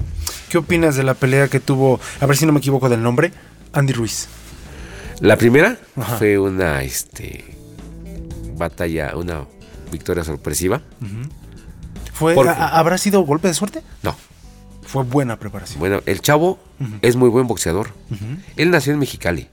¿Qué 0.49 0.59
opinas 0.59 0.97
de 0.97 1.03
la 1.05 1.15
pelea 1.15 1.49
que 1.49 1.61
tuvo, 1.61 2.01
a 2.21 2.27
ver 2.27 2.37
si 2.37 2.47
no 2.47 2.53
me 2.53 2.59
equivoco 2.59 2.89
del 2.89 3.03
nombre, 3.03 3.33
Andy 3.73 3.93
Ruiz? 3.93 4.29
La 5.21 5.37
primera 5.37 5.79
Ajá. 5.97 6.17
fue 6.19 6.39
una 6.39 6.83
este 6.83 7.45
batalla, 8.57 9.17
una 9.17 9.45
victoria 9.91 10.25
sorpresiva. 10.25 10.83
¿Fue, 12.13 12.35
a- 12.49 12.79
¿Habrá 12.79 12.99
sido 12.99 13.21
golpe 13.23 13.49
de 13.49 13.55
suerte? 13.55 13.83
No. 14.03 14.17
Fue 14.83 15.03
buena 15.03 15.39
preparación. 15.39 15.81
Bueno, 15.81 16.03
el 16.07 16.21
chavo 16.21 16.59
es 17.03 17.17
muy 17.17 17.29
buen 17.29 17.47
boxeador. 17.47 17.89
Él 18.57 18.71
nació 18.71 18.93
en 18.93 18.99
Mexicali. 18.99 19.49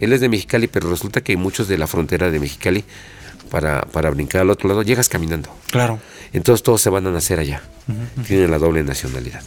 Él 0.00 0.12
es 0.12 0.20
de 0.20 0.28
Mexicali, 0.28 0.66
pero 0.66 0.90
resulta 0.90 1.20
que 1.22 1.36
muchos 1.36 1.68
de 1.68 1.78
la 1.78 1.86
frontera 1.86 2.30
de 2.30 2.40
Mexicali, 2.40 2.84
para, 3.50 3.82
para 3.82 4.10
brincar 4.10 4.40
al 4.42 4.50
otro 4.50 4.68
lado, 4.68 4.82
llegas 4.82 5.08
caminando. 5.08 5.48
Claro. 5.70 6.00
Entonces 6.32 6.62
todos 6.64 6.80
se 6.80 6.90
van 6.90 7.06
a 7.06 7.10
nacer 7.12 7.38
allá. 7.38 7.62
Tienen 8.26 8.50
la 8.50 8.58
doble 8.58 8.82
nacionalidad. 8.82 9.42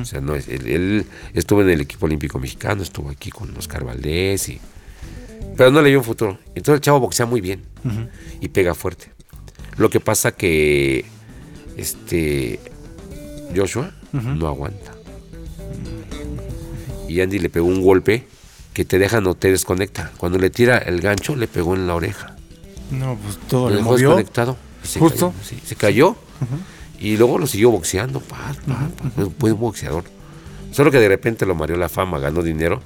O 0.00 0.04
sea, 0.04 0.20
no 0.20 0.34
es, 0.34 0.48
él, 0.48 0.66
él 0.66 1.06
estuvo 1.34 1.60
en 1.62 1.68
el 1.70 1.82
equipo 1.82 2.06
olímpico 2.06 2.38
mexicano, 2.38 2.82
estuvo 2.82 3.10
aquí 3.10 3.30
con 3.30 3.54
Oscar 3.56 3.84
Valdés 3.84 4.48
y. 4.48 4.60
Pero 5.56 5.70
no 5.70 5.80
le 5.82 5.88
vio 5.90 5.98
un 5.98 6.04
futuro. 6.04 6.38
Entonces 6.54 6.74
el 6.74 6.80
chavo 6.80 7.00
boxea 7.00 7.26
muy 7.26 7.40
bien 7.40 7.62
y 8.40 8.48
pega 8.48 8.74
fuerte. 8.74 9.10
Lo 9.78 9.88
que 9.90 10.00
pasa 10.00 10.32
que 10.32 11.04
este 11.76 12.60
Joshua 13.54 13.90
no 14.12 14.46
aguanta. 14.48 14.92
Y 17.08 17.20
Andy 17.20 17.38
le 17.38 17.48
pegó 17.50 17.66
un 17.66 17.82
golpe 17.82 18.26
que 18.72 18.84
te 18.84 18.98
deja 18.98 19.20
no 19.20 19.34
te 19.34 19.50
desconecta. 19.50 20.10
Cuando 20.18 20.38
le 20.38 20.50
tira 20.50 20.78
el 20.78 21.00
gancho, 21.00 21.36
le 21.36 21.46
pegó 21.48 21.74
en 21.74 21.86
la 21.86 21.94
oreja. 21.94 22.36
No, 22.90 23.16
pues 23.16 23.38
todo 23.48 23.70
Lo 23.70 23.80
movió. 23.82 24.08
desconectado. 24.10 24.56
se 24.82 24.98
Justo. 25.00 25.30
cayó, 25.32 25.44
sí, 25.44 25.60
se 25.64 25.76
cayó. 25.76 26.16
Y 27.00 27.16
luego 27.16 27.38
lo 27.38 27.46
siguió 27.46 27.70
boxeando. 27.70 28.20
pa, 28.20 28.54
pa, 28.66 28.88
pa, 29.02 29.10
fue- 29.14 29.30
Fue 29.38 29.52
un 29.52 29.60
boxeador. 29.60 30.04
Solo 30.72 30.90
que 30.90 30.98
de 30.98 31.08
repente 31.08 31.46
lo 31.46 31.54
mareó 31.54 31.76
la 31.76 31.88
fama, 31.88 32.18
ganó 32.18 32.42
dinero 32.42 32.82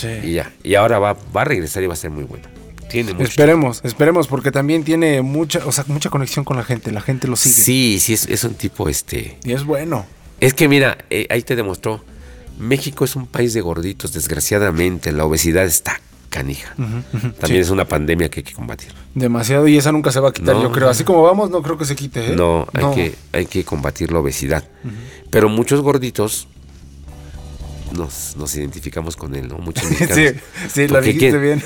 Sí. 0.00 0.08
y 0.22 0.32
ya. 0.34 0.52
Y 0.62 0.74
ahora 0.74 0.98
va, 0.98 1.16
va 1.36 1.42
a 1.42 1.44
regresar 1.44 1.82
y 1.82 1.86
va 1.86 1.94
a 1.94 1.96
ser 1.96 2.10
muy 2.10 2.24
bueno. 2.24 2.44
Tiene 2.88 3.12
mucho. 3.12 3.24
Esperemos, 3.24 3.80
esperemos, 3.84 4.28
porque 4.28 4.50
también 4.50 4.82
tiene 4.82 5.20
mucha, 5.22 5.60
o 5.66 5.72
sea, 5.72 5.84
mucha 5.88 6.08
conexión 6.10 6.44
con 6.44 6.56
la 6.56 6.64
gente. 6.64 6.90
La 6.90 7.00
gente 7.02 7.28
lo 7.28 7.36
sigue. 7.36 7.54
Sí, 7.54 7.98
sí, 8.00 8.14
es, 8.14 8.26
es 8.28 8.44
un 8.44 8.54
tipo 8.54 8.88
este. 8.88 9.38
Y 9.44 9.52
es 9.52 9.64
bueno. 9.64 10.06
Es 10.40 10.54
que 10.54 10.68
mira, 10.68 10.96
eh, 11.10 11.26
ahí 11.30 11.42
te 11.42 11.54
demostró. 11.56 12.02
México 12.58 13.04
es 13.04 13.14
un 13.14 13.26
país 13.26 13.52
de 13.54 13.60
gorditos, 13.60 14.12
desgraciadamente. 14.12 15.12
La 15.12 15.24
obesidad 15.24 15.64
está 15.64 16.00
canija. 16.30 16.74
También 17.40 17.62
es 17.62 17.70
una 17.70 17.86
pandemia 17.86 18.28
que 18.28 18.40
hay 18.40 18.44
que 18.44 18.52
combatir. 18.52 18.88
Demasiado 19.14 19.66
y 19.68 19.76
esa 19.76 19.92
nunca 19.92 20.10
se 20.12 20.20
va 20.20 20.28
a 20.30 20.32
quitar, 20.32 20.54
No. 20.54 20.62
yo 20.62 20.72
creo. 20.72 20.88
Así 20.88 21.04
como 21.04 21.22
vamos, 21.22 21.50
no 21.50 21.62
creo 21.62 21.78
que 21.78 21.84
se 21.84 21.96
quite, 21.96 22.32
¿eh? 22.32 22.36
No, 22.36 22.66
hay, 22.72 22.94
Que, 22.94 23.14
hay 23.32 23.46
que 23.46 23.64
combatir 23.64 24.12
la 24.12 24.20
obesidad. 24.20 24.64
Pero 25.30 25.48
muchos 25.48 25.80
gorditos 25.80 26.48
nos, 27.92 28.36
nos 28.36 28.54
identificamos 28.54 29.16
con 29.16 29.34
él, 29.34 29.48
¿no? 29.48 29.58
Muchos 29.58 29.84
mexicanos. 29.90 30.16
Sí, 30.16 30.68
sí, 30.72 30.88
lo 30.88 31.00
dijiste 31.00 31.30
¿quién? 31.30 31.42
bien. 31.42 31.62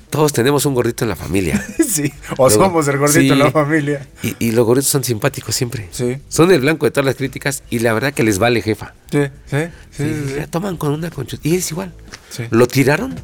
Todos 0.10 0.32
tenemos 0.32 0.66
un 0.66 0.74
gordito 0.74 1.04
en 1.04 1.08
la 1.10 1.16
familia. 1.16 1.64
sí, 1.88 2.12
o 2.36 2.48
Luego, 2.48 2.64
somos 2.64 2.88
el 2.88 2.98
gordito 2.98 3.20
en 3.20 3.28
sí. 3.28 3.34
la 3.44 3.50
familia. 3.50 4.06
Y, 4.22 4.36
y 4.38 4.52
los 4.52 4.64
gorditos 4.64 4.90
son 4.90 5.04
simpáticos 5.04 5.54
siempre. 5.54 5.88
Sí. 5.90 6.18
Son 6.28 6.50
el 6.50 6.60
blanco 6.60 6.86
de 6.86 6.90
todas 6.90 7.06
las 7.06 7.16
críticas 7.16 7.62
y 7.70 7.80
la 7.80 7.92
verdad 7.92 8.12
que 8.12 8.22
les 8.22 8.38
vale 8.38 8.62
jefa. 8.62 8.94
Sí, 9.10 9.22
sí, 9.46 9.56
sí. 9.90 10.04
Sí, 10.28 10.34
la 10.36 10.46
toman 10.46 10.76
con 10.76 10.92
una 10.92 11.10
concha. 11.10 11.36
Y 11.42 11.56
es 11.56 11.70
igual. 11.70 11.92
Sí. 12.30 12.44
Lo 12.50 12.66
tiraron, 12.66 13.14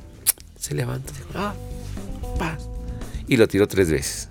se 0.58 0.74
levanta. 0.74 1.12
dijo, 1.12 1.28
ah, 1.34 1.54
pa. 2.38 2.58
Y 3.26 3.36
lo 3.36 3.48
tiró 3.48 3.66
tres 3.68 3.90
veces. 3.90 4.28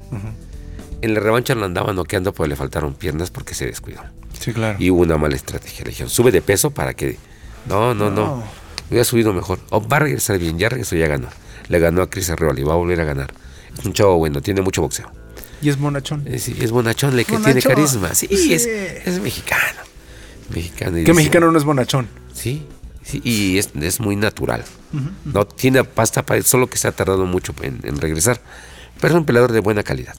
En 1.01 1.13
la 1.13 1.19
revancha 1.19 1.55
lo 1.55 1.65
andaba 1.65 1.93
noqueando, 1.93 2.33
pero 2.33 2.47
le 2.47 2.55
faltaron 2.55 2.93
piernas 2.93 3.31
porque 3.31 3.55
se 3.55 3.65
descuidó. 3.65 4.01
Sí, 4.39 4.53
claro. 4.53 4.77
Y 4.79 4.89
hubo 4.91 5.01
una 5.01 5.17
mala 5.17 5.35
estrategia. 5.35 5.83
Le 5.83 5.89
dijeron, 5.91 6.09
sube 6.09 6.31
de 6.31 6.41
peso 6.41 6.71
para 6.71 6.93
que. 6.93 7.17
No, 7.67 7.93
no, 7.93 8.09
no. 8.09 8.25
No. 8.37 8.43
Hubiera 8.89 9.03
subido 9.05 9.33
mejor. 9.33 9.59
Oh, 9.69 9.85
va 9.87 9.97
a 9.97 9.99
regresar 10.01 10.37
bien, 10.37 10.57
ya 10.59 10.69
regresó, 10.69 10.95
ya 10.95 11.07
ganó. 11.07 11.27
Le 11.69 11.79
ganó 11.79 12.01
a 12.01 12.09
Chris 12.09 12.29
Arreola 12.29 12.59
y 12.59 12.63
va 12.63 12.73
a 12.73 12.77
volver 12.77 12.99
a 12.99 13.05
ganar. 13.05 13.33
Es 13.77 13.85
un 13.85 13.93
chavo 13.93 14.17
bueno, 14.17 14.41
tiene 14.41 14.61
mucho 14.61 14.81
boxeo. 14.81 15.09
Y 15.61 15.69
es 15.69 15.77
monachón. 15.77 16.23
Es, 16.27 16.47
es 16.49 16.71
bonachón, 16.71 17.15
le 17.15 17.23
que 17.23 17.37
tiene 17.37 17.61
carisma. 17.61 18.13
Sí, 18.15 18.27
Sí. 18.27 18.53
Es, 18.53 18.65
es 18.65 19.19
mexicano. 19.21 19.79
Mexicano. 20.49 20.91
¿Qué 20.93 20.99
dice- 21.01 21.13
mexicano 21.13 21.51
no 21.51 21.57
es 21.57 21.63
bonachón? 21.63 22.07
Sí, 22.33 22.65
sí, 23.03 23.21
y 23.23 23.57
es, 23.59 23.69
es 23.79 23.99
muy 24.01 24.15
natural. 24.15 24.63
No 25.23 25.45
tiene 25.45 25.83
pasta 25.85 26.25
para 26.25 26.41
solo 26.41 26.67
que 26.67 26.77
se 26.77 26.87
ha 26.87 26.91
tardado 26.91 27.25
mucho 27.25 27.53
en, 27.61 27.79
en 27.83 28.01
regresar. 28.01 28.41
Pero 28.99 29.13
es 29.13 29.17
un 29.19 29.25
peleador 29.25 29.51
de 29.53 29.61
buena 29.61 29.83
calidad. 29.83 30.15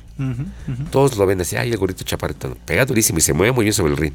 Todos 0.90 1.16
lo 1.18 1.26
ven 1.26 1.40
así, 1.42 1.56
ay, 1.56 1.70
el 1.72 1.76
gorrito 1.76 2.04
chaparrito. 2.04 2.56
Pega 2.64 2.86
durísimo 2.86 3.18
y 3.18 3.20
se 3.22 3.32
mueve 3.34 3.52
muy 3.52 3.64
bien 3.64 3.74
sobre 3.74 3.90
el 3.92 3.98
ring. 3.98 4.14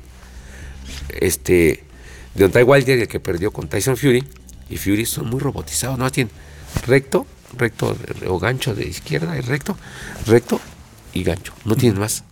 Este, 1.09 1.83
Deontay 2.37 2.63
Wilder, 2.63 2.99
el 2.99 3.07
que 3.07 3.19
perdió 3.19 3.51
con 3.51 3.67
Tyson 3.67 3.97
Fury, 3.97 4.23
y 4.69 4.77
Fury 4.77 5.05
son 5.05 5.29
muy 5.29 5.39
robotizados, 5.39 5.97
¿no? 5.97 6.09
Tienen 6.11 6.31
recto, 6.85 7.25
recto 7.57 7.95
o 8.27 8.39
gancho 8.39 8.75
de 8.75 8.87
izquierda 8.87 9.37
y 9.37 9.41
recto, 9.41 9.77
recto 10.25 10.59
y 11.13 11.23
gancho. 11.23 11.53
No 11.65 11.75
tienen 11.75 11.99
más. 11.99 12.23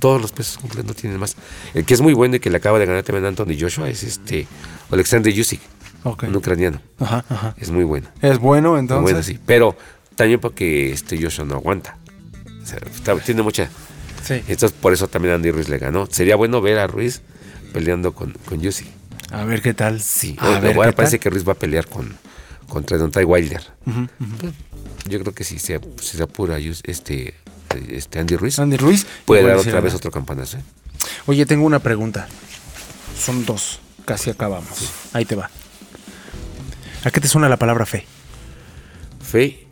Todos 0.00 0.20
los 0.20 0.32
pesos 0.32 0.58
completos 0.58 0.86
no 0.86 0.94
tienen 0.94 1.18
más. 1.20 1.36
El 1.74 1.84
que 1.84 1.94
es 1.94 2.00
muy 2.00 2.12
bueno 2.14 2.36
y 2.36 2.40
que 2.40 2.50
le 2.50 2.56
acaba 2.56 2.78
de 2.78 2.86
ganar 2.86 3.02
también 3.02 3.24
a 3.26 3.28
Anthony 3.28 3.56
Joshua 3.58 3.88
es 3.88 4.02
este 4.02 4.46
Alexander 4.90 5.32
Yusik, 5.32 5.60
un 6.04 6.36
ucraniano. 6.36 6.80
Ajá, 6.98 7.24
ajá. 7.28 7.54
Es 7.58 7.70
muy 7.70 7.84
bueno. 7.84 8.08
Es 8.22 8.38
bueno, 8.38 8.70
Muy 8.72 8.80
entonces. 8.80 9.02
bueno, 9.02 9.22
sí. 9.22 9.38
Pero 9.46 9.76
también 10.16 10.40
porque 10.40 10.92
este 10.92 11.22
Joshua 11.22 11.44
no 11.44 11.54
aguanta. 11.54 11.96
O 12.62 12.66
sea, 12.66 12.78
está- 12.78 13.16
tiene 13.18 13.42
mucha. 13.42 13.68
Sí. 14.24 14.34
Entonces, 14.48 14.72
por 14.72 14.92
eso 14.92 15.08
también 15.08 15.34
Andy 15.34 15.50
Ruiz 15.50 15.68
le 15.68 15.78
ganó. 15.78 16.06
Sería 16.06 16.36
bueno 16.36 16.60
ver 16.60 16.78
a 16.78 16.86
Ruiz 16.86 17.20
peleando 17.72 18.12
con, 18.14 18.32
con 18.46 18.60
Juicy. 18.60 18.86
A 19.30 19.44
ver 19.44 19.62
qué 19.62 19.74
tal. 19.74 20.00
Sí, 20.00 20.36
A 20.38 20.58
ver 20.60 20.74
qué 20.76 20.92
parece 20.92 21.18
tal. 21.18 21.20
que 21.20 21.30
Ruiz 21.30 21.46
va 21.46 21.52
a 21.52 21.56
pelear 21.58 21.86
con 21.88 22.16
contra 22.68 22.96
Deontay 22.98 23.24
Wilder. 23.24 23.62
Yo 25.06 25.20
creo 25.20 25.34
que 25.34 25.44
si 25.44 25.58
se, 25.58 25.80
si 26.00 26.16
se 26.16 26.22
apura 26.22 26.58
este, 26.58 27.34
este 27.88 28.18
Andy 28.20 28.36
Ruiz, 28.36 28.58
Andy 28.58 28.76
Ruiz 28.76 29.06
puede 29.24 29.42
dar 29.42 29.56
otra 29.56 29.80
vez 29.80 29.94
otro 29.94 30.10
campanazo. 30.10 30.58
¿eh? 30.58 30.62
Oye, 31.26 31.46
tengo 31.46 31.66
una 31.66 31.80
pregunta. 31.80 32.28
Son 33.18 33.44
dos. 33.44 33.80
Casi 34.04 34.30
acabamos. 34.30 34.90
Ahí 35.12 35.24
te 35.24 35.34
va. 35.36 35.50
¿A 37.04 37.10
qué 37.10 37.20
te 37.20 37.28
suena 37.28 37.48
la 37.48 37.56
palabra 37.56 37.86
fe? 37.86 38.06
Fe 39.20 39.66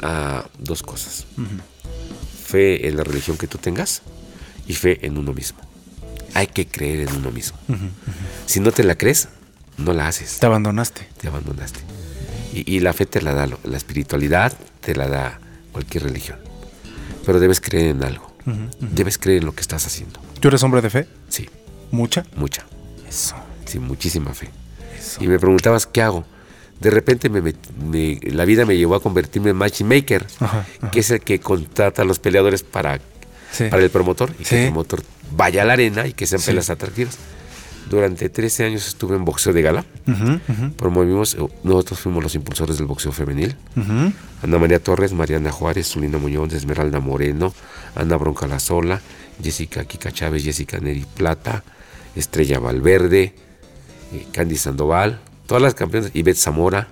a 0.00 0.46
dos 0.58 0.82
cosas. 0.82 1.26
Fe 2.46 2.88
en 2.88 2.96
la 2.96 3.04
religión 3.04 3.36
que 3.36 3.46
tú 3.46 3.58
tengas 3.58 4.02
y 4.66 4.74
fe 4.74 5.04
en 5.06 5.18
uno 5.18 5.32
mismo. 5.32 5.58
Hay 6.38 6.46
que 6.46 6.66
creer 6.68 7.08
en 7.08 7.16
uno 7.16 7.30
mismo. 7.32 7.58
Si 8.46 8.60
no 8.60 8.70
te 8.70 8.84
la 8.84 8.94
crees, 8.96 9.28
no 9.76 9.92
la 9.92 10.06
haces. 10.06 10.38
Te 10.38 10.46
abandonaste. 10.46 11.08
Te 11.20 11.26
abandonaste. 11.26 11.80
Y, 12.54 12.76
y 12.76 12.80
la 12.80 12.92
fe 12.92 13.06
te 13.06 13.20
la 13.22 13.34
da, 13.34 13.48
la 13.64 13.76
espiritualidad 13.76 14.52
te 14.80 14.94
la 14.94 15.08
da 15.08 15.40
cualquier 15.72 16.04
religión. 16.04 16.38
Pero 17.26 17.40
debes 17.40 17.60
creer 17.60 17.88
en 17.96 18.04
algo. 18.04 18.32
Debes 18.78 19.18
creer 19.18 19.38
en 19.40 19.46
lo 19.46 19.52
que 19.54 19.60
estás 19.62 19.84
haciendo. 19.84 20.20
¿Tú 20.40 20.46
eres 20.48 20.62
hombre 20.62 20.80
de 20.80 20.90
fe? 20.90 21.08
Sí. 21.28 21.48
¿Mucha? 21.90 22.24
Mucha. 22.36 22.64
Eso. 23.08 23.34
Sí, 23.64 23.78
muchísima 23.80 24.32
fe. 24.32 24.48
Y 25.20 25.26
me 25.26 25.38
preguntabas, 25.40 25.86
¿qué 25.86 26.02
hago? 26.02 26.24
De 26.80 26.90
repente 26.90 27.28
me 27.28 27.42
met- 27.42 27.72
me- 27.84 28.20
la 28.30 28.44
vida 28.44 28.64
me 28.64 28.76
llevó 28.76 28.94
a 28.94 29.02
convertirme 29.02 29.50
en 29.50 29.56
matchmaker, 29.56 30.24
Ajá, 30.38 30.64
que 30.92 31.00
es 31.00 31.10
el 31.10 31.20
que 31.20 31.40
contrata 31.40 32.02
a 32.02 32.04
los 32.04 32.20
peleadores 32.20 32.62
para, 32.62 33.00
Sí. 33.52 33.64
para 33.70 33.82
el 33.82 33.90
promotor 33.90 34.30
y 34.38 34.44
Sí. 34.44 34.50
que 34.50 34.58
el 34.66 34.68
promotor 34.72 35.02
vaya 35.36 35.62
a 35.62 35.64
la 35.64 35.74
arena 35.74 36.06
y 36.06 36.12
que 36.12 36.26
sean 36.26 36.40
Sí. 36.40 36.46
peleas 36.48 36.70
atractivas. 36.70 37.16
Durante 37.90 38.28
13 38.28 38.64
años 38.64 38.86
estuve 38.86 39.16
en 39.16 39.24
boxeo 39.24 39.52
de 39.54 39.62
gala. 39.62 39.84
Promovimos, 40.76 41.34
eh, 41.34 41.38
nosotros 41.64 42.00
fuimos 42.00 42.22
los 42.22 42.34
impulsores 42.34 42.76
del 42.78 42.86
boxeo 42.86 43.12
femenil. 43.12 43.56
Ana 44.42 44.58
María 44.58 44.78
Torres, 44.82 45.12
Mariana 45.12 45.50
Juárez, 45.52 45.88
Zulina 45.88 46.18
Muñoz, 46.18 46.52
Esmeralda 46.52 47.00
Moreno, 47.00 47.54
Ana 47.94 48.16
Bronca 48.16 48.46
Lazola, 48.46 49.00
Jessica 49.42 49.84
Kika 49.84 50.12
Chávez, 50.12 50.44
Jessica 50.44 50.78
Neri 50.80 51.06
Plata, 51.16 51.64
Estrella 52.14 52.58
Valverde, 52.58 53.34
eh, 54.12 54.26
Candy 54.32 54.56
Sandoval, 54.56 55.20
todas 55.46 55.62
las 55.62 55.74
campeonas, 55.74 56.10
Ivette 56.14 56.38
Zamora, 56.38 56.88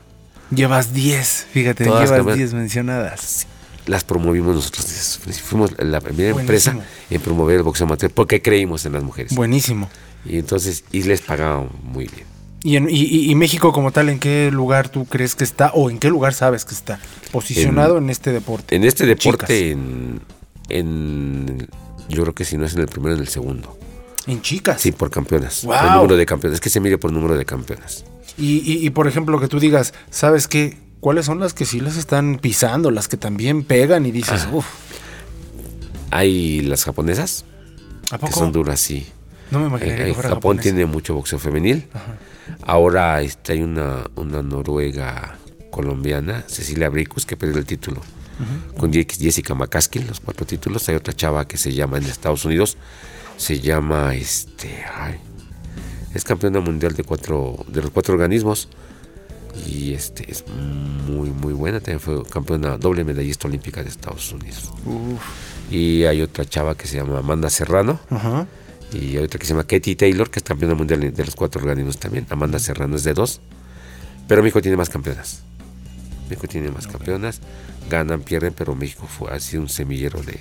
Llevas 0.50 0.94
10. 0.94 1.46
Fíjate, 1.50 1.84
Todas 1.84 2.04
llevas 2.04 2.18
campeonas. 2.18 2.38
10 2.38 2.54
mencionadas. 2.54 3.46
Las 3.86 4.04
promovimos 4.04 4.54
nosotros. 4.54 5.20
Fuimos 5.44 5.70
la 5.78 6.00
primera 6.00 6.32
Buenísimo. 6.32 6.40
empresa 6.40 6.76
en 7.10 7.20
promover 7.20 7.56
el 7.56 7.62
boxeo 7.62 7.86
amateur 7.86 8.10
porque 8.10 8.42
creímos 8.42 8.84
en 8.86 8.92
las 8.92 9.02
mujeres. 9.02 9.34
Buenísimo. 9.34 9.88
Y 10.24 10.38
entonces, 10.38 10.84
y 10.92 11.02
les 11.04 11.20
pagaban 11.22 11.68
muy 11.82 12.06
bien. 12.06 12.26
¿Y, 12.62 12.76
en- 12.76 12.88
y- 12.90 13.32
México 13.36 13.72
como 13.72 13.92
tal, 13.92 14.08
en 14.08 14.18
qué 14.18 14.50
lugar 14.50 14.88
tú 14.88 15.04
crees 15.04 15.36
que 15.36 15.44
está 15.44 15.70
o 15.72 15.88
en 15.88 15.98
qué 15.98 16.08
lugar 16.08 16.34
sabes 16.34 16.64
que 16.64 16.74
está 16.74 16.98
posicionado 17.30 17.98
en, 17.98 18.10
este 18.10 18.32
deporte? 18.32 18.74
En 18.74 18.82
este 18.82 19.06
deporte, 19.06 19.70
en, 19.70 20.20
en- 20.68 21.68
yo 22.08 22.22
creo 22.22 22.34
que 22.34 22.44
si 22.44 22.56
no 22.56 22.64
es 22.66 22.74
en 22.74 22.80
el 22.80 22.88
primero, 22.88 23.14
en 23.14 23.20
el 23.20 23.28
segundo. 23.28 23.78
En 24.26 24.42
chicas. 24.42 24.80
Sí, 24.80 24.90
por 24.90 25.10
campeonas. 25.10 25.62
¡Guau! 25.64 25.80
Por 25.84 25.92
número 25.96 26.16
de 26.16 26.26
campeonas. 26.26 26.56
Es 26.56 26.60
que 26.60 26.70
se 26.70 26.80
mide 26.80 26.98
por 26.98 27.12
número 27.12 27.36
de 27.36 27.44
campeonas. 27.44 28.04
Y, 28.36 28.56
y- 28.70 28.84
y, 28.84 28.90
por 28.90 29.06
ejemplo, 29.06 29.38
que 29.38 29.46
tú 29.48 29.60
digas, 29.60 29.94
¿sabes 30.10 30.48
qué? 30.48 30.76
¿Cuáles 31.06 31.24
son 31.26 31.38
las 31.38 31.54
que 31.54 31.64
sí 31.66 31.78
las 31.78 31.96
están 31.96 32.40
pisando, 32.42 32.90
las 32.90 33.06
que 33.06 33.16
también 33.16 33.62
pegan 33.62 34.06
y 34.06 34.10
dices, 34.10 34.42
Ajá. 34.42 34.56
uff, 34.56 34.66
Hay 36.10 36.62
las 36.62 36.82
japonesas, 36.82 37.44
¿a 38.10 38.18
que 38.18 38.32
son 38.32 38.50
duras, 38.50 38.80
sí. 38.80 39.06
No 39.52 39.60
me 39.60 39.66
eh, 39.76 40.12
fuera 40.14 40.30
Japón 40.30 40.34
japonesa. 40.34 40.62
tiene 40.64 40.84
mucho 40.86 41.14
boxeo 41.14 41.38
femenil. 41.38 41.86
Ahora 42.64 43.22
este, 43.22 43.52
hay 43.52 43.62
una, 43.62 44.02
una 44.16 44.42
noruega 44.42 45.38
colombiana, 45.70 46.42
Cecilia 46.48 46.88
Bricus, 46.88 47.24
que 47.24 47.36
perdió 47.36 47.58
el 47.58 47.66
título 47.66 48.00
con 48.76 48.92
Je- 48.92 49.06
Jessica 49.16 49.54
McCaskill, 49.54 50.08
los 50.08 50.18
cuatro 50.18 50.44
títulos. 50.44 50.88
Hay 50.88 50.96
otra 50.96 51.12
chava 51.14 51.46
que 51.46 51.56
se 51.56 51.72
llama 51.72 51.98
en 51.98 52.04
Estados 52.06 52.44
Unidos, 52.44 52.76
se 53.36 53.60
llama 53.60 54.12
este, 54.16 54.84
ay, 54.92 55.20
es 56.14 56.24
campeona 56.24 56.58
mundial 56.58 56.94
de 56.94 57.04
cuatro 57.04 57.64
de 57.68 57.82
los 57.82 57.92
cuatro 57.92 58.14
organismos 58.14 58.68
y 59.66 59.94
este 59.94 60.30
es 60.30 60.44
muy 60.48 61.30
muy 61.30 61.52
buena. 61.54 61.78
También 61.80 62.00
fue 62.00 62.22
campeona 62.24 62.76
doble 62.76 63.04
medallista 63.04 63.48
olímpica 63.48 63.82
de 63.82 63.88
Estados 63.88 64.32
Unidos. 64.32 64.72
Uf. 64.84 65.20
Y 65.70 66.04
hay 66.04 66.22
otra 66.22 66.44
chava 66.44 66.74
que 66.76 66.86
se 66.86 66.96
llama 66.96 67.18
Amanda 67.18 67.50
Serrano. 67.50 67.98
Ajá. 68.10 68.46
Y 68.92 69.16
hay 69.16 69.24
otra 69.24 69.38
que 69.38 69.46
se 69.46 69.52
llama 69.52 69.64
Katie 69.64 69.96
Taylor, 69.96 70.30
que 70.30 70.38
es 70.38 70.42
campeona 70.44 70.74
mundial 70.74 71.12
de 71.12 71.24
los 71.24 71.34
cuatro 71.34 71.60
organismos 71.60 71.98
también. 71.98 72.26
Amanda 72.30 72.58
Serrano 72.58 72.96
es 72.96 73.04
de 73.04 73.14
dos. 73.14 73.40
Pero 74.28 74.42
México 74.42 74.60
tiene 74.60 74.76
más 74.76 74.88
campeonas. 74.88 75.42
México 76.28 76.46
tiene 76.48 76.70
más 76.70 76.86
campeonas. 76.86 77.40
Ganan, 77.90 78.20
pierden, 78.22 78.52
pero 78.52 78.74
México 78.74 79.06
fue, 79.06 79.30
ha 79.30 79.38
sido 79.40 79.62
un 79.62 79.68
semillero 79.68 80.20
de, 80.22 80.38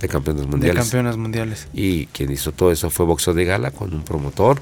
de 0.00 0.08
campeonas 0.08 0.42
De 0.42 0.48
mundiales. 0.48 0.82
campeonas 0.82 1.16
mundiales. 1.16 1.68
Y 1.74 2.06
quien 2.06 2.30
hizo 2.32 2.52
todo 2.52 2.72
eso 2.72 2.88
fue 2.90 3.04
boxeo 3.06 3.34
de 3.34 3.44
gala 3.44 3.70
con 3.70 3.92
un 3.94 4.02
promotor, 4.02 4.60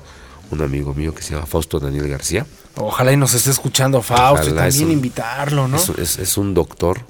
un 0.50 0.62
amigo 0.62 0.94
mío 0.94 1.14
que 1.14 1.22
se 1.22 1.34
llama 1.34 1.46
Fausto 1.46 1.78
Daniel 1.78 2.08
García. 2.08 2.46
Ojalá 2.76 3.12
y 3.12 3.16
nos 3.16 3.32
esté 3.34 3.50
escuchando 3.50 4.02
Fausto 4.02 4.46
y 4.48 4.50
Ojalá, 4.52 4.68
también 4.68 4.86
un- 4.86 4.92
invitarlo, 4.92 5.66
¿no? 5.68 5.76
Es, 5.76 5.88
es- 5.90 6.18
es 6.18 6.36
un 6.38 6.52
doctor 6.54 7.00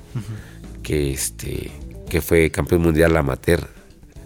que, 0.83 1.13
este, 1.13 1.73
que 2.09 2.21
fue 2.21 2.51
campeón 2.51 2.83
mundial 2.83 3.17
amateur 3.17 3.69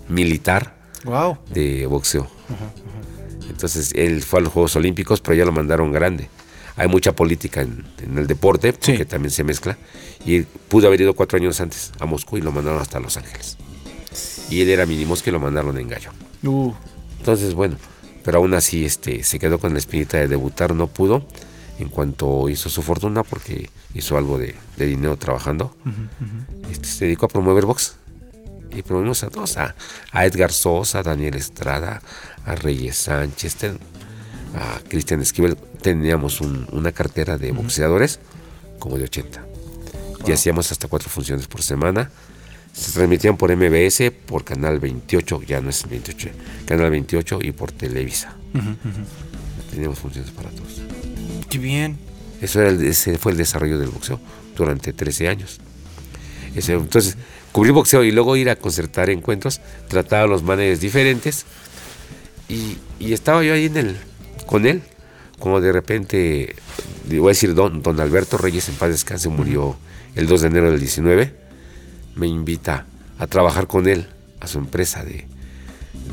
militar 0.09 0.77
Wow. 1.05 1.39
de 1.53 1.87
boxeo. 1.87 2.29
Entonces 3.49 3.93
él 3.95 4.23
fue 4.23 4.41
a 4.41 4.43
los 4.43 4.53
Juegos 4.53 4.77
Olímpicos, 4.77 5.21
pero 5.21 5.35
ya 5.35 5.45
lo 5.45 5.53
mandaron 5.53 5.93
grande. 5.93 6.29
Hay 6.77 6.89
mucha 6.89 7.13
política 7.15 7.63
en, 7.63 7.85
en 8.03 8.17
el 8.19 8.27
deporte, 8.27 8.73
porque 8.73 9.05
también 9.05 9.31
se 9.31 9.45
mezcla. 9.45 9.77
Y 10.25 10.43
pudo 10.43 10.87
haber 10.87 11.01
ido 11.01 11.15
cuatro 11.15 11.37
años 11.39 11.61
antes 11.61 11.93
a 11.99 12.07
Moscú 12.07 12.37
y 12.39 12.41
lo 12.43 12.53
mandaron 12.53 12.81
hasta 12.81 13.01
Los 13.01 13.17
Ángeles. 13.17 13.57
Y 14.51 14.61
él 14.63 14.69
era 14.71 14.87
minimos 14.87 15.23
que 15.23 15.31
lo 15.33 15.41
mandaron 15.41 15.77
en 15.79 15.89
gallo. 15.89 16.11
Uh, 16.43 16.73
Entonces, 17.19 17.55
bueno, 17.55 17.77
pero 18.25 18.39
aún 18.39 18.55
así 18.55 18.85
este, 18.85 19.23
se 19.25 19.39
quedó 19.39 19.59
con 19.59 19.73
la 19.73 19.79
espinita 19.79 20.19
de 20.19 20.29
debutar, 20.29 20.75
no 20.75 20.87
pudo. 20.87 21.27
En 21.79 21.89
cuanto 21.89 22.49
hizo 22.51 22.69
su 22.69 22.83
fortuna, 22.83 23.23
porque 23.23 23.71
hizo 23.95 24.19
algo 24.19 24.37
de, 24.39 24.55
de 24.77 24.87
dinero 24.87 25.17
trabajando, 25.17 25.75
este, 26.71 26.87
se 26.87 27.05
dedicó 27.07 27.27
a 27.27 27.29
promover 27.31 27.65
box. 27.65 27.97
Y 28.71 28.83
promovimos 28.83 29.25
a 29.25 29.31
todos, 29.31 29.57
a, 29.57 29.75
a 30.13 30.27
Edgar 30.27 30.53
Sosa, 30.53 30.99
a 31.01 31.03
Daniel 31.03 31.35
Estrada, 31.35 32.03
a 32.45 32.55
Reyes 32.55 32.97
Sánchez, 32.97 33.57
ten- 33.57 33.79
a 34.55 34.79
Cristian 34.89 35.21
Esquivel. 35.23 35.57
Teníamos 35.57 36.41
un- 36.41 36.69
una 36.73 36.93
cartera 36.93 37.37
de 37.39 37.51
boxeadores 37.53 38.21
como 38.79 38.97
de 38.99 39.05
80. 39.05 39.45
Y 40.27 40.33
hacíamos 40.33 40.71
hasta 40.71 40.87
cuatro 40.87 41.09
funciones 41.09 41.47
por 41.49 41.63
semana. 41.63 42.11
Se 42.73 42.93
transmitían 42.93 43.37
por 43.37 43.51
MBS, 43.55 44.11
por 44.27 44.45
Canal 44.45 44.79
28, 44.79 45.43
ya 45.43 45.61
no 45.61 45.71
es 45.71 45.83
el 45.85 45.91
28, 45.91 46.29
Canal 46.67 46.91
28 46.91 47.39
y 47.43 47.53
por 47.53 47.73
Televisa. 47.73 48.35
ujú. 48.55 48.77
Teníamos 49.71 49.99
funciones 49.99 50.31
para 50.33 50.51
todos. 50.51 50.81
Qué 51.49 51.59
bien. 51.59 51.99
Eso 52.41 52.61
era 52.61 52.71
el- 52.71 52.83
ese 52.85 53.19
fue 53.19 53.33
el 53.33 53.39
desarrollo 53.39 53.79
del 53.79 53.91
boxeo 53.91 54.19
durante 54.57 54.93
13 54.93 55.29
años. 55.29 55.61
Ese- 56.55 56.73
entonces, 56.73 57.17
cubrir 57.53 57.73
boxeo 57.73 58.03
y 58.03 58.11
luego 58.13 58.37
ir 58.37 58.51
a 58.51 58.57
concertar 58.57 59.11
encuentros, 59.11 59.61
trataba 59.89 60.25
a 60.25 60.27
los 60.27 60.43
managers 60.43 60.81
diferentes. 60.81 61.45
Y, 62.49 62.79
y 62.99 63.13
estaba 63.13 63.45
yo 63.45 63.53
ahí 63.55 63.67
en 63.67 63.77
el, 63.77 63.97
con 64.47 64.67
él, 64.67 64.83
como 65.39 65.61
de 65.61 65.71
repente, 65.73 66.57
voy 67.09 67.27
a 67.27 67.29
decir, 67.29 67.55
don, 67.55 67.83
don 67.83 68.01
Alberto 68.01 68.39
Reyes, 68.39 68.69
en 68.69 68.75
paz 68.75 68.91
descanse, 68.91 69.29
murió 69.29 69.77
el 70.17 70.27
2 70.27 70.41
de 70.41 70.47
enero 70.49 70.71
del 70.71 70.81
19. 70.81 71.33
Me 72.17 72.27
invita 72.27 72.87
a 73.19 73.27
trabajar 73.27 73.67
con 73.67 73.87
él 73.89 74.07
a 74.41 74.47
su 74.47 74.59
empresa 74.59 75.05
de, 75.05 75.27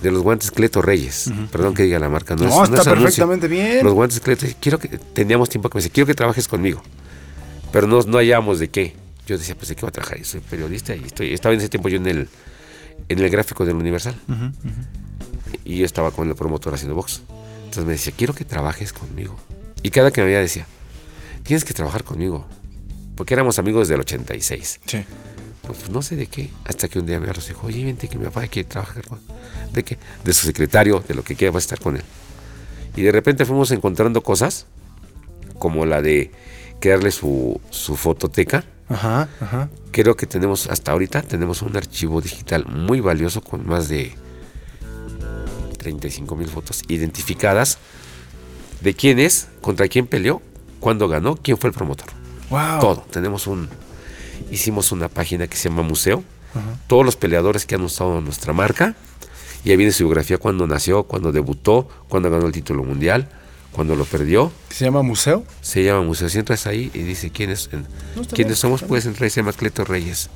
de 0.01 0.11
los 0.11 0.21
guantes 0.21 0.51
Cleto 0.51 0.81
Reyes. 0.81 1.31
Perdón 1.51 1.73
que 1.73 1.83
diga 1.83 1.99
la 1.99 2.09
marca. 2.09 2.35
No, 2.35 2.43
No, 2.47 2.63
es- 2.63 2.69
está 2.69 2.81
es 2.81 2.87
anuncio. 2.87 3.03
perfectamente 3.05 3.47
bien. 3.47 3.83
Los 3.83 3.93
guantes 3.93 4.19
Cleto. 4.19 4.45
Quiero 4.59 4.79
que, 4.79 4.89
teníamos 4.97 5.49
tiempo 5.49 5.69
que 5.69 5.77
me 5.77 5.81
dice, 5.81 5.91
quiero 5.91 6.07
que 6.07 6.13
trabajes 6.15 6.47
conmigo. 6.47 6.81
Pero 7.71 7.87
no, 7.87 8.01
no 8.01 8.17
hallábamos 8.17 8.59
de 8.59 8.69
qué. 8.69 8.95
Yo 9.25 9.37
decía, 9.37 9.55
pues 9.55 9.67
de 9.69 9.75
qué 9.75 9.81
voy 9.81 9.89
a 9.89 9.91
trabajar. 9.91 10.17
Yo 10.17 10.25
soy 10.25 10.39
periodista 10.41 10.95
y 10.95 11.03
estoy, 11.03 11.33
estaba 11.33 11.53
en 11.53 11.59
ese 11.59 11.69
tiempo 11.69 11.89
yo 11.89 11.97
en 11.97 12.07
el, 12.07 12.29
en 13.09 13.19
el 13.19 13.29
gráfico 13.29 13.65
del 13.65 13.75
Universal. 13.75 14.15
Y 15.65 15.77
yo 15.77 15.85
estaba 15.85 16.11
con 16.11 16.27
el 16.29 16.35
promotor 16.35 16.73
haciendo 16.73 16.95
box. 16.95 17.21
Entonces 17.59 17.85
me 17.85 17.91
decía, 17.93 18.13
quiero 18.15 18.33
que 18.33 18.45
trabajes 18.45 18.93
conmigo. 18.93 19.37
Y 19.83 19.89
cada 19.89 20.11
que 20.11 20.21
me 20.21 20.27
veía 20.27 20.39
decía, 20.39 20.65
tienes 21.43 21.65
que 21.65 21.73
trabajar 21.73 22.03
conmigo. 22.03 22.45
Porque 23.15 23.33
éramos 23.33 23.59
amigos 23.59 23.87
del 23.87 23.99
86. 23.99 24.79
Sí. 24.85 25.03
Pues 25.73 25.89
no 25.89 26.01
sé 26.01 26.15
de 26.15 26.27
qué. 26.27 26.49
Hasta 26.65 26.87
que 26.87 26.99
un 26.99 27.05
día 27.05 27.19
me 27.19 27.27
dijo, 27.27 27.67
oye, 27.67 27.85
vente 27.85 28.07
que 28.07 28.17
mi 28.17 28.25
papá 28.25 28.47
quiere 28.47 28.69
trabajar 28.69 29.05
con... 29.05 29.19
¿De 29.73 29.83
qué? 29.83 29.97
De 30.23 30.33
su 30.33 30.45
secretario, 30.45 31.03
de 31.07 31.13
lo 31.13 31.23
que 31.23 31.35
quiera, 31.35 31.51
va 31.51 31.57
a 31.57 31.59
estar 31.59 31.79
con 31.79 31.97
él. 31.97 32.03
Y 32.95 33.01
de 33.01 33.11
repente 33.11 33.45
fuimos 33.45 33.71
encontrando 33.71 34.21
cosas, 34.21 34.65
como 35.59 35.85
la 35.85 36.01
de 36.01 36.31
crearle 36.79 37.11
su, 37.11 37.59
su 37.69 37.95
fototeca 37.95 38.63
Ajá, 38.89 39.27
ajá. 39.41 39.69
Creo 39.91 40.15
que 40.15 40.27
tenemos, 40.27 40.67
hasta 40.67 40.91
ahorita, 40.91 41.21
tenemos 41.21 41.61
un 41.61 41.75
archivo 41.75 42.21
digital 42.21 42.65
muy 42.65 43.01
valioso 43.01 43.41
con 43.41 43.67
más 43.67 43.89
de 43.89 44.15
35 45.79 46.35
mil 46.35 46.47
fotos 46.47 46.83
identificadas 46.87 47.79
de 48.81 48.93
quién 48.93 49.19
es, 49.19 49.49
contra 49.61 49.87
quién 49.87 50.07
peleó, 50.07 50.41
cuándo 50.79 51.07
ganó, 51.07 51.35
quién 51.35 51.57
fue 51.57 51.69
el 51.69 51.75
promotor. 51.75 52.07
Wow. 52.49 52.79
Todo. 52.79 53.05
Tenemos 53.11 53.47
un. 53.47 53.67
Hicimos 54.51 54.91
una 54.91 55.09
página 55.09 55.47
que 55.47 55.57
se 55.57 55.69
llama 55.69 55.83
Museo. 55.83 56.23
Todos 56.87 57.05
los 57.05 57.15
peleadores 57.15 57.65
que 57.65 57.75
han 57.75 57.81
usado 57.81 58.19
nuestra 58.21 58.51
marca. 58.53 58.95
Y 59.63 59.71
ahí 59.71 59.77
viene 59.77 59.91
su 59.91 60.05
biografía, 60.05 60.37
cuando 60.37 60.65
nació, 60.65 61.03
cuando 61.03 61.31
debutó, 61.31 61.87
cuando 62.07 62.29
ganó 62.31 62.45
el 62.47 62.51
título 62.53 62.83
mundial, 62.83 63.27
cuando 63.71 63.95
lo 63.95 64.05
perdió. 64.05 64.51
¿Se 64.69 64.85
llama 64.85 65.01
museo? 65.03 65.43
Se 65.61 65.83
llama 65.83 66.01
Museo. 66.03 66.29
Si 66.29 66.39
entras 66.39 66.65
ahí 66.67 66.89
y 66.93 66.99
dice 66.99 67.29
quiénes, 67.31 67.69
en- 67.73 67.85
No, 68.15 68.21
está 68.21 68.35
quiénes 68.35 68.51
bien, 68.53 68.55
somos, 68.55 68.83
puedes 68.83 69.05
entrar 69.05 69.27
y 69.27 69.29
se 69.29 69.41
llama 69.41 69.53
Cleto 69.53 69.83
Reyes. 69.83 70.29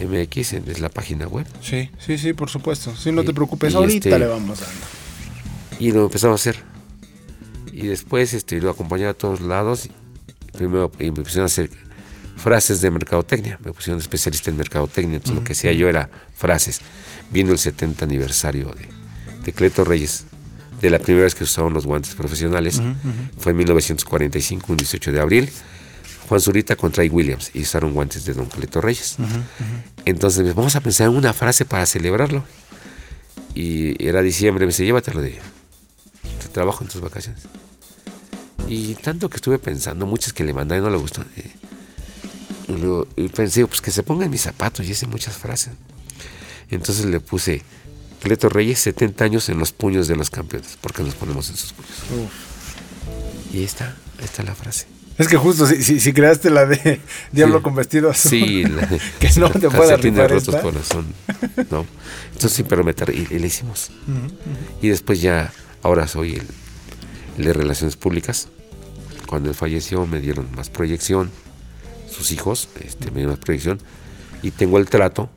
MX 0.00 0.52
es 0.54 0.80
la 0.80 0.88
página 0.88 1.26
web. 1.26 1.46
Sí, 1.60 1.90
sí, 1.98 2.16
sí, 2.18 2.32
por 2.32 2.48
supuesto. 2.50 2.94
Sí, 2.96 3.12
no 3.12 3.24
te 3.24 3.34
preocupes, 3.34 3.74
ahorita 3.74 4.08
este- 4.08 4.18
le 4.18 4.26
vamos 4.26 4.60
dando. 4.60 4.74
Y 5.78 5.92
lo 5.92 6.04
empezamos 6.04 6.40
a 6.40 6.50
hacer. 6.50 6.62
Y 7.72 7.86
después 7.88 8.32
este, 8.34 8.60
lo 8.60 8.70
acompañaba 8.70 9.10
a 9.10 9.14
todos 9.14 9.40
lados. 9.40 9.88
Primero 10.52 10.90
pusieron 10.90 11.42
a 11.42 11.46
hacer 11.46 11.70
frases 12.42 12.80
de 12.80 12.90
mercadotecnia. 12.90 13.58
Me 13.64 13.72
pusieron 13.72 14.00
especialista 14.00 14.50
en 14.50 14.56
mercadotecnia. 14.56 15.16
Entonces 15.16 15.36
lo 15.38 15.44
que 15.44 15.52
hacía 15.52 15.72
yo 15.72 15.88
era 15.88 16.10
frases. 16.36 16.80
Viendo 17.30 17.52
el 17.52 17.58
70 17.58 18.04
aniversario 18.04 18.68
de, 18.74 18.88
de 19.44 19.52
Cleto 19.52 19.84
Reyes, 19.84 20.24
de 20.80 20.90
la 20.90 20.98
primera 20.98 21.24
vez 21.24 21.34
que 21.34 21.44
usaron 21.44 21.72
los 21.72 21.86
guantes 21.86 22.14
profesionales, 22.14 22.82
fue 23.38 23.52
en 23.52 23.58
1945, 23.58 24.66
un 24.72 24.76
18 24.76 25.12
de 25.12 25.20
abril. 25.20 25.50
Juan 26.28 26.40
Zurita 26.40 26.76
contra 26.76 27.04
I. 27.04 27.08
Williams 27.08 27.50
y 27.54 27.62
usaron 27.62 27.92
guantes 27.92 28.24
de 28.24 28.32
Don 28.34 28.46
Cleto 28.46 28.80
Reyes. 28.80 29.16
Entonces 30.04 30.54
vamos 30.54 30.74
a 30.76 30.80
pensar 30.80 31.08
en 31.08 31.16
una 31.16 31.32
frase 31.32 31.64
para 31.64 31.86
celebrarlo. 31.86 32.44
Y 33.54 34.02
era 34.04 34.22
diciembre, 34.22 34.64
me 34.64 34.72
dice, 34.72 34.84
llévatelo 34.84 35.20
de, 35.20 35.30
de 35.30 36.48
trabajo 36.52 36.82
en 36.84 36.90
tus 36.90 37.00
vacaciones. 37.00 37.42
Y 38.66 38.94
tanto 38.94 39.28
que 39.28 39.36
estuve 39.36 39.58
pensando, 39.58 40.06
muchas 40.06 40.32
que 40.32 40.42
le 40.44 40.54
mandé 40.54 40.78
y 40.78 40.80
no 40.80 40.88
le 40.90 40.96
gustó. 40.96 41.22
eh, 41.36 41.50
y, 42.68 42.72
luego- 42.72 43.06
y 43.16 43.28
pensé, 43.28 43.66
pues 43.66 43.80
que 43.80 43.90
se 43.90 44.02
ponga 44.02 44.24
en 44.24 44.30
mis 44.30 44.42
zapatos 44.42 44.86
y 44.86 44.90
hice 44.92 45.06
muchas 45.06 45.36
frases. 45.36 45.72
Entonces 46.70 47.04
le 47.06 47.20
puse, 47.20 47.62
Cleto 48.22 48.48
Reyes, 48.48 48.78
70 48.78 49.24
años 49.24 49.48
en 49.48 49.58
los 49.58 49.72
puños 49.72 50.08
de 50.08 50.16
los 50.16 50.30
campeones, 50.30 50.78
porque 50.80 51.02
nos 51.02 51.14
ponemos 51.14 51.50
en 51.50 51.56
sus 51.56 51.72
puños. 51.72 51.92
Y 53.52 53.58
ahí 53.58 53.64
está, 53.64 53.96
ahí 54.18 54.24
está 54.24 54.42
la 54.42 54.54
frase. 54.54 54.86
Es 55.18 55.28
que 55.28 55.36
justo 55.36 55.66
si, 55.66 55.82
si, 55.82 56.00
si 56.00 56.12
creaste 56.14 56.48
la 56.48 56.64
de 56.64 57.00
Diablo 57.32 57.58
Sí. 57.58 57.62
con 57.64 57.74
vestido 57.74 58.08
azul. 58.10 58.30
Sí, 58.30 58.64
la- 58.64 58.88
que 59.20 59.28
no 59.38 59.50
te 59.50 59.68
pueda 59.68 59.96
rotos 60.28 60.48
esta. 60.54 60.62
corazón. 60.62 61.06
¿no? 61.70 61.84
Entonces 62.28 62.52
sí, 62.52 62.62
pero 62.62 62.82
me 62.82 62.94
y, 63.12 63.26
y 63.30 63.38
le 63.38 63.46
hicimos. 63.46 63.90
Y 64.80 64.88
después 64.88 65.20
ya, 65.20 65.52
ahora 65.82 66.08
soy 66.08 66.36
el, 66.36 66.46
el 67.38 67.44
de 67.44 67.52
Relaciones 67.52 67.96
Públicas. 67.96 68.48
Cuando 69.26 69.50
él 69.50 69.54
falleció 69.54 70.06
me 70.06 70.20
dieron 70.20 70.48
más 70.56 70.70
proyección. 70.70 71.30
Sus 72.12 72.30
hijos 72.30 72.68
este, 72.80 73.06
me 73.06 73.16
dieron 73.16 73.32
más 73.32 73.40
proyección. 73.40 73.80
Y 74.42 74.50
tengo 74.50 74.78
el 74.78 74.88
trato 74.88 75.30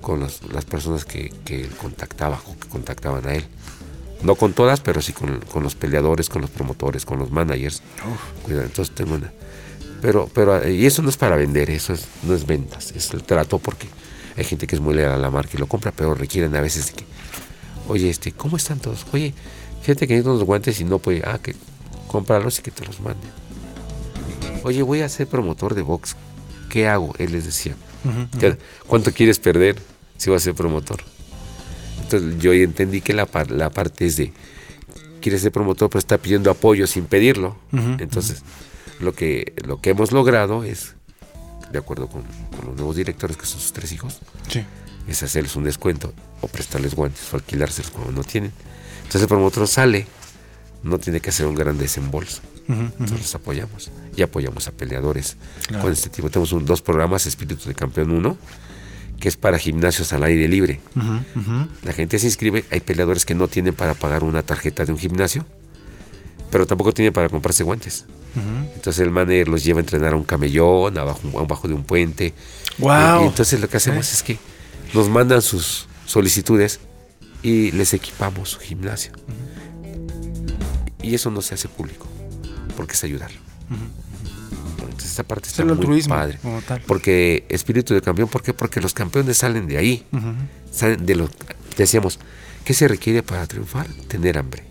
con 0.00 0.20
las, 0.20 0.42
las 0.52 0.64
personas 0.64 1.04
que, 1.04 1.32
que 1.44 1.62
él 1.62 1.70
contactaba 1.70 2.40
o 2.46 2.58
que 2.58 2.68
contactaban 2.68 3.26
a 3.26 3.34
él. 3.34 3.44
No 4.22 4.36
con 4.36 4.52
todas, 4.52 4.80
pero 4.80 5.00
sí 5.00 5.12
con, 5.12 5.40
con 5.40 5.62
los 5.62 5.74
peleadores, 5.74 6.28
con 6.28 6.42
los 6.42 6.50
promotores, 6.50 7.04
con 7.04 7.18
los 7.18 7.30
managers. 7.30 7.82
Cuidado, 8.44 8.64
entonces 8.64 8.94
tengo 8.94 9.14
una. 9.14 9.32
Pero, 10.00 10.28
pero, 10.34 10.62
eh, 10.62 10.74
y 10.74 10.86
eso 10.86 11.02
no 11.02 11.08
es 11.08 11.16
para 11.16 11.36
vender, 11.36 11.70
eso 11.70 11.92
es, 11.92 12.06
no 12.24 12.34
es 12.34 12.44
ventas, 12.44 12.92
es 12.92 13.12
el 13.12 13.22
trato 13.22 13.58
porque 13.58 13.86
hay 14.36 14.44
gente 14.44 14.66
que 14.66 14.74
es 14.74 14.80
muy 14.80 14.94
leal 14.94 15.12
a 15.12 15.16
la 15.16 15.30
marca 15.30 15.52
y 15.54 15.58
lo 15.58 15.66
compra, 15.66 15.92
pero 15.92 16.14
requieren 16.14 16.54
a 16.56 16.60
veces 16.60 16.88
de 16.88 16.94
que, 16.94 17.04
oye, 17.88 18.10
este, 18.10 18.32
¿cómo 18.32 18.56
están 18.56 18.80
todos? 18.80 19.06
Oye, 19.12 19.32
fíjate 19.82 20.08
que 20.08 20.14
necesito 20.14 20.34
unos 20.34 20.44
guantes 20.44 20.80
y 20.80 20.84
no 20.84 20.98
puede, 20.98 21.22
ah, 21.24 21.38
que 21.40 21.54
cómpralos 22.08 22.58
y 22.58 22.62
que 22.62 22.72
te 22.72 22.84
los 22.84 23.00
mande. 23.00 23.26
Oye, 24.64 24.82
voy 24.82 25.00
a 25.00 25.08
ser 25.08 25.26
promotor 25.26 25.74
de 25.74 25.82
box, 25.82 26.16
¿qué 26.68 26.88
hago? 26.88 27.14
Él 27.18 27.32
les 27.32 27.44
decía, 27.44 27.74
Ujú, 28.04 28.38
"¿Qué- 28.38 28.58
¿cuánto 28.86 29.12
quieres 29.12 29.38
perder 29.38 29.76
si 30.16 30.30
vas 30.30 30.42
a 30.42 30.44
ser 30.46 30.54
promotor? 30.54 31.02
Entonces 32.02 32.38
yo 32.40 32.52
entendí 32.52 33.00
que 33.00 33.12
la, 33.14 33.26
par- 33.26 33.50
la 33.50 33.70
parte 33.70 34.06
es 34.06 34.16
de, 34.16 34.32
quiere 35.20 35.38
ser 35.38 35.52
promotor, 35.52 35.88
pero 35.88 35.98
está 35.98 36.18
pidiendo 36.18 36.50
apoyo 36.50 36.86
sin 36.86 37.04
pedirlo. 37.06 37.56
Entonces, 37.72 38.42
lo 39.00 39.14
que, 39.14 39.52
lo 39.64 39.80
que 39.80 39.90
hemos 39.90 40.12
logrado 40.12 40.64
es, 40.64 40.94
de 41.72 41.78
acuerdo 41.78 42.08
con, 42.08 42.22
con 42.56 42.66
los 42.66 42.76
nuevos 42.76 42.96
directores, 42.96 43.36
que 43.36 43.46
son 43.46 43.60
sus 43.60 43.72
tres 43.72 43.92
hijos, 43.92 44.18
Sí. 44.48 44.64
es 45.08 45.22
hacerles 45.22 45.56
un 45.56 45.64
descuento 45.64 46.12
o 46.40 46.48
prestarles 46.48 46.94
guantes 46.94 47.32
o 47.32 47.36
alquilárselos 47.36 47.90
cuando 47.90 48.12
no 48.12 48.24
tienen. 48.24 48.52
Entonces 48.98 49.22
el 49.22 49.28
promotor 49.28 49.66
sale, 49.68 50.06
no 50.82 50.98
tiene 50.98 51.20
que 51.20 51.30
hacer 51.30 51.46
un 51.46 51.54
gran 51.54 51.78
desembolso. 51.78 52.42
Entonces 52.68 53.18
los 53.18 53.34
apoyamos 53.34 53.90
y 54.16 54.22
apoyamos 54.22 54.68
a 54.68 54.72
peleadores 54.72 55.36
Claro. 55.66 55.84
con 55.84 55.92
este 55.92 56.10
tipo. 56.10 56.28
Tenemos 56.30 56.52
un- 56.52 56.64
dos 56.66 56.82
programas, 56.82 57.26
Espíritu 57.26 57.68
de 57.68 57.74
Campeón 57.74 58.10
1, 58.10 58.36
que 59.18 59.28
es 59.28 59.36
para 59.36 59.58
gimnasios 59.58 60.12
al 60.12 60.22
aire 60.24 60.48
libre. 60.48 60.80
La 61.82 61.92
gente 61.92 62.18
se 62.18 62.26
inscribe, 62.26 62.64
hay 62.70 62.80
peleadores 62.80 63.24
que 63.24 63.34
no 63.34 63.48
tienen 63.48 63.74
para 63.74 63.94
pagar 63.94 64.24
una 64.24 64.42
tarjeta 64.42 64.84
de 64.84 64.92
un 64.92 64.98
gimnasio, 64.98 65.46
pero 66.50 66.66
tampoco 66.66 66.92
tienen 66.92 67.12
para 67.12 67.28
comprarse 67.28 67.62
guantes. 67.64 68.04
Entonces 68.74 68.98
el 69.00 69.10
manager 69.10 69.48
los 69.48 69.62
lleva 69.62 69.78
a 69.78 69.82
entrenar 69.82 70.14
a 70.14 70.16
un 70.16 70.24
camellón, 70.24 70.96
abajo, 70.98 71.20
abajo 71.38 71.68
de 71.68 71.74
un 71.74 71.84
puente. 71.84 72.34
Y, 72.78 72.82
y 73.24 73.26
entonces 73.28 73.60
lo 73.60 73.68
que 73.68 73.76
hacemos 73.76 74.12
es 74.12 74.22
que 74.22 74.38
nos 74.94 75.08
mandan 75.08 75.40
sus 75.42 75.86
solicitudes 76.06 76.80
y 77.42 77.70
les 77.72 77.92
equipamos 77.94 78.50
su 78.50 78.58
gimnasio. 78.60 79.12
Y 81.02 81.14
eso 81.14 81.30
no 81.30 81.42
se 81.42 81.54
hace 81.54 81.68
público, 81.68 82.06
porque 82.76 82.92
es 82.94 83.04
ayudar. 83.04 83.30
Esta 85.12 85.24
parte 85.24 85.44
Es 85.46 85.52
está 85.52 85.62
el 85.62 85.68
muy 85.68 85.76
altruismo, 85.78 86.14
padre. 86.14 86.38
como 86.40 86.62
tal. 86.62 86.80
Porque 86.86 87.44
espíritu 87.50 87.92
de 87.92 88.00
campeón, 88.00 88.28
¿por 88.30 88.42
qué? 88.42 88.54
Porque 88.54 88.80
los 88.80 88.94
campeones 88.94 89.36
salen 89.36 89.66
de 89.66 89.76
ahí. 89.76 90.06
Salen 90.70 91.04
de 91.04 91.14
lo 91.16 91.28
decíamos, 91.76 92.18
¿qué 92.64 92.72
se 92.72 92.88
requiere 92.88 93.22
para 93.22 93.46
triunfar? 93.46 93.86
Tener 94.08 94.38
hambre. 94.38 94.62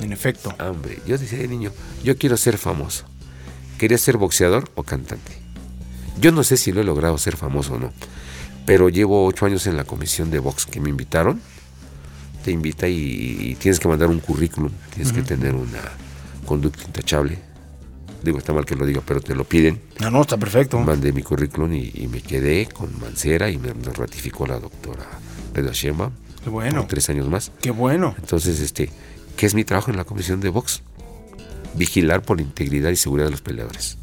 En 0.00 0.12
efecto. 0.14 0.54
Hambre. 0.58 1.00
Yo 1.06 1.18
decía 1.18 1.38
de 1.38 1.48
niño, 1.48 1.70
yo 2.02 2.16
quiero 2.16 2.38
ser 2.38 2.56
famoso. 2.56 3.04
¿Quería 3.76 3.98
ser 3.98 4.16
boxeador 4.16 4.70
o 4.74 4.84
cantante? 4.84 5.32
Yo 6.18 6.32
no 6.32 6.42
sé 6.42 6.56
si 6.56 6.72
lo 6.72 6.80
he 6.80 6.84
logrado 6.84 7.18
ser 7.18 7.36
famoso 7.36 7.74
o 7.74 7.78
no, 7.78 7.92
pero 8.64 8.88
llevo 8.88 9.26
ocho 9.26 9.44
años 9.44 9.66
en 9.66 9.76
la 9.76 9.84
comisión 9.84 10.30
de 10.30 10.38
box 10.38 10.64
que 10.64 10.80
me 10.80 10.88
invitaron. 10.88 11.42
Te 12.42 12.52
invita 12.52 12.88
y, 12.88 12.96
y 13.38 13.54
tienes 13.56 13.78
que 13.80 13.88
mandar 13.88 14.08
un 14.08 14.20
currículum, 14.20 14.72
tienes 14.94 15.12
que 15.12 15.20
tener 15.20 15.54
una 15.54 15.82
conducta 16.46 16.84
intachable. 16.84 17.49
Digo, 18.22 18.38
está 18.38 18.52
mal 18.52 18.64
que 18.66 18.76
lo 18.76 18.84
diga, 18.86 19.02
pero 19.04 19.20
te 19.20 19.34
lo 19.34 19.44
piden. 19.44 19.80
No, 20.00 20.10
no, 20.10 20.20
está 20.22 20.36
perfecto. 20.36 20.78
Mandé 20.80 21.12
mi 21.12 21.22
currículum 21.22 21.72
y, 21.72 21.90
y 21.94 22.06
me 22.08 22.20
quedé 22.20 22.66
con 22.66 22.98
Mancera 23.00 23.50
y 23.50 23.58
me, 23.58 23.72
me 23.74 23.92
ratificó 23.92 24.46
la 24.46 24.58
doctora 24.60 25.04
Reda 25.54 25.70
Sheinbaum 25.72 26.12
Qué 26.44 26.50
bueno. 26.50 26.80
por 26.82 26.88
tres 26.88 27.08
años 27.10 27.28
más. 27.28 27.50
Qué 27.60 27.70
bueno. 27.70 28.14
Entonces, 28.18 28.60
este, 28.60 28.90
¿qué 29.36 29.46
es 29.46 29.54
mi 29.54 29.64
trabajo 29.64 29.90
en 29.90 29.96
la 29.96 30.04
comisión 30.04 30.40
de 30.40 30.48
box? 30.50 30.82
Vigilar 31.74 32.22
por 32.22 32.36
la 32.38 32.42
integridad 32.42 32.90
y 32.90 32.96
seguridad 32.96 33.26
de 33.26 33.30
los 33.32 33.42
peleadores. 33.42 33.96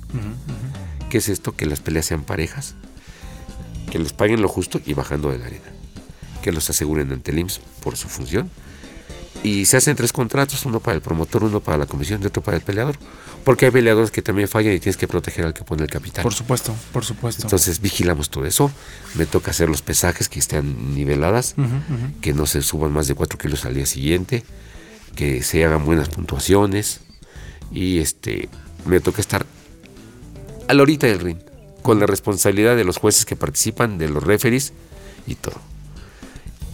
¿Qué 1.10 1.18
es 1.20 1.30
esto? 1.30 1.56
Que 1.56 1.66
las 1.66 1.80
peleas 1.80 2.06
sean 2.06 2.24
parejas, 2.24 2.76
que 3.92 4.00
les 4.00 4.14
paguen 4.14 4.42
lo 4.42 4.48
justo 4.48 4.80
y 4.86 4.94
bajando 4.94 5.32
de 5.32 5.38
la 5.40 5.46
arena, 5.48 5.66
que 6.42 6.52
los 6.52 6.70
aseguren 6.70 7.12
ante 7.12 7.32
el 7.32 7.40
IMSS 7.40 7.60
por 7.84 7.98
su 7.98 8.08
función. 8.08 8.50
Y 9.44 9.66
se 9.66 9.78
hacen 9.78 9.96
tres 9.96 10.12
contratos, 10.14 10.66
uno 10.66 10.80
para 10.80 10.96
el 10.96 11.02
promotor, 11.02 11.44
uno 11.44 11.60
para 11.62 11.78
la 11.78 11.86
comisión 11.86 12.22
y 12.24 12.26
otro 12.26 12.42
para 12.42 12.58
el 12.58 12.64
peleador. 12.64 12.98
Porque 13.48 13.68
hay 13.68 13.72
peleadores 13.72 14.12
que 14.12 14.22
también 14.22 14.50
fallan 14.50 14.74
y 14.74 14.80
tienes 14.82 14.98
que 14.98 15.08
proteger 15.08 15.46
al 15.46 15.54
que 15.54 15.64
pone 15.64 15.82
el 15.82 15.90
capital. 15.90 16.22
Por 16.22 16.34
supuesto, 16.34 16.76
por 16.92 17.06
supuesto. 17.06 17.44
Entonces 17.44 17.80
vigilamos 17.80 18.30
todo 18.30 18.46
eso. 18.46 18.70
Me 19.16 19.26
toca 19.26 19.52
hacer 19.52 19.70
los 19.70 19.82
pesajes 19.82 20.28
que 20.28 20.38
estén 20.38 20.94
niveladas, 20.94 21.56
que 22.20 22.34
no 22.34 22.46
se 22.46 22.62
suban 22.62 22.92
más 22.92 23.08
de 23.08 23.16
4 23.16 23.40
kilos 23.40 23.64
al 23.64 23.76
día 23.76 23.86
siguiente, 23.86 24.44
que 25.16 25.44
se 25.44 25.64
hagan 25.64 25.86
buenas 25.86 26.10
puntuaciones. 26.10 27.00
Y 27.72 28.00
este 28.00 28.50
me 28.86 29.00
toca 29.00 29.22
estar 29.22 29.46
a 30.68 30.74
la 30.74 30.82
horita 30.82 31.08
del 31.08 31.22
ring, 31.22 31.38
con 31.84 32.02
la 32.02 32.06
responsabilidad 32.06 32.76
de 32.76 32.84
los 32.84 32.98
jueces 32.98 33.24
que 33.24 33.38
participan, 33.38 33.98
de 33.98 34.10
los 34.10 34.24
referees 34.24 34.74
y 35.26 35.36
todo. 35.36 35.56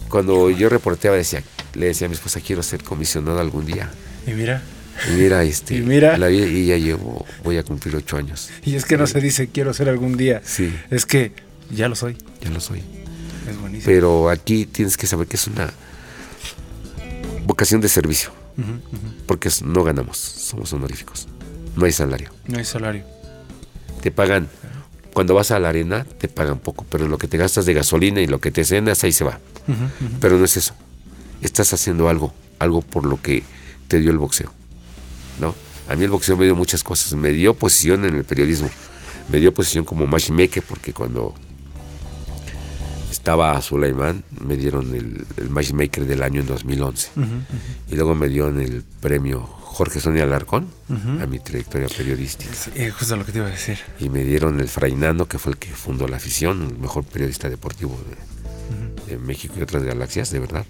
Cuando 0.08 0.50
yo 0.50 0.68
reporteaba 0.68 1.16
decía, 1.16 1.44
le 1.74 1.86
decía 1.86 2.06
a 2.06 2.08
mi 2.08 2.16
esposa, 2.16 2.40
quiero 2.40 2.64
ser 2.64 2.82
comisionado 2.82 3.38
algún 3.38 3.64
día. 3.64 3.92
Y 4.26 4.32
mira. 4.32 4.60
Y 5.10 5.16
mira, 5.16 5.42
este, 5.44 5.76
Y 5.76 5.80
mira. 5.82 6.16
la 6.18 6.28
vida- 6.28 6.46
y 6.46 6.66
ya 6.66 6.76
llevo, 6.78 7.24
voy 7.42 7.58
a 7.58 7.62
cumplir 7.62 7.94
ocho 7.96 8.16
años. 8.16 8.50
Y 8.64 8.74
es 8.76 8.84
que 8.84 8.96
no 8.96 9.06
se 9.06 9.20
dice 9.20 9.48
quiero 9.48 9.72
ser 9.74 9.88
algún 9.88 10.16
día. 10.16 10.40
Sí. 10.44 10.74
Es 10.90 11.04
que 11.06 11.32
ya 11.70 11.88
lo 11.88 11.94
soy. 11.96 12.16
Ya 12.40 12.50
lo 12.50 12.60
soy. 12.60 12.82
Es 13.48 13.58
buenísimo. 13.60 13.86
Pero 13.86 14.30
aquí 14.30 14.66
tienes 14.66 14.96
que 14.96 15.06
saber 15.06 15.26
que 15.26 15.36
es 15.36 15.46
una 15.46 15.72
vocación 17.46 17.80
de 17.80 17.88
servicio. 17.88 18.30
Porque 19.26 19.50
no 19.64 19.82
ganamos, 19.82 20.16
somos 20.16 20.72
honoríficos. 20.72 21.26
No 21.76 21.86
hay 21.86 21.92
salario. 21.92 22.30
No 22.46 22.58
hay 22.58 22.64
salario. 22.64 23.04
Te 24.00 24.10
pagan 24.12 24.48
cuando 25.12 25.34
vas 25.34 25.50
a 25.50 25.58
la 25.58 25.68
arena 25.68 26.04
te 26.18 26.28
pagan 26.28 26.58
poco, 26.58 26.84
pero 26.88 27.08
lo 27.08 27.18
que 27.18 27.26
te 27.28 27.36
gastas 27.36 27.66
de 27.66 27.74
gasolina 27.74 28.20
y 28.20 28.26
lo 28.26 28.40
que 28.40 28.50
te 28.52 28.64
cenas 28.64 29.02
ahí 29.04 29.12
se 29.12 29.24
va. 29.24 29.40
Pero 30.20 30.38
no 30.38 30.44
es 30.44 30.56
eso. 30.56 30.74
Estás 31.42 31.72
haciendo 31.72 32.08
algo, 32.08 32.32
algo 32.58 32.80
por 32.80 33.04
lo 33.06 33.20
que 33.20 33.42
te 33.88 33.98
dio 34.00 34.10
el 34.12 34.18
boxeo. 34.18 34.52
¿No? 35.40 35.54
A 35.88 35.96
mí 35.96 36.04
el 36.04 36.10
boxeo 36.10 36.36
me 36.36 36.44
dio 36.44 36.54
muchas 36.54 36.82
cosas. 36.82 37.12
Me 37.14 37.30
dio 37.30 37.54
posición 37.54 38.04
en 38.04 38.14
el 38.14 38.24
periodismo. 38.24 38.70
Me 39.28 39.38
dio 39.38 39.52
posición 39.52 39.84
como 39.84 40.06
matchmaker 40.06 40.62
porque 40.62 40.92
cuando 40.92 41.34
estaba 43.10 43.60
Suleiman, 43.62 44.22
me 44.46 44.56
dieron 44.56 44.94
el, 44.94 45.26
el 45.36 45.50
matchmaker 45.50 46.04
del 46.06 46.22
año 46.22 46.40
en 46.40 46.46
2011. 46.46 47.10
Y 47.90 47.94
luego 47.94 48.14
me 48.14 48.28
dieron 48.28 48.60
el 48.60 48.82
premio 49.00 49.48
Jorge 49.74 49.98
Sonia 49.98 50.22
Alarcón 50.24 50.68
a 51.20 51.26
mi 51.26 51.38
trayectoria 51.38 51.88
periodística. 51.88 52.52
Eh, 52.76 52.90
justo 52.90 53.16
lo 53.16 53.24
que 53.24 53.32
te 53.32 53.38
iba 53.38 53.48
a 53.48 53.50
decir. 53.50 53.78
Y 53.98 54.08
me 54.08 54.22
dieron 54.24 54.60
el 54.60 54.68
Frainano, 54.68 55.26
que 55.26 55.38
fue 55.38 55.52
el 55.52 55.58
que 55.58 55.68
fundó 55.68 56.06
la 56.06 56.16
afición, 56.16 56.62
el 56.62 56.78
mejor 56.78 57.04
periodista 57.04 57.48
deportivo 57.48 57.98
de, 59.08 59.12
de 59.12 59.18
México 59.18 59.54
y 59.58 59.62
otras 59.62 59.82
galaxias, 59.82 60.30
de 60.30 60.38
verdad. 60.38 60.64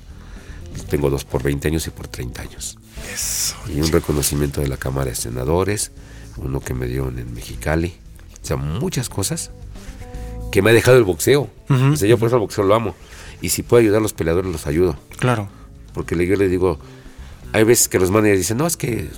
Tengo 0.89 1.11
dos 1.11 1.25
por 1.25 1.43
20 1.43 1.69
años 1.69 1.87
y 1.87 1.91
por 1.91 2.09
30 2.09 2.43
años. 2.43 2.79
Eso. 3.13 3.57
Y 3.69 3.81
un 3.81 3.91
reconocimiento 3.91 4.61
de 4.61 4.69
la 4.69 4.77
Cámara 4.77 5.11
de 5.11 5.17
Senadores, 5.17 5.93
uno 6.37 6.61
que 6.61 6.75
me 6.75 6.87
dieron 6.87 7.19
en 7.19 7.33
Mexicali. 7.35 7.95
O 8.43 8.47
sea, 8.47 8.57
muchas 8.57 9.09
cosas 9.09 9.51
que 10.53 10.63
me 10.63 10.71
ha 10.71 10.73
dejado 10.73 10.97
el 10.97 11.05
boxeo. 11.05 11.51
O 11.69 11.97
sea, 11.97 12.09
yo 12.09 12.19
por 12.19 12.29
eso 12.29 12.37
el 12.37 12.41
boxeo 12.41 12.65
lo 12.65 12.75
amo. 12.75 12.95
Y 13.41 13.49
si 13.49 13.63
puedo 13.63 13.81
ayudar 13.81 13.99
a 13.99 14.03
los 14.03 14.13
peleadores, 14.13 14.51
los 14.51 14.67
ayudo. 14.67 14.97
Claro. 15.19 15.49
Porque 15.93 16.15
yo 16.27 16.37
les 16.37 16.51
digo, 16.51 16.79
hay 17.53 17.65
veces 17.65 17.89
que 17.89 17.99
los 17.99 18.11
managers 18.11 18.39
dicen, 18.39 18.57
no, 18.57 18.67
es 18.67 18.77
que 18.77 19.09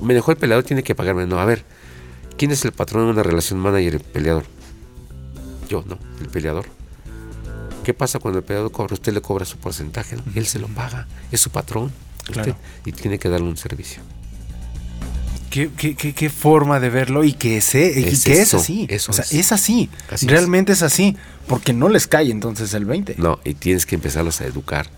me 0.00 0.14
dejó 0.14 0.30
el 0.30 0.36
peleador, 0.36 0.64
tiene 0.64 0.82
que 0.82 0.94
pagarme. 0.94 1.26
No, 1.26 1.38
a 1.38 1.44
ver, 1.44 1.64
¿quién 2.36 2.50
es 2.50 2.64
el 2.64 2.72
patrón 2.72 3.06
de 3.06 3.12
una 3.12 3.22
relación 3.22 3.58
manager 3.58 3.94
y 3.94 3.98
peleador? 3.98 4.44
Yo, 5.68 5.84
no, 5.86 5.98
el 6.20 6.28
peleador. 6.28 6.66
¿Qué 7.84 7.94
pasa 7.94 8.18
cuando 8.18 8.38
el 8.38 8.44
peleador 8.44 8.72
cobra? 8.72 8.94
Usted 8.94 9.12
le 9.12 9.20
cobra 9.20 9.44
su 9.44 9.58
porcentaje, 9.58 10.16
¿no? 10.16 10.22
él 10.34 10.46
se 10.46 10.58
lo 10.58 10.68
paga, 10.68 11.06
es 11.30 11.40
su 11.40 11.50
patrón. 11.50 11.92
Claro. 12.30 12.56
y 12.84 12.92
tiene 12.92 13.18
que 13.18 13.28
darle 13.28 13.46
un 13.48 13.56
servicio. 13.56 14.02
¿Qué, 15.50 15.70
qué, 15.76 15.94
qué- 15.94 16.12
qué 16.12 16.28
forma 16.28 16.80
de 16.80 16.90
verlo 16.90 17.24
y 17.24 17.32
que, 17.32 17.60
sé, 17.60 17.92
y 18.00 18.04
Es 18.04 18.24
que 18.24 18.32
es 18.34 18.38
eso, 18.48 18.56
así. 18.58 18.86
eso 18.90 19.12
o 19.12 19.14
sea, 19.14 19.24
es. 19.24 19.32
es, 19.32 19.52
así. 19.52 19.88
Así 20.10 20.26
es. 20.26 20.32
Realmente 20.32 20.72
es. 20.72 20.82
así. 20.82 21.16
Porque 21.46 21.72
no 21.72 21.88
les 21.88 22.06
cae 22.06 22.30
entonces 22.30 22.74
el 22.74 22.84
20. 22.84 23.14
No, 23.18 23.38
y 23.44 23.54
tienes 23.54 23.86
que 23.86 23.94
empezarlos 23.94 24.40
a 24.40 24.44
educar. 24.46 24.88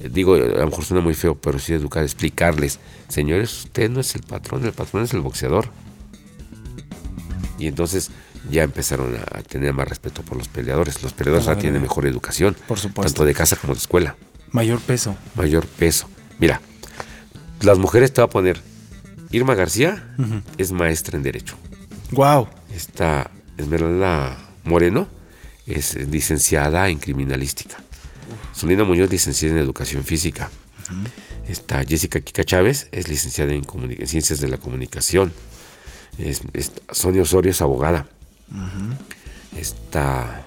Eh, 0.00 0.10
Digo, 0.12 0.34
a 0.34 0.38
lo 0.38 0.66
mejor 0.66 0.84
suena 0.84 1.02
muy 1.02 1.14
feo, 1.14 1.36
pero 1.36 1.58
sí 1.60 1.72
educar, 1.72 2.02
explicarles, 2.02 2.80
señores, 3.08 3.64
usted 3.64 3.88
no 3.88 4.00
es 4.00 4.14
el 4.16 4.22
patrón, 4.22 4.64
el 4.66 4.72
patrón 4.72 5.04
es 5.04 5.12
el 5.14 5.20
boxeador. 5.20 5.68
Y 7.58 7.66
entonces 7.68 8.10
ya 8.50 8.64
empezaron 8.64 9.14
a 9.16 9.38
a 9.38 9.42
tener 9.42 9.72
más 9.72 9.88
respeto 9.88 10.22
por 10.22 10.36
los 10.36 10.48
peleadores. 10.48 11.02
Los 11.02 11.12
peleadores 11.12 11.46
ahora 11.48 11.60
tienen 11.60 11.80
mejor 11.80 12.06
educación, 12.06 12.56
Por 12.66 12.78
supuesto. 12.78 13.10
tanto 13.12 13.24
de 13.24 13.34
casa 13.34 13.56
como 13.56 13.72
de 13.74 13.78
escuela, 13.78 14.16
Mayor 14.50 14.80
peso. 14.80 15.16
mayor 15.36 15.66
peso. 15.66 16.08
Mira, 16.42 16.60
las 17.60 17.78
mujeres 17.78 18.12
te 18.12 18.20
va 18.20 18.24
a 18.24 18.30
poner, 18.30 18.60
Irma 19.30 19.54
García 19.54 20.12
es 20.58 20.72
maestra 20.72 21.16
en 21.16 21.22
Derecho. 21.22 21.54
Wow. 22.10 22.48
Esta 22.74 23.30
Esmeralda 23.56 24.36
Moreno 24.64 25.06
es 25.68 25.94
licenciada 26.10 26.88
en 26.88 26.98
criminalística. 26.98 27.76
Solina 28.52 28.82
Muñoz, 28.82 29.08
licenciada 29.08 29.54
en 29.54 29.60
educación 29.62 30.02
física. 30.02 30.50
Está 31.46 31.84
Jessica 31.84 32.18
Kika 32.18 32.42
Chávez, 32.42 32.88
es 32.90 33.06
licenciada 33.06 33.52
en, 33.52 33.64
ciencias 34.08 34.40
de 34.40 34.48
la 34.48 34.56
comunicación. 34.58 35.32
Es, 36.18 36.40
es- 36.54 36.72
Sonia 36.90 37.22
Osorio 37.22 37.52
es 37.52 37.62
abogada. 37.62 38.08
Está. 39.56 40.44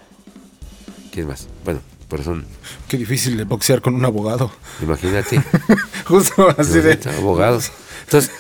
¿Quién 1.14 1.28
más? 1.28 1.48
Bueno, 1.64 1.80
pero 2.16 2.24
son. 2.24 2.46
Qué 2.88 2.98
difícil 2.98 3.36
de 3.36 3.44
boxear 3.44 3.82
con 3.82 3.94
un 3.94 4.06
abogado. 4.06 4.50
Imagínate. 4.82 5.44
Justo 6.06 6.48
así 6.58 6.80
de. 6.80 6.98
Abogados. 7.18 7.74
Entonces, 8.06 8.32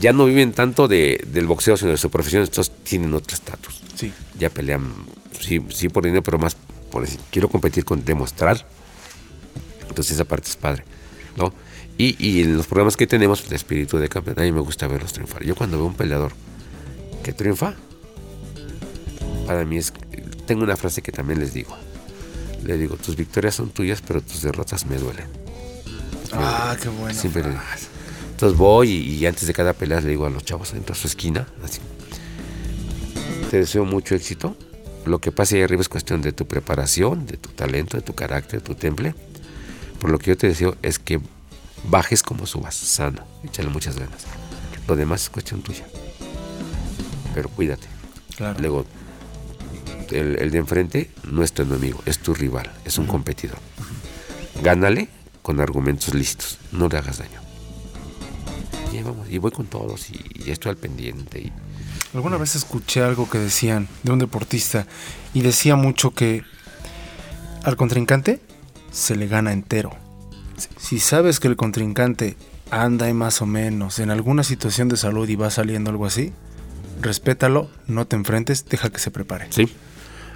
ya 0.00 0.14
no 0.14 0.24
viven 0.24 0.52
tanto 0.52 0.88
de, 0.88 1.22
del 1.26 1.46
boxeo, 1.46 1.76
sino 1.76 1.90
de 1.90 1.98
su 1.98 2.08
profesión. 2.10 2.42
Entonces, 2.42 2.72
tienen 2.84 3.12
otro 3.12 3.34
estatus. 3.34 3.82
Sí. 3.94 4.14
Ya 4.38 4.48
pelean, 4.48 4.94
sí, 5.38 5.62
sí 5.68 5.90
por 5.90 6.04
dinero, 6.04 6.22
pero 6.22 6.38
más 6.38 6.56
por 6.90 7.02
decir, 7.02 7.20
quiero 7.30 7.50
competir 7.50 7.84
con 7.84 8.02
demostrar. 8.02 8.66
Entonces, 9.82 10.12
esa 10.14 10.24
parte 10.24 10.48
es 10.48 10.56
padre, 10.56 10.82
¿no? 11.36 11.52
Y, 11.98 12.16
y 12.18 12.40
en 12.40 12.56
los 12.56 12.66
programas 12.66 12.96
que 12.96 13.06
tenemos, 13.06 13.44
el 13.46 13.52
espíritu 13.52 13.98
de 13.98 14.08
campeón, 14.08 14.38
a 14.38 14.42
mí 14.42 14.52
me 14.52 14.60
gusta 14.60 14.86
verlos 14.86 15.12
triunfar. 15.12 15.44
Yo 15.44 15.54
cuando 15.54 15.76
veo 15.76 15.86
un 15.86 15.94
peleador 15.94 16.32
que 17.22 17.34
triunfa, 17.34 17.74
para 19.46 19.66
mí 19.66 19.76
es. 19.76 19.92
Tengo 20.46 20.62
una 20.62 20.76
frase 20.76 21.02
que 21.02 21.12
también 21.12 21.40
les 21.40 21.52
digo. 21.52 21.76
Le 22.66 22.76
digo, 22.76 22.96
tus 22.96 23.16
victorias 23.16 23.54
son 23.54 23.70
tuyas, 23.70 24.02
pero 24.06 24.20
tus 24.20 24.42
derrotas 24.42 24.86
me 24.86 24.96
duelen. 24.96 25.28
Ah, 26.32 26.76
qué 26.80 26.88
bueno. 26.88 27.18
Siempre 27.18 27.42
le 27.42 27.50
digo. 27.50 27.60
Entonces 28.32 28.58
voy 28.58 28.90
y, 28.90 29.14
y 29.16 29.26
antes 29.26 29.46
de 29.46 29.54
cada 29.54 29.72
pelea 29.72 30.00
le 30.00 30.08
digo 30.08 30.26
a 30.26 30.30
los 30.30 30.44
chavos 30.44 30.72
dentro 30.72 30.94
de 30.94 31.00
su 31.00 31.06
esquina, 31.06 31.46
así, 31.62 31.80
te 33.50 33.58
deseo 33.58 33.84
mucho 33.84 34.14
éxito. 34.14 34.56
Lo 35.04 35.20
que 35.20 35.30
pase 35.30 35.56
ahí 35.56 35.62
arriba 35.62 35.80
es 35.80 35.88
cuestión 35.88 36.20
de 36.20 36.32
tu 36.32 36.46
preparación, 36.46 37.26
de 37.26 37.36
tu 37.36 37.50
talento, 37.50 37.96
de 37.96 38.02
tu 38.02 38.14
carácter, 38.14 38.60
de 38.60 38.66
tu 38.66 38.74
temple. 38.74 39.14
Por 40.00 40.10
lo 40.10 40.18
que 40.18 40.32
yo 40.32 40.36
te 40.36 40.48
deseo 40.48 40.76
es 40.82 40.98
que 40.98 41.20
bajes 41.88 42.22
como 42.22 42.44
subas, 42.46 42.74
sano, 42.74 43.24
échale 43.44 43.68
muchas 43.68 43.96
ganas. 43.96 44.24
Lo 44.88 44.96
demás 44.96 45.22
es 45.22 45.30
cuestión 45.30 45.62
tuya. 45.62 45.86
Pero 47.34 47.48
cuídate. 47.48 47.86
Claro. 48.36 48.58
Luego, 48.60 48.84
el, 50.10 50.36
el 50.38 50.50
de 50.50 50.58
enfrente 50.58 51.10
no 51.30 51.42
es 51.42 51.52
tu 51.52 51.62
enemigo, 51.62 52.02
es 52.06 52.18
tu 52.18 52.34
rival, 52.34 52.70
es 52.84 52.98
un 52.98 53.06
competidor. 53.06 53.58
Gánale 54.62 55.08
con 55.42 55.60
argumentos 55.60 56.14
listos, 56.14 56.58
no 56.72 56.88
le 56.88 56.98
hagas 56.98 57.18
daño. 57.18 57.40
Y, 58.92 59.02
vamos, 59.02 59.28
y 59.30 59.38
voy 59.38 59.50
con 59.50 59.66
todos 59.66 60.10
y, 60.10 60.20
y 60.46 60.50
estoy 60.50 60.70
al 60.70 60.76
pendiente. 60.76 61.40
Y, 61.40 61.52
Alguna 62.14 62.38
vez 62.38 62.56
escuché 62.56 63.02
algo 63.02 63.28
que 63.28 63.38
decían 63.38 63.88
de 64.02 64.12
un 64.12 64.18
deportista 64.18 64.86
y 65.34 65.42
decía 65.42 65.76
mucho 65.76 66.12
que 66.14 66.42
al 67.62 67.76
contrincante 67.76 68.40
se 68.90 69.16
le 69.16 69.26
gana 69.26 69.52
entero. 69.52 69.90
Si 70.78 70.98
sabes 70.98 71.40
que 71.40 71.48
el 71.48 71.56
contrincante 71.56 72.36
anda 72.70 73.06
ahí 73.06 73.12
más 73.12 73.42
o 73.42 73.46
menos 73.46 73.98
en 73.98 74.10
alguna 74.10 74.44
situación 74.44 74.88
de 74.88 74.96
salud 74.96 75.28
y 75.28 75.36
va 75.36 75.50
saliendo 75.50 75.90
algo 75.90 76.06
así, 76.06 76.32
respétalo, 77.02 77.70
no 77.86 78.06
te 78.06 78.16
enfrentes, 78.16 78.64
deja 78.64 78.88
que 78.90 78.98
se 78.98 79.10
prepare. 79.10 79.48
sí, 79.50 79.68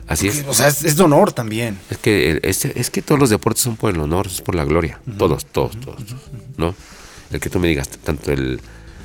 así 0.06 0.28
es. 0.28 0.44
O 0.48 0.54
sea, 0.54 0.68
es, 0.68 0.84
es 0.84 0.96
de 0.96 1.02
honor 1.02 1.32
también. 1.32 1.78
Es 1.90 1.98
que, 1.98 2.30
el- 2.30 2.40
es, 2.42 2.64
es 2.64 2.90
que 2.90 3.02
todos 3.02 3.18
los 3.20 3.30
deportes 3.30 3.62
son 3.62 3.76
por 3.76 3.94
el 3.94 4.00
honor, 4.00 4.26
es 4.26 4.40
por 4.40 4.54
la 4.54 4.64
gloria. 4.64 5.00
Todos, 5.18 5.46
todos, 5.46 5.78
todos, 5.80 6.02
¿no? 6.56 6.74
El 7.30 7.40
que 7.40 7.48
tú 7.50 7.58
me 7.60 7.68
digas, 7.68 7.88
tanto 7.88 8.32
el, 8.32 8.60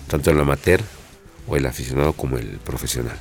tanto 0.08 0.32
el 0.32 0.40
amateur 0.40 0.82
o 1.48 1.56
el 1.56 1.66
aficionado 1.66 2.14
como 2.14 2.38
el 2.38 2.58
profesional. 2.58 3.18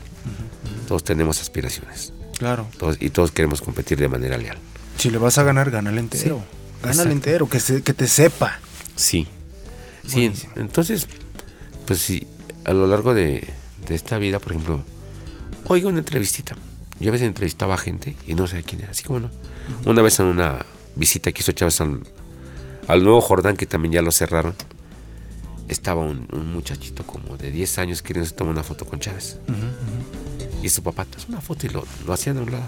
Todos 0.88 1.04
tenemos 1.04 1.40
aspiraciones. 1.40 2.12
Claro. 2.38 2.66
Todos, 2.78 2.96
y 3.00 3.10
todos 3.10 3.30
queremos 3.30 3.60
competir 3.60 3.98
de 3.98 4.08
manera 4.08 4.38
leal. 4.38 4.56
Si 4.98 5.10
le 5.10 5.18
vas 5.18 5.38
a 5.38 5.42
ganar, 5.42 5.70
gánale 5.70 6.00
entero. 6.00 6.42
Gánale 6.82 6.92
exacto. 7.02 7.12
entero, 7.12 7.48
que, 7.48 7.60
se- 7.60 7.82
que 7.82 7.92
te 7.94 8.06
sepa. 8.08 8.58
Sí. 8.96 9.26
Sí, 10.06 10.24
en- 10.26 10.34
entonces, 10.56 11.06
pues 11.86 11.98
sí, 12.00 12.26
a 12.64 12.72
lo 12.72 12.86
largo 12.86 13.14
de, 13.14 13.46
de 13.88 13.94
esta 13.94 14.18
vida, 14.18 14.38
por 14.38 14.52
ejemplo, 14.52 14.82
oigo 15.66 15.88
una 15.88 15.98
entrevistita. 16.00 16.56
Yo 17.00 17.10
a 17.10 17.12
veces 17.12 17.26
entrevistaba 17.26 17.74
a 17.74 17.78
gente 17.78 18.16
y 18.26 18.34
no 18.34 18.46
sé 18.46 18.62
quién 18.62 18.82
era, 18.82 18.90
así 18.92 19.04
como 19.04 19.20
no. 19.20 19.30
Una 19.84 20.02
vez 20.02 20.20
en 20.20 20.26
una 20.26 20.64
visita 20.94 21.32
que 21.32 21.40
hizo 21.40 21.52
Chávez 21.52 21.80
al, 21.80 22.00
al 22.86 23.02
nuevo 23.02 23.20
Jordán, 23.20 23.56
que 23.56 23.66
también 23.66 23.92
ya 23.92 24.02
lo 24.02 24.12
cerraron, 24.12 24.54
estaba 25.68 26.02
un, 26.02 26.28
un 26.32 26.52
muchachito 26.52 27.04
como 27.04 27.36
de 27.36 27.50
10 27.50 27.78
años 27.78 28.02
queriendo 28.02 28.30
tomar 28.32 28.52
una 28.52 28.62
foto 28.62 28.84
con 28.84 29.00
Chávez. 29.00 29.38
Y 30.62 30.68
su 30.68 30.82
papá, 30.82 31.06
es 31.16 31.28
una 31.28 31.40
foto 31.40 31.66
y 31.66 31.70
lo, 31.70 31.84
lo 32.06 32.12
hacían 32.12 32.38
a 32.38 32.42
un 32.42 32.52
lado. 32.52 32.66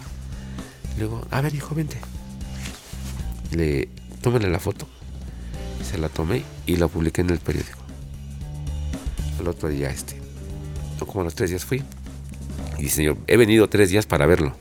Le 0.97 1.05
digo, 1.05 1.27
a 1.31 1.41
ver, 1.41 1.55
hijo, 1.55 1.75
vente. 1.75 1.99
Le, 3.53 3.89
tómale 4.21 4.51
la 4.51 4.59
foto. 4.59 4.87
Se 5.89 5.99
la 5.99 6.09
tomé 6.09 6.43
y 6.67 6.77
la 6.77 6.89
publiqué 6.89 7.21
en 7.21 7.31
el 7.31 7.39
periódico. 7.39 7.79
El 9.41 9.49
otro 9.49 9.69
día, 9.69 9.91
este, 9.91 10.21
no 10.99 11.07
como 11.07 11.21
a 11.21 11.25
los 11.25 11.35
tres 11.35 11.51
días 11.51 11.65
fui. 11.65 11.83
Y 12.79 12.83
dice, 12.83 12.97
señor, 12.97 13.19
he 13.27 13.37
venido 13.37 13.69
tres 13.69 13.91
días 13.91 14.07
para 14.07 14.27
verlo. 14.27 14.57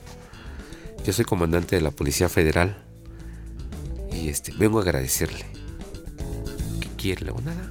Yo 1.04 1.12
soy 1.12 1.24
comandante 1.24 1.76
de 1.76 1.82
la 1.82 1.90
Policía 1.90 2.28
Federal. 2.28 2.82
Y 4.12 4.28
este, 4.28 4.52
vengo 4.52 4.78
a 4.78 4.82
agradecerle. 4.82 5.46
¿Qué 6.80 6.88
quiere? 6.96 7.26
Le 7.26 7.32
digo, 7.32 7.40
nada. 7.42 7.70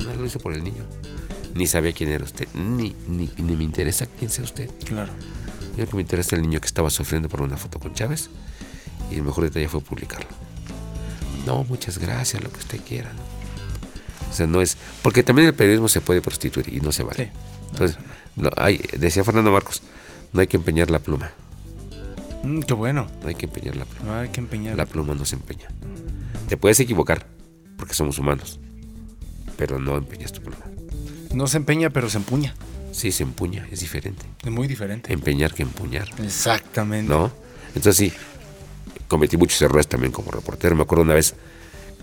Nada 0.00 0.14
lo 0.14 0.26
hizo 0.26 0.38
por 0.38 0.52
el 0.52 0.62
niño. 0.62 0.84
Ni 1.54 1.66
sabía 1.66 1.92
quién 1.92 2.10
era 2.10 2.24
usted. 2.24 2.46
Ni, 2.54 2.94
ni, 3.08 3.30
ni 3.38 3.56
me 3.56 3.64
interesa 3.64 4.06
quién 4.06 4.30
sea 4.30 4.44
usted. 4.44 4.70
Claro. 4.84 5.12
Lo 5.76 5.86
que 5.86 5.96
me 5.96 6.02
interesa 6.02 6.28
es 6.28 6.32
el 6.34 6.42
niño 6.42 6.60
que 6.60 6.66
estaba 6.66 6.90
sufriendo 6.90 7.28
por 7.28 7.40
una 7.40 7.56
foto 7.56 7.78
con 7.78 7.94
Chávez. 7.94 8.30
Y 9.10 9.16
el 9.16 9.22
mejor 9.22 9.44
detalle 9.44 9.68
fue 9.68 9.80
publicarlo. 9.80 10.28
No, 11.46 11.64
muchas 11.64 11.98
gracias, 11.98 12.42
lo 12.42 12.50
que 12.50 12.58
usted 12.58 12.80
quiera. 12.86 13.12
¿no? 13.12 13.38
O 14.30 14.32
sea, 14.32 14.46
no 14.46 14.60
es. 14.60 14.76
Porque 15.02 15.22
también 15.22 15.48
el 15.48 15.54
periodismo 15.54 15.88
se 15.88 16.00
puede 16.00 16.20
prostituir 16.20 16.72
y 16.72 16.80
no 16.80 16.92
se 16.92 17.02
vale. 17.02 17.32
Entonces, 17.70 17.98
no, 18.38 18.50
hay, 18.56 18.80
decía 18.98 19.24
Fernando 19.24 19.50
Marcos, 19.50 19.82
No 20.32 20.40
hay 20.40 20.46
que 20.46 20.56
empeñar 20.56 20.90
la 20.90 20.98
pluma. 21.00 21.30
Mm, 22.44 22.60
qué 22.60 22.74
bueno. 22.74 23.06
No 23.22 23.28
hay 23.28 23.34
que 23.34 23.46
empeñar 23.46 23.76
la 23.76 23.84
pluma. 23.84 24.04
No 24.04 24.18
hay 24.18 24.28
que 24.28 24.40
empeñar. 24.40 24.76
La 24.76 24.86
pluma 24.86 25.14
no 25.14 25.24
se 25.24 25.36
empeña. 25.36 25.68
Te 26.48 26.56
puedes 26.56 26.78
equivocar, 26.80 27.26
porque 27.76 27.94
somos 27.94 28.18
humanos. 28.18 28.60
Pero 29.56 29.78
no 29.78 29.96
empeñas 29.96 30.32
tu 30.32 30.40
pluma. 30.40 30.64
No 31.34 31.46
se 31.46 31.56
empeña, 31.56 31.90
pero 31.90 32.08
se 32.08 32.18
empuña. 32.18 32.54
Sí, 32.92 33.12
se 33.12 33.22
empuña, 33.22 33.66
es 33.70 33.80
diferente. 33.80 34.24
Es 34.44 34.50
muy 34.50 34.66
diferente. 34.66 35.12
Empeñar 35.12 35.52
que 35.52 35.62
empuñar. 35.62 36.08
Exactamente. 36.22 37.12
¿No? 37.12 37.32
Entonces 37.74 37.96
sí, 37.96 38.12
cometí 39.08 39.36
muchos 39.36 39.60
errores 39.62 39.88
también 39.88 40.12
como 40.12 40.30
reportero. 40.30 40.74
Me 40.74 40.82
acuerdo 40.82 41.04
una 41.04 41.14
vez, 41.14 41.34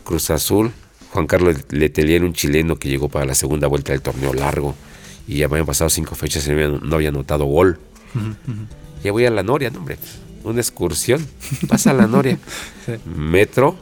Cruz 0.03 0.29
Azul, 0.29 0.71
Juan 1.11 1.27
Carlos 1.27 1.57
Letelier, 1.69 2.23
un 2.23 2.33
chileno 2.33 2.75
que 2.77 2.89
llegó 2.89 3.09
para 3.09 3.25
la 3.25 3.35
segunda 3.35 3.67
vuelta 3.67 3.93
del 3.93 4.01
torneo 4.01 4.33
largo 4.33 4.75
y 5.27 5.43
habían 5.43 5.65
pasado 5.65 5.89
cinco 5.89 6.15
fechas 6.15 6.45
y 6.47 6.49
no 6.51 6.55
había, 6.55 6.67
no 6.81 6.95
había 6.95 7.09
anotado 7.09 7.45
gol. 7.45 7.79
Ya 9.03 9.11
voy 9.11 9.25
a 9.25 9.29
la 9.31 9.43
Noria, 9.43 9.69
no, 9.69 9.79
hombre. 9.79 9.97
Una 10.43 10.61
excursión. 10.61 11.25
Pasa 11.67 11.91
a 11.91 11.93
la 11.93 12.07
Noria. 12.07 12.37
Metro, 13.15 13.75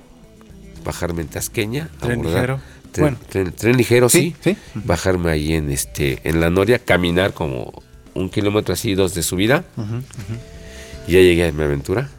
bajarme 0.84 1.22
en 1.22 1.28
Tasqueña. 1.28 1.90
Tren 2.00 2.20
abordar- 2.22 2.34
ligero. 2.34 2.60
Tren, 2.92 3.04
Bueno. 3.06 3.18
tren- 3.32 3.54
tren 3.56 3.78
ligero, 3.78 4.08
sí. 4.10 4.36
Sí, 4.44 4.52
sí. 4.54 4.58
Bajarme 4.86 5.32
ahí 5.32 5.54
en 5.54 5.72
este 5.72 6.20
en 6.24 6.40
la 6.40 6.50
Noria, 6.50 6.80
caminar 6.80 7.34
como 7.34 7.82
un 8.14 8.30
kilómetro 8.30 8.74
así, 8.74 8.94
dos 8.96 9.14
de 9.16 9.24
subida. 9.24 9.64
Y 11.08 11.14
ya 11.14 11.20
llegué 11.20 11.48
a 11.48 11.52
mi 11.52 11.64
aventura 11.64 12.10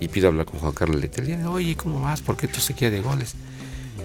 y 0.00 0.08
pido 0.08 0.28
hablar 0.28 0.46
con 0.46 0.60
Juan 0.60 0.72
Carlos 0.72 1.00
Letelier. 1.00 1.44
Oye, 1.46 1.76
¿cómo 1.76 2.00
vas? 2.00 2.20
¿Por 2.22 2.36
qué 2.36 2.46
tu 2.48 2.60
sequía 2.60 2.90
de 2.90 3.00
goles? 3.00 3.34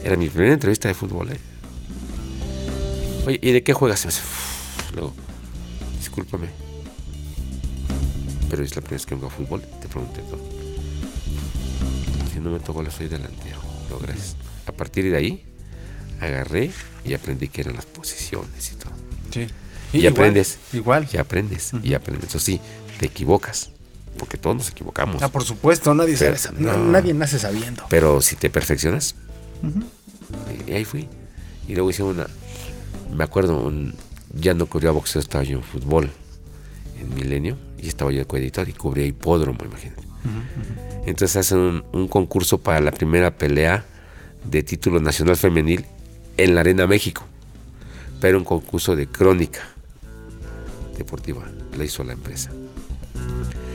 Era 0.04 0.16
mi 0.16 0.30
primera 0.30 0.54
entrevista 0.54 0.88
de 0.88 0.94
fútbol. 0.94 1.32
¿eh? 1.32 1.38
Oye, 3.28 3.40
¿y 3.42 3.52
de 3.52 3.62
qué 3.62 3.74
juegas? 3.74 4.04
Y 4.04 4.08
me 4.08 4.14
dice, 4.14 4.24
Luego, 4.94 5.14
discúlpame. 6.00 6.48
Pero 8.50 8.64
es 8.64 8.70
la 8.76 8.82
primera 8.82 8.96
vez 8.96 9.06
que 9.06 9.16
vengo 9.16 9.28
a 9.28 9.30
fútbol. 9.30 9.62
Te 9.82 9.90
pregunté 9.90 10.22
todo. 10.22 10.40
Si 12.34 12.40
no 12.40 12.52
me 12.52 12.60
tocó, 12.62 12.82
le 12.82 12.90
soy 12.90 13.08
delantero. 13.10 13.60
Gracias. 14.02 14.36
A 14.66 14.72
partir 14.72 15.10
de 15.12 15.18
ahí, 15.18 15.46
agarré 16.22 16.72
y 17.04 17.14
aprendí 17.14 17.50
que 17.50 17.62
eran 17.62 17.76
las 17.76 17.86
posiciones 17.86 18.72
y 18.72 18.76
todo. 18.76 18.94
Sí. 19.34 19.48
Y, 19.92 19.98
Igual, 19.98 20.14
aprendes. 20.14 20.58
Igual. 20.72 21.08
Y 21.12 21.18
aprendes. 21.18 21.72
Y 21.84 21.94
aprendes. 21.96 22.30
Eso 22.30 22.40
sí, 22.40 22.62
te 23.00 23.08
equivocas. 23.08 23.72
Porque 24.18 24.38
todos 24.38 24.56
nos 24.56 24.70
equivocamos. 24.70 25.22
Ah, 25.22 25.30
por 25.30 25.44
supuesto, 25.44 25.94
nadie, 25.94 26.16
Pero- 26.18 26.38
sabe- 26.38 26.60
no. 26.62 26.72
na- 26.72 26.92
nadie 27.02 27.14
nace 27.14 27.38
sabiendo. 27.40 27.84
Pero 27.90 28.22
si 28.22 28.38
te 28.38 28.50
perfeccionas. 28.50 29.16
Y 30.68 30.72
ahí 30.72 30.86
fui. 30.86 31.10
Y 31.68 31.74
luego 31.76 31.90
hice 31.90 32.04
una. 32.04 32.28
Me 33.16 33.24
acuerdo, 33.24 33.62
un- 33.62 33.96
ya 34.34 34.54
no 34.54 34.66
cubría 34.68 34.92
boxeo, 34.92 35.22
estaba 35.22 35.44
yo 35.44 35.58
en 35.58 35.64
fútbol. 35.64 36.10
En 37.00 37.14
Milenio. 37.16 37.58
Y 37.80 37.88
estaba 37.88 38.12
yo 38.12 38.20
de 38.20 38.26
coeditor 38.26 38.68
y 38.70 38.74
cubría 38.74 39.06
hipódromo, 39.06 39.60
imagínate. 39.64 40.04
Entonces 41.06 41.38
hacen 41.38 41.60
un, 41.60 41.84
un 41.94 42.08
concurso 42.08 42.58
para 42.58 42.82
la 42.82 42.92
primera 42.92 43.38
pelea 43.38 43.86
de 44.44 44.64
título 44.64 45.00
nacional 45.00 45.38
femenil 45.38 45.86
en 46.38 46.56
la 46.56 46.62
Arena 46.62 46.86
México. 46.88 47.24
Pero 48.20 48.38
un 48.40 48.44
concurso 48.44 48.96
de 48.96 49.08
crónica 49.08 49.62
deportiva. 50.98 51.44
La 51.78 51.84
hizo 51.86 52.04
la 52.04 52.14
empresa. 52.14 52.50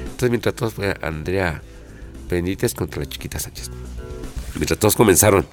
Entonces 0.04 0.30
mientras 0.30 0.54
todos 0.54 0.74
fue 0.74 0.96
Andrea 1.00 1.62
Benítez 2.28 2.74
contra 2.74 3.00
la 3.00 3.08
chiquita 3.08 3.38
Sánchez. 3.38 3.70
Mientras 4.56 4.78
todos 4.78 4.96
comenzaron 4.96 5.46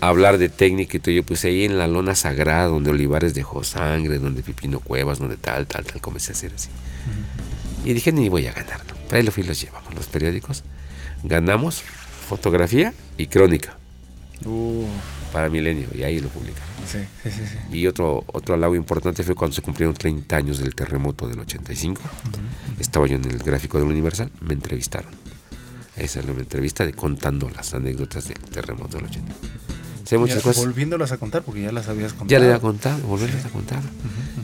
hablar 0.00 0.38
de 0.38 0.48
técnica 0.48 0.96
y 0.96 1.00
todo, 1.00 1.12
yo 1.12 1.22
puse 1.22 1.48
ahí 1.48 1.64
en 1.64 1.78
la 1.78 1.86
lona 1.86 2.14
sagrada 2.14 2.66
donde 2.66 2.90
Olivares 2.90 3.34
dejó 3.34 3.64
sangre, 3.64 4.18
donde 4.18 4.42
Pipino 4.42 4.80
Cuevas, 4.80 5.18
donde 5.18 5.36
tal, 5.36 5.66
tal, 5.66 5.84
tal, 5.84 6.00
comencé 6.00 6.32
a 6.32 6.34
hacer 6.34 6.52
así. 6.54 6.68
Y 7.84 7.92
dije, 7.92 8.12
ni 8.12 8.28
voy 8.28 8.46
a 8.46 8.52
ganar, 8.52 8.78
¿no? 8.86 8.94
Pero 9.06 9.16
ahí 9.16 9.22
lo 9.22 9.32
fui, 9.32 9.42
los 9.42 9.60
llevamos, 9.60 9.94
los 9.94 10.06
periódicos. 10.06 10.64
Ganamos 11.24 11.82
fotografía 12.28 12.92
y 13.16 13.26
crónica 13.26 13.78
Uh, 14.44 14.86
para 15.32 15.48
Milenio, 15.48 15.88
y 15.94 16.04
ahí 16.04 16.20
lo 16.20 16.28
publicaron. 16.28 16.68
sí, 16.86 16.98
sí, 17.22 17.30
sí, 17.30 17.42
sí. 17.44 17.76
Y 17.76 17.86
otro, 17.86 18.24
otro 18.28 18.54
halago 18.54 18.76
importante 18.76 19.22
fue 19.22 19.34
cuando 19.34 19.54
se 19.54 19.62
cumplieron 19.62 19.94
30 19.94 20.36
años 20.36 20.58
del 20.58 20.74
terremoto 20.74 21.28
del 21.28 21.40
85. 21.40 22.00
Estaba 22.78 23.06
yo 23.06 23.16
en 23.16 23.24
el 23.24 23.38
gráfico 23.38 23.78
del 23.78 23.88
Universal, 23.88 24.30
me 24.40 24.54
entrevistaron. 24.54 25.10
Esa 25.96 26.20
es 26.20 26.26
la 26.26 26.32
entrevista 26.32 26.86
de 26.86 26.92
contando 26.92 27.50
las 27.50 27.74
anécdotas 27.74 28.28
del 28.28 28.38
terremoto 28.38 28.98
del 28.98 29.06
80. 29.06 29.34
Sé 30.08 30.16
muchas 30.16 30.42
cosas. 30.42 30.64
Volviéndolas 30.64 31.12
a 31.12 31.18
contar, 31.18 31.42
porque 31.42 31.60
ya 31.60 31.70
las 31.70 31.86
habías 31.86 32.14
contado. 32.14 32.30
Ya 32.30 32.38
le 32.38 32.46
había 32.46 32.60
contado, 32.60 33.06
volverles 33.06 33.44
a 33.44 33.50
contar. 33.50 33.82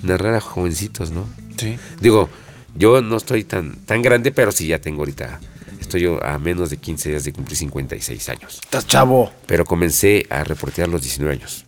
Narrar 0.03 0.35
a 0.35 0.41
jovencitos, 0.43 1.11
¿no? 1.11 1.25
Sí. 1.57 1.79
Digo, 2.03 2.29
yo 2.77 3.01
no 3.01 3.17
estoy 3.17 3.45
tan, 3.45 3.77
tan 3.87 4.03
grande, 4.03 4.31
pero 4.31 4.53
sí 4.53 4.67
ya 4.67 4.79
tengo 4.79 4.99
ahorita. 4.99 5.41
Estoy 5.81 6.03
yo 6.03 6.23
a 6.23 6.39
menos 6.39 6.69
de 6.69 6.77
15 6.77 7.09
días 7.09 7.25
de 7.25 7.33
cumplir 7.33 7.57
56 7.57 8.29
años. 8.29 8.61
Estás 8.63 8.87
chavo. 8.87 9.33
Pero 9.47 9.65
comencé 9.65 10.27
a 10.29 10.45
reportear 10.45 10.87
a 10.91 10.93
los 10.93 11.01
19 11.01 11.35
años. 11.35 11.65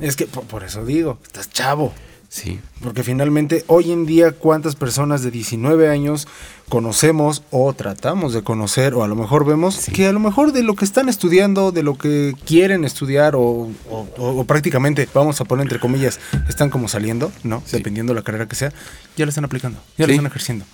Es 0.00 0.16
que 0.16 0.26
por, 0.26 0.42
por 0.42 0.64
eso 0.64 0.84
digo, 0.84 1.20
estás 1.24 1.48
chavo. 1.48 1.94
Sí. 2.28 2.58
Porque 2.82 3.04
finalmente, 3.04 3.62
hoy 3.68 3.92
en 3.92 4.06
día, 4.06 4.32
¿cuántas 4.32 4.74
personas 4.74 5.22
de 5.22 5.30
19 5.30 5.88
años 5.88 6.26
conocemos 6.68 7.42
o 7.50 7.72
tratamos 7.74 8.32
de 8.32 8.42
conocer 8.42 8.94
o 8.94 9.04
a 9.04 9.08
lo 9.08 9.14
mejor 9.14 9.44
vemos 9.46 9.86
que 9.92 10.06
a 10.06 10.12
lo 10.12 10.18
mejor 10.20 10.52
de 10.52 10.62
lo 10.62 10.74
que 10.74 10.84
están 10.84 11.08
estudiando, 11.08 11.70
de 11.70 11.82
lo 11.84 11.96
que 11.96 12.34
quieren 12.44 12.84
estudiar 12.84 13.36
o, 13.36 13.40
o- 13.40 14.08
o- 14.18 14.40
o 14.40 14.44
prácticamente, 14.44 15.08
vamos 15.14 15.40
a 15.40 15.44
poner 15.44 15.62
entre 15.64 15.78
comillas, 15.78 16.18
están 16.48 16.70
como 16.70 16.88
saliendo, 16.88 17.30
¿no? 17.44 17.62
Dependiendo 17.70 18.12
de 18.14 18.20
la 18.20 18.24
carrera 18.24 18.46
que 18.48 18.56
sea, 18.56 18.72
ya 19.16 19.24
la 19.26 19.28
están 19.30 19.44
aplicando, 19.44 19.78
ya 19.96 20.06
la 20.06 20.08
Sí. 20.08 20.12
están 20.14 20.26
ejerciendo. 20.26 20.64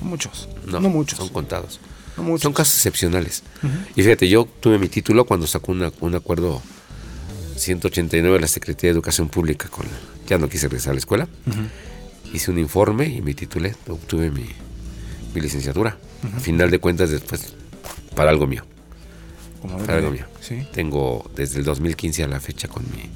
Muchos. 0.00 0.48
No, 0.66 0.80
No, 0.80 0.88
muchos. 0.88 1.18
Son 1.18 1.28
contados. 1.28 1.80
No 2.16 2.22
muchos. 2.22 2.42
Son 2.42 2.52
casos 2.54 2.74
excepcionales. 2.76 3.42
Y 3.94 4.02
fíjate, 4.02 4.28
yo 4.28 4.46
tuve 4.60 4.78
mi 4.78 4.88
título 4.88 5.26
cuando 5.26 5.46
sacó 5.46 5.72
una- 5.72 5.92
un 6.00 6.14
acuerdo 6.14 6.62
189 7.56 8.36
de 8.36 8.40
la 8.40 8.46
Secretaría 8.48 8.88
de 8.90 8.92
Educación 8.94 9.28
Pública 9.28 9.68
con 9.68 9.86
ya 10.26 10.38
no 10.38 10.48
quise 10.48 10.66
regresar 10.68 10.90
a 10.90 10.94
la 10.94 10.98
escuela. 10.98 11.28
Hice 12.32 12.50
un 12.50 12.58
informe 12.58 13.06
y 13.06 13.22
me 13.22 13.34
titulé, 13.34 13.74
obtuve 13.88 14.30
mi, 14.30 14.46
mi 15.36 15.42
licenciatura. 15.42 15.96
A 16.34 16.40
final 16.40 16.70
de 16.70 16.78
cuentas, 16.78 17.10
después, 17.10 17.54
para 18.16 18.30
algo 18.30 18.46
mío. 18.46 18.64
Como 19.60 19.78
Para 19.78 19.98
algo 19.98 20.10
mío. 20.10 20.24
Sí. 20.40 20.66
Tengo 20.72 21.30
desde 21.36 21.58
el 21.58 21.64
2015 21.64 22.24
a 22.24 22.28
la 22.28 22.40
fecha 22.40 22.68
con 22.68 22.82
mi... 22.84 23.10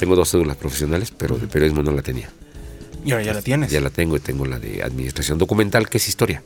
Tengo 0.00 0.16
dos 0.16 0.30
cédulas 0.30 0.56
profesionales, 0.56 1.12
pero 1.16 1.38
de 1.38 1.46
periodismo 1.46 1.82
no 1.82 1.92
la 1.92 2.02
tenía. 2.02 2.30
Y 3.04 3.12
ahora 3.12 3.24
ya 3.24 3.34
la 3.34 3.42
tienes. 3.42 3.70
Ya 3.70 3.80
la 3.80 3.90
tengo 3.90 4.16
y 4.16 4.20
tengo 4.20 4.46
la 4.46 4.58
de 4.58 4.82
administración 4.82 5.38
documental, 5.38 5.88
que 5.88 5.98
es 5.98 6.08
historia. 6.08 6.42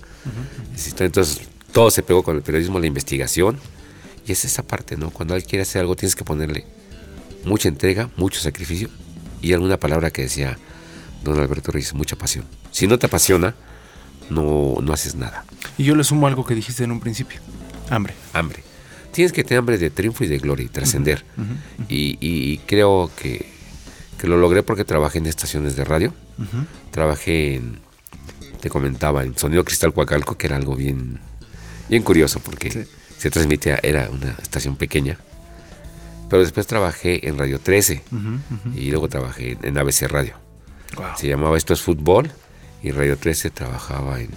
Es 0.75 0.89
historia. 0.89 1.07
Entonces, 1.07 1.41
todo 1.73 1.91
se 1.91 2.03
pegó 2.03 2.23
con 2.23 2.37
el 2.37 2.43
periodismo, 2.43 2.79
la 2.79 2.87
investigación. 2.87 3.59
Y 4.27 4.33
es 4.33 4.45
esa 4.45 4.63
parte, 4.63 4.97
¿no? 4.97 5.11
Cuando 5.11 5.35
alguien 5.35 5.49
quiere 5.49 5.63
hacer 5.63 5.81
algo, 5.81 5.97
tienes 5.97 6.17
que 6.17 6.25
ponerle 6.25 6.67
mucha 7.45 7.69
entrega, 7.69 8.11
mucho 8.17 8.41
sacrificio 8.41 8.91
y 9.41 9.53
alguna 9.53 9.79
palabra 9.79 10.11
que 10.11 10.23
decía 10.23 10.59
don 11.23 11.39
Alberto 11.39 11.71
Reyes, 11.71 11.95
mucha 11.95 12.17
pasión. 12.17 12.45
Si 12.73 12.87
no 12.87 12.99
te 12.99 13.07
apasiona, 13.07 13.55
no, 14.31 14.77
no 14.83 14.93
haces 14.93 15.15
nada. 15.15 15.45
Y 15.77 15.85
yo 15.85 15.95
le 15.95 16.05
sumo 16.05 16.27
algo 16.27 16.45
que 16.45 16.55
dijiste 16.55 16.85
en 16.85 16.93
un 16.93 17.01
principio. 17.01 17.41
Hambre. 17.91 18.15
Hambre. 18.33 18.63
Tienes 19.13 19.33
que 19.33 19.43
tener 19.45 19.59
hambre 19.61 19.79
de 19.79 19.91
triunfo 19.91 20.25
y 20.25 20.27
de 20.29 20.39
gloria 20.39 20.65
y 20.67 20.69
trascender. 20.69 21.25
y, 21.89 22.19
y- 22.21 22.53
y 22.53 22.59
creo 22.67 23.11
que, 23.21 23.47
que 24.19 24.27
lo 24.29 24.37
logré 24.37 24.63
porque 24.63 24.85
trabajé 24.85 25.19
en 25.19 25.27
estaciones 25.27 25.77
de 25.77 25.85
radio. 25.85 26.13
Trabajé 26.91 27.57
en, 27.57 27.79
te 28.61 28.71
comentaba, 28.71 29.25
en 29.25 29.37
Sonido 29.37 29.65
Cristal 29.65 29.93
Coacalco, 29.93 30.37
que 30.37 30.47
era 30.47 30.57
algo 30.57 30.77
bien, 30.77 31.19
bien 31.89 32.03
curioso 32.03 32.41
porque 32.41 32.87
se 33.19 33.31
transmitía, 33.31 33.79
era 33.83 34.09
una 34.11 34.31
estación 34.43 34.77
pequeña. 34.77 35.19
Pero 36.29 36.43
después 36.43 36.67
trabajé 36.67 37.27
en 37.27 37.39
Radio 37.39 37.59
13 37.59 38.03
y 38.77 38.91
luego 38.91 39.09
trabajé 39.09 39.53
en, 39.53 39.65
en 39.65 39.79
ABC 39.79 40.03
Radio. 40.09 40.35
Se 41.17 41.27
llamaba 41.27 41.57
Esto 41.57 41.73
es 41.75 41.81
Fútbol 41.81 42.31
y 42.83 42.91
Radio 42.93 43.17
13 43.17 43.51
trabajaba 43.51 44.21
en, 44.21 44.31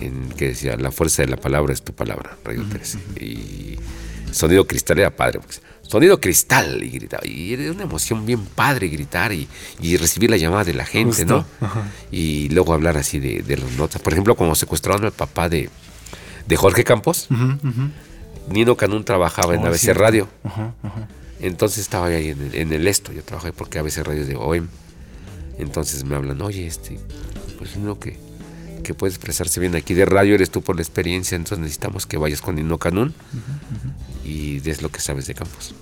en 0.00 0.28
que 0.30 0.48
decía 0.48 0.76
La 0.76 0.90
fuerza 0.90 1.22
de 1.22 1.28
la 1.28 1.36
palabra 1.36 1.72
es 1.72 1.82
tu 1.82 1.92
palabra, 1.94 2.36
Radio 2.44 2.64
13. 2.68 2.98
Y 3.20 3.78
Sonido 4.32 4.66
Cristal 4.66 4.98
era 4.98 5.14
padre. 5.14 5.40
porque 5.40 5.56
Sonido 5.82 6.20
Cristal 6.20 6.82
y 6.82 6.90
gritaba. 6.90 7.26
Y 7.26 7.52
era 7.54 7.70
una 7.70 7.82
emoción 7.84 8.24
bien 8.26 8.44
padre 8.44 8.88
gritar 8.88 9.32
y, 9.32 9.48
y 9.80 9.96
recibir 9.96 10.30
la 10.30 10.36
llamada 10.36 10.64
de 10.64 10.74
la 10.74 10.86
gente, 10.86 11.18
Justo, 11.24 11.46
¿no? 11.60 11.66
ajá. 11.66 11.88
Y 12.10 12.48
luego 12.50 12.72
hablar 12.74 12.96
así 12.96 13.20
de, 13.20 13.42
de 13.42 13.56
las 13.58 13.70
notas. 13.72 14.00
Por 14.02 14.12
ejemplo, 14.14 14.34
cuando 14.34 14.54
secuestraron 14.54 15.04
al 15.04 15.12
papá 15.12 15.48
de, 15.48 15.68
de 16.46 16.56
Jorge 16.56 16.84
Campos, 16.84 17.28
Nino 18.48 18.76
Canún 18.76 19.04
trabajaba 19.04 19.54
en 19.54 19.60
Oh, 19.62 19.66
ABC 19.66 19.78
cierto. 19.80 20.02
Radio. 20.02 20.28
Ajá, 20.42 20.74
ajá. 20.82 21.08
Entonces 21.40 21.78
estaba 21.80 22.06
ahí 22.06 22.28
en 22.30 22.40
el, 22.42 22.54
en 22.54 22.72
el 22.72 22.88
esto, 22.88 23.12
yo 23.12 23.22
trabajé 23.22 23.52
porque 23.52 23.78
ABC 23.78 23.98
Radio 23.98 24.22
es 24.22 24.28
de 24.28 24.36
OEM. 24.36 24.68
Entonces 25.58 26.04
me 26.04 26.16
hablan, 26.16 26.40
oye, 26.42 26.66
este, 26.66 26.98
pues 27.58 27.76
uno 27.76 27.98
que, 27.98 28.16
que 28.82 28.94
puede 28.94 29.12
expresarse 29.12 29.60
bien 29.60 29.74
aquí 29.74 29.94
de 29.94 30.04
radio, 30.04 30.34
eres 30.34 30.50
tú 30.50 30.62
por 30.62 30.76
la 30.76 30.82
experiencia, 30.82 31.36
entonces 31.36 31.58
necesitamos 31.58 32.06
que 32.06 32.16
vayas 32.16 32.40
con 32.40 32.56
Nino 32.56 32.78
Canún 32.78 33.14
y 34.24 34.60
des 34.60 34.82
lo 34.82 34.90
que 34.90 35.00
sabes 35.00 35.26
de 35.26 35.34
campos. 35.34 35.74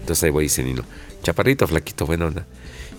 Entonces 0.00 0.24
ahí 0.24 0.30
voy 0.30 0.44
dice 0.44 0.62
Nino, 0.62 0.84
chaparrito, 1.22 1.66
flaquito, 1.66 2.06
buena 2.06 2.26
onda. 2.26 2.46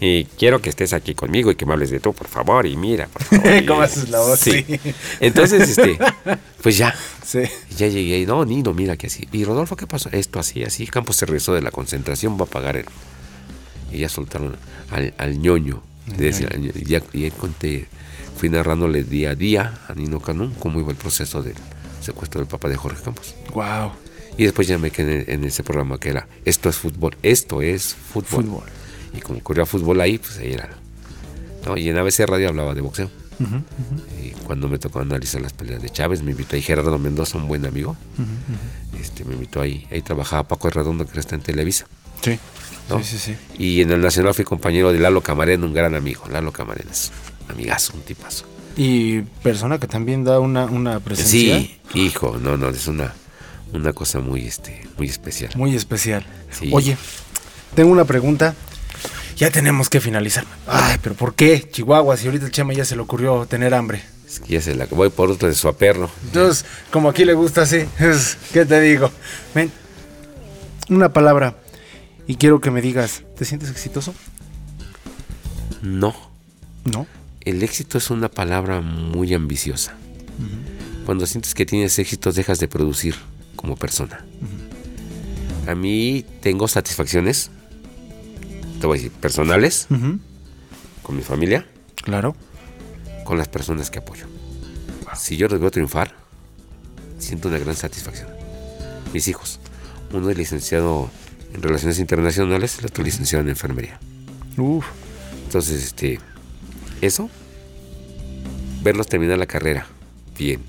Y 0.02 0.26
quiero 0.26 0.61
que 0.61 0.69
estés 0.69 0.94
aquí 0.94 1.14
conmigo 1.14 1.52
y 1.52 1.56
que 1.56 1.65
me 1.65 1.73
hables 1.73 1.90
de 1.90 1.99
tú, 1.99 2.14
por 2.14 2.27
favor, 2.30 2.65
y 2.65 2.77
mira, 2.77 3.07
por 3.07 3.22
favor. 3.23 3.65
¿Cómo 3.65 3.81
haces 3.81 4.10
la 4.10 4.19
voz? 4.19 4.40
Sí. 4.40 4.64
Sí. 4.65 4.80
Entonces, 5.19 5.69
este, 5.69 5.99
pues 6.61 6.77
ya. 6.77 6.95
Sí. 7.26 7.41
Ya 7.76 7.88
llegué 7.88 8.19
y 8.19 8.26
no, 8.26 8.45
Nino, 8.45 8.73
mira 8.73 8.95
que 8.95 9.07
así. 9.07 9.27
Y 9.34 9.44
Rodolfo, 9.44 9.76
¿qué 9.76 9.88
pasó? 9.88 10.10
Esto 10.11 10.40
así, 10.40 10.64
así. 10.64 10.88
Campos 10.88 11.18
se 11.18 11.26
regresó 11.26 11.53
de 11.53 11.61
la 11.61 11.72
concentración, 11.72 12.40
va 12.40 12.44
a 12.44 12.48
pagar 12.48 12.77
el. 12.77 12.86
Y 13.91 13.99
ya 13.99 14.10
soltaron 14.10 14.56
al, 14.90 15.14
al 15.18 15.40
ñoño. 15.40 15.84
Y 16.18 16.86
ya, 16.86 17.02
ya 17.14 17.31
conté, 17.31 17.88
fui 18.38 18.49
narrándole 18.49 19.03
día 19.03 19.31
a 19.31 19.36
día 19.36 19.80
a 19.88 19.94
Nino 19.94 20.19
Canún 20.19 20.53
cómo 20.53 20.80
iba 20.80 20.91
el 20.91 20.98
proceso 20.98 21.41
del 21.44 21.56
secuestro 22.02 22.40
del 22.40 22.48
papá 22.48 22.69
de 22.69 22.76
Jorge 22.76 23.03
Campos. 23.03 23.36
Wow. 23.53 23.91
Y 24.38 24.44
después 24.44 24.68
ya 24.68 24.77
me 24.77 24.91
quedé 24.91 25.34
en, 25.34 25.44
ese 25.44 25.64
programa 25.64 25.98
que 25.98 26.10
era 26.10 26.27
Esto 26.45 26.69
es 26.69 26.77
fútbol, 26.77 27.18
esto 27.23 27.61
es 27.61 27.94
fútbol. 27.94 28.45
Fútbol. 28.45 28.64
Y 29.14 29.22
como 29.22 29.40
corría 29.41 29.65
fútbol 29.65 29.99
ahí, 30.02 30.18
pues 30.18 30.38
ahí 30.38 30.53
era. 30.53 30.69
¿no? 31.65 31.77
Y 31.77 31.90
en 31.90 31.98
ABC 31.98 32.19
Radio 32.26 32.49
hablaba 32.49 32.73
de 32.73 32.81
boxeo. 32.81 33.10
Y 34.22 34.31
cuando 34.45 34.68
me 34.68 34.77
tocó 34.80 34.99
analizar 34.99 35.41
las 35.41 35.53
peleas 35.53 35.81
de 35.81 35.90
Chávez, 35.90 36.22
me 36.22 36.31
invitó 36.31 36.56
ahí 36.56 36.61
Gerardo 36.61 36.98
Mendoza, 36.99 37.38
un 37.38 37.48
buen 37.48 37.65
amigo. 37.65 37.95
Este, 38.99 39.23
me 39.23 39.34
invitó 39.34 39.61
ahí. 39.61 39.88
Ahí 39.91 40.02
trabajaba 40.02 40.48
Paco 40.48 40.69
Redondo, 40.69 41.06
que 41.06 41.19
está 41.19 41.36
en 41.36 41.41
Televisa. 41.41 41.86
Sí. 42.22 42.38
¿No? 42.90 42.99
Sí, 43.03 43.18
sí, 43.18 43.18
sí. 43.18 43.36
Y 43.57 43.82
en 43.82 43.91
el 43.91 44.02
Nacional 44.02 44.34
fui 44.34 44.45
compañero 44.45 44.91
de 44.91 44.99
Lalo 44.99 45.22
Camarena, 45.22 45.66
un 45.66 45.74
gran 45.74 45.95
amigo. 45.95 46.24
Lalo 46.30 46.52
Camarena 46.52 46.91
es 46.91 47.11
un 47.45 47.52
amigazo, 47.53 47.94
un 47.95 48.02
tipazo. 48.02 48.45
Y 48.76 49.22
persona 49.44 49.78
que 49.80 49.88
también 49.88 50.24
da 50.24 50.40
una, 50.40 50.66
una 50.66 50.99
presencia 50.99 51.57
Sí, 51.60 51.80
hijo, 51.94 52.38
no, 52.41 52.56
no, 52.57 52.70
es 52.70 52.88
una, 52.88 53.14
una 53.74 53.94
cosa 53.94 54.20
muy, 54.20 54.45
este, 54.48 54.88
muy 54.98 55.07
especial. 55.07 55.52
muy 55.56 55.76
especial. 55.76 56.26
Sí. 56.52 56.70
Oye, 56.74 56.98
tengo 57.76 57.91
una 57.91 58.06
pregunta. 58.06 58.56
Ya 59.36 59.49
tenemos 59.52 59.90
que 59.90 60.02
finalizar. 60.02 60.45
Ay, 60.68 60.98
pero 61.02 61.16
¿por 61.16 61.34
qué 61.34 61.66
Chihuahua 61.72 62.18
si 62.18 62.26
ahorita 62.26 62.45
el 62.45 62.52
Chema 62.52 62.74
ya 62.74 62.84
se 62.84 62.95
le 62.98 63.02
ocurrió 63.02 63.45
tener 63.45 63.74
hambre? 63.74 64.02
Es 64.28 64.41
que 64.41 64.53
ya 64.53 64.61
se 64.61 64.76
la 64.76 64.86
voy 64.86 65.10
por 65.10 65.32
otro 65.32 65.48
de 65.48 65.56
su 65.56 65.68
aperro. 65.70 66.10
Entonces, 66.26 66.66
como 66.91 67.10
aquí 67.10 67.24
le 67.26 67.34
gusta 67.34 67.61
así, 67.61 67.86
¿qué 68.53 68.66
te 68.66 68.80
digo? 68.82 69.10
Ven, 69.56 69.72
una 70.90 71.14
palabra 71.14 71.56
y 72.30 72.36
quiero 72.36 72.62
que 72.62 72.70
me 72.70 72.80
digas, 72.80 73.24
¿te 73.36 73.44
sientes 73.44 73.72
exitoso? 73.72 74.14
No. 75.82 76.14
No. 76.86 77.08
El 77.42 77.64
éxito 77.64 77.98
es 77.98 78.12
una 78.12 78.30
palabra 78.30 78.82
muy 78.82 79.34
ambiciosa. 79.34 79.96
Cuando 81.08 81.26
sientes 81.26 81.56
que 81.56 81.66
tienes 81.66 81.98
éxito, 81.98 82.32
dejas 82.32 82.60
de 82.60 82.68
producir 82.68 83.16
como 83.56 83.76
persona. 83.76 84.24
A 85.68 85.74
mí 85.74 86.24
tengo 86.42 86.68
satisfacciones, 86.68 87.50
te 88.80 88.86
voy 88.86 89.00
a 89.00 89.02
decir, 89.02 89.12
personales, 89.20 89.88
con 91.02 91.16
mi 91.16 91.24
familia, 91.24 91.66
Claro. 91.96 92.36
con 93.26 93.40
las 93.40 93.48
personas 93.48 93.90
que 93.90 93.98
apoyo. 94.00 94.28
Si 95.16 95.36
yo 95.36 95.48
los 95.48 95.60
veo 95.60 95.72
triunfar, 95.72 96.14
siento 97.18 97.48
una 97.48 97.58
gran 97.58 97.76
satisfacción. 97.76 98.30
Mis 99.14 99.28
hijos, 99.28 99.60
uno 100.14 100.30
es 100.30 100.38
licenciado 100.38 101.10
en 101.54 101.62
Relaciones 101.62 102.00
Internacionales, 102.00 102.78
el 102.80 102.86
otro 102.86 103.04
licenciado 103.04 103.44
en 103.44 103.50
Enfermería. 103.50 104.00
Uf. 104.58 104.86
Entonces, 105.46 105.84
este, 105.84 106.20
eso, 107.02 107.30
verlos 108.84 109.08
terminar 109.08 109.38
la 109.38 109.46
carrera 109.48 109.88
bien 110.38 110.62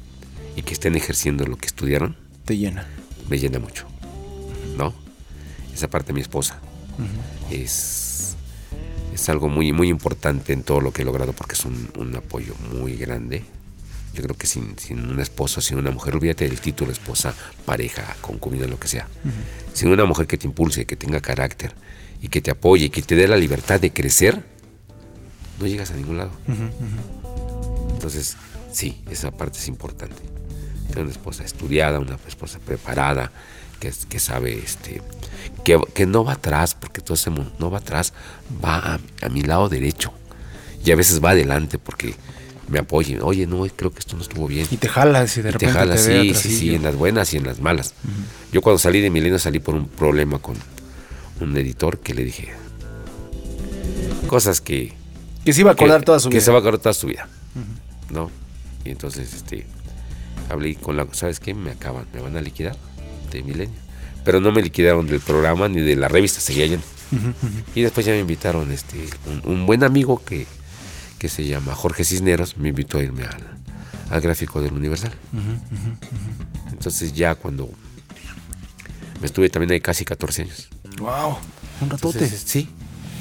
y 0.57 0.62
que 0.62 0.73
estén 0.73 0.97
ejerciendo 0.97 1.47
lo 1.47 1.57
que 1.57 1.66
estudiaron, 1.66 2.16
Te 2.44 2.57
llena. 2.57 2.86
me 3.28 3.39
llena 3.39 3.59
mucho. 3.59 3.86
¿No? 4.77 4.94
Esa 5.74 5.89
parte 5.89 6.09
de 6.09 6.15
mi 6.15 6.20
esposa 6.20 6.59
es, 7.51 8.36
es 9.15 9.28
algo 9.28 9.48
muy, 9.48 9.73
muy 9.73 9.89
importante 9.89 10.52
en 10.52 10.62
todo 10.62 10.81
lo 10.81 10.93
que 10.93 11.02
he 11.02 11.05
logrado 11.05 11.32
porque 11.32 11.55
es 11.55 11.65
un, 11.65 11.90
un 11.98 12.15
apoyo 12.16 12.55
muy 12.73 12.97
grande. 12.97 13.44
Yo 14.15 14.23
creo 14.23 14.37
que 14.37 14.47
sin, 14.47 14.78
sin 14.78 15.09
un 15.09 15.20
esposo, 15.20 15.61
sin 15.61 15.78
una 15.78 15.91
mujer, 15.91 16.15
olvídate 16.15 16.49
del 16.49 16.61
título, 16.61 16.91
esposa, 16.91 17.35
pareja, 17.65 18.16
concubina, 18.20 18.66
lo 18.66 18.78
que 18.78 18.89
sea. 18.89 19.09
Sin 19.73 19.89
una 19.89 20.05
mujer 20.05 20.27
que 20.27 20.37
te 20.37 20.47
impulse, 20.47 20.85
que 20.85 20.97
tenga 20.97 21.20
carácter 21.20 21.74
y 22.20 22.28
que 22.28 22.41
te 22.41 22.51
apoye 22.51 22.87
y 22.87 22.91
que 22.91 23.03
te 23.03 23.15
dé 23.15 23.28
la 23.28 23.37
libertad 23.37 23.81
de 23.81 23.93
crecer, 23.93 24.43
no 25.61 25.66
llegas 25.66 25.91
a 25.93 25.95
ningún 25.95 26.19
lado. 26.19 26.32
Entonces, 27.93 28.37
sí, 28.73 29.03
esa 29.11 29.31
parte 29.31 29.59
es 29.59 29.69
importante. 29.69 30.23
Tener 30.89 31.05
una 31.05 31.12
esposa 31.12 31.45
estudiada, 31.45 32.01
una 32.01 32.19
esposa 32.27 32.59
preparada, 32.59 33.31
que, 33.78 33.93
que 34.09 34.19
sabe, 34.19 34.59
este, 34.59 35.01
que, 35.65 35.81
que 35.95 36.07
no 36.07 36.24
va 36.24 36.32
atrás, 36.32 36.74
porque 36.74 37.01
todo 37.01 37.15
ese 37.15 37.31
mundo 37.31 37.53
no 37.59 37.70
va 37.70 37.78
atrás, 37.78 38.12
va 38.62 38.78
a, 38.78 39.01
a 39.23 39.28
mi 39.28 39.43
lado 39.43 39.69
derecho. 39.69 40.12
Y 40.85 40.91
a 40.91 40.97
veces 40.97 41.23
va 41.23 41.31
adelante 41.31 41.78
porque 41.78 42.15
me 42.70 42.78
apoya. 42.78 43.18
Oye, 43.22 43.47
no, 43.47 43.66
creo 43.76 43.90
que 43.90 43.98
esto 43.98 44.16
no 44.16 44.22
estuvo 44.22 44.47
bien. 44.47 44.66
Y 44.70 44.76
te 44.78 44.88
jalas 44.88 45.36
y 45.36 45.42
de 45.42 45.51
Y 45.51 45.52
te 45.52 45.59
repente 45.66 45.78
te 45.80 45.86
ve 45.86 45.98
sí, 45.98 46.10
atrasillo. 46.30 46.34
sí, 46.34 46.56
sí, 46.56 46.74
en 46.74 46.82
las 46.84 46.94
buenas 46.97 47.34
y 47.34 47.36
en 47.36 47.44
las 47.44 47.60
malas. 47.60 47.94
Yo 48.52 48.62
cuando 48.62 48.78
salí 48.78 49.01
de 49.01 49.10
Milenio 49.10 49.38
salí 49.38 49.59
por 49.59 49.74
un 49.74 49.86
problema 49.88 50.38
con 50.38 50.56
un 51.40 51.56
editor 51.56 51.98
que 51.98 52.14
le 52.14 52.24
dije 52.24 52.52
cosas 54.26 54.60
que... 54.60 54.92
Que 55.44 55.52
se 55.52 55.60
iba 55.62 55.70
a 55.70 55.72
acordar 55.74 56.01
que- 56.01 56.06
toda 56.06 56.20
su 56.20 56.28
que 56.28 56.36
vida. 56.36 56.44
se 56.44 56.51
va 56.51 56.59
a 56.59 56.60
acordar 56.60 56.80
toda 56.80 56.92
su 56.94 57.06
vida. 57.06 57.28
¿No? 58.10 58.30
Y 58.84 58.90
entonces, 58.90 59.32
este, 59.34 59.66
hablé 60.48 60.74
con 60.76 60.97
la... 60.97 61.06
¿Sabes 61.12 61.40
qué? 61.40 61.55
Me 61.55 61.70
acaban, 61.70 62.06
me 62.14 62.20
van 62.20 62.36
a 62.36 62.40
liquidar 62.40 62.76
de 63.32 63.42
Milenio. 63.42 63.74
Pero 64.24 64.40
no 64.40 64.52
me 64.52 64.62
liquidaron 64.62 65.06
del 65.06 65.20
programa 65.20 65.68
ni 65.68 65.80
de 65.80 65.97
la 65.97 66.09
revista, 66.09 66.40
seguía 66.40 66.66
ujú. 66.66 67.32
Y 67.74 67.82
después 67.82 68.05
ya 68.06 68.12
me 68.12 68.20
invitaron, 68.20 68.70
este, 68.70 68.98
un, 69.26 69.51
un 69.52 69.66
buen 69.66 69.82
amigo 69.82 70.22
que, 70.24 70.47
que 71.20 71.28
se 71.28 71.44
llama 71.44 71.74
Jorge 71.74 72.02
Cisneros, 72.02 72.56
me 72.56 72.70
invitó 72.70 72.97
a 72.98 73.02
irme 73.02 73.24
al, 73.24 73.42
al 74.09 74.20
gráfico 74.22 74.62
del 74.62 74.72
Universal. 74.72 75.12
Entonces 76.72 77.12
ya 77.12 77.34
cuando 77.34 77.70
me 79.20 79.26
estuve 79.26 79.51
también 79.51 79.70
ahí 79.72 79.80
casi 79.82 80.06
14 80.06 80.42
años. 80.42 80.70
Wow, 80.98 81.36
un 81.82 81.90
ratote. 81.90 82.20
Entonces, 82.24 82.42
sí. 82.47 82.70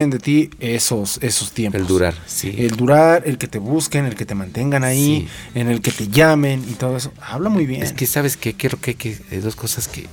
De 0.00 0.18
ti 0.18 0.50
esos, 0.58 1.18
esos 1.22 1.52
tiempos. 1.52 1.80
El 1.80 1.86
durar, 1.86 2.14
sí. 2.26 2.52
El 2.58 2.72
durar, 2.76 3.22
el 3.26 3.38
que 3.38 3.46
te 3.46 3.58
busquen, 3.60 4.06
el 4.06 4.16
que 4.16 4.26
te 4.26 4.34
mantengan 4.34 4.82
ahí, 4.82 5.28
en 5.54 5.68
el 5.68 5.80
que 5.80 5.92
te 5.92 6.08
llamen 6.08 6.64
y 6.68 6.72
todo 6.74 6.96
eso. 6.96 7.12
Habla 7.20 7.48
muy 7.48 7.64
bien. 7.64 7.80
Es 7.80 7.92
que, 7.92 8.04
¿sabes 8.06 8.36
qué? 8.36 8.54
Creo 8.56 8.80
que, 8.80 8.96
que 8.96 9.16
hay 9.30 9.38
dos 9.38 9.54
cosas 9.54 9.86
que, 9.86 10.06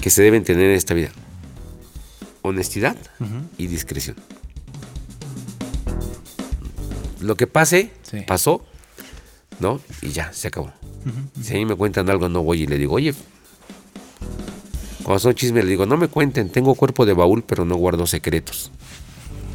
que 0.00 0.10
se 0.10 0.22
deben 0.22 0.42
tener 0.42 0.64
en 0.70 0.72
esta 0.76 0.94
vida. 0.94 1.10
Honestidad 2.42 2.96
y 3.56 3.68
discreción. 3.68 4.16
Lo 7.20 7.36
que 7.36 7.46
pase, 7.46 7.92
Sí. 8.02 8.22
pasó, 8.26 8.64
¿no? 9.60 9.80
Y 10.02 10.08
ya, 10.08 10.32
se 10.32 10.48
acabó. 10.48 10.72
Si 11.40 11.52
a 11.54 11.56
mí 11.56 11.64
me 11.66 11.76
cuentan 11.76 12.10
algo, 12.10 12.28
no 12.28 12.42
voy 12.42 12.62
y 12.62 12.66
le 12.66 12.76
digo, 12.78 12.94
oye, 12.94 13.14
cuando 15.08 15.20
son 15.20 15.34
chismes, 15.34 15.64
le 15.64 15.70
digo, 15.70 15.86
no 15.86 15.96
me 15.96 16.08
cuenten, 16.08 16.50
tengo 16.50 16.74
cuerpo 16.74 17.06
de 17.06 17.14
baúl, 17.14 17.42
pero 17.42 17.64
no 17.64 17.76
guardo 17.76 18.06
secretos. 18.06 18.70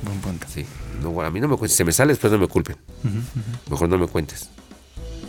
Buen 0.03 0.19
punto. 0.19 0.47
Sí, 0.51 0.65
no, 1.01 1.11
guardo- 1.11 1.27
a 1.27 1.31
mí 1.31 1.39
no 1.39 1.47
me 1.47 1.57
cuentes, 1.57 1.77
se 1.77 1.83
me 1.85 1.91
sale, 1.91 2.13
después 2.13 2.33
no 2.33 2.39
me 2.39 2.47
culpen. 2.47 2.75
Mejor 3.69 3.87
no 3.87 3.99
me 3.99 4.07
cuentes. 4.07 4.49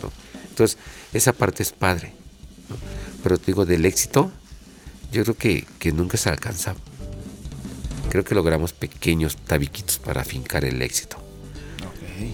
¿no? 0.01 0.11
Entonces, 0.49 0.79
esa 1.13 1.31
parte 1.31 1.61
es 1.61 1.71
padre. 1.71 2.13
¿no? 2.69 2.75
Pero 3.21 3.37
te 3.37 3.45
digo, 3.47 3.65
del 3.65 3.85
éxito, 3.85 4.31
yo 5.11 5.21
creo 5.23 5.37
que, 5.37 5.67
que 5.77 5.91
nunca 5.91 6.17
se 6.17 6.29
alcanza. 6.29 6.73
creo 8.09 8.23
que 8.23 8.33
logramos 8.33 8.73
pequeños 8.73 9.37
tabiquitos 9.37 9.99
para 9.99 10.21
afincar 10.21 10.65
el 10.65 10.81
éxito. 10.81 11.17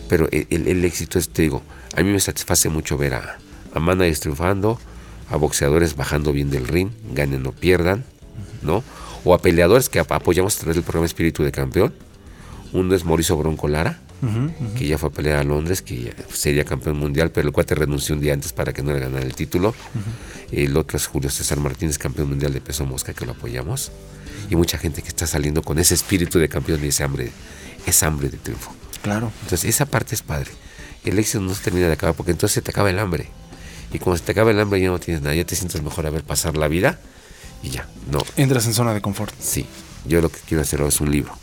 Pero 0.07 0.29
el, 0.31 0.47
el- 0.49 0.67
el 0.69 0.85
éxito 0.85 1.19
es, 1.19 1.27
te 1.29 1.41
digo, 1.41 1.61
a 1.97 2.01
mí 2.03 2.09
me 2.11 2.19
satisface 2.21 2.69
mucho 2.69 2.97
ver 2.97 3.15
a, 3.15 3.37
a 3.73 3.79
managers 3.81 4.19
triunfando, 4.21 4.79
a 5.31 5.37
boxeadores 5.37 5.95
bajando 5.95 6.31
bien 6.33 6.49
del 6.49 6.67
ring, 6.67 6.89
ganen 7.13 7.45
o 7.47 7.51
pierdan, 7.51 8.03
¿no? 8.61 8.83
O 9.23 9.33
a 9.33 9.39
peleadores 9.41 9.89
que 9.89 9.99
ap- 9.99 10.11
apoyamos 10.11 10.55
a 10.57 10.59
través 10.59 10.75
del 10.75 10.83
programa 10.83 11.05
Espíritu 11.05 11.43
de 11.43 11.51
Campeón. 11.51 11.93
Uno 12.73 12.95
es 12.95 13.03
Mauricio 13.05 13.35
Bronco 13.37 13.67
Lara, 13.67 13.99
que 14.77 14.85
ya 14.87 14.97
fue 14.99 15.09
a 15.09 15.11
pelear 15.11 15.37
a 15.39 15.43
Londres, 15.43 15.81
que 15.81 16.13
sería 16.31 16.63
campeón 16.63 16.97
mundial, 16.97 17.31
pero 17.31 17.47
el 17.47 17.53
cuate 17.53 17.73
renunció 17.75 18.13
un 18.15 18.21
día 18.21 18.33
antes 18.33 18.53
para 18.53 18.71
que 18.71 18.83
no 18.83 18.93
le 18.93 18.99
ganara 18.99 19.25
el 19.25 19.33
título. 19.33 19.73
El 20.51 20.77
otro 20.77 20.97
es 20.97 21.07
Julio 21.07 21.29
César 21.29 21.59
Martínez, 21.59 21.97
campeón 21.97 22.29
mundial 22.29 22.53
de 22.53 22.61
peso 22.61 22.85
mosca, 22.85 23.13
que 23.13 23.25
lo 23.25 23.31
apoyamos. 23.31 23.91
Y 24.49 24.55
mucha 24.55 24.77
gente 24.77 25.01
que 25.01 25.07
está 25.09 25.25
saliendo 25.27 25.61
con 25.63 25.79
ese 25.79 25.93
espíritu 25.95 26.37
de 26.39 26.49
campeón 26.49 26.83
y 26.83 26.87
ese 26.89 27.03
hambre, 27.03 27.31
esa 27.85 28.07
hambre 28.07 28.29
de 28.29 28.37
triunfo. 28.37 28.73
Claro. 29.01 29.31
Entonces, 29.43 29.69
esa 29.69 29.85
parte 29.87 30.13
es 30.15 30.21
padre. 30.21 30.51
El 31.03 31.17
éxito 31.17 31.41
no 31.41 31.53
se 31.55 31.63
termina 31.63 31.87
de 31.87 31.93
acabar 31.93 32.15
porque 32.15 32.31
entonces 32.31 32.53
se 32.53 32.61
te 32.61 32.69
acaba 32.71 32.89
el 32.89 32.99
hambre. 32.99 33.27
Y 33.93 33.99
cuando 33.99 34.17
se 34.17 34.23
te 34.25 34.31
acaba 34.31 34.51
el 34.51 34.59
hambre 34.59 34.79
ya 34.81 34.87
no 34.89 34.99
tienes 34.99 35.21
nada, 35.21 35.35
ya 35.35 35.45
te 35.45 35.55
sientes 35.55 35.81
mejor 35.83 36.05
a 36.07 36.09
ver 36.09 36.23
pasar 36.23 36.55
la 36.57 36.67
vida 36.67 36.99
y 37.63 37.69
ya. 37.69 37.87
No, 38.11 38.19
Entras 38.37 38.65
en 38.65 38.73
zona 38.73 38.93
de 38.93 39.01
confort. 39.01 39.33
Sí, 39.39 39.65
yo 40.05 40.21
lo 40.21 40.29
que 40.29 40.39
quiero 40.47 40.61
hacer 40.61 40.79
ahora 40.79 40.89
es 40.89 41.01
un 41.01 41.11
libro. 41.11 41.33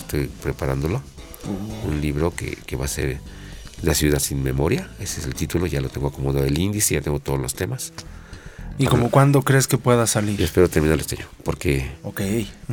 Estoy 0.00 0.26
preparándolo. 0.42 1.02
Un 1.86 2.00
libro 2.00 2.34
que, 2.34 2.56
que 2.56 2.76
va 2.76 2.86
a 2.86 2.88
ser 2.88 3.18
La 3.82 3.94
ciudad 3.94 4.18
sin 4.18 4.42
memoria. 4.42 4.88
Ese 5.00 5.20
es 5.20 5.26
el 5.26 5.34
título, 5.34 5.66
ya 5.66 5.80
lo 5.80 5.88
tengo 5.88 6.08
acomodado 6.08 6.44
el 6.46 6.58
índice, 6.58 6.94
ya 6.94 7.00
tengo 7.00 7.20
todos 7.20 7.38
los 7.40 7.54
temas. 7.54 7.92
¿Y 8.78 8.86
como 8.86 9.10
cuándo 9.10 9.42
crees 9.42 9.66
que 9.68 9.78
pueda 9.78 10.06
salir? 10.06 10.40
Y 10.40 10.44
espero 10.44 10.68
terminar 10.68 10.98
este 10.98 11.16
año, 11.16 11.26
porque 11.44 11.90
Ok. 12.02 12.20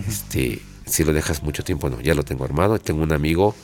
este, 0.08 0.62
si 0.86 1.04
lo 1.04 1.14
dejas 1.14 1.44
mucho 1.44 1.64
tiempo, 1.64 1.90
no, 1.90 2.02
ya 2.02 2.16
lo 2.16 2.24
tengo 2.24 2.44
armado. 2.44 2.80
Tengo 2.80 3.04
un 3.04 3.12
amigo 3.14 3.56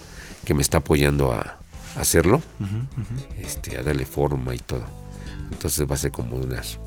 que 0.45 0.53
me 0.53 0.61
está 0.61 0.77
apoyando 0.79 1.31
a, 1.31 1.57
a 1.95 1.99
hacerlo, 2.01 2.41
este, 3.41 3.77
a 3.77 3.83
darle 3.83 4.05
forma 4.05 4.53
y 4.53 4.59
todo. 4.59 4.83
Entonces 5.51 5.89
va 5.89 5.95
a 5.95 5.97
ser 5.97 6.11
como 6.11 6.35
unas 6.37 6.79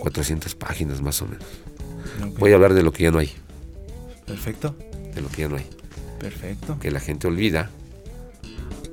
400 0.00 0.54
páginas 0.54 1.00
más 1.02 1.20
o 1.22 1.26
menos. 1.26 1.44
Voy 2.38 2.52
a 2.52 2.54
hablar 2.54 2.74
de 2.74 2.82
lo 2.82 2.92
que 2.92 3.04
ya 3.04 3.10
no 3.10 3.18
hay, 3.18 3.32
Perfecto. 4.26 4.76
de 5.14 5.20
lo 5.20 5.28
que 5.28 5.42
ya 5.42 5.48
no 5.48 5.56
hay. 5.56 5.66
Perfecto. 6.18 6.78
que 6.80 6.90
la 6.90 6.98
gente 6.98 7.28
olvida 7.28 7.70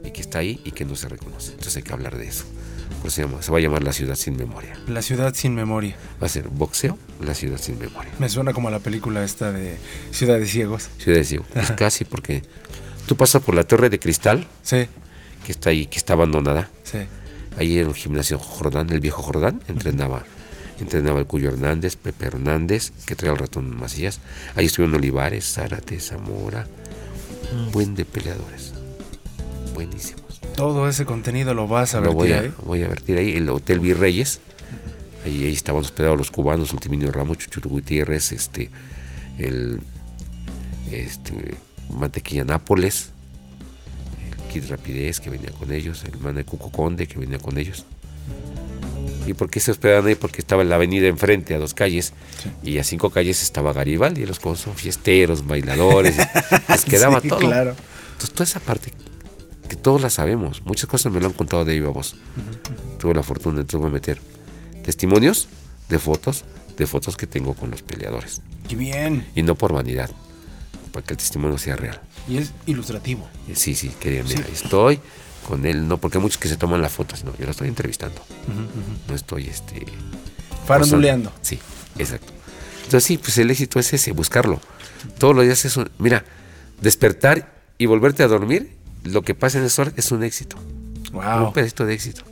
y 0.04 0.12
que 0.12 0.22
está 0.22 0.38
ahí 0.40 0.62
y 0.64 0.72
que 0.72 0.86
no 0.86 0.96
se 0.96 1.10
reconoce. 1.10 1.52
Entonces 1.52 1.78
hay 1.78 1.82
que 1.84 1.92
hablar 1.92 2.16
de 2.18 2.28
eso. 2.28 2.44
Pues 3.02 3.14
se, 3.16 3.24
llama- 3.24 3.42
se 3.42 3.52
va 3.52 3.58
a 3.58 3.62
llamar 3.62 3.82
La 3.84 3.94
Ciudad 3.94 4.16
Sin 4.16 4.36
Memoria. 4.38 4.78
La 4.88 5.02
ciudad 5.02 5.34
sin 5.34 5.56
memoria. 5.56 5.96
Va 6.22 6.28
a 6.28 6.30
ser 6.30 6.48
boxeo, 6.50 6.98
La 7.24 7.34
Ciudad 7.34 7.58
Sin 7.60 7.80
Memoria. 7.80 8.12
Me 8.20 8.30
suena 8.30 8.54
como 8.54 8.68
a 8.68 8.72
la 8.72 8.80
película 8.80 9.24
esta 9.24 9.52
de 9.52 9.78
Ciudad 10.12 10.38
de 10.38 10.46
Ciegos. 10.46 10.90
Ciudad 11.00 11.18
de 11.18 11.24
Ciego. 11.24 11.46
Pues 11.52 11.72
casi 11.72 12.06
porque 12.06 12.44
tú 13.08 13.16
pasas 13.18 13.42
por 13.42 13.56
la 13.56 13.64
Torre 13.64 13.90
de 13.90 14.00
Cristal, 14.00 14.46
Sí, 14.62 14.88
que 15.46 15.52
está 15.52 15.72
ahí, 15.72 15.88
que 15.88 15.98
está 15.98 16.14
abandonada. 16.14 16.70
sí. 16.84 17.00
Ahí 17.58 17.80
en 17.80 17.88
el 17.88 17.94
gimnasio 17.94 18.38
Jordán, 18.38 18.90
el 18.92 19.00
viejo 19.00 19.22
Jordán, 19.22 19.62
entrenaba. 19.68 20.24
Entrenaba 20.80 21.20
el 21.20 21.26
Cuyo 21.26 21.50
Hernández, 21.50 21.96
Pepe 21.96 22.26
Hernández, 22.26 22.92
que 23.06 23.16
traía 23.16 23.34
el 23.34 23.40
ratón 23.40 23.76
Macías. 23.76 24.20
Ahí 24.56 24.66
estuvieron 24.66 24.96
Olivares, 24.96 25.54
Zárate, 25.54 26.00
Zamora. 26.00 26.68
Un 27.54 27.72
buen 27.72 27.96
de 27.96 28.04
peleadores. 28.04 28.74
Buenísimos. 29.74 30.42
Todo 30.56 30.90
ese 30.90 31.06
contenido 31.06 31.54
lo 31.54 31.68
vas 31.68 31.96
a 31.96 32.02
ver 32.02 32.12
voy 32.12 32.32
a, 32.32 32.42
ahí. 32.42 32.54
voy 32.66 32.84
a 32.84 32.88
vertir 32.88 33.18
ahí, 33.18 33.36
el 33.36 33.50
Hotel 33.50 33.80
Virreyes. 33.80 34.42
Ahí, 35.26 35.46
ahí 35.46 35.54
estaban 35.54 35.82
hospedados 35.82 36.18
los 36.18 36.32
cubanos, 36.32 36.74
Ultiminio 36.74 37.12
Ramos, 37.12 37.38
Chuchuro 37.38 37.70
Gutiérrez, 37.70 38.32
este, 38.32 38.70
el 39.38 39.80
este, 40.92 41.56
Mantequilla 41.90 42.44
Nápoles, 42.44 43.12
Kid 44.56 44.70
Rapidez 44.70 45.20
que 45.20 45.30
venía 45.30 45.52
con 45.52 45.70
ellos, 45.74 46.06
el 46.06 46.18
man 46.20 46.36
de 46.36 46.46
Cuco 46.46 46.72
Conde 46.72 47.08
que 47.08 47.20
venía 47.20 47.40
con 47.40 47.58
ellos. 47.58 47.86
¿Y 49.28 49.34
por 49.34 49.50
qué 49.50 49.60
se 49.60 49.72
hospedaban 49.72 50.08
ahí? 50.08 50.16
Porque 50.16 50.40
estaba 50.40 50.62
en 50.62 50.70
la 50.70 50.76
avenida 50.76 51.08
enfrente, 51.08 51.54
a 51.56 51.60
dos 51.60 51.74
calles, 51.74 52.14
y 52.64 52.78
a 52.78 52.84
cinco 52.86 53.10
calles 53.10 53.42
estaba 53.44 53.74
Garibaldi, 53.74 54.22
y 54.22 54.26
los 54.26 54.40
cubanos 54.40 54.62
son 54.62 54.74
fiesteros, 54.76 55.46
bailadores, 55.46 56.16
les 56.70 56.86
quedaba 56.86 57.20
Sí, 57.20 57.28
todo. 57.28 57.40
claro. 57.40 57.76
Entonces, 58.14 58.32
toda 58.32 58.44
esa 58.46 58.60
parte 58.62 58.94
que 59.68 59.76
todos 59.76 60.02
la 60.02 60.10
sabemos, 60.10 60.62
muchas 60.64 60.88
cosas 60.90 61.12
me 61.12 61.20
lo 61.20 61.26
han 61.26 61.34
contado 61.34 61.66
de 61.66 61.74
viva 61.74 61.90
voz. 61.90 62.16
Tuve 62.98 63.14
la 63.14 63.24
fortuna, 63.24 63.60
entonces 63.60 63.80
voy 63.82 63.90
a 63.90 63.94
meter 63.94 64.22
testimonios 64.86 65.50
de 65.90 66.00
fotos, 66.00 66.46
de 66.78 66.88
fotos 66.88 67.18
que 67.18 67.28
tengo 67.28 67.56
con 67.56 67.72
los 67.72 67.82
peleadores. 67.82 68.42
Qué 68.70 68.78
bien. 68.78 69.28
Y 69.36 69.42
no 69.44 69.56
por 69.56 69.74
vanidad, 69.74 70.12
para 70.96 71.06
que 71.06 71.14
el 71.14 71.18
testimonio 71.18 71.58
sea 71.58 71.76
real. 71.76 72.00
Y 72.28 72.38
es 72.38 72.54
ilustrativo. 72.66 73.28
Sí, 73.54 73.76
sí, 73.76 73.92
que 74.00 74.12
digan, 74.12 74.28
Sí. 74.30 74.36
mira, 74.38 74.48
estoy 74.52 75.00
con 75.48 75.66
él, 75.66 75.88
no 75.90 75.98
porque 75.98 76.18
hay 76.18 76.22
muchos 76.22 76.38
que 76.40 76.48
se 76.48 76.56
toman 76.56 76.82
la 76.82 76.88
foto, 76.90 77.16
sino 77.18 77.36
yo 77.38 77.44
lo 77.46 77.52
estoy 77.52 77.68
entrevistando. 77.68 78.22
No 79.10 79.14
estoy 79.14 79.48
este 79.48 79.86
Faranduleando. 80.66 81.32
Sí, 81.42 81.60
exacto. 81.98 82.32
Entonces 82.86 83.04
sí, 83.04 83.18
pues 83.18 83.38
el 83.38 83.52
éxito 83.52 83.78
es 83.80 83.94
ese, 83.94 84.12
buscarlo. 84.14 84.60
Todos 85.20 85.36
los 85.36 85.44
días 85.46 85.66
es 85.66 85.76
un, 85.78 85.90
mira, 86.00 86.24
despertar 86.82 87.54
y 87.78 87.86
volverte 87.88 88.24
a 88.24 88.28
dormir, 88.28 88.72
lo 89.04 89.22
que 89.22 89.36
pasa 89.36 89.60
en 89.60 89.66
esa 89.66 89.82
hora 89.84 89.92
es 89.98 90.12
un 90.12 90.24
éxito. 90.24 90.56
Wow. 91.12 91.48
Un 91.48 91.54
pedacito 91.54 91.86
de 91.86 91.94
éxito. 91.94 92.24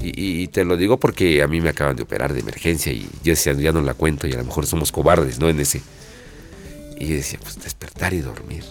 Y, 0.00 0.06
y- 0.20 0.42
y 0.42 0.48
te 0.48 0.64
lo 0.64 0.76
digo 0.76 0.98
porque 0.98 1.42
a 1.42 1.46
mí 1.46 1.60
me 1.60 1.68
acaban 1.68 1.94
de 1.94 2.02
operar 2.02 2.32
de 2.32 2.40
emergencia 2.40 2.92
y 2.92 3.02
yo 3.22 3.32
decía, 3.32 3.52
ya 3.52 3.70
no 3.72 3.82
la 3.82 3.94
cuento 3.94 4.26
y 4.26 4.32
a 4.32 4.38
lo 4.38 4.44
mejor 4.44 4.66
somos 4.66 4.90
cobardes, 4.90 5.38
¿no? 5.38 5.48
En 5.48 5.60
ese. 5.60 5.80
Y 7.02 7.08
yo 7.08 7.16
decía, 7.16 7.40
pues 7.42 7.58
despertar 7.60 8.14
y 8.14 8.20
dormir. 8.20 8.62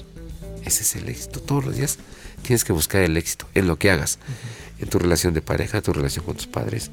Ese 0.64 0.84
es 0.84 0.96
el 0.96 1.10
éxito. 1.10 1.42
Todos 1.42 1.66
los 1.66 1.76
días 1.76 1.98
tienes 2.44 2.64
que 2.64 2.72
buscar 2.72 3.02
el 3.02 3.18
éxito 3.18 3.46
en 3.56 3.68
lo 3.68 3.78
que 3.78 3.92
hagas. 3.92 4.20
En 4.80 4.88
tu 4.90 5.00
relación 5.00 5.34
de 5.34 5.42
pareja, 5.42 5.82
tu 5.82 5.92
relación 5.92 6.24
con 6.24 6.36
tus 6.38 6.48
padres, 6.48 6.92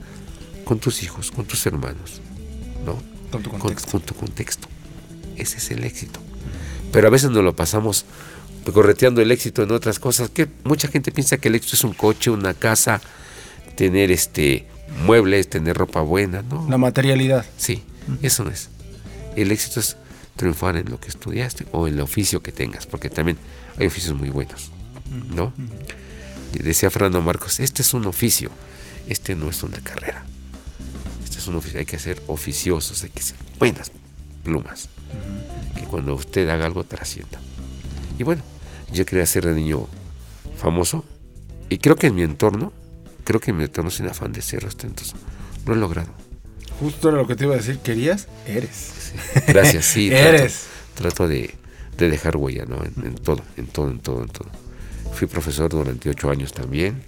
con 0.65 0.81
tus 0.81 1.05
hijos, 1.05 1.31
con 1.31 1.45
tus 1.47 1.65
hermanos, 1.65 2.21
¿no? 2.85 3.01
Con 3.31 3.43
tu 3.45 3.51
Con, 3.51 3.61
contexto. 3.61 3.91
con 3.93 4.01
tu 4.03 4.15
contexto. 4.15 4.69
Ese 5.37 5.59
es 5.59 5.71
el 5.71 5.85
éxito. 5.85 6.19
Pero 6.91 7.07
a 7.07 7.11
veces 7.11 7.31
nos 7.31 7.45
lo 7.45 7.55
pasamos 7.55 8.05
correteando 8.75 9.23
el 9.23 9.31
éxito 9.31 9.63
en 9.63 9.71
otras 9.71 10.01
cosas. 10.01 10.31
Que 10.31 10.49
mucha 10.65 10.89
gente 10.89 11.13
piensa 11.13 11.37
que 11.37 11.47
el 11.49 11.55
éxito 11.55 11.77
es 11.77 11.85
un 11.85 11.93
coche, 11.95 12.31
una 12.31 12.53
casa, 12.53 13.01
tener 13.77 14.11
este 14.11 14.67
muebles, 15.05 15.49
tener 15.49 15.77
ropa 15.77 16.01
buena, 16.01 16.43
¿no? 16.43 16.67
La 16.69 16.79
materialidad. 16.79 17.47
Sí, 17.57 17.85
eso 18.23 18.43
no 18.43 18.51
es. 18.51 18.71
El 19.37 19.53
éxito 19.53 19.79
es 19.79 19.97
triunfar 20.39 20.77
en 20.77 20.89
lo 20.89 20.99
que 20.99 21.09
estudiaste 21.09 21.67
o 21.73 21.87
en 21.87 21.95
el 21.95 22.01
oficio 22.01 22.43
que 22.43 22.53
tengas, 22.53 22.87
porque 22.87 23.11
también 23.11 23.37
hay 23.77 23.89
oficios 23.89 24.17
muy 24.17 24.31
buenos, 24.31 24.71
¿no? 25.35 25.53
Y 26.55 26.63
decía 26.63 26.89
Fernando 26.91 27.21
Marcos, 27.21 27.61
este 27.61 27.83
es 27.83 27.93
un 27.93 28.07
oficio, 28.07 28.51
este 29.09 29.35
no 29.35 29.51
es 29.51 29.63
una 29.63 29.79
carrera. 29.81 30.25
Este 31.23 31.39
es 31.39 31.47
un 31.49 31.57
oficio, 31.57 31.81
hay 31.81 31.87
que 31.87 31.99
ser 31.99 32.23
oficiosos, 32.29 33.03
hay 33.03 33.11
que 33.11 33.21
ser 33.21 33.37
buenas 33.59 33.91
plumas. 34.45 34.89
Que 35.75 35.83
cuando 35.83 36.15
usted 36.15 36.49
haga 36.49 36.65
algo 36.65 36.85
trascienda. 36.85 37.39
Y 38.19 38.23
bueno, 38.23 38.43
yo 38.93 39.05
quería 39.05 39.27
ser 39.27 39.45
de 39.45 39.55
niño 39.55 39.87
famoso 40.57 41.05
y 41.69 41.79
creo 41.79 41.97
que 41.97 42.07
en 42.07 42.15
mi 42.15 42.23
entorno, 42.23 42.73
creo 43.25 43.41
que 43.41 43.51
en 43.51 43.59
mi 43.59 43.65
entorno 43.65 43.91
sin 43.91 44.07
afán 44.07 44.33
de 44.33 44.41
ser 44.41 44.65
ostentoso, 44.65 45.17
lo 45.67 45.75
he 45.75 45.77
logrado. 45.77 46.28
Justo 46.81 47.09
era 47.09 47.19
lo 47.19 47.27
que 47.27 47.35
te 47.35 47.45
iba 47.45 47.55
a 47.55 47.57
decir. 47.57 47.79
¿Querías? 47.79 48.29
Eres. 48.47 49.13
Gracias, 49.47 49.85
sí. 49.87 50.09
Eres. 50.13 50.67
Trato, 50.95 51.09
trato 51.17 51.29
de, 51.29 51.55
de 51.97 52.09
dejar 52.11 52.37
huella, 52.37 52.65
¿no? 52.67 52.77
En, 52.85 53.07
en 53.07 53.15
todo, 53.17 53.43
en 53.57 53.67
todo, 53.67 53.91
en 53.91 53.99
todo, 54.01 54.23
en 54.23 54.29
todo. 54.29 54.49
Fui 55.13 55.27
profesor 55.27 55.71
durante 55.71 56.09
ocho 56.11 56.31
años 56.31 56.53
también, 56.53 57.03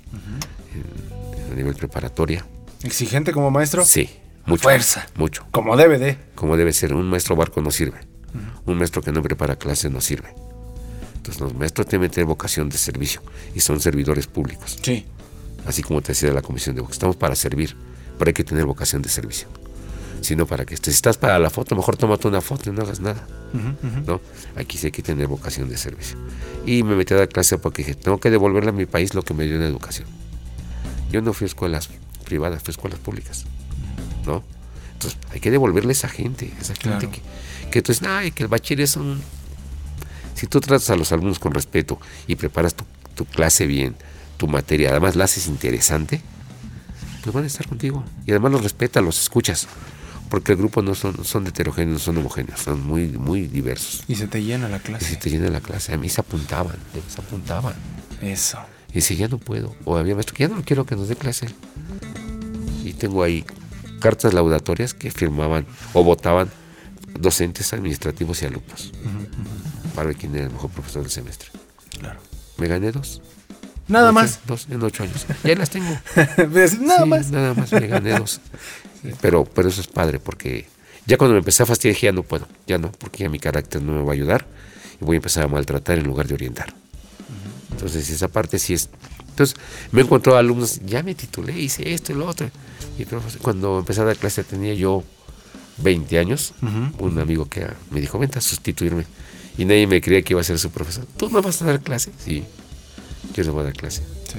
en- 0.74 1.52
a 1.52 1.54
nivel 1.54 1.74
preparatoria. 1.74 2.44
¿Exigente 2.82 3.32
como 3.32 3.50
maestro? 3.50 3.84
Sí, 3.84 4.08
mucho. 4.46 4.62
Fuerza. 4.62 5.06
Mucho. 5.16 5.46
Como 5.50 5.76
debe 5.76 5.98
de. 5.98 6.16
Como 6.34 6.56
debe 6.56 6.72
ser. 6.72 6.94
Un 6.94 7.08
maestro 7.08 7.36
barco 7.36 7.60
no 7.60 7.70
sirve. 7.70 7.98
Un 8.66 8.78
maestro 8.78 9.02
que 9.02 9.10
no 9.12 9.22
prepara 9.22 9.56
clases 9.56 9.90
no 9.90 10.00
sirve. 10.00 10.28
Entonces, 11.16 11.40
los 11.40 11.54
maestros 11.54 11.86
tienen 11.88 12.08
que 12.08 12.14
tener 12.14 12.26
vocación 12.26 12.68
de 12.68 12.78
servicio 12.78 13.20
y 13.54 13.60
son 13.60 13.80
servidores 13.80 14.26
públicos. 14.26 14.78
Sí. 14.82 15.04
Así 15.66 15.82
como 15.82 16.00
te 16.00 16.08
decía 16.12 16.28
de 16.30 16.34
la 16.34 16.42
comisión 16.42 16.74
de. 16.76 16.82
Estamos 16.90 17.16
para 17.16 17.34
servir, 17.34 17.76
pero 18.18 18.28
hay 18.28 18.32
que 18.32 18.44
tener 18.44 18.64
vocación 18.64 19.02
de 19.02 19.08
servicio. 19.08 19.48
Si 20.20 20.36
no, 20.36 20.46
para 20.46 20.64
que 20.66 20.74
estés. 20.74 20.94
Si 20.94 20.98
estás 20.98 21.16
para 21.18 21.38
la 21.38 21.50
foto, 21.50 21.74
mejor 21.74 21.96
tómate 21.96 22.28
una 22.28 22.40
foto 22.40 22.70
y 22.70 22.72
no 22.72 22.82
hagas 22.82 23.00
nada. 23.00 23.26
¿no? 24.06 24.20
Aquí 24.56 24.76
sí 24.78 24.86
hay 24.86 24.92
que 24.92 25.02
tener 25.02 25.26
vocación 25.26 25.68
de 25.68 25.76
servicio. 25.76 26.16
Y 26.66 26.82
me 26.82 26.94
metí 26.94 27.14
a 27.14 27.16
dar 27.18 27.28
clase 27.28 27.58
porque 27.58 27.82
dije, 27.82 27.94
tengo 27.94 28.18
que 28.20 28.30
devolverle 28.30 28.70
a 28.70 28.72
mi 28.72 28.86
país 28.86 29.14
lo 29.14 29.22
que 29.22 29.34
me 29.34 29.44
dio 29.44 29.56
en 29.56 29.62
educación. 29.62 30.06
Yo 31.10 31.22
no 31.22 31.32
fui 31.32 31.46
a 31.46 31.48
escuelas 31.48 31.88
privadas, 32.24 32.62
fui 32.62 32.70
a 32.70 32.72
escuelas 32.72 32.98
públicas, 33.00 33.44
¿no? 34.26 34.44
Entonces 34.92 35.18
hay 35.32 35.40
que 35.40 35.50
devolverle 35.50 35.90
a 35.90 35.92
esa 35.92 36.08
gente, 36.08 36.52
esa 36.60 36.74
gente 36.74 36.82
Claro. 36.82 37.10
que, 37.10 37.22
que 37.70 37.82
tú 37.82 37.92
dices, 37.92 38.06
ay, 38.06 38.30
que 38.32 38.42
el 38.44 38.48
bachiller 38.48 38.84
es 38.84 38.96
un... 38.96 39.20
Si 40.34 40.46
tú 40.46 40.60
tratas 40.60 40.88
a 40.90 40.96
los 40.96 41.10
alumnos 41.12 41.38
con 41.38 41.52
respeto 41.52 41.98
y 42.26 42.36
preparas 42.36 42.74
tu, 42.74 42.84
tu 43.14 43.24
clase 43.24 43.66
bien, 43.66 43.96
tu 44.36 44.46
materia, 44.46 44.90
además 44.90 45.16
la 45.16 45.24
haces 45.24 45.48
interesante, 45.48 46.20
pues 47.22 47.34
van 47.34 47.44
a 47.44 47.46
estar 47.46 47.66
contigo. 47.66 48.04
Y 48.26 48.30
además 48.30 48.52
los 48.52 48.62
respetas, 48.62 49.02
los 49.02 49.20
escuchas. 49.20 49.66
Porque 50.30 50.52
el 50.52 50.58
grupo 50.58 50.80
no 50.80 50.94
son, 50.94 51.24
son 51.24 51.46
heterogéneos, 51.46 51.92
no 51.94 51.98
son 51.98 52.16
homogéneos, 52.18 52.60
son 52.60 52.86
muy, 52.86 53.08
muy 53.08 53.48
diversos. 53.48 54.04
Y 54.08 54.14
se 54.14 54.28
te 54.28 54.42
llena 54.42 54.68
la 54.68 54.76
Y 54.76 54.80
clase. 54.80 55.04
se 55.06 55.16
te 55.16 55.28
llena 55.30 55.48
la 55.50 55.60
clase. 55.60 55.92
A 55.92 55.96
mí 55.96 56.08
se 56.08 56.20
apuntaban, 56.20 56.76
se 57.08 57.20
apuntaban. 57.20 57.74
Eso. 58.22 58.58
Y 58.90 58.94
dice, 58.94 59.16
ya 59.16 59.26
no 59.28 59.38
puedo. 59.38 59.74
O 59.84 59.96
había 59.96 60.14
maestro 60.14 60.34
que 60.36 60.46
ya 60.46 60.54
no 60.54 60.62
quiero 60.62 60.86
que 60.86 60.94
nos 60.96 61.08
dé 61.08 61.16
clase. 61.16 61.48
Y 62.84 62.92
tengo 62.94 63.22
ahí 63.22 63.44
cartas 64.00 64.32
laudatorias 64.32 64.94
que 64.94 65.10
firmaban 65.10 65.66
o 65.92 66.04
votaban 66.04 66.48
docentes 67.18 67.72
administrativos 67.72 68.40
y 68.42 68.46
alumnos. 68.46 68.92
Para 69.94 70.06
ver 70.08 70.16
quién 70.16 70.34
era 70.36 70.44
el 70.46 70.52
mejor 70.52 70.70
profesor 70.70 71.02
del 71.02 71.10
semestre. 71.10 71.50
Claro. 71.98 72.20
Me 72.56 72.68
gané 72.68 72.92
dos. 72.92 73.20
Nada 73.88 74.06
Ocho- 74.10 74.14
más. 74.14 74.40
Dos 74.46 74.68
en 74.70 74.82
ocho 74.84 75.02
años. 75.02 75.26
Ya 75.42 75.54
las 75.56 75.70
tengo. 75.70 75.90
Pues, 76.52 76.78
Nada 76.80 77.02
Sí, 77.02 77.08
más. 77.08 77.30
Nada 77.32 77.54
más, 77.54 77.72
me 77.72 77.86
gané 77.88 78.16
dos. 78.18 78.40
Pero, 79.20 79.44
pero 79.44 79.68
eso 79.68 79.80
es 79.80 79.86
padre 79.86 80.18
porque 80.18 80.66
ya 81.06 81.16
cuando 81.16 81.34
me 81.34 81.38
empecé 81.38 81.62
a 81.62 81.66
fastidiar 81.66 81.94
dije, 81.94 82.06
ya 82.06 82.12
no 82.12 82.22
puedo, 82.22 82.46
ya 82.66 82.78
no, 82.78 82.92
porque 82.92 83.24
ya 83.24 83.30
mi 83.30 83.38
carácter 83.38 83.82
no 83.82 83.92
me 83.92 84.02
va 84.02 84.10
a 84.10 84.14
ayudar 84.14 84.46
y 85.00 85.04
voy 85.04 85.16
a 85.16 85.18
empezar 85.18 85.44
a 85.44 85.48
maltratar 85.48 85.98
en 85.98 86.04
lugar 86.04 86.26
de 86.26 86.34
orientar. 86.34 86.74
Entonces 87.70 88.10
esa 88.10 88.28
parte 88.28 88.58
sí 88.58 88.74
es... 88.74 88.90
Entonces 89.30 89.56
me 89.90 90.02
encontró 90.02 90.36
alumnos, 90.36 90.80
ya 90.84 91.02
me 91.02 91.14
titulé, 91.14 91.58
hice 91.58 91.94
esto 91.94 92.12
y 92.12 92.16
lo 92.16 92.26
otro. 92.26 92.50
Y 92.98 93.06
cuando 93.40 93.78
empecé 93.78 94.02
a 94.02 94.04
dar 94.04 94.16
clase 94.16 94.44
tenía 94.44 94.74
yo 94.74 95.02
20 95.78 96.18
años, 96.18 96.52
un 96.98 97.18
amigo 97.18 97.46
que 97.46 97.66
me 97.90 98.00
dijo, 98.00 98.18
vente 98.18 98.38
a 98.38 98.42
sustituirme. 98.42 99.06
Y 99.56 99.64
nadie 99.64 99.86
me 99.86 100.00
creía 100.00 100.22
que 100.22 100.34
iba 100.34 100.40
a 100.40 100.44
ser 100.44 100.58
su 100.58 100.70
profesor. 100.70 101.06
¿Tú 101.16 101.30
no 101.30 101.42
vas 101.42 101.60
a 101.62 101.66
dar 101.66 101.80
clase? 101.80 102.12
Sí, 102.24 102.44
yo 103.34 103.44
no 103.44 103.52
voy 103.52 103.62
a 103.62 103.64
dar 103.64 103.72
clase. 103.74 104.02
Sí. 104.30 104.38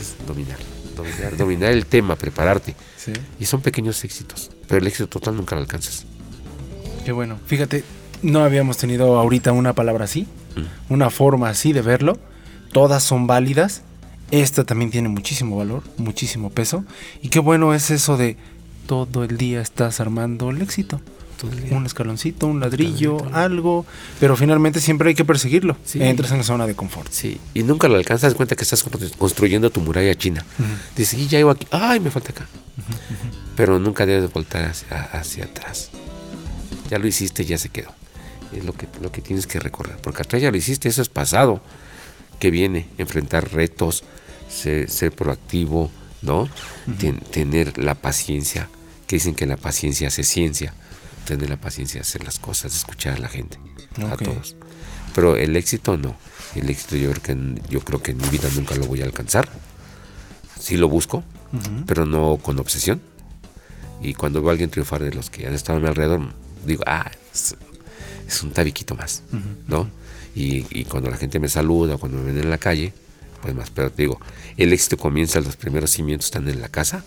Es 0.00 0.26
dominar, 0.26 0.58
dominar, 0.96 1.36
dominar 1.36 1.72
el 1.72 1.86
tema, 1.86 2.16
prepararte. 2.16 2.74
Sí. 2.96 3.12
Y 3.40 3.46
son 3.46 3.60
pequeños 3.60 4.02
éxitos, 4.04 4.50
pero 4.68 4.80
el 4.80 4.86
éxito 4.86 5.08
total 5.08 5.36
nunca 5.36 5.56
lo 5.56 5.62
alcanzas. 5.62 6.04
Qué 7.04 7.12
bueno. 7.12 7.38
Fíjate, 7.46 7.84
no 8.22 8.44
habíamos 8.44 8.76
tenido 8.76 9.18
ahorita 9.18 9.52
una 9.52 9.72
palabra 9.72 10.04
así, 10.04 10.26
una 10.88 11.10
forma 11.10 11.48
así 11.48 11.72
de 11.72 11.82
verlo. 11.82 12.18
Todas 12.72 13.02
son 13.02 13.26
válidas. 13.26 13.82
Esta 14.30 14.64
también 14.64 14.90
tiene 14.90 15.08
muchísimo 15.08 15.56
valor, 15.56 15.82
muchísimo 15.98 16.48
peso. 16.50 16.84
Y 17.20 17.28
qué 17.28 17.38
bueno 17.38 17.74
es 17.74 17.90
eso 17.90 18.16
de 18.16 18.36
todo 18.86 19.24
el 19.24 19.36
día 19.36 19.60
estás 19.60 20.00
armando 20.00 20.50
el 20.50 20.62
éxito. 20.62 21.00
Un 21.70 21.86
escaloncito, 21.86 22.46
un 22.46 22.60
ladrillo, 22.60 23.18
algo. 23.34 23.84
Pero 24.20 24.36
finalmente 24.36 24.80
siempre 24.80 25.08
hay 25.10 25.14
que 25.14 25.24
perseguirlo. 25.24 25.76
Sí. 25.84 26.02
Entras 26.02 26.30
en 26.32 26.38
la 26.38 26.44
zona 26.44 26.66
de 26.66 26.74
confort. 26.74 27.10
Sí, 27.10 27.38
y 27.54 27.62
nunca 27.62 27.88
lo 27.88 27.96
alcanzas, 27.96 28.34
cuenta 28.34 28.54
que 28.56 28.62
estás 28.64 28.84
constru- 28.86 29.16
construyendo 29.16 29.70
tu 29.70 29.80
muralla 29.80 30.14
china. 30.14 30.44
Dices, 30.96 31.18
y 31.18 31.26
ya 31.28 31.38
iba 31.38 31.52
aquí, 31.52 31.66
ay, 31.70 32.00
me 32.00 32.10
falta 32.10 32.30
acá. 32.32 32.46
Pero 33.56 33.78
nunca 33.78 34.06
debes 34.06 34.32
voltar 34.32 34.64
hacia, 34.64 34.96
hacia 35.12 35.44
atrás. 35.44 35.90
Ya 36.90 36.98
lo 36.98 37.06
hiciste, 37.06 37.44
ya 37.44 37.58
se 37.58 37.68
quedó. 37.68 37.92
Es 38.52 38.64
lo 38.64 38.72
que, 38.74 38.86
lo 39.00 39.10
que 39.10 39.22
tienes 39.22 39.46
que 39.46 39.58
recorrer. 39.60 39.96
Porque 40.02 40.22
atrás 40.22 40.42
ya 40.42 40.50
lo 40.50 40.56
hiciste, 40.56 40.88
eso 40.88 41.02
es 41.02 41.08
pasado. 41.08 41.62
Que 42.38 42.50
viene, 42.50 42.88
enfrentar 42.98 43.52
retos, 43.52 44.04
ser, 44.48 44.90
ser 44.90 45.12
proactivo, 45.12 45.90
¿no? 46.22 46.48
Ten- 46.98 47.20
tener 47.20 47.78
la 47.78 47.94
paciencia, 47.94 48.68
que 49.06 49.16
dicen 49.16 49.34
que 49.34 49.46
la 49.46 49.56
paciencia 49.56 50.08
hace 50.08 50.22
ciencia. 50.24 50.74
Tener 51.26 51.48
la 51.50 51.56
paciencia 51.56 52.00
de 52.00 52.02
hacer 52.02 52.24
las 52.24 52.38
cosas, 52.38 52.74
escuchar 52.74 53.14
a 53.14 53.18
la 53.18 53.28
gente, 53.28 53.58
a 54.12 54.16
todos. 54.24 54.56
Pero 55.14 55.36
el 55.36 55.54
éxito 55.56 55.96
no. 55.96 56.16
El 56.54 56.68
éxito 56.70 56.96
yo 56.96 57.10
creo 57.10 57.22
que 57.22 57.32
en- 57.32 57.62
yo 57.68 57.80
creo 57.80 58.02
que 58.02 58.10
en 58.12 58.18
mi 58.18 58.28
vida 58.28 58.48
nunca 58.54 58.74
lo 58.74 58.86
voy 58.86 59.02
a 59.02 59.04
alcanzar. 59.04 59.48
Sí 60.58 60.76
lo 60.76 60.88
busco, 60.88 61.22
pero 61.86 62.06
no 62.06 62.38
con 62.42 62.58
obsesión. 62.58 63.00
Y 64.00 64.14
cuando 64.14 64.40
veo 64.40 64.50
a 64.50 64.52
alguien 64.52 64.70
triunfar 64.70 65.02
de 65.02 65.12
los 65.12 65.30
que 65.30 65.46
han 65.46 65.54
estado 65.54 65.78
a 65.78 65.80
mi 65.80 65.86
alrededor, 65.88 66.32
digo, 66.66 66.82
ah, 66.86 67.10
es, 67.32 67.54
es 68.26 68.42
un 68.42 68.50
tabiquito 68.52 68.94
más. 68.94 69.22
¿no? 69.68 69.88
Y, 70.34 70.66
y 70.70 70.84
cuando 70.86 71.10
la 71.10 71.16
gente 71.16 71.38
me 71.38 71.48
saluda, 71.48 71.98
cuando 71.98 72.18
me 72.18 72.24
ven 72.32 72.38
en 72.38 72.50
la 72.50 72.58
calle, 72.58 72.92
pues 73.42 73.54
más. 73.54 73.70
Pero 73.70 73.90
te 73.92 74.02
digo, 74.02 74.20
el 74.56 74.72
éxito 74.72 74.96
comienza, 74.96 75.40
los 75.40 75.56
primeros 75.56 75.90
cimientos 75.90 76.26
están 76.26 76.48
en 76.48 76.60
la 76.60 76.68
casa, 76.68 77.04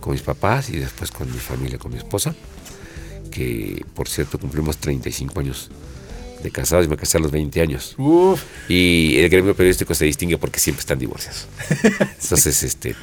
con 0.00 0.12
mis 0.12 0.22
papás 0.22 0.68
y 0.70 0.76
después 0.78 1.10
con 1.10 1.30
mi 1.32 1.38
familia, 1.38 1.78
con 1.78 1.90
mi 1.92 1.98
esposa, 1.98 2.34
que 3.30 3.84
por 3.94 4.08
cierto 4.08 4.38
cumplimos 4.38 4.78
35 4.78 5.40
años 5.40 5.70
de 6.42 6.50
casados 6.50 6.86
y 6.86 6.88
me 6.88 6.96
casé 6.96 7.18
a 7.18 7.20
los 7.20 7.30
20 7.30 7.60
años. 7.60 7.94
Uf. 7.98 8.42
Y 8.68 9.18
el 9.18 9.28
gremio 9.28 9.54
periodístico 9.54 9.94
se 9.94 10.04
distingue 10.04 10.38
porque 10.38 10.60
siempre 10.60 10.80
están 10.80 10.98
divorciados. 10.98 11.48
Entonces, 12.22 12.62
este, 12.62 12.94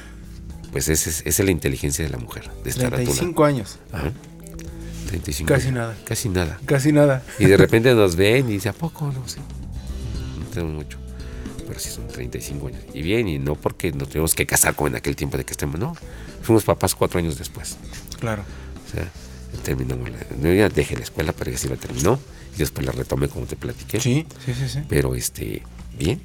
pues 0.71 0.87
esa 0.89 1.09
es, 1.09 1.21
esa 1.25 1.41
es 1.41 1.45
la 1.45 1.51
inteligencia 1.51 2.05
de 2.05 2.11
la 2.11 2.17
mujer, 2.17 2.49
de 2.63 2.69
estar 2.69 2.87
a 2.87 2.97
tu. 2.97 3.03
35 3.03 3.43
años. 3.43 3.79
Ajá. 3.91 4.11
35 5.07 5.47
Casi 5.47 5.67
años. 5.67 5.75
nada. 5.75 5.97
Casi 6.05 6.29
nada. 6.29 6.59
Casi 6.65 6.91
nada. 6.91 7.23
Y 7.39 7.45
de 7.45 7.57
repente 7.57 7.93
nos 7.95 8.15
ven 8.15 8.49
y 8.49 8.53
dice, 8.53 8.69
¿a 8.69 8.73
poco? 8.73 9.11
No 9.11 9.27
sé. 9.27 9.39
No 10.39 10.45
tenemos 10.47 10.73
mucho. 10.73 10.97
Pero 11.67 11.79
sí 11.79 11.89
son 11.89 12.07
35 12.07 12.67
años. 12.67 12.81
Y 12.93 13.01
bien, 13.01 13.27
y 13.27 13.39
no 13.39 13.55
porque 13.55 13.91
nos 13.91 14.09
tuvimos 14.09 14.35
que 14.35 14.45
casar 14.45 14.75
como 14.75 14.87
en 14.87 14.95
aquel 14.95 15.15
tiempo 15.15 15.37
de 15.37 15.45
que 15.45 15.51
estemos, 15.51 15.79
no. 15.79 15.95
Fuimos 16.41 16.63
papás 16.63 16.95
cuatro 16.95 17.19
años 17.19 17.37
después. 17.37 17.77
Claro. 18.19 18.43
O 18.87 18.91
sea, 18.91 19.09
terminamos 19.57 20.09
la, 20.09 20.17
no, 20.39 20.53
ya 20.53 20.69
dejé 20.69 20.95
la 20.95 21.03
escuela, 21.03 21.33
pero 21.33 21.51
ya 21.51 21.57
sí 21.57 21.67
la 21.67 21.75
terminó. 21.75 22.19
Y 22.55 22.59
después 22.59 22.85
la 22.85 22.91
retomé 22.91 23.27
como 23.27 23.45
te 23.45 23.55
platiqué. 23.55 23.99
Sí, 23.99 24.25
sí, 24.45 24.53
sí, 24.53 24.69
sí. 24.69 24.79
Pero 24.87 25.15
este, 25.15 25.63
bien, 25.97 26.21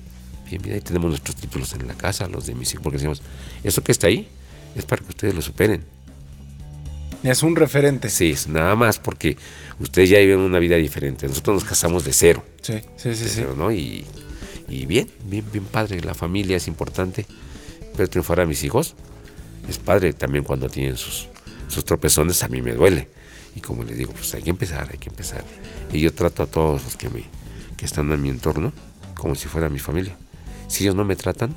bien, 0.49 0.63
bien. 0.63 0.75
Ahí 0.75 0.81
tenemos 0.83 1.09
nuestros 1.09 1.37
títulos 1.37 1.73
en 1.73 1.87
la 1.87 1.95
casa, 1.95 2.29
los 2.29 2.47
de 2.47 2.55
mis 2.55 2.71
hijos, 2.73 2.83
porque 2.83 2.99
decimos, 2.99 3.23
eso 3.65 3.83
que 3.83 3.93
está 3.93 4.09
ahí 4.09 4.29
es 4.77 4.85
para 4.85 5.03
que 5.03 5.09
ustedes 5.09 5.35
lo 5.35 5.43
superen. 5.43 5.85
Es 7.23 7.43
un 7.43 7.57
referente. 7.57 8.11
Sí, 8.11 8.31
es 8.31 8.47
nada 8.47 8.77
más 8.77 8.99
porque 8.99 9.37
ustedes 9.81 10.11
ya 10.11 10.19
viven 10.19 10.39
una 10.39 10.59
vida 10.59 10.77
diferente. 10.77 11.27
Nosotros 11.27 11.63
nos 11.63 11.65
casamos 11.65 12.05
de 12.05 12.13
cero. 12.13 12.45
Sí, 12.63 12.75
sí, 12.75 12.83
sí, 12.97 13.09
de 13.09 13.17
sí. 13.17 13.31
cero, 13.35 13.55
¿no? 13.57 13.73
Y, 13.73 14.05
y 14.69 14.87
bien, 14.87 15.11
bien, 15.25 15.45
bien 15.51 15.65
padre. 15.65 16.01
La 16.01 16.15
familia 16.15 16.57
es 16.57 16.69
importante. 16.69 17.27
Pero 17.97 18.09
triunfar 18.09 18.41
a 18.41 18.47
mis 18.47 18.63
hijos 18.63 18.95
es 19.69 19.79
padre 19.79 20.13
también 20.13 20.45
cuando 20.45 20.69
tienen 20.69 20.97
sus, 20.97 21.27
sus 21.69 21.85
tropezones. 21.85 22.43
A 22.45 22.49
mí 22.49 22.63
me 22.63 22.73
duele. 22.73 23.09
Y 23.59 23.61
como 23.61 23.83
les 23.83 23.99
digo, 23.99 24.13
pues 24.13 24.33
hay 24.35 24.43
que 24.43 24.51
empezar, 24.51 24.89
hay 24.93 24.99
que 24.99 25.09
empezar. 25.09 25.43
Y 25.93 25.99
yo 25.99 26.15
trato 26.15 26.45
a 26.45 26.47
todos 26.47 26.85
los 26.85 26.97
que, 26.97 27.11
me, 27.11 27.25
que 27.77 27.87
están 27.87 28.13
en 28.13 28.23
mi 28.23 28.29
entorno 28.29 28.73
como 29.17 29.35
si 29.35 29.49
fuera 29.49 29.69
mi 29.69 29.81
familia. 29.81 30.17
Si 30.69 30.85
ellos 30.85 30.95
no 30.95 31.05
me 31.05 31.17
tratan, 31.17 31.57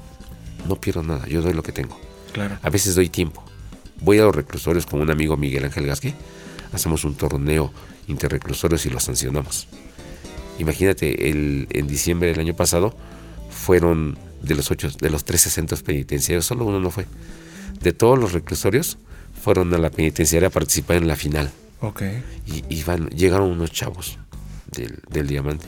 no 0.67 0.77
pierdo 0.77 1.03
nada. 1.03 1.27
Yo 1.27 1.43
doy 1.43 1.53
lo 1.53 1.61
que 1.61 1.71
tengo. 1.71 1.95
Claro. 2.33 2.57
A 2.59 2.69
veces 2.71 2.95
doy 2.95 3.07
tiempo. 3.07 3.43
Voy 3.99 4.17
a 4.17 4.23
los 4.23 4.35
reclusorios 4.35 4.87
con 4.87 4.99
un 4.99 5.11
amigo 5.11 5.37
Miguel 5.37 5.63
Ángel 5.63 5.85
Gasque. 5.85 6.15
Hacemos 6.73 7.03
un 7.03 7.13
torneo 7.13 7.71
interreclusorios 8.07 8.83
y 8.87 8.89
los 8.89 9.03
sancionamos. 9.03 9.67
Imagínate, 10.57 11.29
el, 11.29 11.67
en 11.69 11.85
diciembre 11.85 12.29
del 12.29 12.39
año 12.39 12.55
pasado 12.55 12.97
fueron 13.51 14.17
de 14.41 14.55
los 14.55 14.71
ocho, 14.71 14.89
de 14.89 15.11
los 15.11 15.23
13 15.23 15.51
centros 15.51 15.83
penitenciarios, 15.83 16.47
solo 16.47 16.65
uno 16.65 16.79
no 16.79 16.89
fue. 16.89 17.05
De 17.79 17.93
todos 17.93 18.17
los 18.17 18.31
reclusorios 18.31 18.97
fueron 19.39 19.71
a 19.75 19.77
la 19.77 19.91
penitenciaria 19.91 20.47
a 20.47 20.51
participar 20.51 20.97
en 20.97 21.07
la 21.07 21.15
final. 21.15 21.51
Ok. 21.81 22.01
Y, 22.47 22.63
y 22.69 22.83
van- 22.83 23.09
llegaron 23.09 23.49
unos 23.51 23.71
chavos 23.71 24.17
del, 24.71 24.99
del 25.09 25.27
diamante 25.27 25.67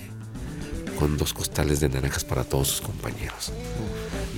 con 1.00 1.18
dos 1.18 1.34
costales 1.34 1.80
de 1.80 1.90
naranjas 1.90 2.24
para 2.24 2.44
todos 2.44 2.68
sus 2.68 2.82
compañeros. 2.82 3.52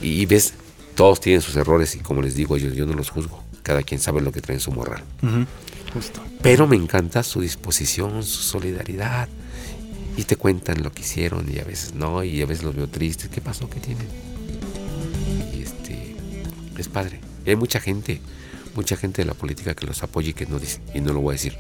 Y, 0.02 0.22
y 0.22 0.26
ves, 0.26 0.54
todos 0.96 1.20
tienen 1.20 1.42
sus 1.42 1.56
errores 1.58 1.96
y 1.96 2.00
como 2.00 2.22
les 2.22 2.36
digo, 2.36 2.58
yo, 2.58 2.70
yo 2.70 2.86
no 2.86 2.94
los 2.94 3.10
juzgo. 3.10 3.44
Cada 3.62 3.84
quien 3.84 4.00
sabe 4.00 4.22
lo 4.22 4.32
que 4.32 4.42
trae 4.42 4.56
en 4.58 4.62
su 4.62 4.72
morral. 4.72 5.04
Justo. 5.94 6.22
Pero 6.42 6.68
me 6.68 6.76
encanta 6.76 7.24
su 7.24 7.42
disposición, 7.42 8.24
su 8.24 8.42
solidaridad. 8.44 9.28
Y 10.18 10.24
te 10.24 10.38
cuentan 10.38 10.82
lo 10.82 10.94
que 10.94 11.02
hicieron 11.02 11.46
y 11.54 11.60
a 11.60 11.66
veces 11.66 11.94
no, 11.94 12.24
y 12.24 12.42
a 12.42 12.46
veces 12.46 12.64
los 12.64 12.74
veo 12.76 12.88
tristes. 12.88 13.28
¿Qué 13.30 13.42
pasó? 13.42 13.70
¿Qué 13.70 13.82
tienen? 13.82 14.08
Y 15.54 15.62
este, 15.62 16.16
es 16.78 16.88
padre. 16.88 17.20
Y 17.46 17.50
hay 17.50 17.56
mucha 17.58 17.82
gente, 17.82 18.22
mucha 18.76 18.96
gente 18.98 19.22
de 19.22 19.28
la 19.28 19.34
política 19.34 19.74
que 19.74 19.86
los 19.86 20.04
apoya 20.04 20.30
y 20.30 20.34
que 20.34 20.46
no 20.46 20.60
dice, 20.60 20.82
y 20.94 21.02
no 21.02 21.14
lo 21.14 21.22
voy 21.22 21.32
a 21.32 21.38
decir, 21.38 21.58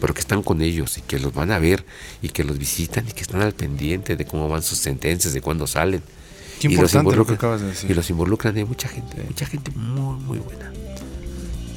pero 0.00 0.14
que 0.14 0.20
están 0.20 0.42
con 0.42 0.62
ellos 0.62 0.98
y 0.98 1.02
que 1.02 1.18
los 1.18 1.34
van 1.34 1.50
a 1.50 1.58
ver 1.58 1.84
y 2.22 2.28
que 2.28 2.44
los 2.44 2.58
visitan 2.58 3.06
y 3.08 3.12
que 3.12 3.22
están 3.22 3.42
al 3.42 3.52
pendiente 3.52 4.16
de 4.16 4.24
cómo 4.24 4.48
van 4.48 4.62
sus 4.62 4.78
sentencias, 4.78 5.32
de 5.32 5.40
cuándo 5.40 5.66
salen. 5.66 6.02
Qué 6.60 6.68
y 6.68 6.76
los 6.76 6.94
importante 6.94 7.16
lo 7.16 7.26
que 7.26 7.32
involucran, 7.32 7.36
acabas 7.36 7.60
de 7.60 7.66
decir. 7.68 7.90
y 7.90 7.94
los 7.94 8.10
involucran, 8.10 8.56
hay 8.56 8.64
mucha 8.64 8.88
gente, 8.88 9.22
mucha 9.26 9.46
gente 9.46 9.70
muy, 9.72 10.20
muy 10.20 10.38
buena. 10.38 10.72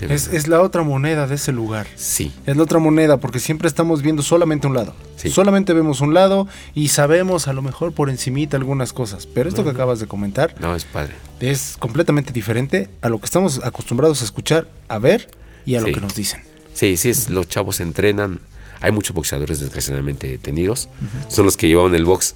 Es, 0.01 0.27
es 0.27 0.47
la 0.47 0.61
otra 0.61 0.84
moneda 0.84 1.27
de 1.27 1.35
ese 1.35 1.51
lugar. 1.51 1.88
Sí. 1.95 2.31
Es 2.45 2.55
la 2.57 2.63
otra 2.63 2.80
moneda 2.80 3.17
porque 3.17 3.39
siempre 3.39 3.67
estamos 3.67 4.01
viendo 4.01 4.22
solamente 4.23 4.67
un 4.67 4.73
lado. 4.73 4.93
Sí. 5.15 5.30
Solamente 5.30 5.73
vemos 5.73 6.01
un 6.01 6.13
lado 6.13 6.47
y 6.73 6.89
sabemos 6.89 7.47
a 7.47 7.53
lo 7.53 7.61
mejor 7.61 7.93
por 7.93 8.09
encimita 8.09 8.57
algunas 8.57 8.93
cosas. 8.93 9.26
Pero 9.26 9.49
esto 9.49 9.61
No, 9.61 9.65
que 9.69 9.76
acabas 9.76 9.99
de 9.99 10.07
comentar 10.07 10.55
No, 10.59 10.76
es 10.76 10.85
padre. 10.85 11.13
es 11.39 11.76
completamente 11.80 12.34
diferente 12.34 12.89
a 13.01 13.09
lo 13.09 13.19
que 13.19 13.26
estamos 13.26 13.61
acostumbrados 13.63 14.22
a 14.22 14.26
escuchar, 14.26 14.67
a 14.88 14.99
ver 14.99 15.30
y 15.65 15.76
a 15.76 15.81
lo 15.81 15.88
que 15.88 16.01
nos 16.01 16.13
dicen. 16.15 16.41
Sí, 16.73 16.97
sí, 16.97 17.09
es- 17.09 17.30
los 17.30 17.47
chavos 17.47 17.80
entrenan. 17.80 18.39
Hay 18.81 18.91
muchos 18.91 19.15
boxeadores 19.15 19.59
desgraciadamente 19.61 20.27
detenidos. 20.27 20.89
Son 21.30 21.45
los 21.45 21.55
que 21.57 21.67
llevaban 21.67 21.95
el 21.95 22.05
box. 22.05 22.35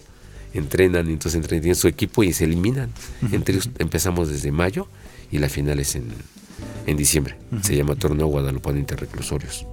Entrenan, 0.53 1.07
y 1.09 1.13
entonces 1.13 1.35
entrenan, 1.35 1.61
tienen 1.61 1.75
su 1.75 1.87
equipo 1.87 2.23
y 2.23 2.33
se 2.33 2.45
eliminan. 2.45 2.89
Entre 3.31 3.59
empezamos 3.77 4.29
desde 4.29 4.51
mayo 4.51 4.87
y 5.31 5.37
la 5.37 5.47
final 5.49 5.79
es 5.79 5.93
en, 5.95 6.05
en 6.85 6.97
diciembre. 6.97 7.37
Se 7.61 7.75
llama 7.75 7.95
Torneo 7.95 8.27
Guadalupano 8.27 8.77
Interreclusorios. 8.77 9.65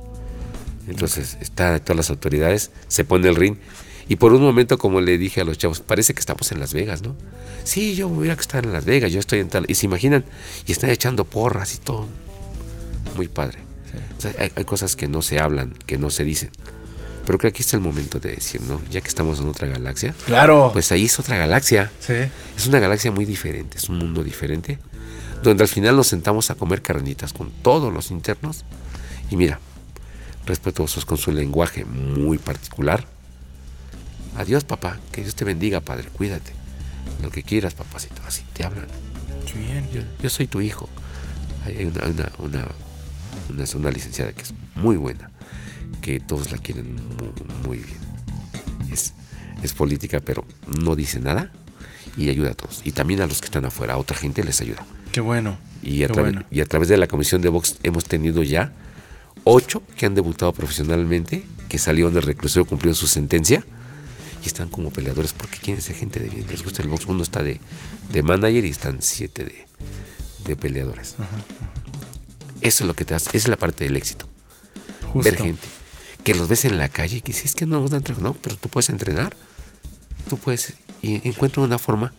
Entonces, 0.88 1.36
está 1.40 1.78
todas 1.80 1.96
las 1.96 2.10
autoridades, 2.10 2.70
se 2.88 3.04
pone 3.04 3.28
el 3.28 3.36
ring. 3.36 3.56
Y 4.08 4.16
por 4.16 4.32
un 4.32 4.42
momento, 4.42 4.78
como 4.78 5.00
le 5.00 5.18
dije 5.18 5.40
a 5.40 5.44
los 5.44 5.58
chavos, 5.58 5.80
parece 5.80 6.14
que 6.14 6.20
estamos 6.20 6.52
en 6.52 6.60
Las 6.60 6.72
Vegas, 6.72 7.02
¿no? 7.02 7.16
Sí, 7.64 7.96
yo 7.96 8.08
voy 8.08 8.28
a 8.28 8.34
estar 8.34 8.64
en 8.64 8.72
Las 8.72 8.84
Vegas, 8.84 9.10
yo 9.10 9.18
estoy 9.18 9.40
en 9.40 9.48
tal. 9.48 9.64
Y 9.68 9.74
se 9.74 9.86
imaginan, 9.86 10.24
y 10.64 10.72
están 10.72 10.90
echando 10.90 11.24
porras 11.24 11.74
y 11.74 11.78
todo. 11.78 12.06
Muy 13.16 13.26
padre. 13.26 13.58
O 14.16 14.20
sea, 14.20 14.32
hay, 14.38 14.52
hay 14.54 14.64
cosas 14.64 14.94
que 14.94 15.08
no 15.08 15.22
se 15.22 15.40
hablan, 15.40 15.74
que 15.86 15.98
no 15.98 16.10
se 16.10 16.22
dicen. 16.22 16.50
Pero 17.26 17.38
creo 17.38 17.50
que 17.50 17.56
aquí 17.56 17.62
está 17.62 17.76
el 17.76 17.82
momento 17.82 18.20
de 18.20 18.36
decir, 18.36 18.60
¿no? 18.62 18.80
Ya 18.88 19.00
que 19.00 19.08
estamos 19.08 19.40
en 19.40 19.48
otra 19.48 19.66
galaxia. 19.66 20.14
Claro. 20.26 20.70
Pues 20.72 20.92
ahí 20.92 21.06
es 21.06 21.18
otra 21.18 21.36
galaxia. 21.36 21.90
Sí. 21.98 22.14
Es 22.56 22.66
una 22.68 22.78
galaxia 22.78 23.10
muy 23.10 23.24
diferente, 23.24 23.78
es 23.78 23.88
un 23.88 23.98
mundo 23.98 24.22
diferente, 24.22 24.78
donde 25.42 25.64
al 25.64 25.68
final 25.68 25.96
nos 25.96 26.08
sentamos 26.08 26.50
a 26.50 26.54
comer 26.54 26.82
carnitas 26.82 27.32
con 27.32 27.50
todos 27.50 27.92
los 27.92 28.10
internos. 28.10 28.64
Y 29.30 29.36
mira, 29.36 29.60
respetuosos 30.46 31.04
con 31.04 31.18
su 31.18 31.32
lenguaje 31.32 31.84
muy 31.84 32.38
particular. 32.38 33.06
Adiós, 34.36 34.64
papá. 34.64 34.98
Que 35.12 35.22
Dios 35.22 35.34
te 35.34 35.44
bendiga, 35.44 35.80
padre. 35.80 36.08
Cuídate. 36.08 36.52
Lo 37.22 37.30
que 37.30 37.42
quieras, 37.42 37.74
papacito. 37.74 38.22
Así 38.26 38.42
te 38.52 38.64
hablan. 38.64 38.86
Bien. 39.54 39.88
Yo, 39.90 40.02
yo 40.22 40.28
soy 40.28 40.46
tu 40.46 40.60
hijo. 40.60 40.88
Hay 41.64 41.84
una, 41.86 42.04
una, 42.06 42.32
una, 42.38 42.68
una, 43.48 43.64
una 43.74 43.90
licenciada 43.90 44.32
que 44.32 44.42
es 44.42 44.52
muy 44.74 44.96
buena, 44.96 45.30
que 46.02 46.20
todos 46.20 46.52
la 46.52 46.58
quieren 46.58 46.94
muy, 46.94 47.32
muy 47.66 47.78
bien. 47.78 47.98
Es, 48.92 49.14
es 49.62 49.72
política, 49.72 50.20
pero 50.20 50.44
no 50.66 50.94
dice 50.94 51.20
nada 51.20 51.50
y 52.16 52.28
ayuda 52.30 52.51
a 52.51 52.55
todos. 52.55 52.80
Y 52.84 52.93
también 52.93 53.20
a 53.20 53.26
los 53.26 53.40
que 53.40 53.47
están 53.47 53.64
afuera, 53.64 53.94
a 53.94 53.98
otra 53.98 54.16
gente 54.16 54.43
les 54.44 54.60
ayuda. 54.60 54.84
Qué 55.12 55.20
bueno. 55.20 55.59
Y 55.82 56.02
a, 56.05 56.09
Qué 56.09 56.20
bueno. 56.20 56.44
y 56.51 56.60
a 56.60 56.66
través 56.66 56.88
de 56.88 56.97
la 56.97 57.06
comisión 57.06 57.43
de 57.43 57.48
box 57.48 57.76
hemos 57.82 58.05
tenido 58.05 58.43
ya 58.43 58.72
ocho 59.44 59.82
que 59.97 60.06
han 60.06 60.14
debutado 60.14 60.52
profesionalmente, 60.52 61.44
que 61.68 61.78
salieron 61.78 62.12
del 62.14 62.22
reclusorio, 62.22 62.66
cumplieron 62.66 62.94
su 62.97 63.06
sentencia 63.06 63.64
y 64.43 64.47
están 64.47 64.68
como 64.68 64.90
peleadores 64.90 65.32
porque 65.32 65.59
quieren 65.59 65.82
ser 65.82 65.97
gente 65.97 66.20
de 66.20 66.28
bien. 66.28 66.47
Les 66.48 66.62
gusta 66.62 66.82
el 66.82 66.88
box. 66.88 67.06
Uno 67.06 67.22
está 67.22 67.43
de, 67.43 67.60
de 68.12 68.22
manager 68.22 68.64
y 68.64 68.70
están 68.70 68.98
siete 69.02 69.44
de, 69.44 69.66
de 70.47 70.56
peleadores. 70.56 71.16
Eso 72.60 72.84
es 72.84 72.88
lo 72.88 72.94
que 72.94 73.05
te 73.05 73.14
hace, 73.14 73.28
esa 73.30 73.38
es 73.38 73.48
la 73.48 73.56
parte 73.56 73.84
del 73.84 73.97
éxito. 73.97 74.26
Justo. 75.12 75.30
Ver 75.30 75.36
gente 75.40 75.66
que 76.24 76.34
los 76.34 76.48
ves 76.48 76.64
en 76.64 76.78
la 76.78 76.88
calle 76.88 77.18
y 77.18 77.20
que 77.20 77.28
dices, 77.32 77.47
es 77.47 77.55
que 77.55 77.66
no 77.66 77.80
nos 77.80 77.90
dan 77.90 78.02
trabajo". 78.02 78.24
No, 78.24 78.34
pero 78.34 78.56
tú 78.56 78.68
puedes 78.68 78.88
entrenar. 78.90 79.36
Tú 80.28 80.36
puedes 80.38 80.74
y 81.06 81.28
encuentran 81.28 81.64
una 81.66 81.78
forma 81.78 82.12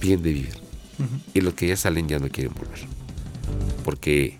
bien 0.00 0.22
de 0.22 0.32
vivir. 0.32 0.54
Y 1.34 1.40
los 1.40 1.54
que 1.54 1.66
ya 1.68 1.76
salen 1.76 2.08
ya 2.08 2.18
no 2.18 2.28
quieren 2.28 2.54
volver. 2.54 2.86
Porque 3.84 4.36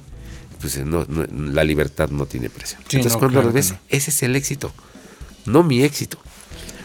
pues, 0.61 0.79
no- 0.85 1.05
no- 1.09 1.27
la 1.53 1.65
libertad 1.65 2.09
no 2.11 2.27
tiene 2.27 2.49
precio. 2.51 2.79
Sí, 2.89 2.97
Entonces 2.97 3.13
no, 3.15 3.19
cuando 3.19 3.41
claro 3.41 3.53
ves, 3.53 3.75
ese 3.89 4.11
es 4.11 4.23
el 4.23 4.37
éxito. 4.37 4.73
No 5.47 5.63
mi 5.63 5.83
éxito. 5.83 6.19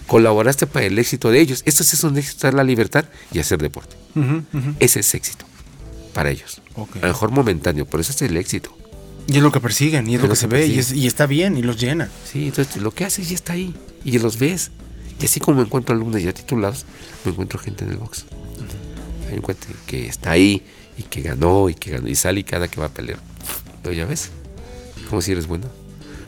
Colaboraste 0.07 0.65
para 0.67 0.85
el 0.87 0.97
éxito 0.97 1.29
de 1.29 1.39
ellos. 1.39 1.61
Esto 1.65 1.83
es 1.83 2.03
un 2.03 2.17
éxito, 2.17 2.47
dar 2.47 2.55
la 2.55 2.63
libertad 2.63 3.05
y 3.31 3.39
hacer 3.39 3.59
deporte. 3.61 3.95
Ese 4.79 4.99
es 5.01 5.13
éxito 5.13 5.45
para 6.13 6.31
ellos. 6.31 6.61
A 6.75 6.79
lo 7.01 7.07
mejor 7.07 7.31
momentáneo, 7.31 7.85
pero 7.85 8.01
ese 8.01 8.11
es 8.11 8.21
el 8.23 8.35
éxito. 8.37 8.75
Y 9.27 9.37
es 9.37 9.43
lo 9.43 9.51
que 9.51 9.59
persiguen, 9.59 10.09
y 10.09 10.15
es 10.15 10.17
Es 10.17 10.23
lo 10.23 10.29
que 10.29 10.35
se 10.35 10.47
que 10.49 10.55
ve, 10.55 10.67
y, 10.67 10.79
es- 10.79 10.91
y 10.91 11.05
está 11.05 11.27
bien, 11.27 11.55
y 11.55 11.61
los 11.61 11.79
llena. 11.79 12.09
Sí, 12.25 12.47
entonces 12.47 12.77
lo 12.81 12.91
que 12.91 13.05
haces 13.05 13.29
ya 13.29 13.35
está 13.35 13.53
ahí 13.53 13.75
y 14.03 14.17
los 14.17 14.39
ves. 14.39 14.71
Y 15.19 15.25
así 15.25 15.39
como 15.39 15.61
encuentro 15.61 15.95
alumnos 15.95 16.21
ya 16.21 16.33
titulados, 16.33 16.85
me 17.25 17.31
encuentro 17.31 17.59
gente 17.59 17.83
en 17.83 17.91
el 17.91 17.97
box. 17.97 18.25
Me 19.29 19.35
encuentro 19.35 19.71
que 19.85 20.07
está 20.07 20.31
ahí 20.31 20.63
y 20.97 21.03
que 21.03 21.21
ganó 21.21 21.69
y 21.69 21.75
que 21.75 21.91
ganó 21.91 22.07
y 22.07 22.15
sale 22.15 22.39
y 22.39 22.43
cada 22.43 22.67
que 22.67 22.79
va 22.79 22.87
a 22.87 22.89
pelear. 22.89 23.19
Pero 23.83 23.93
ya 23.93 24.05
ves, 24.05 24.29
como 25.09 25.21
si 25.21 25.31
eres 25.31 25.47
bueno. 25.47 25.67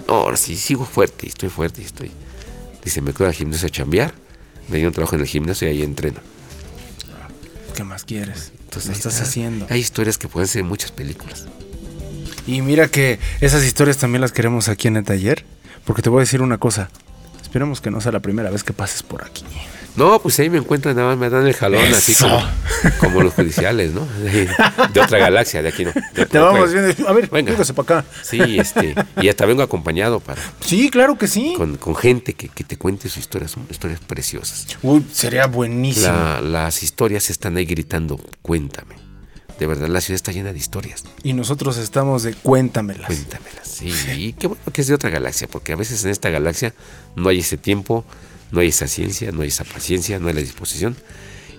No, 0.08 0.16
ahora 0.16 0.38
sí, 0.38 0.56
sigo 0.58 0.86
fuerte, 0.86 1.26
y 1.26 1.30
estoy 1.30 1.50
fuerte 1.50 1.82
y 1.82 1.86
estoy. 1.86 2.12
Dice, 2.84 3.02
me 3.02 3.14
quedo 3.14 3.28
al 3.28 3.34
gimnasio 3.34 3.68
a 3.68 3.72
chambear, 3.72 4.14
me 4.68 4.78
dio 4.78 4.88
un 4.88 4.94
trabajo 4.94 5.16
en 5.16 5.22
el 5.22 5.28
gimnasio 5.28 5.68
y 5.68 5.72
ahí 5.72 5.84
entreno. 5.84 6.20
¿Qué 7.76 7.84
más 7.84 8.04
quieres? 8.04 8.52
Entonces, 8.64 8.88
lo 8.88 8.94
estás 8.94 9.14
está. 9.14 9.26
haciendo. 9.26 9.68
Hay 9.70 9.80
historias 9.80 10.18
que 10.18 10.28
pueden 10.28 10.48
ser 10.48 10.62
en 10.62 10.68
muchas 10.68 10.92
películas. 10.92 11.46
Y 12.48 12.62
mira 12.62 12.88
que 12.88 13.20
esas 13.40 13.64
historias 13.64 13.98
también 13.98 14.22
las 14.22 14.32
queremos 14.32 14.68
aquí 14.68 14.88
en 14.88 14.98
el 14.98 15.04
taller, 15.04 15.46
porque 15.86 16.02
te 16.02 16.10
voy 16.10 16.20
a 16.20 16.22
decir 16.22 16.42
una 16.42 16.58
cosa. 16.58 16.90
Esperemos 17.52 17.82
que 17.82 17.92
no 17.92 18.00
sea 18.00 18.14
la 18.14 18.22
primera 18.22 18.50
vez 18.50 18.64
que 18.64 18.72
pases 18.72 19.04
por 19.04 19.26
aquí. 19.26 19.44
No, 19.98 20.22
pues 20.22 20.40
ahí 20.40 20.50
me 20.50 20.58
encuentran, 20.58 20.96
nada 20.96 21.10
más 21.10 21.18
me 21.18 21.30
dan 21.30 21.46
el 21.46 21.54
jalón, 21.54 21.84
así 21.94 22.16
como, 22.16 22.42
como 23.02 23.22
los 23.24 23.34
judiciales, 23.34 23.92
¿no? 23.94 24.08
De, 24.24 25.02
otra 25.02 25.18
galaxia, 25.18 25.62
de 25.62 25.68
aquí 25.68 25.84
no. 25.84 25.92
de 26.16 26.26
Te 26.28 26.40
vamos 26.40 26.72
viendo. 26.72 27.10
A 27.10 27.12
ver, 27.12 27.30
Venga. 27.30 27.54
para 27.76 28.00
acá. 28.00 28.06
Sí, 28.24 28.40
este, 28.58 28.96
y 29.22 29.28
hasta 29.28 29.46
vengo 29.46 29.64
acompañado 29.64 30.22
para, 30.22 30.42
Sí, 30.62 30.90
claro 30.90 31.18
que 31.18 31.28
sí. 31.28 31.54
con, 31.58 31.76
con 31.76 31.94
gente 31.98 32.36
que, 32.36 32.48
que 32.48 32.64
te 32.64 32.78
cuente 32.78 33.10
sus 33.10 33.18
historias, 33.18 33.52
son 33.52 33.68
historias 33.70 34.00
preciosas. 34.00 34.66
Uy, 34.82 35.06
sería 35.12 35.48
buenísimo. 35.48 36.08
La- 36.08 36.40
las 36.40 36.84
historias 36.84 37.30
están 37.30 37.58
ahí 37.58 37.66
gritando, 37.66 38.18
cuéntame. 38.42 38.96
De 39.62 39.68
verdad, 39.68 39.90
la 39.90 40.02
ciudad 40.02 40.16
está 40.16 40.32
llena 40.32 40.54
de 40.54 40.58
historias. 40.58 41.04
Y 41.22 41.34
nosotros 41.34 41.78
estamos 41.78 42.24
de 42.24 42.34
cuéntamelas. 42.34 43.06
Cuéntamelas. 43.06 43.68
Sí, 43.68 43.94
y 44.18 44.34
qué 44.40 44.48
bueno 44.48 44.64
que 44.74 44.82
es 44.82 44.88
de 44.88 44.96
otra 44.96 45.12
galaxia, 45.12 45.48
porque 45.48 45.74
a 45.74 45.76
veces 45.76 46.04
en 46.04 46.10
esta 46.10 46.32
galaxia 46.32 46.74
no 47.16 47.30
hay 47.30 47.42
ese 47.42 47.58
tiempo, 47.58 48.04
no 48.50 48.62
hay 48.62 48.70
esa 48.70 48.88
ciencia, 48.88 49.32
no 49.32 49.44
hay 49.44 49.50
esa 49.50 49.64
paciencia, 49.64 50.18
no 50.18 50.30
hay 50.30 50.34
la 50.34 50.42
disposición. 50.42 50.96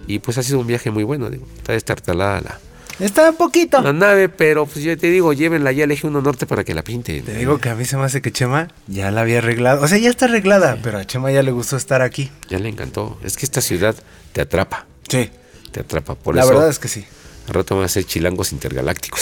Y 0.09 0.19
pues 0.19 0.37
ha 0.37 0.43
sido 0.43 0.59
un 0.59 0.66
viaje 0.66 0.91
muy 0.91 1.05
bueno, 1.05 1.31
digo, 1.31 1.47
está 1.59 1.74
destartalada 1.74 2.41
la, 2.41 2.59
Está 2.99 3.31
un 3.31 3.37
poquito. 3.37 3.81
la 3.81 3.93
nave, 3.93 4.29
pero 4.29 4.66
pues 4.66 4.85
yo 4.85 4.99
te 4.99 5.07
digo, 5.09 5.33
llévenla 5.33 5.70
ya 5.70 5.85
al 5.85 5.93
eje 5.93 6.05
1 6.05 6.23
norte 6.23 6.45
para 6.45 6.65
que 6.65 6.74
la 6.74 6.83
pinte. 6.83 7.23
Te 7.23 7.39
digo 7.39 7.59
que 7.59 7.69
a 7.69 7.77
mí 7.77 7.85
se 7.85 7.97
me 7.97 8.03
hace 8.03 8.20
que 8.20 8.33
Chema 8.33 8.66
ya 8.89 9.12
la 9.12 9.20
había 9.20 9.39
arreglado. 9.39 9.81
O 9.85 9.87
sea, 9.87 9.99
ya 9.99 10.11
está 10.11 10.24
arreglada, 10.24 10.81
pero 10.83 10.99
a 10.99 11.05
Chema 11.05 11.31
ya 11.31 11.45
le 11.45 11.53
gustó 11.53 11.77
estar 11.77 12.03
aquí. 12.03 12.33
Ya 12.49 12.59
le 12.59 12.69
encantó. 12.69 13.16
Es 13.23 13.37
que 13.37 13.47
esta 13.47 13.61
ciudad 13.61 13.95
te 14.33 14.41
atrapa. 14.41 14.87
Sí. 15.07 15.31
Te 15.70 15.81
atrapa. 15.81 16.16
Por 16.16 16.35
la 16.35 16.43
eso, 16.43 16.51
verdad 16.51 16.69
es 16.69 16.81
que 16.81 16.89
sí. 16.89 17.05
Al 17.48 17.55
rato 17.55 17.77
van 17.77 17.85
a 17.85 17.89
ser 17.89 18.05
chilangos 18.05 18.52
intergalácticos. 18.52 19.20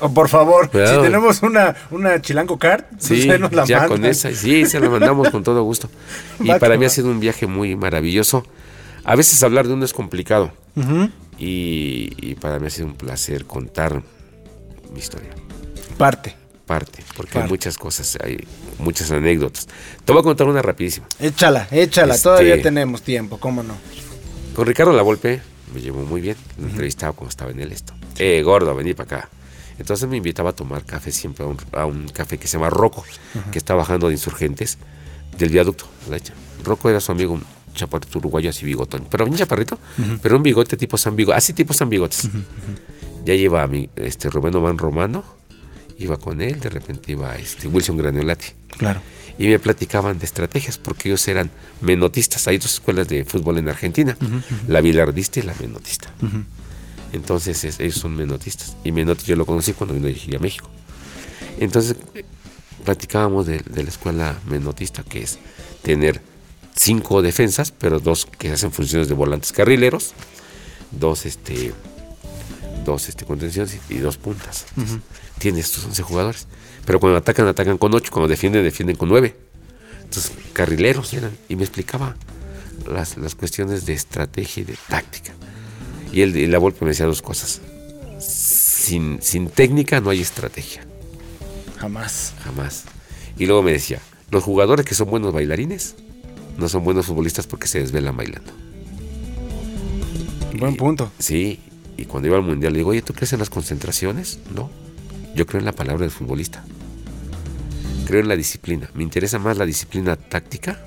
O, 0.00 0.08
por 0.14 0.28
favor, 0.28 0.66
si 0.72 0.78
tenemos 1.02 1.42
una, 1.42 1.76
una 1.90 2.20
Chilango 2.22 2.58
Card, 2.58 2.84
Sí, 2.98 3.26
nos 3.38 3.52
la 3.52 3.64
ya 3.64 3.86
con 3.86 4.04
esa, 4.04 4.32
sí, 4.34 4.64
se 4.66 4.80
la 4.80 4.88
mandamos 4.88 5.28
con 5.30 5.42
todo 5.44 5.62
gusto. 5.62 5.88
Y 6.40 6.48
Va 6.48 6.58
para 6.58 6.76
mí 6.76 6.84
va. 6.84 6.86
ha 6.86 6.90
sido 6.90 7.08
un 7.10 7.20
viaje 7.20 7.46
muy 7.46 7.76
maravilloso. 7.76 8.44
A 9.04 9.14
veces 9.16 9.42
hablar 9.42 9.66
de 9.66 9.74
uno 9.74 9.84
es 9.84 9.92
complicado. 9.92 10.52
Y, 11.38 12.12
y 12.18 12.34
para 12.36 12.58
mí 12.58 12.66
ha 12.66 12.70
sido 12.70 12.86
un 12.88 12.94
placer 12.94 13.44
contar 13.44 14.02
mi 14.92 14.98
historia. 14.98 15.30
Parte. 15.96 16.34
Parte, 16.66 17.02
porque 17.16 17.38
hay 17.38 17.48
muchas 17.48 17.78
cosas, 17.78 18.18
hay 18.22 18.36
muchas 18.78 19.10
anécdotas. 19.10 19.66
Te 20.04 20.12
voy 20.12 20.20
a 20.20 20.22
contar 20.22 20.46
una 20.48 20.60
rapidísima. 20.60 21.06
Échala, 21.18 21.66
échala. 21.70 22.14
Este- 22.14 22.24
Todavía 22.24 22.60
tenemos 22.60 23.00
tiempo, 23.00 23.38
¿cómo 23.40 23.62
no? 23.62 23.74
Con 24.54 24.66
Ricardo 24.66 24.92
Lavolpe 24.92 25.40
me 25.74 25.80
llevó 25.80 26.04
muy 26.04 26.20
bien. 26.20 26.36
Lo 26.58 26.68
entrevistaba 26.68 27.12
cuando 27.12 27.30
estaba 27.30 27.50
en 27.50 27.60
el 27.60 27.72
esto. 27.72 27.94
Eh, 28.18 28.42
gordo, 28.42 28.74
vení 28.74 28.94
para 28.94 29.18
acá. 29.18 29.28
Entonces 29.78 30.08
me 30.08 30.16
invitaba 30.16 30.50
a 30.50 30.52
tomar 30.52 30.84
café 30.84 31.12
siempre 31.12 31.44
a 31.44 31.48
un, 31.48 31.56
a 31.72 31.86
un 31.86 32.08
café 32.08 32.38
que 32.38 32.48
se 32.48 32.56
llama 32.56 32.70
Rocco, 32.70 33.04
que 33.52 33.58
está 33.58 33.74
bajando 33.74 34.08
de 34.08 34.14
insurgentes 34.14 34.78
del 35.38 35.50
viaducto. 35.50 35.86
la. 36.10 36.18
Rocco 36.64 36.90
era 36.90 37.00
su 37.00 37.12
amigo, 37.12 37.34
un 37.34 37.44
chaparrito 37.74 38.18
uruguayo 38.18 38.50
así 38.50 38.66
bigotón. 38.66 39.06
Pero 39.08 39.24
un 39.24 39.36
chaparrito, 39.36 39.78
pero 40.20 40.36
un 40.36 40.42
bigote 40.42 40.76
tipo 40.76 40.98
San 40.98 41.14
Bigote. 41.14 41.38
Así 41.38 41.52
tipo 41.52 41.72
San 41.72 41.88
Bigotes. 41.88 42.28
Ya 43.24 43.34
lleva 43.34 43.62
a 43.62 43.66
mi 43.66 43.88
este, 43.96 44.30
Rubén 44.30 44.56
Oman 44.56 44.78
Romano, 44.78 45.24
iba 45.98 46.16
con 46.16 46.40
él, 46.40 46.60
de 46.60 46.70
repente 46.70 47.12
iba 47.12 47.36
este, 47.36 47.68
Wilson 47.68 47.96
Graniolati. 47.96 48.48
Claro. 48.78 49.00
Y 49.38 49.46
me 49.46 49.58
platicaban 49.58 50.18
de 50.18 50.26
estrategias, 50.26 50.78
porque 50.78 51.08
ellos 51.08 51.26
eran 51.28 51.50
menotistas. 51.80 52.48
Hay 52.48 52.58
dos 52.58 52.74
escuelas 52.74 53.06
de 53.08 53.24
fútbol 53.24 53.58
en 53.58 53.68
Argentina, 53.68 54.16
la 54.66 54.80
bilardista 54.80 55.38
y 55.38 55.42
la 55.44 55.54
menotista. 55.60 56.12
Entonces 57.12 57.62
es- 57.64 57.78
ellos 57.80 57.94
son 57.96 58.16
menotistas. 58.16 58.76
Y 58.84 58.92
Menotti 58.92 59.24
yo 59.26 59.36
lo 59.36 59.46
conocí 59.46 59.72
cuando 59.72 59.94
vino 59.94 60.08
aquí 60.08 60.34
a 60.34 60.38
México. 60.38 60.68
Entonces 61.60 61.96
platicábamos 62.84 63.46
de, 63.46 63.58
de 63.60 63.82
la 63.84 63.88
escuela 63.88 64.36
menotista, 64.48 65.02
que 65.02 65.22
es 65.22 65.38
tener 65.82 66.20
cinco 66.74 67.22
defensas, 67.22 67.70
pero 67.72 67.98
dos 68.00 68.26
que 68.26 68.50
hacen 68.52 68.72
funciones 68.72 69.08
de 69.08 69.14
volantes 69.14 69.52
carrileros, 69.52 70.14
dos 70.90 71.26
este 71.26 71.72
dos 72.84 73.08
este 73.08 73.24
contenciones 73.24 73.78
y 73.88 73.98
dos 73.98 74.16
puntas. 74.16 74.66
Ujú. 74.76 75.00
Tiene 75.38 75.60
estos 75.60 75.84
11 75.84 76.02
jugadores. 76.02 76.46
Pero 76.84 77.00
cuando 77.00 77.18
atacan, 77.18 77.46
atacan 77.46 77.78
con 77.78 77.94
8, 77.94 78.10
cuando 78.12 78.28
defienden, 78.28 78.62
defienden 78.64 78.96
con 78.96 79.08
9. 79.08 79.36
Entonces, 80.04 80.32
carrileros 80.52 81.12
eran. 81.12 81.36
Y 81.48 81.56
me 81.56 81.64
explicaba 81.64 82.16
las, 82.86 83.16
las 83.18 83.34
cuestiones 83.34 83.84
de 83.86 83.92
estrategia 83.92 84.62
y 84.62 84.64
de 84.64 84.76
táctica. 84.88 85.32
Y 86.12 86.22
él, 86.22 86.34
y 86.36 86.46
la 86.46 86.58
Volpe 86.58 86.84
me 86.84 86.90
decía 86.92 87.06
dos 87.06 87.20
cosas. 87.22 87.60
Sin, 88.18 89.20
sin 89.22 89.48
técnica 89.50 90.00
no 90.00 90.08
hay 90.10 90.20
estrategia, 90.20 90.84
Jamás. 91.78 92.32
jamás. 92.42 92.84
Y 93.38 93.46
luego 93.46 93.62
me 93.62 93.70
decía, 93.72 94.00
los 94.30 94.42
jugadores 94.42 94.86
que 94.86 94.94
son 94.94 95.10
buenos 95.10 95.32
bailarines 95.32 95.94
no 96.56 96.68
son 96.68 96.82
buenos 96.84 97.06
futbolistas 97.06 97.46
porque 97.46 97.68
se 97.68 97.80
desvelan 97.80 98.16
bailando. 98.16 98.50
Buen 100.58 100.76
punto. 100.76 101.12
Sí, 101.18 101.60
Y 101.96 102.04
cuando 102.06 102.28
iba 102.28 102.36
al 102.36 102.42
mundial 102.44 102.72
le 102.72 102.78
digo, 102.78 102.90
oye, 102.90 103.02
¿tú 103.02 103.12
crees 103.12 103.32
en 103.32 103.40
las 103.40 103.50
concentraciones? 103.50 104.38
No. 104.54 104.70
Yo 105.38 105.46
creo 105.46 105.60
en 105.60 105.66
la 105.66 105.72
palabra 105.72 106.00
del 106.02 106.10
futbolista. 106.10 106.64
Creo 108.08 108.20
en 108.22 108.26
la 108.26 108.34
disciplina. 108.34 108.90
Me 108.94 109.04
interesa 109.04 109.38
más 109.38 109.56
la 109.56 109.64
disciplina 109.66 110.16
táctica 110.16 110.80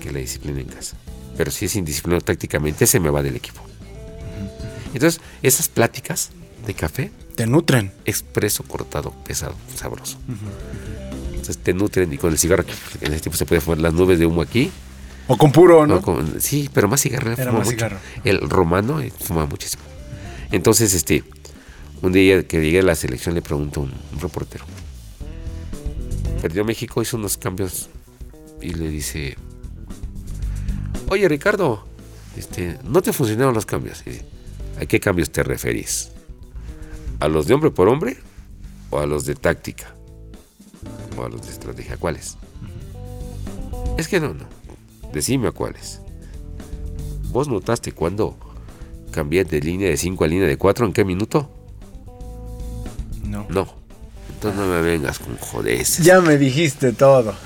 que 0.00 0.10
la 0.10 0.20
disciplina 0.20 0.58
en 0.60 0.68
casa. 0.68 0.96
Pero 1.36 1.50
si 1.50 1.66
es 1.66 1.76
indisciplinado 1.76 2.22
tácticamente, 2.24 2.86
se 2.86 2.98
me 2.98 3.10
va 3.10 3.22
del 3.22 3.36
equipo. 3.36 3.60
Entonces, 4.94 5.20
esas 5.42 5.68
pláticas 5.68 6.30
de 6.66 6.72
café 6.72 7.10
Te 7.36 7.46
nutren. 7.46 7.92
expreso, 8.06 8.62
cortado, 8.64 9.10
pesado, 9.26 9.54
sabroso. 9.76 10.16
Entonces 11.32 11.58
te 11.58 11.74
nutren 11.74 12.10
y 12.10 12.16
con 12.16 12.32
el 12.32 12.38
cigarro, 12.38 12.64
en 13.02 13.12
ese 13.12 13.20
tiempo 13.20 13.36
se 13.36 13.44
puede 13.44 13.60
fumar 13.60 13.80
las 13.80 13.92
nubes 13.92 14.18
de 14.18 14.24
humo 14.24 14.40
aquí. 14.40 14.70
O 15.28 15.36
con 15.36 15.52
puro, 15.52 15.86
¿no? 15.86 16.00
con- 16.00 16.40
sí, 16.40 16.70
pero 16.72 16.88
más 16.88 17.02
cigarro. 17.02 17.32
Era 17.32 17.52
más 17.52 17.64
mucho. 17.66 17.70
cigarro. 17.76 17.98
El 18.24 18.48
romano 18.48 18.98
eh, 19.02 19.12
fuma 19.18 19.44
muchísimo. 19.44 19.82
Entonces, 20.52 20.94
este, 20.94 21.22
un 22.02 22.12
día 22.12 22.46
que 22.46 22.60
llegué 22.60 22.80
a 22.80 22.82
la 22.82 22.96
selección 22.96 23.34
le 23.34 23.42
pregunto 23.42 23.80
a 23.80 23.84
un, 23.84 23.92
reportero. 24.20 24.64
Perdió 26.42 26.64
México, 26.64 27.00
hizo 27.00 27.16
unos 27.16 27.38
cambios 27.38 27.88
y 28.60 28.74
le 28.74 28.88
dice, 28.88 29.36
oye 31.08 31.28
Ricardo, 31.28 31.86
este, 32.36 32.78
no 32.84 33.00
te 33.02 33.12
funcionaron 33.12 33.54
los 33.54 33.66
cambios. 33.66 34.02
¿A 34.80 34.86
qué 34.86 34.98
cambios 34.98 35.30
te 35.30 35.44
referís? 35.44 36.10
¿A 37.20 37.28
los 37.28 37.46
de 37.46 37.54
hombre 37.54 37.70
por 37.70 37.88
hombre 37.88 38.18
o 38.90 38.98
a 38.98 39.06
los 39.06 39.24
de 39.24 39.36
táctica? 39.36 39.94
¿O 41.16 41.24
a 41.24 41.28
los 41.28 41.42
de 41.42 41.52
estrategia? 41.52 41.96
¿Cuáles? 41.96 42.36
Es 43.96 44.08
que 44.08 44.18
no, 44.18 44.34
no. 44.34 44.46
Decime 45.12 45.48
a 45.48 45.52
cuáles. 45.52 46.00
¿Vos 47.30 47.46
notaste 47.46 47.92
cuando 47.92 48.36
cambié 49.12 49.44
de 49.44 49.60
línea 49.60 49.88
de 49.88 49.96
5 49.96 50.24
a 50.24 50.26
línea 50.26 50.48
de 50.48 50.56
4? 50.56 50.86
¿En 50.86 50.92
qué 50.92 51.04
minuto? 51.04 51.61
No. 53.24 53.46
No. 53.48 53.82
Entonces 54.28 54.60
no 54.60 54.66
me 54.66 54.80
vengas 54.80 55.18
con 55.18 55.36
jodeces. 55.36 56.04
Ya 56.04 56.20
me 56.20 56.36
dijiste 56.36 56.92
todo. 56.92 57.34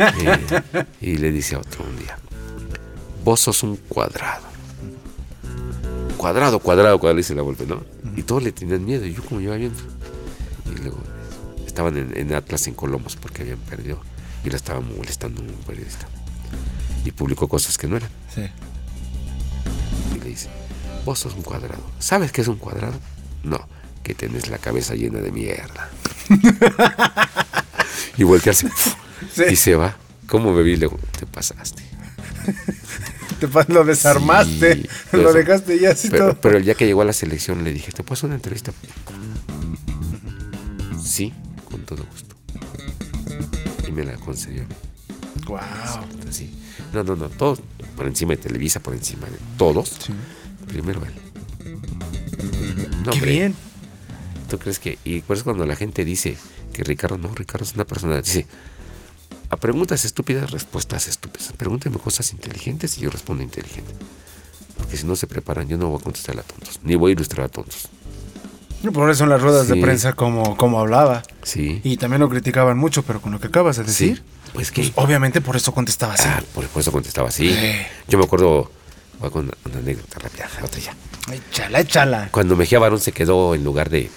Eh, 0.00 0.84
y 1.00 1.16
le 1.18 1.30
dice 1.30 1.54
a 1.54 1.58
otro 1.58 1.84
un 1.84 1.96
día, 1.96 2.18
vos 3.24 3.40
sos 3.40 3.62
un 3.62 3.76
cuadrado. 3.76 4.46
Cuadrado, 6.16 6.58
cuadrado, 6.58 6.98
cuadrado, 6.98 7.16
dice 7.16 7.34
la 7.34 7.42
golpe, 7.42 7.64
¿no? 7.66 7.82
Y 8.16 8.22
todos 8.24 8.42
le 8.42 8.50
tenían 8.52 8.84
miedo, 8.84 9.06
y 9.06 9.14
yo 9.14 9.24
como 9.24 9.40
iba 9.40 9.54
viendo. 9.56 9.78
Y 10.66 10.78
luego 10.80 10.98
estaban 11.66 11.96
en, 11.96 12.16
en 12.16 12.34
Atlas 12.34 12.66
en 12.66 12.74
Colomos 12.74 13.16
porque 13.16 13.42
habían 13.42 13.58
perdido 13.58 14.00
y 14.44 14.50
la 14.50 14.56
estaban 14.56 14.84
molestando 14.96 15.40
un 15.40 15.48
periodista. 15.66 16.08
Y 17.04 17.12
publicó 17.12 17.48
cosas 17.48 17.78
que 17.78 17.86
no 17.86 17.96
eran. 17.96 18.10
Sí. 18.34 18.48
Y 20.16 20.20
le 20.20 20.30
dice, 20.30 20.48
vos 21.04 21.20
sos 21.20 21.34
un 21.34 21.42
cuadrado. 21.42 21.82
¿Sabes 21.98 22.32
qué 22.32 22.40
es 22.40 22.48
un 22.48 22.56
cuadrado? 22.56 22.94
No, 23.44 23.68
que 24.08 24.14
tenés 24.14 24.48
la 24.48 24.56
cabeza 24.56 24.94
llena 24.94 25.18
de 25.20 25.30
mierda. 25.30 25.90
y 28.16 28.24
voltearse. 28.24 28.66
Y 29.50 29.54
se 29.56 29.74
va. 29.74 29.96
¿Cómo? 30.26 30.58
Le 30.58 30.62
digo, 30.76 30.98
te 31.18 31.26
pasaste. 31.26 31.82
Te 33.38 33.48
pa- 33.48 33.66
lo 33.68 33.84
desarmaste. 33.84 34.74
Sí, 34.82 34.88
lo 35.12 35.32
dejaste 35.34 35.78
ya 35.78 35.90
así 35.90 36.08
pero, 36.08 36.28
todo. 36.30 36.40
pero 36.40 36.56
el 36.56 36.64
día 36.64 36.74
que 36.74 36.86
llegó 36.86 37.02
a 37.02 37.04
la 37.04 37.12
selección 37.12 37.62
le 37.64 37.72
dije, 37.72 37.92
¿te 37.92 38.02
puedo 38.02 38.14
hacer 38.14 38.26
una 38.28 38.36
entrevista? 38.36 38.72
Sí, 41.04 41.32
con 41.70 41.82
todo 41.84 42.04
gusto. 42.10 42.34
Y 43.86 43.92
me 43.92 44.04
la 44.04 44.14
concedió. 44.14 44.64
Wow. 45.46 45.58
Así. 46.28 46.50
No, 46.94 47.04
no, 47.04 47.14
no, 47.14 47.28
todos 47.28 47.60
por 47.96 48.06
encima 48.06 48.30
de 48.30 48.38
Televisa, 48.38 48.80
por 48.80 48.94
encima 48.94 49.26
de 49.26 49.36
todos. 49.58 49.98
Primero 50.66 51.02
él. 51.04 51.12
No, 53.04 53.10
Qué 53.12 53.18
hombre, 53.18 53.30
bien. 53.30 53.54
¿Tú 54.48 54.58
crees 54.58 54.78
que.? 54.78 54.98
Y 55.04 55.20
por 55.20 55.36
eso 55.36 55.44
cuando 55.44 55.66
la 55.66 55.76
gente 55.76 56.04
dice 56.04 56.36
que 56.72 56.82
Ricardo 56.84 57.18
no, 57.18 57.34
Ricardo 57.34 57.64
es 57.64 57.74
una 57.74 57.84
persona. 57.84 58.20
Dice, 58.20 58.46
a 59.50 59.56
preguntas 59.56 60.04
estúpidas, 60.04 60.50
respuestas 60.50 61.08
estúpidas. 61.08 61.52
Pregúnteme 61.56 61.98
cosas 61.98 62.32
inteligentes 62.32 62.98
y 62.98 63.02
yo 63.02 63.10
respondo 63.10 63.42
inteligente. 63.42 63.92
Porque 64.76 64.96
si 64.96 65.06
no 65.06 65.16
se 65.16 65.26
preparan, 65.26 65.68
yo 65.68 65.76
no 65.76 65.88
voy 65.88 65.98
a 66.00 66.02
contestar 66.04 66.38
a 66.38 66.42
tontos. 66.42 66.80
Ni 66.82 66.94
voy 66.94 67.10
a 67.10 67.14
ilustrar 67.14 67.46
a 67.46 67.48
tontos. 67.48 67.88
Por 68.92 69.10
eso 69.10 69.24
en 69.24 69.30
las 69.30 69.42
ruedas 69.42 69.66
de 69.66 69.74
prensa 69.76 70.12
como, 70.12 70.56
como 70.56 70.78
hablaba. 70.78 71.24
Sí. 71.42 71.80
Y 71.82 71.96
también 71.96 72.20
lo 72.20 72.28
criticaban 72.28 72.78
mucho, 72.78 73.02
pero 73.02 73.20
con 73.20 73.32
lo 73.32 73.40
que 73.40 73.48
acabas 73.48 73.76
de 73.76 73.82
decir, 73.84 74.18
Sí, 74.18 74.22
pues 74.54 74.70
que- 74.70 74.92
obviamente 74.94 75.40
por 75.40 75.56
eso 75.56 75.74
contestaba 75.74 76.14
así. 76.14 76.22
Ah, 76.28 76.42
por 76.54 76.64
por 76.68 76.80
eso 76.80 76.92
contestaba 76.92 77.28
así. 77.28 77.52
Sí. 77.52 77.72
Yo 78.06 78.18
me 78.18 78.24
acuerdo. 78.24 78.70
Voy 79.18 79.30
con 79.30 79.46
una, 79.46 79.54
una 79.64 79.78
anécdota 79.80 80.20
rápida, 80.20 80.48
otra 80.62 80.78
ya. 80.80 80.94
Échala, 81.34 81.80
échala. 81.80 82.28
Cuando 82.30 82.54
Mejía 82.54 82.78
Barón 82.78 83.00
se 83.00 83.10
quedó 83.10 83.56
en 83.56 83.64
lugar 83.64 83.90
de, 83.90 84.08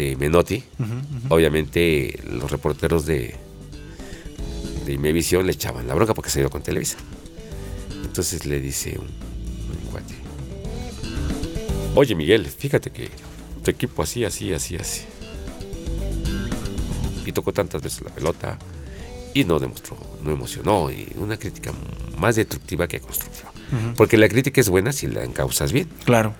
de 0.00 0.16
Menotti, 0.16 0.64
obviamente 1.28 2.18
los 2.30 2.50
reporteros 2.50 3.04
de, 3.04 3.34
de 4.86 4.92
Imevisión 4.92 5.46
le 5.46 5.52
echaban 5.52 5.86
la 5.86 5.94
bronca 5.94 6.14
porque 6.14 6.30
se 6.30 6.48
con 6.48 6.62
Televisa. 6.62 6.96
Entonces 8.02 8.46
le 8.46 8.60
dice 8.60 8.98
un, 8.98 9.06
un 9.06 9.90
cuate, 9.90 10.14
oye 11.94 12.14
Miguel, 12.14 12.46
fíjate 12.46 12.90
que 12.90 13.10
tu 13.62 13.70
equipo 13.70 14.02
así, 14.02 14.24
así, 14.24 14.54
así, 14.54 14.76
así. 14.76 15.02
Y 17.26 17.32
tocó 17.32 17.52
tantas 17.52 17.82
veces 17.82 18.00
la 18.02 18.10
pelota 18.10 18.58
y 19.34 19.44
no 19.44 19.58
demostró, 19.58 19.98
no 20.24 20.32
emocionó. 20.32 20.90
Y 20.90 21.12
una 21.16 21.36
crítica 21.36 21.72
más 22.16 22.36
destructiva 22.36 22.88
que 22.88 23.00
constructiva. 23.00 23.52
Porque 23.96 24.16
la 24.16 24.28
crítica 24.28 24.60
es 24.60 24.68
buena 24.70 24.92
si 24.92 25.06
la 25.06 25.22
encausas 25.22 25.72
bien. 25.72 25.88
Claro. 26.04 26.34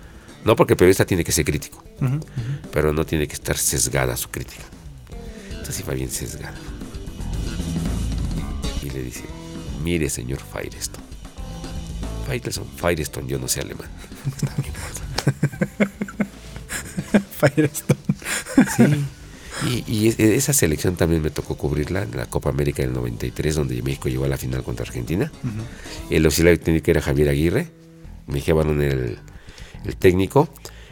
No 0.44 0.56
porque 0.56 0.72
el 0.72 0.76
periodista 0.78 1.04
tiene 1.04 1.22
que 1.24 1.32
ser 1.32 1.44
crítico, 1.44 1.82
pero 2.72 2.92
no 2.92 3.04
tiene 3.04 3.26
que 3.28 3.34
estar 3.34 3.56
sesgada 3.58 4.16
su 4.16 4.30
crítica. 4.30 4.62
Entonces 5.50 5.80
iba 5.80 5.92
bien 5.94 6.10
sesgada. 6.10 6.54
Y 8.82 8.90
le 8.90 9.02
dice, 9.02 9.24
mire 9.84 10.08
señor 10.08 10.40
Firestone. 10.40 11.04
Firestone, 12.26 12.66
Firestone, 12.76 13.28
yo 13.28 13.38
no 13.38 13.48
sé 13.48 13.60
alemán. 13.60 13.88
Firestone. 17.40 18.00
Sí. 18.76 19.04
Y, 19.66 19.84
y 19.92 20.08
es- 20.08 20.18
esa 20.18 20.52
selección 20.52 20.96
también 20.96 21.22
me 21.22 21.30
tocó 21.30 21.56
cubrirla 21.56 22.02
en 22.02 22.16
la 22.16 22.26
Copa 22.26 22.50
América 22.50 22.82
del 22.82 22.92
93, 22.92 23.54
donde 23.54 23.82
México 23.82 24.08
llegó 24.08 24.24
a 24.24 24.28
la 24.28 24.38
final 24.38 24.62
contra 24.62 24.84
Argentina. 24.86 25.30
El 26.08 26.24
auxiliar 26.24 26.56
técnico 26.58 26.90
era 26.90 27.02
Javier 27.02 27.28
Aguirre, 27.28 27.68
me 28.26 28.40
llevaron 28.40 28.80
el, 28.80 29.18
el 29.84 29.96
técnico, 29.96 30.48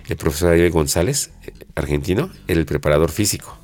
el 0.08 0.16
profesor 0.16 0.52
Ariel 0.52 0.70
González, 0.70 1.30
argentino, 1.74 2.30
era 2.46 2.58
el 2.58 2.66
preparador 2.66 3.10
físico. 3.10 3.58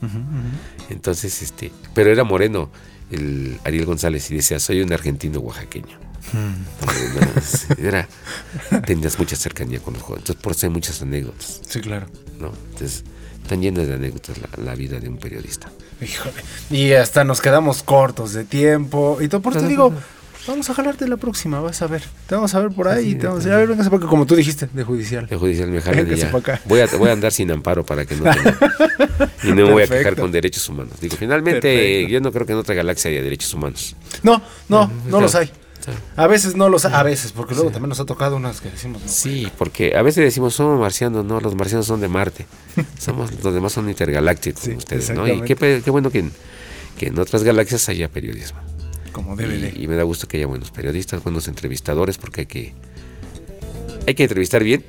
Entonces, 0.90 1.42
este, 1.42 1.72
pero 1.94 2.10
era 2.10 2.24
moreno 2.24 2.70
el 3.10 3.58
Ariel 3.64 3.86
González 3.86 4.30
y 4.30 4.36
decía, 4.36 4.60
soy 4.60 4.82
un 4.82 4.92
argentino 4.92 5.40
oaxaqueño. 5.40 5.98
Entonces, 6.80 7.66
era, 7.78 8.08
tenías 8.86 9.18
mucha 9.18 9.36
cercanía 9.36 9.80
con 9.80 9.94
los 9.94 10.02
jóvenes. 10.02 10.22
Entonces, 10.22 10.42
por 10.42 10.52
eso 10.52 10.66
hay 10.66 10.72
muchas 10.72 11.02
anécdotas. 11.02 11.60
Sí, 11.66 11.80
claro. 11.80 12.06
¿no? 12.38 12.52
Entonces, 12.72 13.04
están 13.42 13.60
llenas 13.60 13.86
de 13.86 13.94
anécdotas 13.94 14.38
la, 14.38 14.48
la 14.62 14.74
vida 14.74 14.98
de 15.00 15.08
un 15.08 15.18
periodista. 15.18 15.70
Híjole. 16.00 16.42
Y 16.70 16.92
hasta 16.92 17.24
nos 17.24 17.40
quedamos 17.40 17.82
cortos 17.82 18.32
de 18.32 18.44
tiempo. 18.44 19.18
Y 19.20 19.28
todo 19.28 19.40
por 19.42 19.52
eso 19.52 19.62
te 19.62 19.68
digo, 19.68 19.92
vamos 20.46 20.68
a 20.70 20.74
jalarte 20.74 21.06
la 21.08 21.16
próxima, 21.16 21.60
vas 21.60 21.80
a 21.82 21.86
ver. 21.86 22.02
Te 22.26 22.34
vamos 22.34 22.54
a 22.54 22.60
ver 22.60 22.70
por 22.70 22.88
ahí. 22.88 23.14
te 23.14 23.26
vamos 23.26 23.46
a, 23.46 23.54
a 23.54 23.56
ver, 23.58 23.68
véngase 23.68 23.90
para 23.90 24.02
acá, 24.02 24.08
como 24.08 24.26
tú 24.26 24.34
dijiste, 24.36 24.68
de 24.72 24.84
judicial. 24.84 25.26
El 25.30 25.38
judicial 25.38 25.68
me 25.68 25.80
jalan 25.80 26.10
y 26.12 26.16
ya. 26.16 26.30
para 26.30 26.54
acá. 26.54 26.60
Voy 26.66 26.80
a, 26.80 26.86
voy 26.98 27.08
a 27.08 27.12
andar 27.12 27.32
sin 27.32 27.50
amparo 27.50 27.84
para 27.84 28.04
que 28.04 28.14
no 28.16 28.24
tenga- 28.24 29.30
Y 29.44 29.48
no 29.48 29.54
me 29.66 29.72
voy 29.72 29.82
a 29.82 29.86
quejar 29.86 30.16
con 30.16 30.30
derechos 30.32 30.68
humanos. 30.68 30.94
Digo, 31.00 31.16
finalmente, 31.16 31.60
Perfecto. 31.60 32.12
yo 32.12 32.20
no 32.20 32.32
creo 32.32 32.46
que 32.46 32.52
en 32.52 32.58
otra 32.58 32.74
galaxia 32.74 33.10
haya 33.10 33.22
derechos 33.22 33.52
humanos. 33.54 33.96
No, 34.22 34.42
no, 34.68 34.90
no 35.08 35.20
los 35.20 35.34
hay. 35.34 35.50
A 36.16 36.26
veces 36.26 36.56
no 36.56 36.70
los 36.70 36.86
hay. 36.86 36.94
A 36.94 37.02
veces, 37.02 37.32
porque 37.32 37.54
luego 37.54 37.70
también 37.70 37.90
nos 37.90 38.00
ha 38.00 38.06
tocado 38.06 38.36
unas 38.36 38.62
que 38.62 38.70
decimos. 38.70 39.02
No. 39.02 39.08
Sí, 39.08 39.50
porque 39.58 39.94
a 39.94 40.00
veces 40.00 40.24
decimos 40.24 40.54
somos 40.54 40.80
marcianos, 40.80 41.26
no, 41.26 41.40
los 41.40 41.54
marcianos 41.54 41.86
son 41.86 42.00
de 42.00 42.08
Marte. 42.08 42.46
Somos, 42.98 43.30
los 43.44 43.52
demás 43.52 43.72
son 43.72 43.88
intergalácticos 43.90 44.62
como 44.64 44.78
ustedes, 44.78 45.10
¿no? 45.10 45.28
Y 45.28 45.42
qué, 45.42 45.54
qué 45.84 45.90
bueno 45.90 46.10
que 46.10 46.20
en, 46.20 46.32
que 46.98 47.08
en 47.08 47.18
otras 47.18 47.42
galaxias 47.44 47.86
haya 47.90 48.08
periodismo. 48.08 48.58
Como 49.14 49.36
debe 49.36 49.56
de. 49.56 49.72
Y, 49.78 49.84
y 49.84 49.88
me 49.88 49.94
da 49.94 50.02
gusto 50.02 50.26
que 50.26 50.38
haya 50.38 50.46
buenos 50.46 50.72
periodistas, 50.72 51.22
buenos 51.22 51.46
entrevistadores, 51.46 52.18
porque 52.18 52.40
hay 52.42 52.46
que, 52.46 52.74
hay 54.06 54.14
que 54.14 54.24
entrevistar 54.24 54.64
bien. 54.64 54.84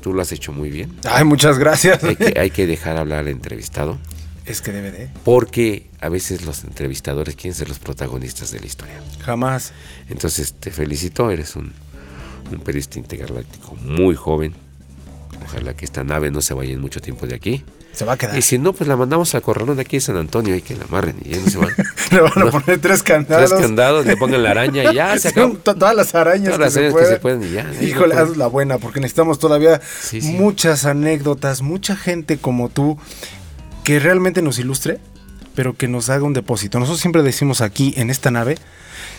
Tú 0.00 0.14
lo 0.14 0.22
has 0.22 0.32
hecho 0.32 0.50
muy 0.50 0.70
bien. 0.70 0.96
Ay, 1.04 1.24
muchas 1.24 1.58
gracias. 1.58 2.02
Hay 2.02 2.16
que, 2.16 2.34
hay 2.40 2.50
que 2.50 2.66
dejar 2.66 2.96
hablar 2.96 3.20
al 3.20 3.28
entrevistado. 3.28 3.98
Es 4.46 4.62
que 4.62 4.72
debe 4.72 4.92
de. 4.92 5.10
Porque 5.24 5.88
a 6.00 6.08
veces 6.08 6.46
los 6.46 6.64
entrevistadores 6.64 7.36
quieren 7.36 7.54
ser 7.54 7.68
los 7.68 7.78
protagonistas 7.78 8.50
de 8.50 8.60
la 8.60 8.66
historia. 8.66 9.02
Jamás. 9.20 9.72
Entonces 10.08 10.54
te 10.54 10.70
felicito, 10.70 11.30
eres 11.30 11.54
un, 11.54 11.72
un 12.50 12.60
periodista 12.60 12.98
intergaláctico 12.98 13.74
muy 13.76 14.14
joven, 14.14 14.54
Ojalá 15.44 15.74
que 15.74 15.84
esta 15.84 16.02
nave 16.04 16.30
no 16.30 16.40
se 16.40 16.54
vaya 16.54 16.72
en 16.72 16.80
mucho 16.80 17.00
tiempo 17.00 17.26
de 17.26 17.34
aquí. 17.34 17.64
Se 17.92 18.04
va 18.04 18.12
a 18.14 18.16
quedar. 18.18 18.36
Y 18.36 18.42
si 18.42 18.58
no, 18.58 18.72
pues 18.72 18.88
la 18.88 18.96
mandamos 18.96 19.34
al 19.34 19.42
corralón 19.42 19.76
de 19.76 19.82
aquí 19.82 19.96
de 19.96 20.00
San 20.02 20.16
Antonio 20.16 20.54
y 20.54 20.60
que 20.62 20.74
la 20.76 20.84
amarren 20.84 21.16
y 21.24 21.30
ya 21.30 21.38
no 21.38 21.48
se 21.48 21.56
van. 21.58 21.70
Le 22.10 22.20
van 22.20 22.32
a 22.36 22.40
No. 22.44 22.50
poner 22.50 22.78
tres 22.80 23.02
candados. 23.02 23.50
Tres 23.50 23.60
candados, 23.62 24.04
le 24.06 24.16
pongan 24.16 24.42
la 24.42 24.50
araña 24.50 24.90
y 24.92 24.94
ya 24.94 25.18
se 25.18 25.28
acabó. 25.28 25.54
Todas 25.56 25.94
las 25.96 26.14
arañas, 26.14 26.54
Todas 26.54 26.60
las 26.60 26.74
que, 26.74 26.80
arañas 26.80 26.94
se 27.00 27.04
que 27.08 27.14
se 27.14 27.20
pueden. 27.20 27.42
y 27.44 27.52
ya, 27.52 27.72
Híjole, 27.82 28.14
no 28.14 28.20
haz 28.20 28.36
la 28.36 28.46
buena, 28.48 28.78
porque 28.78 29.00
necesitamos 29.00 29.38
todavía 29.38 29.80
Sí, 30.00 30.20
sí. 30.20 30.32
muchas 30.32 30.84
anécdotas, 30.84 31.62
mucha 31.62 31.96
gente 31.96 32.36
como 32.38 32.68
tú 32.68 32.98
que 33.82 33.98
realmente 33.98 34.42
nos 34.42 34.58
ilustre, 34.58 34.98
pero 35.56 35.74
que 35.74 35.88
nos 35.88 36.10
haga 36.10 36.22
un 36.22 36.34
depósito. 36.34 36.78
Nosotros 36.78 37.00
siempre 37.00 37.22
decimos 37.22 37.62
aquí 37.62 37.94
en 37.96 38.10
esta 38.10 38.30
nave, 38.30 38.58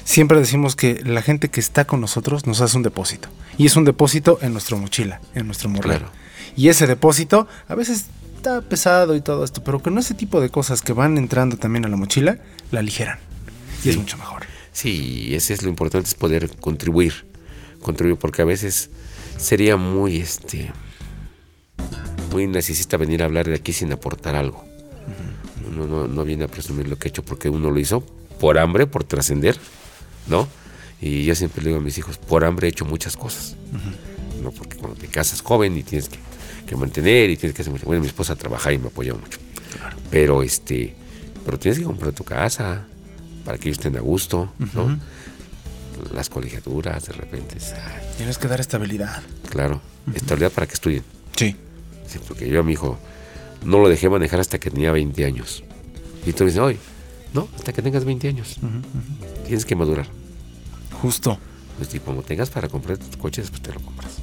siempre 0.06 0.40
decimos 0.40 0.76
que 0.78 1.02
la 1.04 1.22
gente 1.22 1.50
que 1.50 1.60
está 1.60 1.86
con 1.86 2.00
nosotros 2.00 2.46
nos 2.46 2.62
hace 2.62 2.78
un 2.78 2.84
depósito. 2.84 3.28
Y 3.58 3.66
es 3.66 3.76
un 3.76 3.84
depósito 3.84 4.38
en 4.42 4.54
nuestra 4.54 4.78
mochila, 4.78 5.20
en 5.34 5.48
nuestro 5.48 5.68
morral. 5.68 5.98
Claro. 5.98 6.14
Y 6.56 6.70
ese 6.70 6.88
depósito 6.88 7.48
a 7.68 7.76
veces 7.76 8.06
está 8.38 8.62
pesado 8.62 9.16
y 9.16 9.22
todo 9.22 9.44
esto, 9.44 9.64
pero 9.64 9.80
con 9.80 9.98
ese 9.98 10.14
tipo 10.14 10.40
de 10.40 10.50
cosas 10.50 10.82
que 10.82 10.94
van 10.94 11.18
entrando 11.18 11.58
también 11.58 11.86
a 11.86 11.90
la 11.90 11.98
mochila, 11.98 12.38
la 12.72 12.80
aligeran. 12.80 13.18
Y 13.84 13.90
es 13.90 13.98
mucho 13.98 14.18
mejor. 14.18 14.44
Sí, 14.72 15.34
ese 15.34 15.56
es 15.56 15.64
lo 15.64 15.70
importante, 15.70 16.08
es 16.08 16.14
poder 16.14 16.56
contribuir. 16.58 17.26
Contribuir, 17.82 18.20
porque 18.20 18.44
a 18.44 18.46
veces 18.46 18.92
sería 19.38 19.76
muy, 19.76 20.18
este, 20.18 20.72
muy 22.32 22.46
narcisista 22.46 22.98
venir 22.98 23.24
a 23.24 23.26
hablar 23.26 23.48
de 23.48 23.56
aquí 23.56 23.74
sin 23.74 23.92
aportar 23.92 24.36
algo. 24.36 24.64
Uno 25.68 25.86
no, 25.88 26.08
no 26.08 26.24
viene 26.24 26.46
a 26.46 26.48
presumir 26.48 26.88
lo 26.88 26.98
que 26.98 27.08
ha 27.08 27.10
hecho 27.10 27.24
porque 27.24 27.50
uno 27.50 27.70
lo 27.72 27.80
hizo 27.80 28.02
por 28.40 28.58
hambre, 28.58 28.88
por 28.88 29.04
trascender, 29.04 29.58
¿no? 30.28 30.48
Y 31.02 31.26
yo 31.26 31.36
siempre 31.36 31.62
le 31.64 31.70
digo 31.70 31.80
a 31.80 31.84
mis 31.84 31.98
hijos, 31.98 32.18
por 32.18 32.44
hambre 32.46 32.68
he 32.68 32.70
hecho 32.72 32.86
muchas 32.86 33.16
cosas. 33.18 33.56
¿no? 34.42 34.52
Porque 34.52 34.78
cuando 34.78 34.98
te 35.00 35.08
casas 35.08 35.42
joven 35.42 35.78
y 35.78 35.84
tienes 35.84 36.10
que, 36.10 36.18
que 36.68 36.76
mantener 36.76 37.30
y 37.30 37.38
tienes 37.38 37.56
que 37.56 37.62
hacer 37.62 37.72
mucho. 37.72 37.86
Bueno, 37.86 38.02
mi 38.02 38.08
esposa 38.08 38.36
trabaja 38.36 38.72
y 38.72 38.78
me 38.78 38.88
apoya 38.88 39.14
mucho. 39.14 39.40
Pero 40.10 40.42
este, 40.44 40.96
pero 41.46 41.60
tienes 41.60 41.80
que 41.80 41.86
comprar 41.86 42.14
tu 42.14 42.24
casa 42.24 42.86
para 43.46 43.58
que 43.58 43.70
ellos 43.70 43.78
estén 43.80 43.96
a 43.98 44.02
gusto, 44.02 44.52
¿no? 44.74 44.98
Las 46.14 46.30
colegiaturas, 46.30 47.06
de 47.08 47.14
repente, 47.14 47.58
ay, 47.76 48.02
Tienes 48.18 48.38
que 48.38 48.48
dar 48.48 48.60
estabilidad. 48.60 49.22
claro, 49.50 49.82
estabilidad 50.14 50.52
para 50.52 50.68
que 50.68 50.74
estudien. 50.76 51.04
Sí. 51.36 51.56
Sí, 52.08 52.20
porque 52.28 52.48
yo 52.48 52.60
a 52.60 52.64
mi 52.64 52.74
hijo 52.74 52.98
no 53.64 53.80
lo 53.80 53.90
dejé 53.90 54.10
manejar 54.10 54.40
hasta 54.40 54.60
que 54.60 54.70
tenía 54.70 54.92
20 54.92 55.26
años. 55.26 55.64
Y 56.26 56.34
tú 56.34 56.44
me 56.44 56.50
dices, 56.50 56.62
oye, 56.62 56.78
no, 57.34 57.48
hasta 57.56 57.74
que 57.74 57.82
tengas 57.82 58.06
20 58.06 58.28
años. 58.28 58.58
Tienes 59.46 59.66
que 59.66 59.76
madurar. 59.76 60.08
Justo. 61.02 61.38
Pues, 61.78 61.94
y 61.94 62.00
como 62.00 62.24
tengas 62.24 62.50
para 62.50 62.68
comprar 62.68 62.98
tu 62.98 63.18
coche, 63.18 63.42
después 63.42 63.62
te 63.62 63.72
lo 63.72 63.80
compras. 63.80 64.18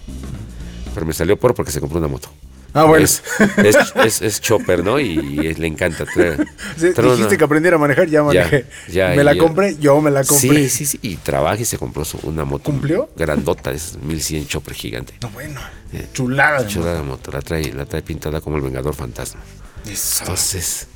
Pero 0.92 1.06
me 1.06 1.12
salió 1.12 1.38
por 1.38 1.54
porque 1.54 1.72
se 1.72 1.80
compró 1.80 1.98
una 1.98 2.08
moto. 2.08 2.28
Ah, 2.76 2.84
bueno. 2.84 3.04
Es, 3.04 3.22
es, 3.56 3.76
es- 4.04 4.20
es 4.22 4.40
chopper, 4.40 4.82
¿no? 4.84 4.98
Y, 5.00 5.46
es- 5.46 5.58
le 5.58 5.66
encanta. 5.68 6.04
Trae, 6.04 6.36
Sí, 6.76 6.92
trae 6.92 7.10
dijiste 7.12 7.38
que 7.38 7.44
aprendiera 7.44 7.76
a 7.76 7.80
manejar, 7.80 8.08
ya 8.08 8.22
manejé. 8.24 8.66
ya, 8.88 9.10
me 9.14 9.22
la 9.24 9.36
compré, 9.36 9.76
yo 9.78 10.00
me 10.00 10.10
la 10.10 10.24
compré. 10.24 10.68
Sí, 10.68 10.84
sí, 10.84 10.86
sí. 10.86 10.98
Y 11.02 11.16
trabaja 11.16 11.62
y 11.62 11.64
se 11.64 11.78
compró 11.78 12.04
su- 12.04 12.18
una 12.24 12.44
moto. 12.44 12.64
¿Cumplió? 12.64 13.08
Grandota, 13.16 13.70
es 13.72 13.96
1100 14.02 14.48
chopper 14.48 14.74
gigante. 14.74 15.14
No, 15.22 15.30
bueno. 15.30 15.60
Eh, 15.92 16.08
Chulada 16.12 16.62
de 16.64 16.68
Chulada 16.68 16.96
de 16.96 17.02
moto. 17.04 17.30
La 17.30 17.40
trae, 17.42 17.72
la 17.72 17.86
trae 17.86 18.02
pintada 18.02 18.40
como 18.40 18.56
el 18.56 18.62
Vengador 18.62 18.94
Fantasma. 18.94 19.40
Eso. 19.88 20.24
Entonces, 20.24 20.88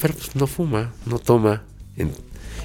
pero 0.00 0.14
pues 0.14 0.34
no 0.34 0.46
fuma, 0.48 0.92
no 1.06 1.18
toma. 1.20 1.62
en- 1.96 2.12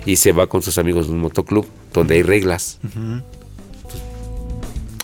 y 0.05 0.15
se 0.17 0.31
va 0.31 0.47
con 0.47 0.61
sus 0.61 0.77
amigos 0.79 1.07
de 1.07 1.13
un 1.13 1.19
motoclub 1.19 1.65
donde 1.93 2.15
hay 2.15 2.23
reglas. 2.23 2.79
Ujú. 2.83 3.21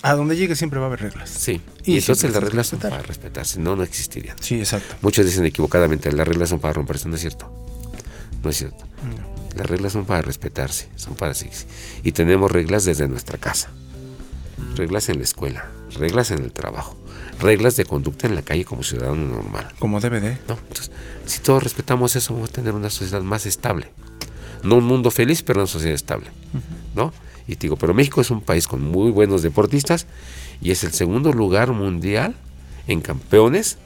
A 0.02 0.16
donde 0.16 0.38
llegue 0.38 0.56
siempre 0.56 0.80
va 0.80 0.86
a 0.86 0.88
haber 0.88 1.02
reglas. 1.02 1.30
Sí. 1.30 1.62
Y 1.84 1.96
Y, 1.96 1.98
entonces 1.98 2.32
las 2.32 2.42
reglas 2.42 2.68
son 2.68 2.80
para 2.80 3.02
respetarse, 3.02 3.60
no, 3.60 3.76
no 3.76 3.84
existirían. 3.84 4.38
Sí, 4.40 4.56
exacto. 4.56 4.96
Muchos 5.02 5.26
dicen 5.26 5.46
equivocadamente, 5.46 6.12
las 6.12 6.28
reglas 6.28 6.50
son 6.50 6.60
para 6.60 6.74
romperse, 6.74 7.10
no 7.10 7.16
es 7.16 7.22
cierto. 7.22 7.52
No 8.44 8.50
es 8.50 8.58
cierto. 8.58 8.86
Las 9.56 9.66
reglas 9.66 9.94
son 9.94 10.06
para 10.06 10.22
respetarse, 10.22 10.88
son 10.96 11.16
para 11.16 11.34
sí. 11.34 11.50
Y 12.04 12.14
tenemos 12.14 12.52
reglas 12.52 12.86
desde 12.86 13.08
nuestra 13.08 13.38
casa. 13.38 13.70
Reglas 14.76 15.10
en 15.10 15.18
la 15.18 15.24
escuela, 15.24 15.70
reglas 15.98 16.32
en 16.32 16.44
el 16.44 16.54
trabajo, 16.54 16.98
reglas 17.42 17.76
de 17.76 17.86
conducta 17.86 18.28
en 18.28 18.36
la 18.36 18.42
calle 18.42 18.64
como 18.64 18.84
ciudadano 18.84 19.26
normal. 19.26 19.74
Como 19.80 20.00
DVD. 20.00 20.38
¿no? 20.48 20.58
Entonces, 20.68 20.92
si 21.26 21.40
todos 21.40 21.64
respetamos 21.64 22.16
eso, 22.16 22.34
vamos 22.34 22.50
a 22.50 22.54
tener 22.54 22.74
una 22.74 22.90
sociedad 22.90 23.22
más 23.22 23.46
estable. 23.46 23.92
No 24.64 24.76
un 24.76 24.86
mundo 24.86 25.12
feliz, 25.12 25.42
pero 25.42 25.60
una 25.60 25.68
sociedad 25.68 25.96
estable. 25.96 26.28
¿no? 26.96 27.12
Y 27.50 27.56
te 27.56 27.62
digo, 27.62 27.78
pero 27.78 27.96
México 27.96 28.22
es 28.22 28.30
un 28.30 28.42
país 28.42 28.68
con 28.68 28.80
muy 28.80 29.10
buenos 29.10 29.42
deportistas 29.42 30.06
y 30.62 30.70
es 30.70 30.84
el 30.84 30.94
segundo 30.94 31.34
lugar 31.34 31.72
mundial 31.72 32.36
en 32.86 33.02
campeones 33.02 33.80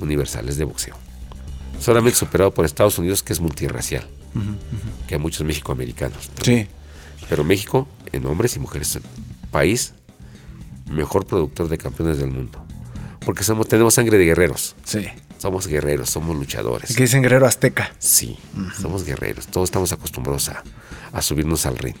universales 0.00 0.56
de 0.56 0.64
boxeo. 0.64 0.96
Solamente 1.78 2.18
superado 2.18 2.54
por 2.54 2.64
Estados 2.64 2.98
Unidos, 2.98 3.22
que 3.22 3.34
es 3.34 3.40
multirracial, 3.40 4.06
que 5.06 5.16
hay 5.16 5.20
muchos 5.20 5.46
mexicoamericanos. 5.46 6.30
¿no? 6.38 6.42
Sí. 6.42 6.66
Pero 7.28 7.44
México, 7.44 7.86
en 8.12 8.24
hombres 8.24 8.56
y 8.56 8.60
mujeres, 8.60 8.88
es 8.88 8.96
el 8.96 9.02
país 9.50 9.92
mejor 10.90 11.26
productor 11.26 11.68
de 11.68 11.76
campeones 11.76 12.16
del 12.16 12.30
mundo. 12.30 12.64
Porque 13.26 13.44
somos, 13.44 13.68
tenemos 13.68 13.92
sangre 13.92 14.16
de 14.16 14.24
guerreros. 14.24 14.74
Sí. 14.84 15.06
Somos 15.36 15.66
guerreros, 15.66 16.08
somos 16.08 16.34
luchadores. 16.34 16.96
Que 16.96 17.02
dicen 17.02 17.20
guerrero 17.20 17.46
azteca. 17.46 17.92
Sí, 17.98 18.38
somos 18.80 19.04
guerreros. 19.04 19.48
Todos 19.48 19.68
estamos 19.68 19.92
acostumbrados 19.92 20.48
a, 20.48 20.62
a 21.12 21.20
subirnos 21.20 21.66
al 21.66 21.76
ring, 21.76 21.96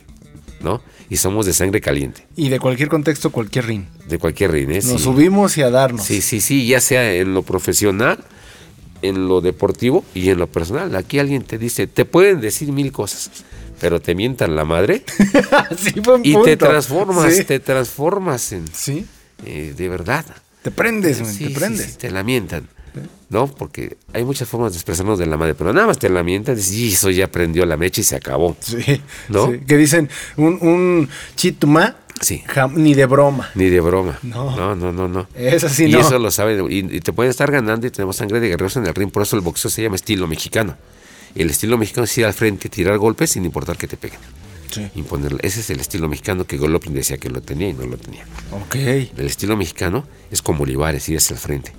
¿no? 0.62 0.82
Y 1.10 1.16
somos 1.16 1.46
de 1.46 1.52
sangre 1.52 1.80
caliente, 1.80 2.26
Y 2.36 2.48
de 2.48 2.58
cualquier 2.60 2.88
contexto, 2.88 3.30
cualquier 3.30 3.66
ring. 3.66 3.84
de 4.08 4.18
cualquier 4.18 4.52
ring. 4.52 4.70
¿eh? 4.70 4.74
Nos 4.82 4.84
Sí. 4.84 4.98
subimos 4.98 5.56
y 5.58 5.62
a 5.62 5.70
darnos. 5.70 6.04
Sí, 6.06 6.20
sí, 6.22 6.40
sí, 6.40 6.66
ya 6.66 6.80
sea 6.80 7.12
en 7.14 7.34
lo 7.34 7.42
profesional, 7.42 8.18
en 9.02 9.28
lo 9.28 9.40
deportivo 9.40 10.04
y 10.14 10.30
en 10.30 10.38
lo 10.38 10.46
personal. 10.46 10.94
Aquí 10.96 11.18
alguien 11.18 11.42
te 11.42 11.58
dice, 11.58 11.86
te 11.86 12.04
pueden 12.04 12.40
decir 12.40 12.70
mil 12.72 12.92
cosas, 12.92 13.30
pero 13.80 14.00
te 14.00 14.14
mientan 14.14 14.54
la 14.54 14.64
madre 14.64 15.04
sí, 15.76 15.98
buen 16.00 16.22
y 16.24 16.40
te 16.42 16.56
transformas, 16.56 17.34
Sí. 17.34 17.44
te 17.44 17.58
transformas 17.60 18.52
en... 18.52 18.64
Sí. 18.72 19.04
eh, 19.44 19.74
de 19.76 19.88
verdad. 19.88 20.24
Te 20.62 20.70
prendes, 20.70 21.20
man, 21.20 21.34
Sí, 21.34 21.46
te 21.48 21.50
prendes. 21.50 21.86
sí, 21.86 21.98
te 21.98 22.10
la 22.12 22.22
mientan. 22.22 22.68
¿No? 23.30 23.46
Porque 23.46 23.96
hay 24.12 24.24
muchas 24.24 24.48
formas 24.48 24.72
de 24.72 24.76
expresarnos 24.78 25.18
de 25.18 25.26
la 25.26 25.36
madre, 25.38 25.54
pero 25.54 25.72
nada 25.72 25.86
más 25.86 25.98
te 25.98 26.08
la 26.10 26.22
mientan, 26.22 26.54
dices, 26.56 26.72
y 26.74 26.92
eso 26.92 27.10
ya 27.10 27.30
prendió 27.30 27.64
la 27.64 27.76
mecha 27.78 28.00
y 28.02 28.04
se 28.04 28.16
acabó. 28.16 28.56
Sí. 28.60 29.00
¿No? 29.28 29.50
sí. 29.50 29.60
Que 29.66 29.76
dicen 29.78 30.08
un, 30.36 30.58
un 30.60 31.08
chituma, 31.36 31.96
Sí. 32.20 32.42
jam- 32.46 32.74
ni 32.74 32.94
de 32.94 33.06
broma. 33.06 33.50
Ni 33.54 33.68
de 33.70 33.80
broma. 33.80 34.18
No. 34.22 34.54
No, 34.56 34.76
no, 34.76 34.92
no, 34.92 35.08
no. 35.08 35.26
Eso 35.34 35.68
sí, 35.68 35.86
y 35.86 35.92
no. 35.92 36.00
eso 36.00 36.18
lo 36.18 36.30
saben. 36.30 36.70
Y, 36.70 36.78
y 36.96 37.00
te 37.00 37.12
pueden 37.12 37.30
estar 37.30 37.50
ganando 37.50 37.86
y 37.86 37.90
tenemos 37.90 38.16
sangre 38.16 38.38
de 38.38 38.48
guerreros 38.48 38.76
en 38.76 38.86
el 38.86 38.94
ring. 38.94 39.10
Por 39.10 39.22
eso 39.22 39.34
el 39.36 39.42
boxeo 39.42 39.70
se 39.70 39.82
llama 39.82 39.96
estilo 39.96 40.26
mexicano. 40.28 40.76
El 41.34 41.48
estilo 41.50 41.78
mexicano 41.78 42.04
es 42.04 42.16
ir 42.18 42.26
al 42.26 42.34
frente, 42.34 42.68
tirar 42.68 42.98
golpes 42.98 43.30
sin 43.30 43.44
importar 43.46 43.76
que 43.78 43.88
te 43.88 43.96
peguen. 43.96 44.20
Sí. 44.70 44.86
Imponerle. 44.94 45.38
Ese 45.42 45.60
es 45.60 45.70
el 45.70 45.80
estilo 45.80 46.08
mexicano 46.08 46.46
que 46.46 46.58
Golovkin 46.58 46.94
decía 46.94 47.16
que 47.18 47.28
lo 47.30 47.40
tenía 47.40 47.70
y 47.70 47.72
no 47.74 47.86
lo 47.86 47.96
tenía. 47.96 48.24
Ok. 48.52 48.74
El 48.76 49.26
estilo 49.26 49.56
mexicano 49.56 50.06
es 50.30 50.42
como 50.42 50.62
Olivares, 50.62 51.08
ir 51.08 51.16
hacia 51.18 51.34
el 51.34 51.40
frente. 51.40 51.72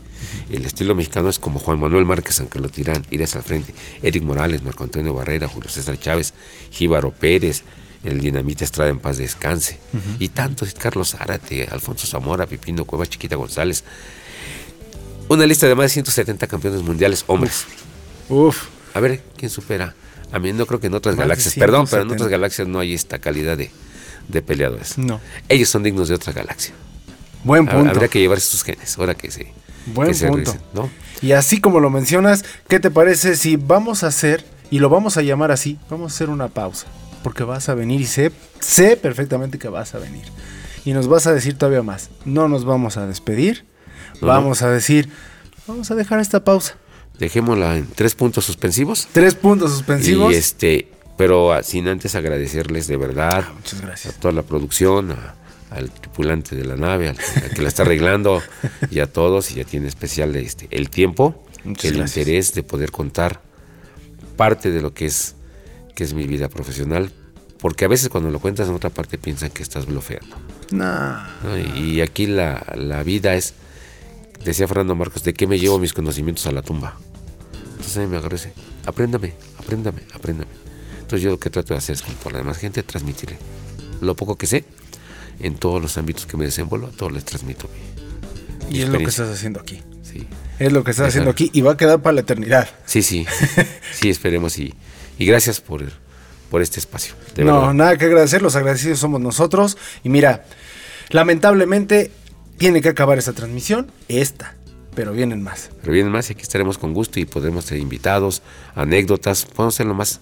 El 0.49 0.65
estilo 0.65 0.95
mexicano 0.95 1.29
es 1.29 1.39
como 1.39 1.59
Juan 1.59 1.79
Manuel 1.79 2.05
Márquez, 2.05 2.39
aunque 2.39 2.59
lo 2.59 2.69
tiran, 2.69 3.05
ir 3.11 3.23
hacia 3.23 3.39
el 3.39 3.43
frente. 3.43 3.73
Eric 4.01 4.23
Morales, 4.23 4.63
Marco 4.63 4.83
Antonio 4.83 5.13
Barrera, 5.13 5.47
Julio 5.47 5.69
César 5.69 5.99
Chávez, 5.99 6.33
Jíbaro 6.71 7.11
Pérez, 7.11 7.63
el 8.03 8.19
Dinamita 8.19 8.65
Estrada 8.65 8.89
en 8.89 8.99
paz 8.99 9.17
descanse. 9.17 9.79
Y 10.19 10.29
tantos, 10.29 10.73
Carlos 10.73 11.11
Zárate, 11.11 11.67
Alfonso 11.71 12.05
Zamora, 12.07 12.45
Pipino 12.45 12.85
Cueva, 12.85 13.05
Chiquita 13.05 13.35
González. 13.35 13.83
Una 15.29 15.45
lista 15.45 15.67
de 15.67 15.75
más 15.75 15.85
de 15.85 15.89
170 15.89 16.47
campeones 16.47 16.81
mundiales, 16.81 17.23
hombres. 17.27 17.65
Uf. 18.29 18.65
A 18.93 18.99
ver, 18.99 19.21
¿quién 19.37 19.49
supera? 19.49 19.95
A 20.31 20.39
mí 20.39 20.51
no 20.51 20.65
creo 20.65 20.79
que 20.79 20.87
en 20.87 20.93
otras 20.95 21.15
Más 21.15 21.23
galaxias, 21.25 21.53
perdón, 21.55 21.85
pero 21.89 22.01
en 22.01 22.09
170. 22.09 22.13
otras 22.15 22.29
galaxias 22.29 22.67
no 22.67 22.79
hay 22.79 22.93
esta 22.93 23.19
calidad 23.19 23.55
de, 23.57 23.71
de 24.27 24.41
peleadores. 24.41 24.97
No. 24.97 25.21
Ellos 25.47 25.69
son 25.69 25.83
dignos 25.83 26.09
de 26.09 26.15
otra 26.15 26.33
galaxia. 26.33 26.73
Buen 27.43 27.67
punto. 27.67 27.89
Habría 27.89 28.07
que 28.07 28.19
llevarse 28.19 28.47
sus 28.47 28.63
genes, 28.63 28.97
ahora 28.97 29.15
que 29.15 29.29
se, 29.29 29.53
Buen 29.87 30.09
que 30.09 30.13
se 30.13 30.27
punto. 30.27 30.53
Y 31.21 31.31
así 31.33 31.59
como 31.61 31.79
lo 31.79 31.89
mencionas, 31.89 32.43
¿qué 32.67 32.79
te 32.79 32.91
parece 32.91 33.35
si 33.35 33.55
vamos 33.55 34.03
a 34.03 34.07
hacer, 34.07 34.45
y 34.71 34.79
lo 34.79 34.89
vamos 34.89 35.17
a 35.17 35.21
llamar 35.21 35.51
así, 35.51 35.77
vamos 35.89 36.11
a 36.11 36.15
hacer 36.15 36.29
una 36.29 36.47
pausa? 36.49 36.87
Porque 37.23 37.43
vas 37.43 37.69
a 37.69 37.73
venir 37.75 38.01
y 38.01 38.05
sé, 38.05 38.31
sé 38.59 38.97
perfectamente 38.97 39.57
que 39.57 39.69
vas 39.69 39.95
a 39.95 39.99
venir. 39.99 40.23
Y 40.85 40.91
nos 40.93 41.07
vas 41.07 41.27
a 41.27 41.33
decir 41.33 41.57
todavía 41.57 41.81
más. 41.83 42.09
No 42.25 42.49
nos 42.49 42.65
vamos 42.65 42.97
a 42.97 43.07
despedir. 43.07 43.65
No, 44.19 44.27
vamos 44.27 44.61
a 44.61 44.69
decir, 44.69 45.09
vamos 45.65 45.89
a 45.91 45.95
dejar 45.95 46.19
esta 46.19 46.43
pausa. 46.43 46.75
Dejémosla 47.19 47.77
en 47.77 47.87
tres 47.87 48.15
puntos 48.15 48.43
suspensivos. 48.43 49.07
Tres 49.13 49.35
puntos 49.35 49.71
suspensivos. 49.71 50.33
Y 50.33 50.35
este, 50.35 50.87
pero 51.17 51.53
ah, 51.53 51.63
sin 51.63 51.87
antes 51.87 52.15
agradecerles 52.15 52.87
de 52.87 52.97
verdad 52.97 53.45
Muchas 53.55 53.79
gracias. 53.81 54.15
a 54.15 54.19
toda 54.19 54.33
la 54.33 54.41
producción, 54.43 55.11
a- 55.13 55.35
al 55.73 55.91
tripulante 55.91 56.55
de 56.55 56.65
la 56.65 56.75
nave, 56.75 57.09
al, 57.09 57.17
al 57.43 57.49
que 57.51 57.61
la 57.61 57.67
está 57.67 57.83
arreglando 57.83 58.41
y 58.91 58.99
a 58.99 59.07
todos, 59.11 59.51
y 59.51 59.55
ya 59.55 59.63
tiene 59.63 59.87
especial 59.87 60.35
este, 60.35 60.67
el 60.71 60.89
tiempo, 60.89 61.43
Muchas 61.63 61.85
el 61.91 61.97
gracias. 61.97 62.17
interés 62.17 62.53
de 62.53 62.63
poder 62.63 62.91
contar 62.91 63.41
parte 64.37 64.71
de 64.71 64.81
lo 64.81 64.93
que 64.93 65.05
es, 65.05 65.35
que 65.95 66.03
es 66.03 66.13
mi 66.13 66.25
vida 66.27 66.49
profesional, 66.49 67.11
porque 67.59 67.85
a 67.85 67.87
veces 67.87 68.09
cuando 68.09 68.29
lo 68.29 68.39
cuentas 68.39 68.67
en 68.67 68.75
otra 68.75 68.89
parte 68.89 69.17
piensan 69.17 69.49
que 69.49 69.63
estás 69.63 69.85
bloqueando. 69.85 70.35
Nah. 70.71 71.27
¿no? 71.43 71.57
Y 71.57 72.01
aquí 72.01 72.25
la, 72.27 72.65
la 72.75 73.03
vida 73.03 73.35
es 73.35 73.53
decía 74.43 74.67
Fernando 74.67 74.95
Marcos, 74.95 75.23
¿de 75.23 75.33
qué 75.33 75.47
me 75.47 75.59
llevo 75.59 75.79
mis 75.79 75.93
conocimientos 75.93 76.45
a 76.47 76.51
la 76.51 76.61
tumba? 76.61 76.97
Entonces 77.71 77.97
a 77.97 78.01
mí 78.01 78.07
me 78.07 78.17
agarró 78.17 78.35
ese, 78.35 78.53
apréndame, 78.85 79.33
apréndame, 79.57 80.01
apréndame. 80.13 80.51
Entonces 80.99 81.21
yo 81.21 81.31
lo 81.31 81.39
que 81.39 81.49
trato 81.49 81.73
de 81.73 81.77
hacer 81.77 81.95
es 81.95 82.01
que 82.01 82.11
por 82.13 82.33
la 82.33 82.39
demás 82.39 82.57
gente 82.57 82.83
transmitirle 82.83 83.37
lo 84.01 84.15
poco 84.15 84.37
que 84.37 84.47
sé 84.47 84.65
en 85.43 85.55
todos 85.55 85.81
los 85.81 85.97
ámbitos 85.97 86.25
que 86.25 86.35
me 86.37 86.45
desenvuelvo, 86.45 86.87
a 86.87 86.91
todos 86.91 87.11
les 87.11 87.23
transmito. 87.23 87.69
mi- 87.69 88.71
mi 88.71 88.77
Y 88.79 88.81
es 88.81 88.89
lo 88.89 88.97
que 88.97 89.05
estás 89.05 89.29
haciendo 89.29 89.59
aquí. 89.59 89.81
Sí. 90.01 90.25
Es 90.59 90.71
lo 90.71 90.83
que 90.83 90.91
estás 90.91 91.09
haciendo 91.09 91.29
aquí 91.31 91.49
y 91.53 91.61
va 91.61 91.73
a 91.73 91.77
quedar 91.77 92.01
para 92.01 92.13
la 92.13 92.21
eternidad. 92.21 92.69
Sí, 92.85 93.01
sí, 93.03 93.25
sí, 93.93 94.09
esperemos 94.09 94.57
y, 94.57 94.73
y 95.19 95.25
gracias 95.25 95.59
por, 95.61 95.83
por 96.49 96.61
este 96.61 96.79
espacio. 96.79 97.13
De 97.35 97.43
no, 97.43 97.59
verdad. 97.59 97.73
nada 97.73 97.97
que 97.97 98.05
agradecer, 98.05 98.41
los 98.41 98.55
agradecidos 98.55 98.99
somos 98.99 99.19
nosotros. 99.21 99.77
Y 100.03 100.09
mira, 100.09 100.45
lamentablemente 101.09 102.11
tiene 102.57 102.81
que 102.81 102.89
acabar 102.89 103.17
esta 103.17 103.33
transmisión, 103.33 103.91
esta, 104.07 104.55
pero 104.95 105.11
vienen 105.11 105.41
más. 105.41 105.69
Pero 105.81 105.93
vienen 105.93 106.11
más 106.11 106.29
y 106.29 106.33
aquí 106.33 106.41
estaremos 106.43 106.77
con 106.77 106.93
gusto 106.93 107.19
y 107.19 107.25
podremos 107.25 107.65
ser 107.65 107.79
invitados, 107.79 108.41
anécdotas, 108.75 109.45
podemos 109.45 109.75
hacerlo 109.75 109.93
más, 109.95 110.21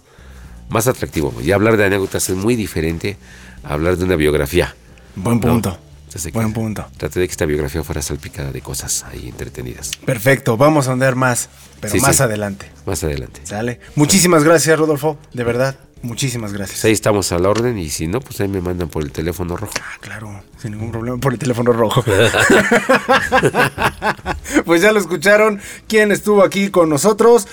más 0.69 0.87
atractivo. 0.87 1.33
Y 1.43 1.51
hablar 1.51 1.77
de 1.77 1.85
anécdotas 1.85 2.29
es 2.29 2.35
muy 2.35 2.55
diferente 2.55 3.17
a 3.63 3.73
hablar 3.73 3.97
de 3.97 4.05
una 4.05 4.15
biografía. 4.15 4.75
Buen 5.15 5.39
¿no? 5.39 5.53
punto. 5.53 5.77
Buen 6.33 6.51
punto. 6.51 6.85
Traté 6.97 7.21
de 7.21 7.27
que 7.27 7.31
esta 7.31 7.45
biografía 7.45 7.83
fuera 7.83 8.01
salpicada 8.01 8.51
de 8.51 8.61
cosas 8.61 9.05
ahí 9.09 9.29
entretenidas. 9.29 9.91
Perfecto, 10.05 10.57
vamos 10.57 10.89
a 10.89 10.91
andar 10.91 11.15
más, 11.15 11.47
pero 11.79 11.93
Sí, 11.93 12.01
más 12.01 12.17
sí. 12.17 12.23
adelante. 12.23 12.69
Más 12.85 13.01
adelante. 13.03 13.39
¿Sale? 13.45 13.79
Muchísimas 13.95 14.43
gracias, 14.43 14.77
Rodolfo, 14.77 15.17
de 15.33 15.43
verdad. 15.45 15.77
Muchísimas 16.01 16.51
gracias. 16.51 16.79
Pues 16.79 16.85
ahí 16.85 16.91
estamos 16.93 17.31
a 17.31 17.39
la 17.39 17.49
orden 17.49 17.77
y 17.77 17.89
si 17.89 18.07
no, 18.07 18.19
pues 18.19 18.41
ahí 18.41 18.47
me 18.47 18.59
mandan 18.59 18.89
por 18.89 19.03
el 19.03 19.11
teléfono 19.11 19.55
rojo. 19.55 19.73
Ah, 19.81 19.97
claro, 20.01 20.43
sin 20.61 20.71
ningún 20.71 20.91
problema 20.91 21.17
por 21.17 21.31
el 21.31 21.39
teléfono 21.39 21.71
rojo. 21.71 22.03
pues 24.65 24.81
ya 24.81 24.91
lo 24.91 24.99
escucharon. 24.99 25.61
¿Quién 25.87 26.11
estuvo 26.11 26.43
aquí 26.43 26.69
con 26.69 26.89
nosotros? 26.89 27.47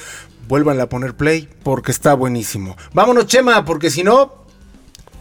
Vuélvanle 0.49 0.83
a 0.83 0.89
poner 0.89 1.15
play 1.15 1.47
porque 1.63 1.93
está 1.93 2.15
buenísimo. 2.15 2.75
Vámonos, 2.95 3.27
Chema, 3.27 3.65
porque 3.67 3.91
si 3.91 4.03
no, 4.03 4.38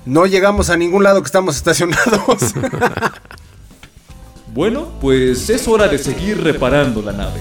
no 0.07 0.25
llegamos 0.25 0.69
a 0.69 0.77
ningún 0.77 1.03
lado 1.03 1.21
que 1.21 1.27
estamos 1.27 1.55
estacionados. 1.55 2.53
Bueno, 4.53 4.87
pues 4.99 5.51
es 5.51 5.67
hora 5.67 5.87
de 5.87 5.99
seguir 5.99 6.43
reparando 6.43 7.03
la 7.03 7.11
nave. 7.11 7.39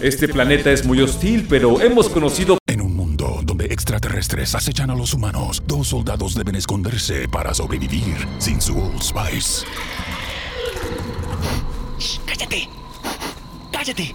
Este 0.00 0.28
planeta 0.28 0.70
es 0.70 0.84
muy 0.86 1.00
hostil, 1.00 1.44
pero 1.48 1.80
hemos 1.80 2.08
conocido 2.08 2.56
En 2.68 2.80
un 2.80 2.94
mundo 2.94 3.40
donde 3.42 3.64
extraterrestres 3.64 4.54
acechan 4.54 4.88
a 4.90 4.94
los 4.94 5.12
humanos, 5.12 5.60
dos 5.66 5.88
soldados 5.88 6.36
deben 6.36 6.54
esconderse 6.54 7.26
para 7.26 7.52
sobrevivir 7.52 8.14
sin 8.38 8.60
su 8.60 8.78
Old 8.78 9.02
Spice. 9.02 9.66
¡Cállate! 12.26 12.68
¡Cállate! 13.72 14.14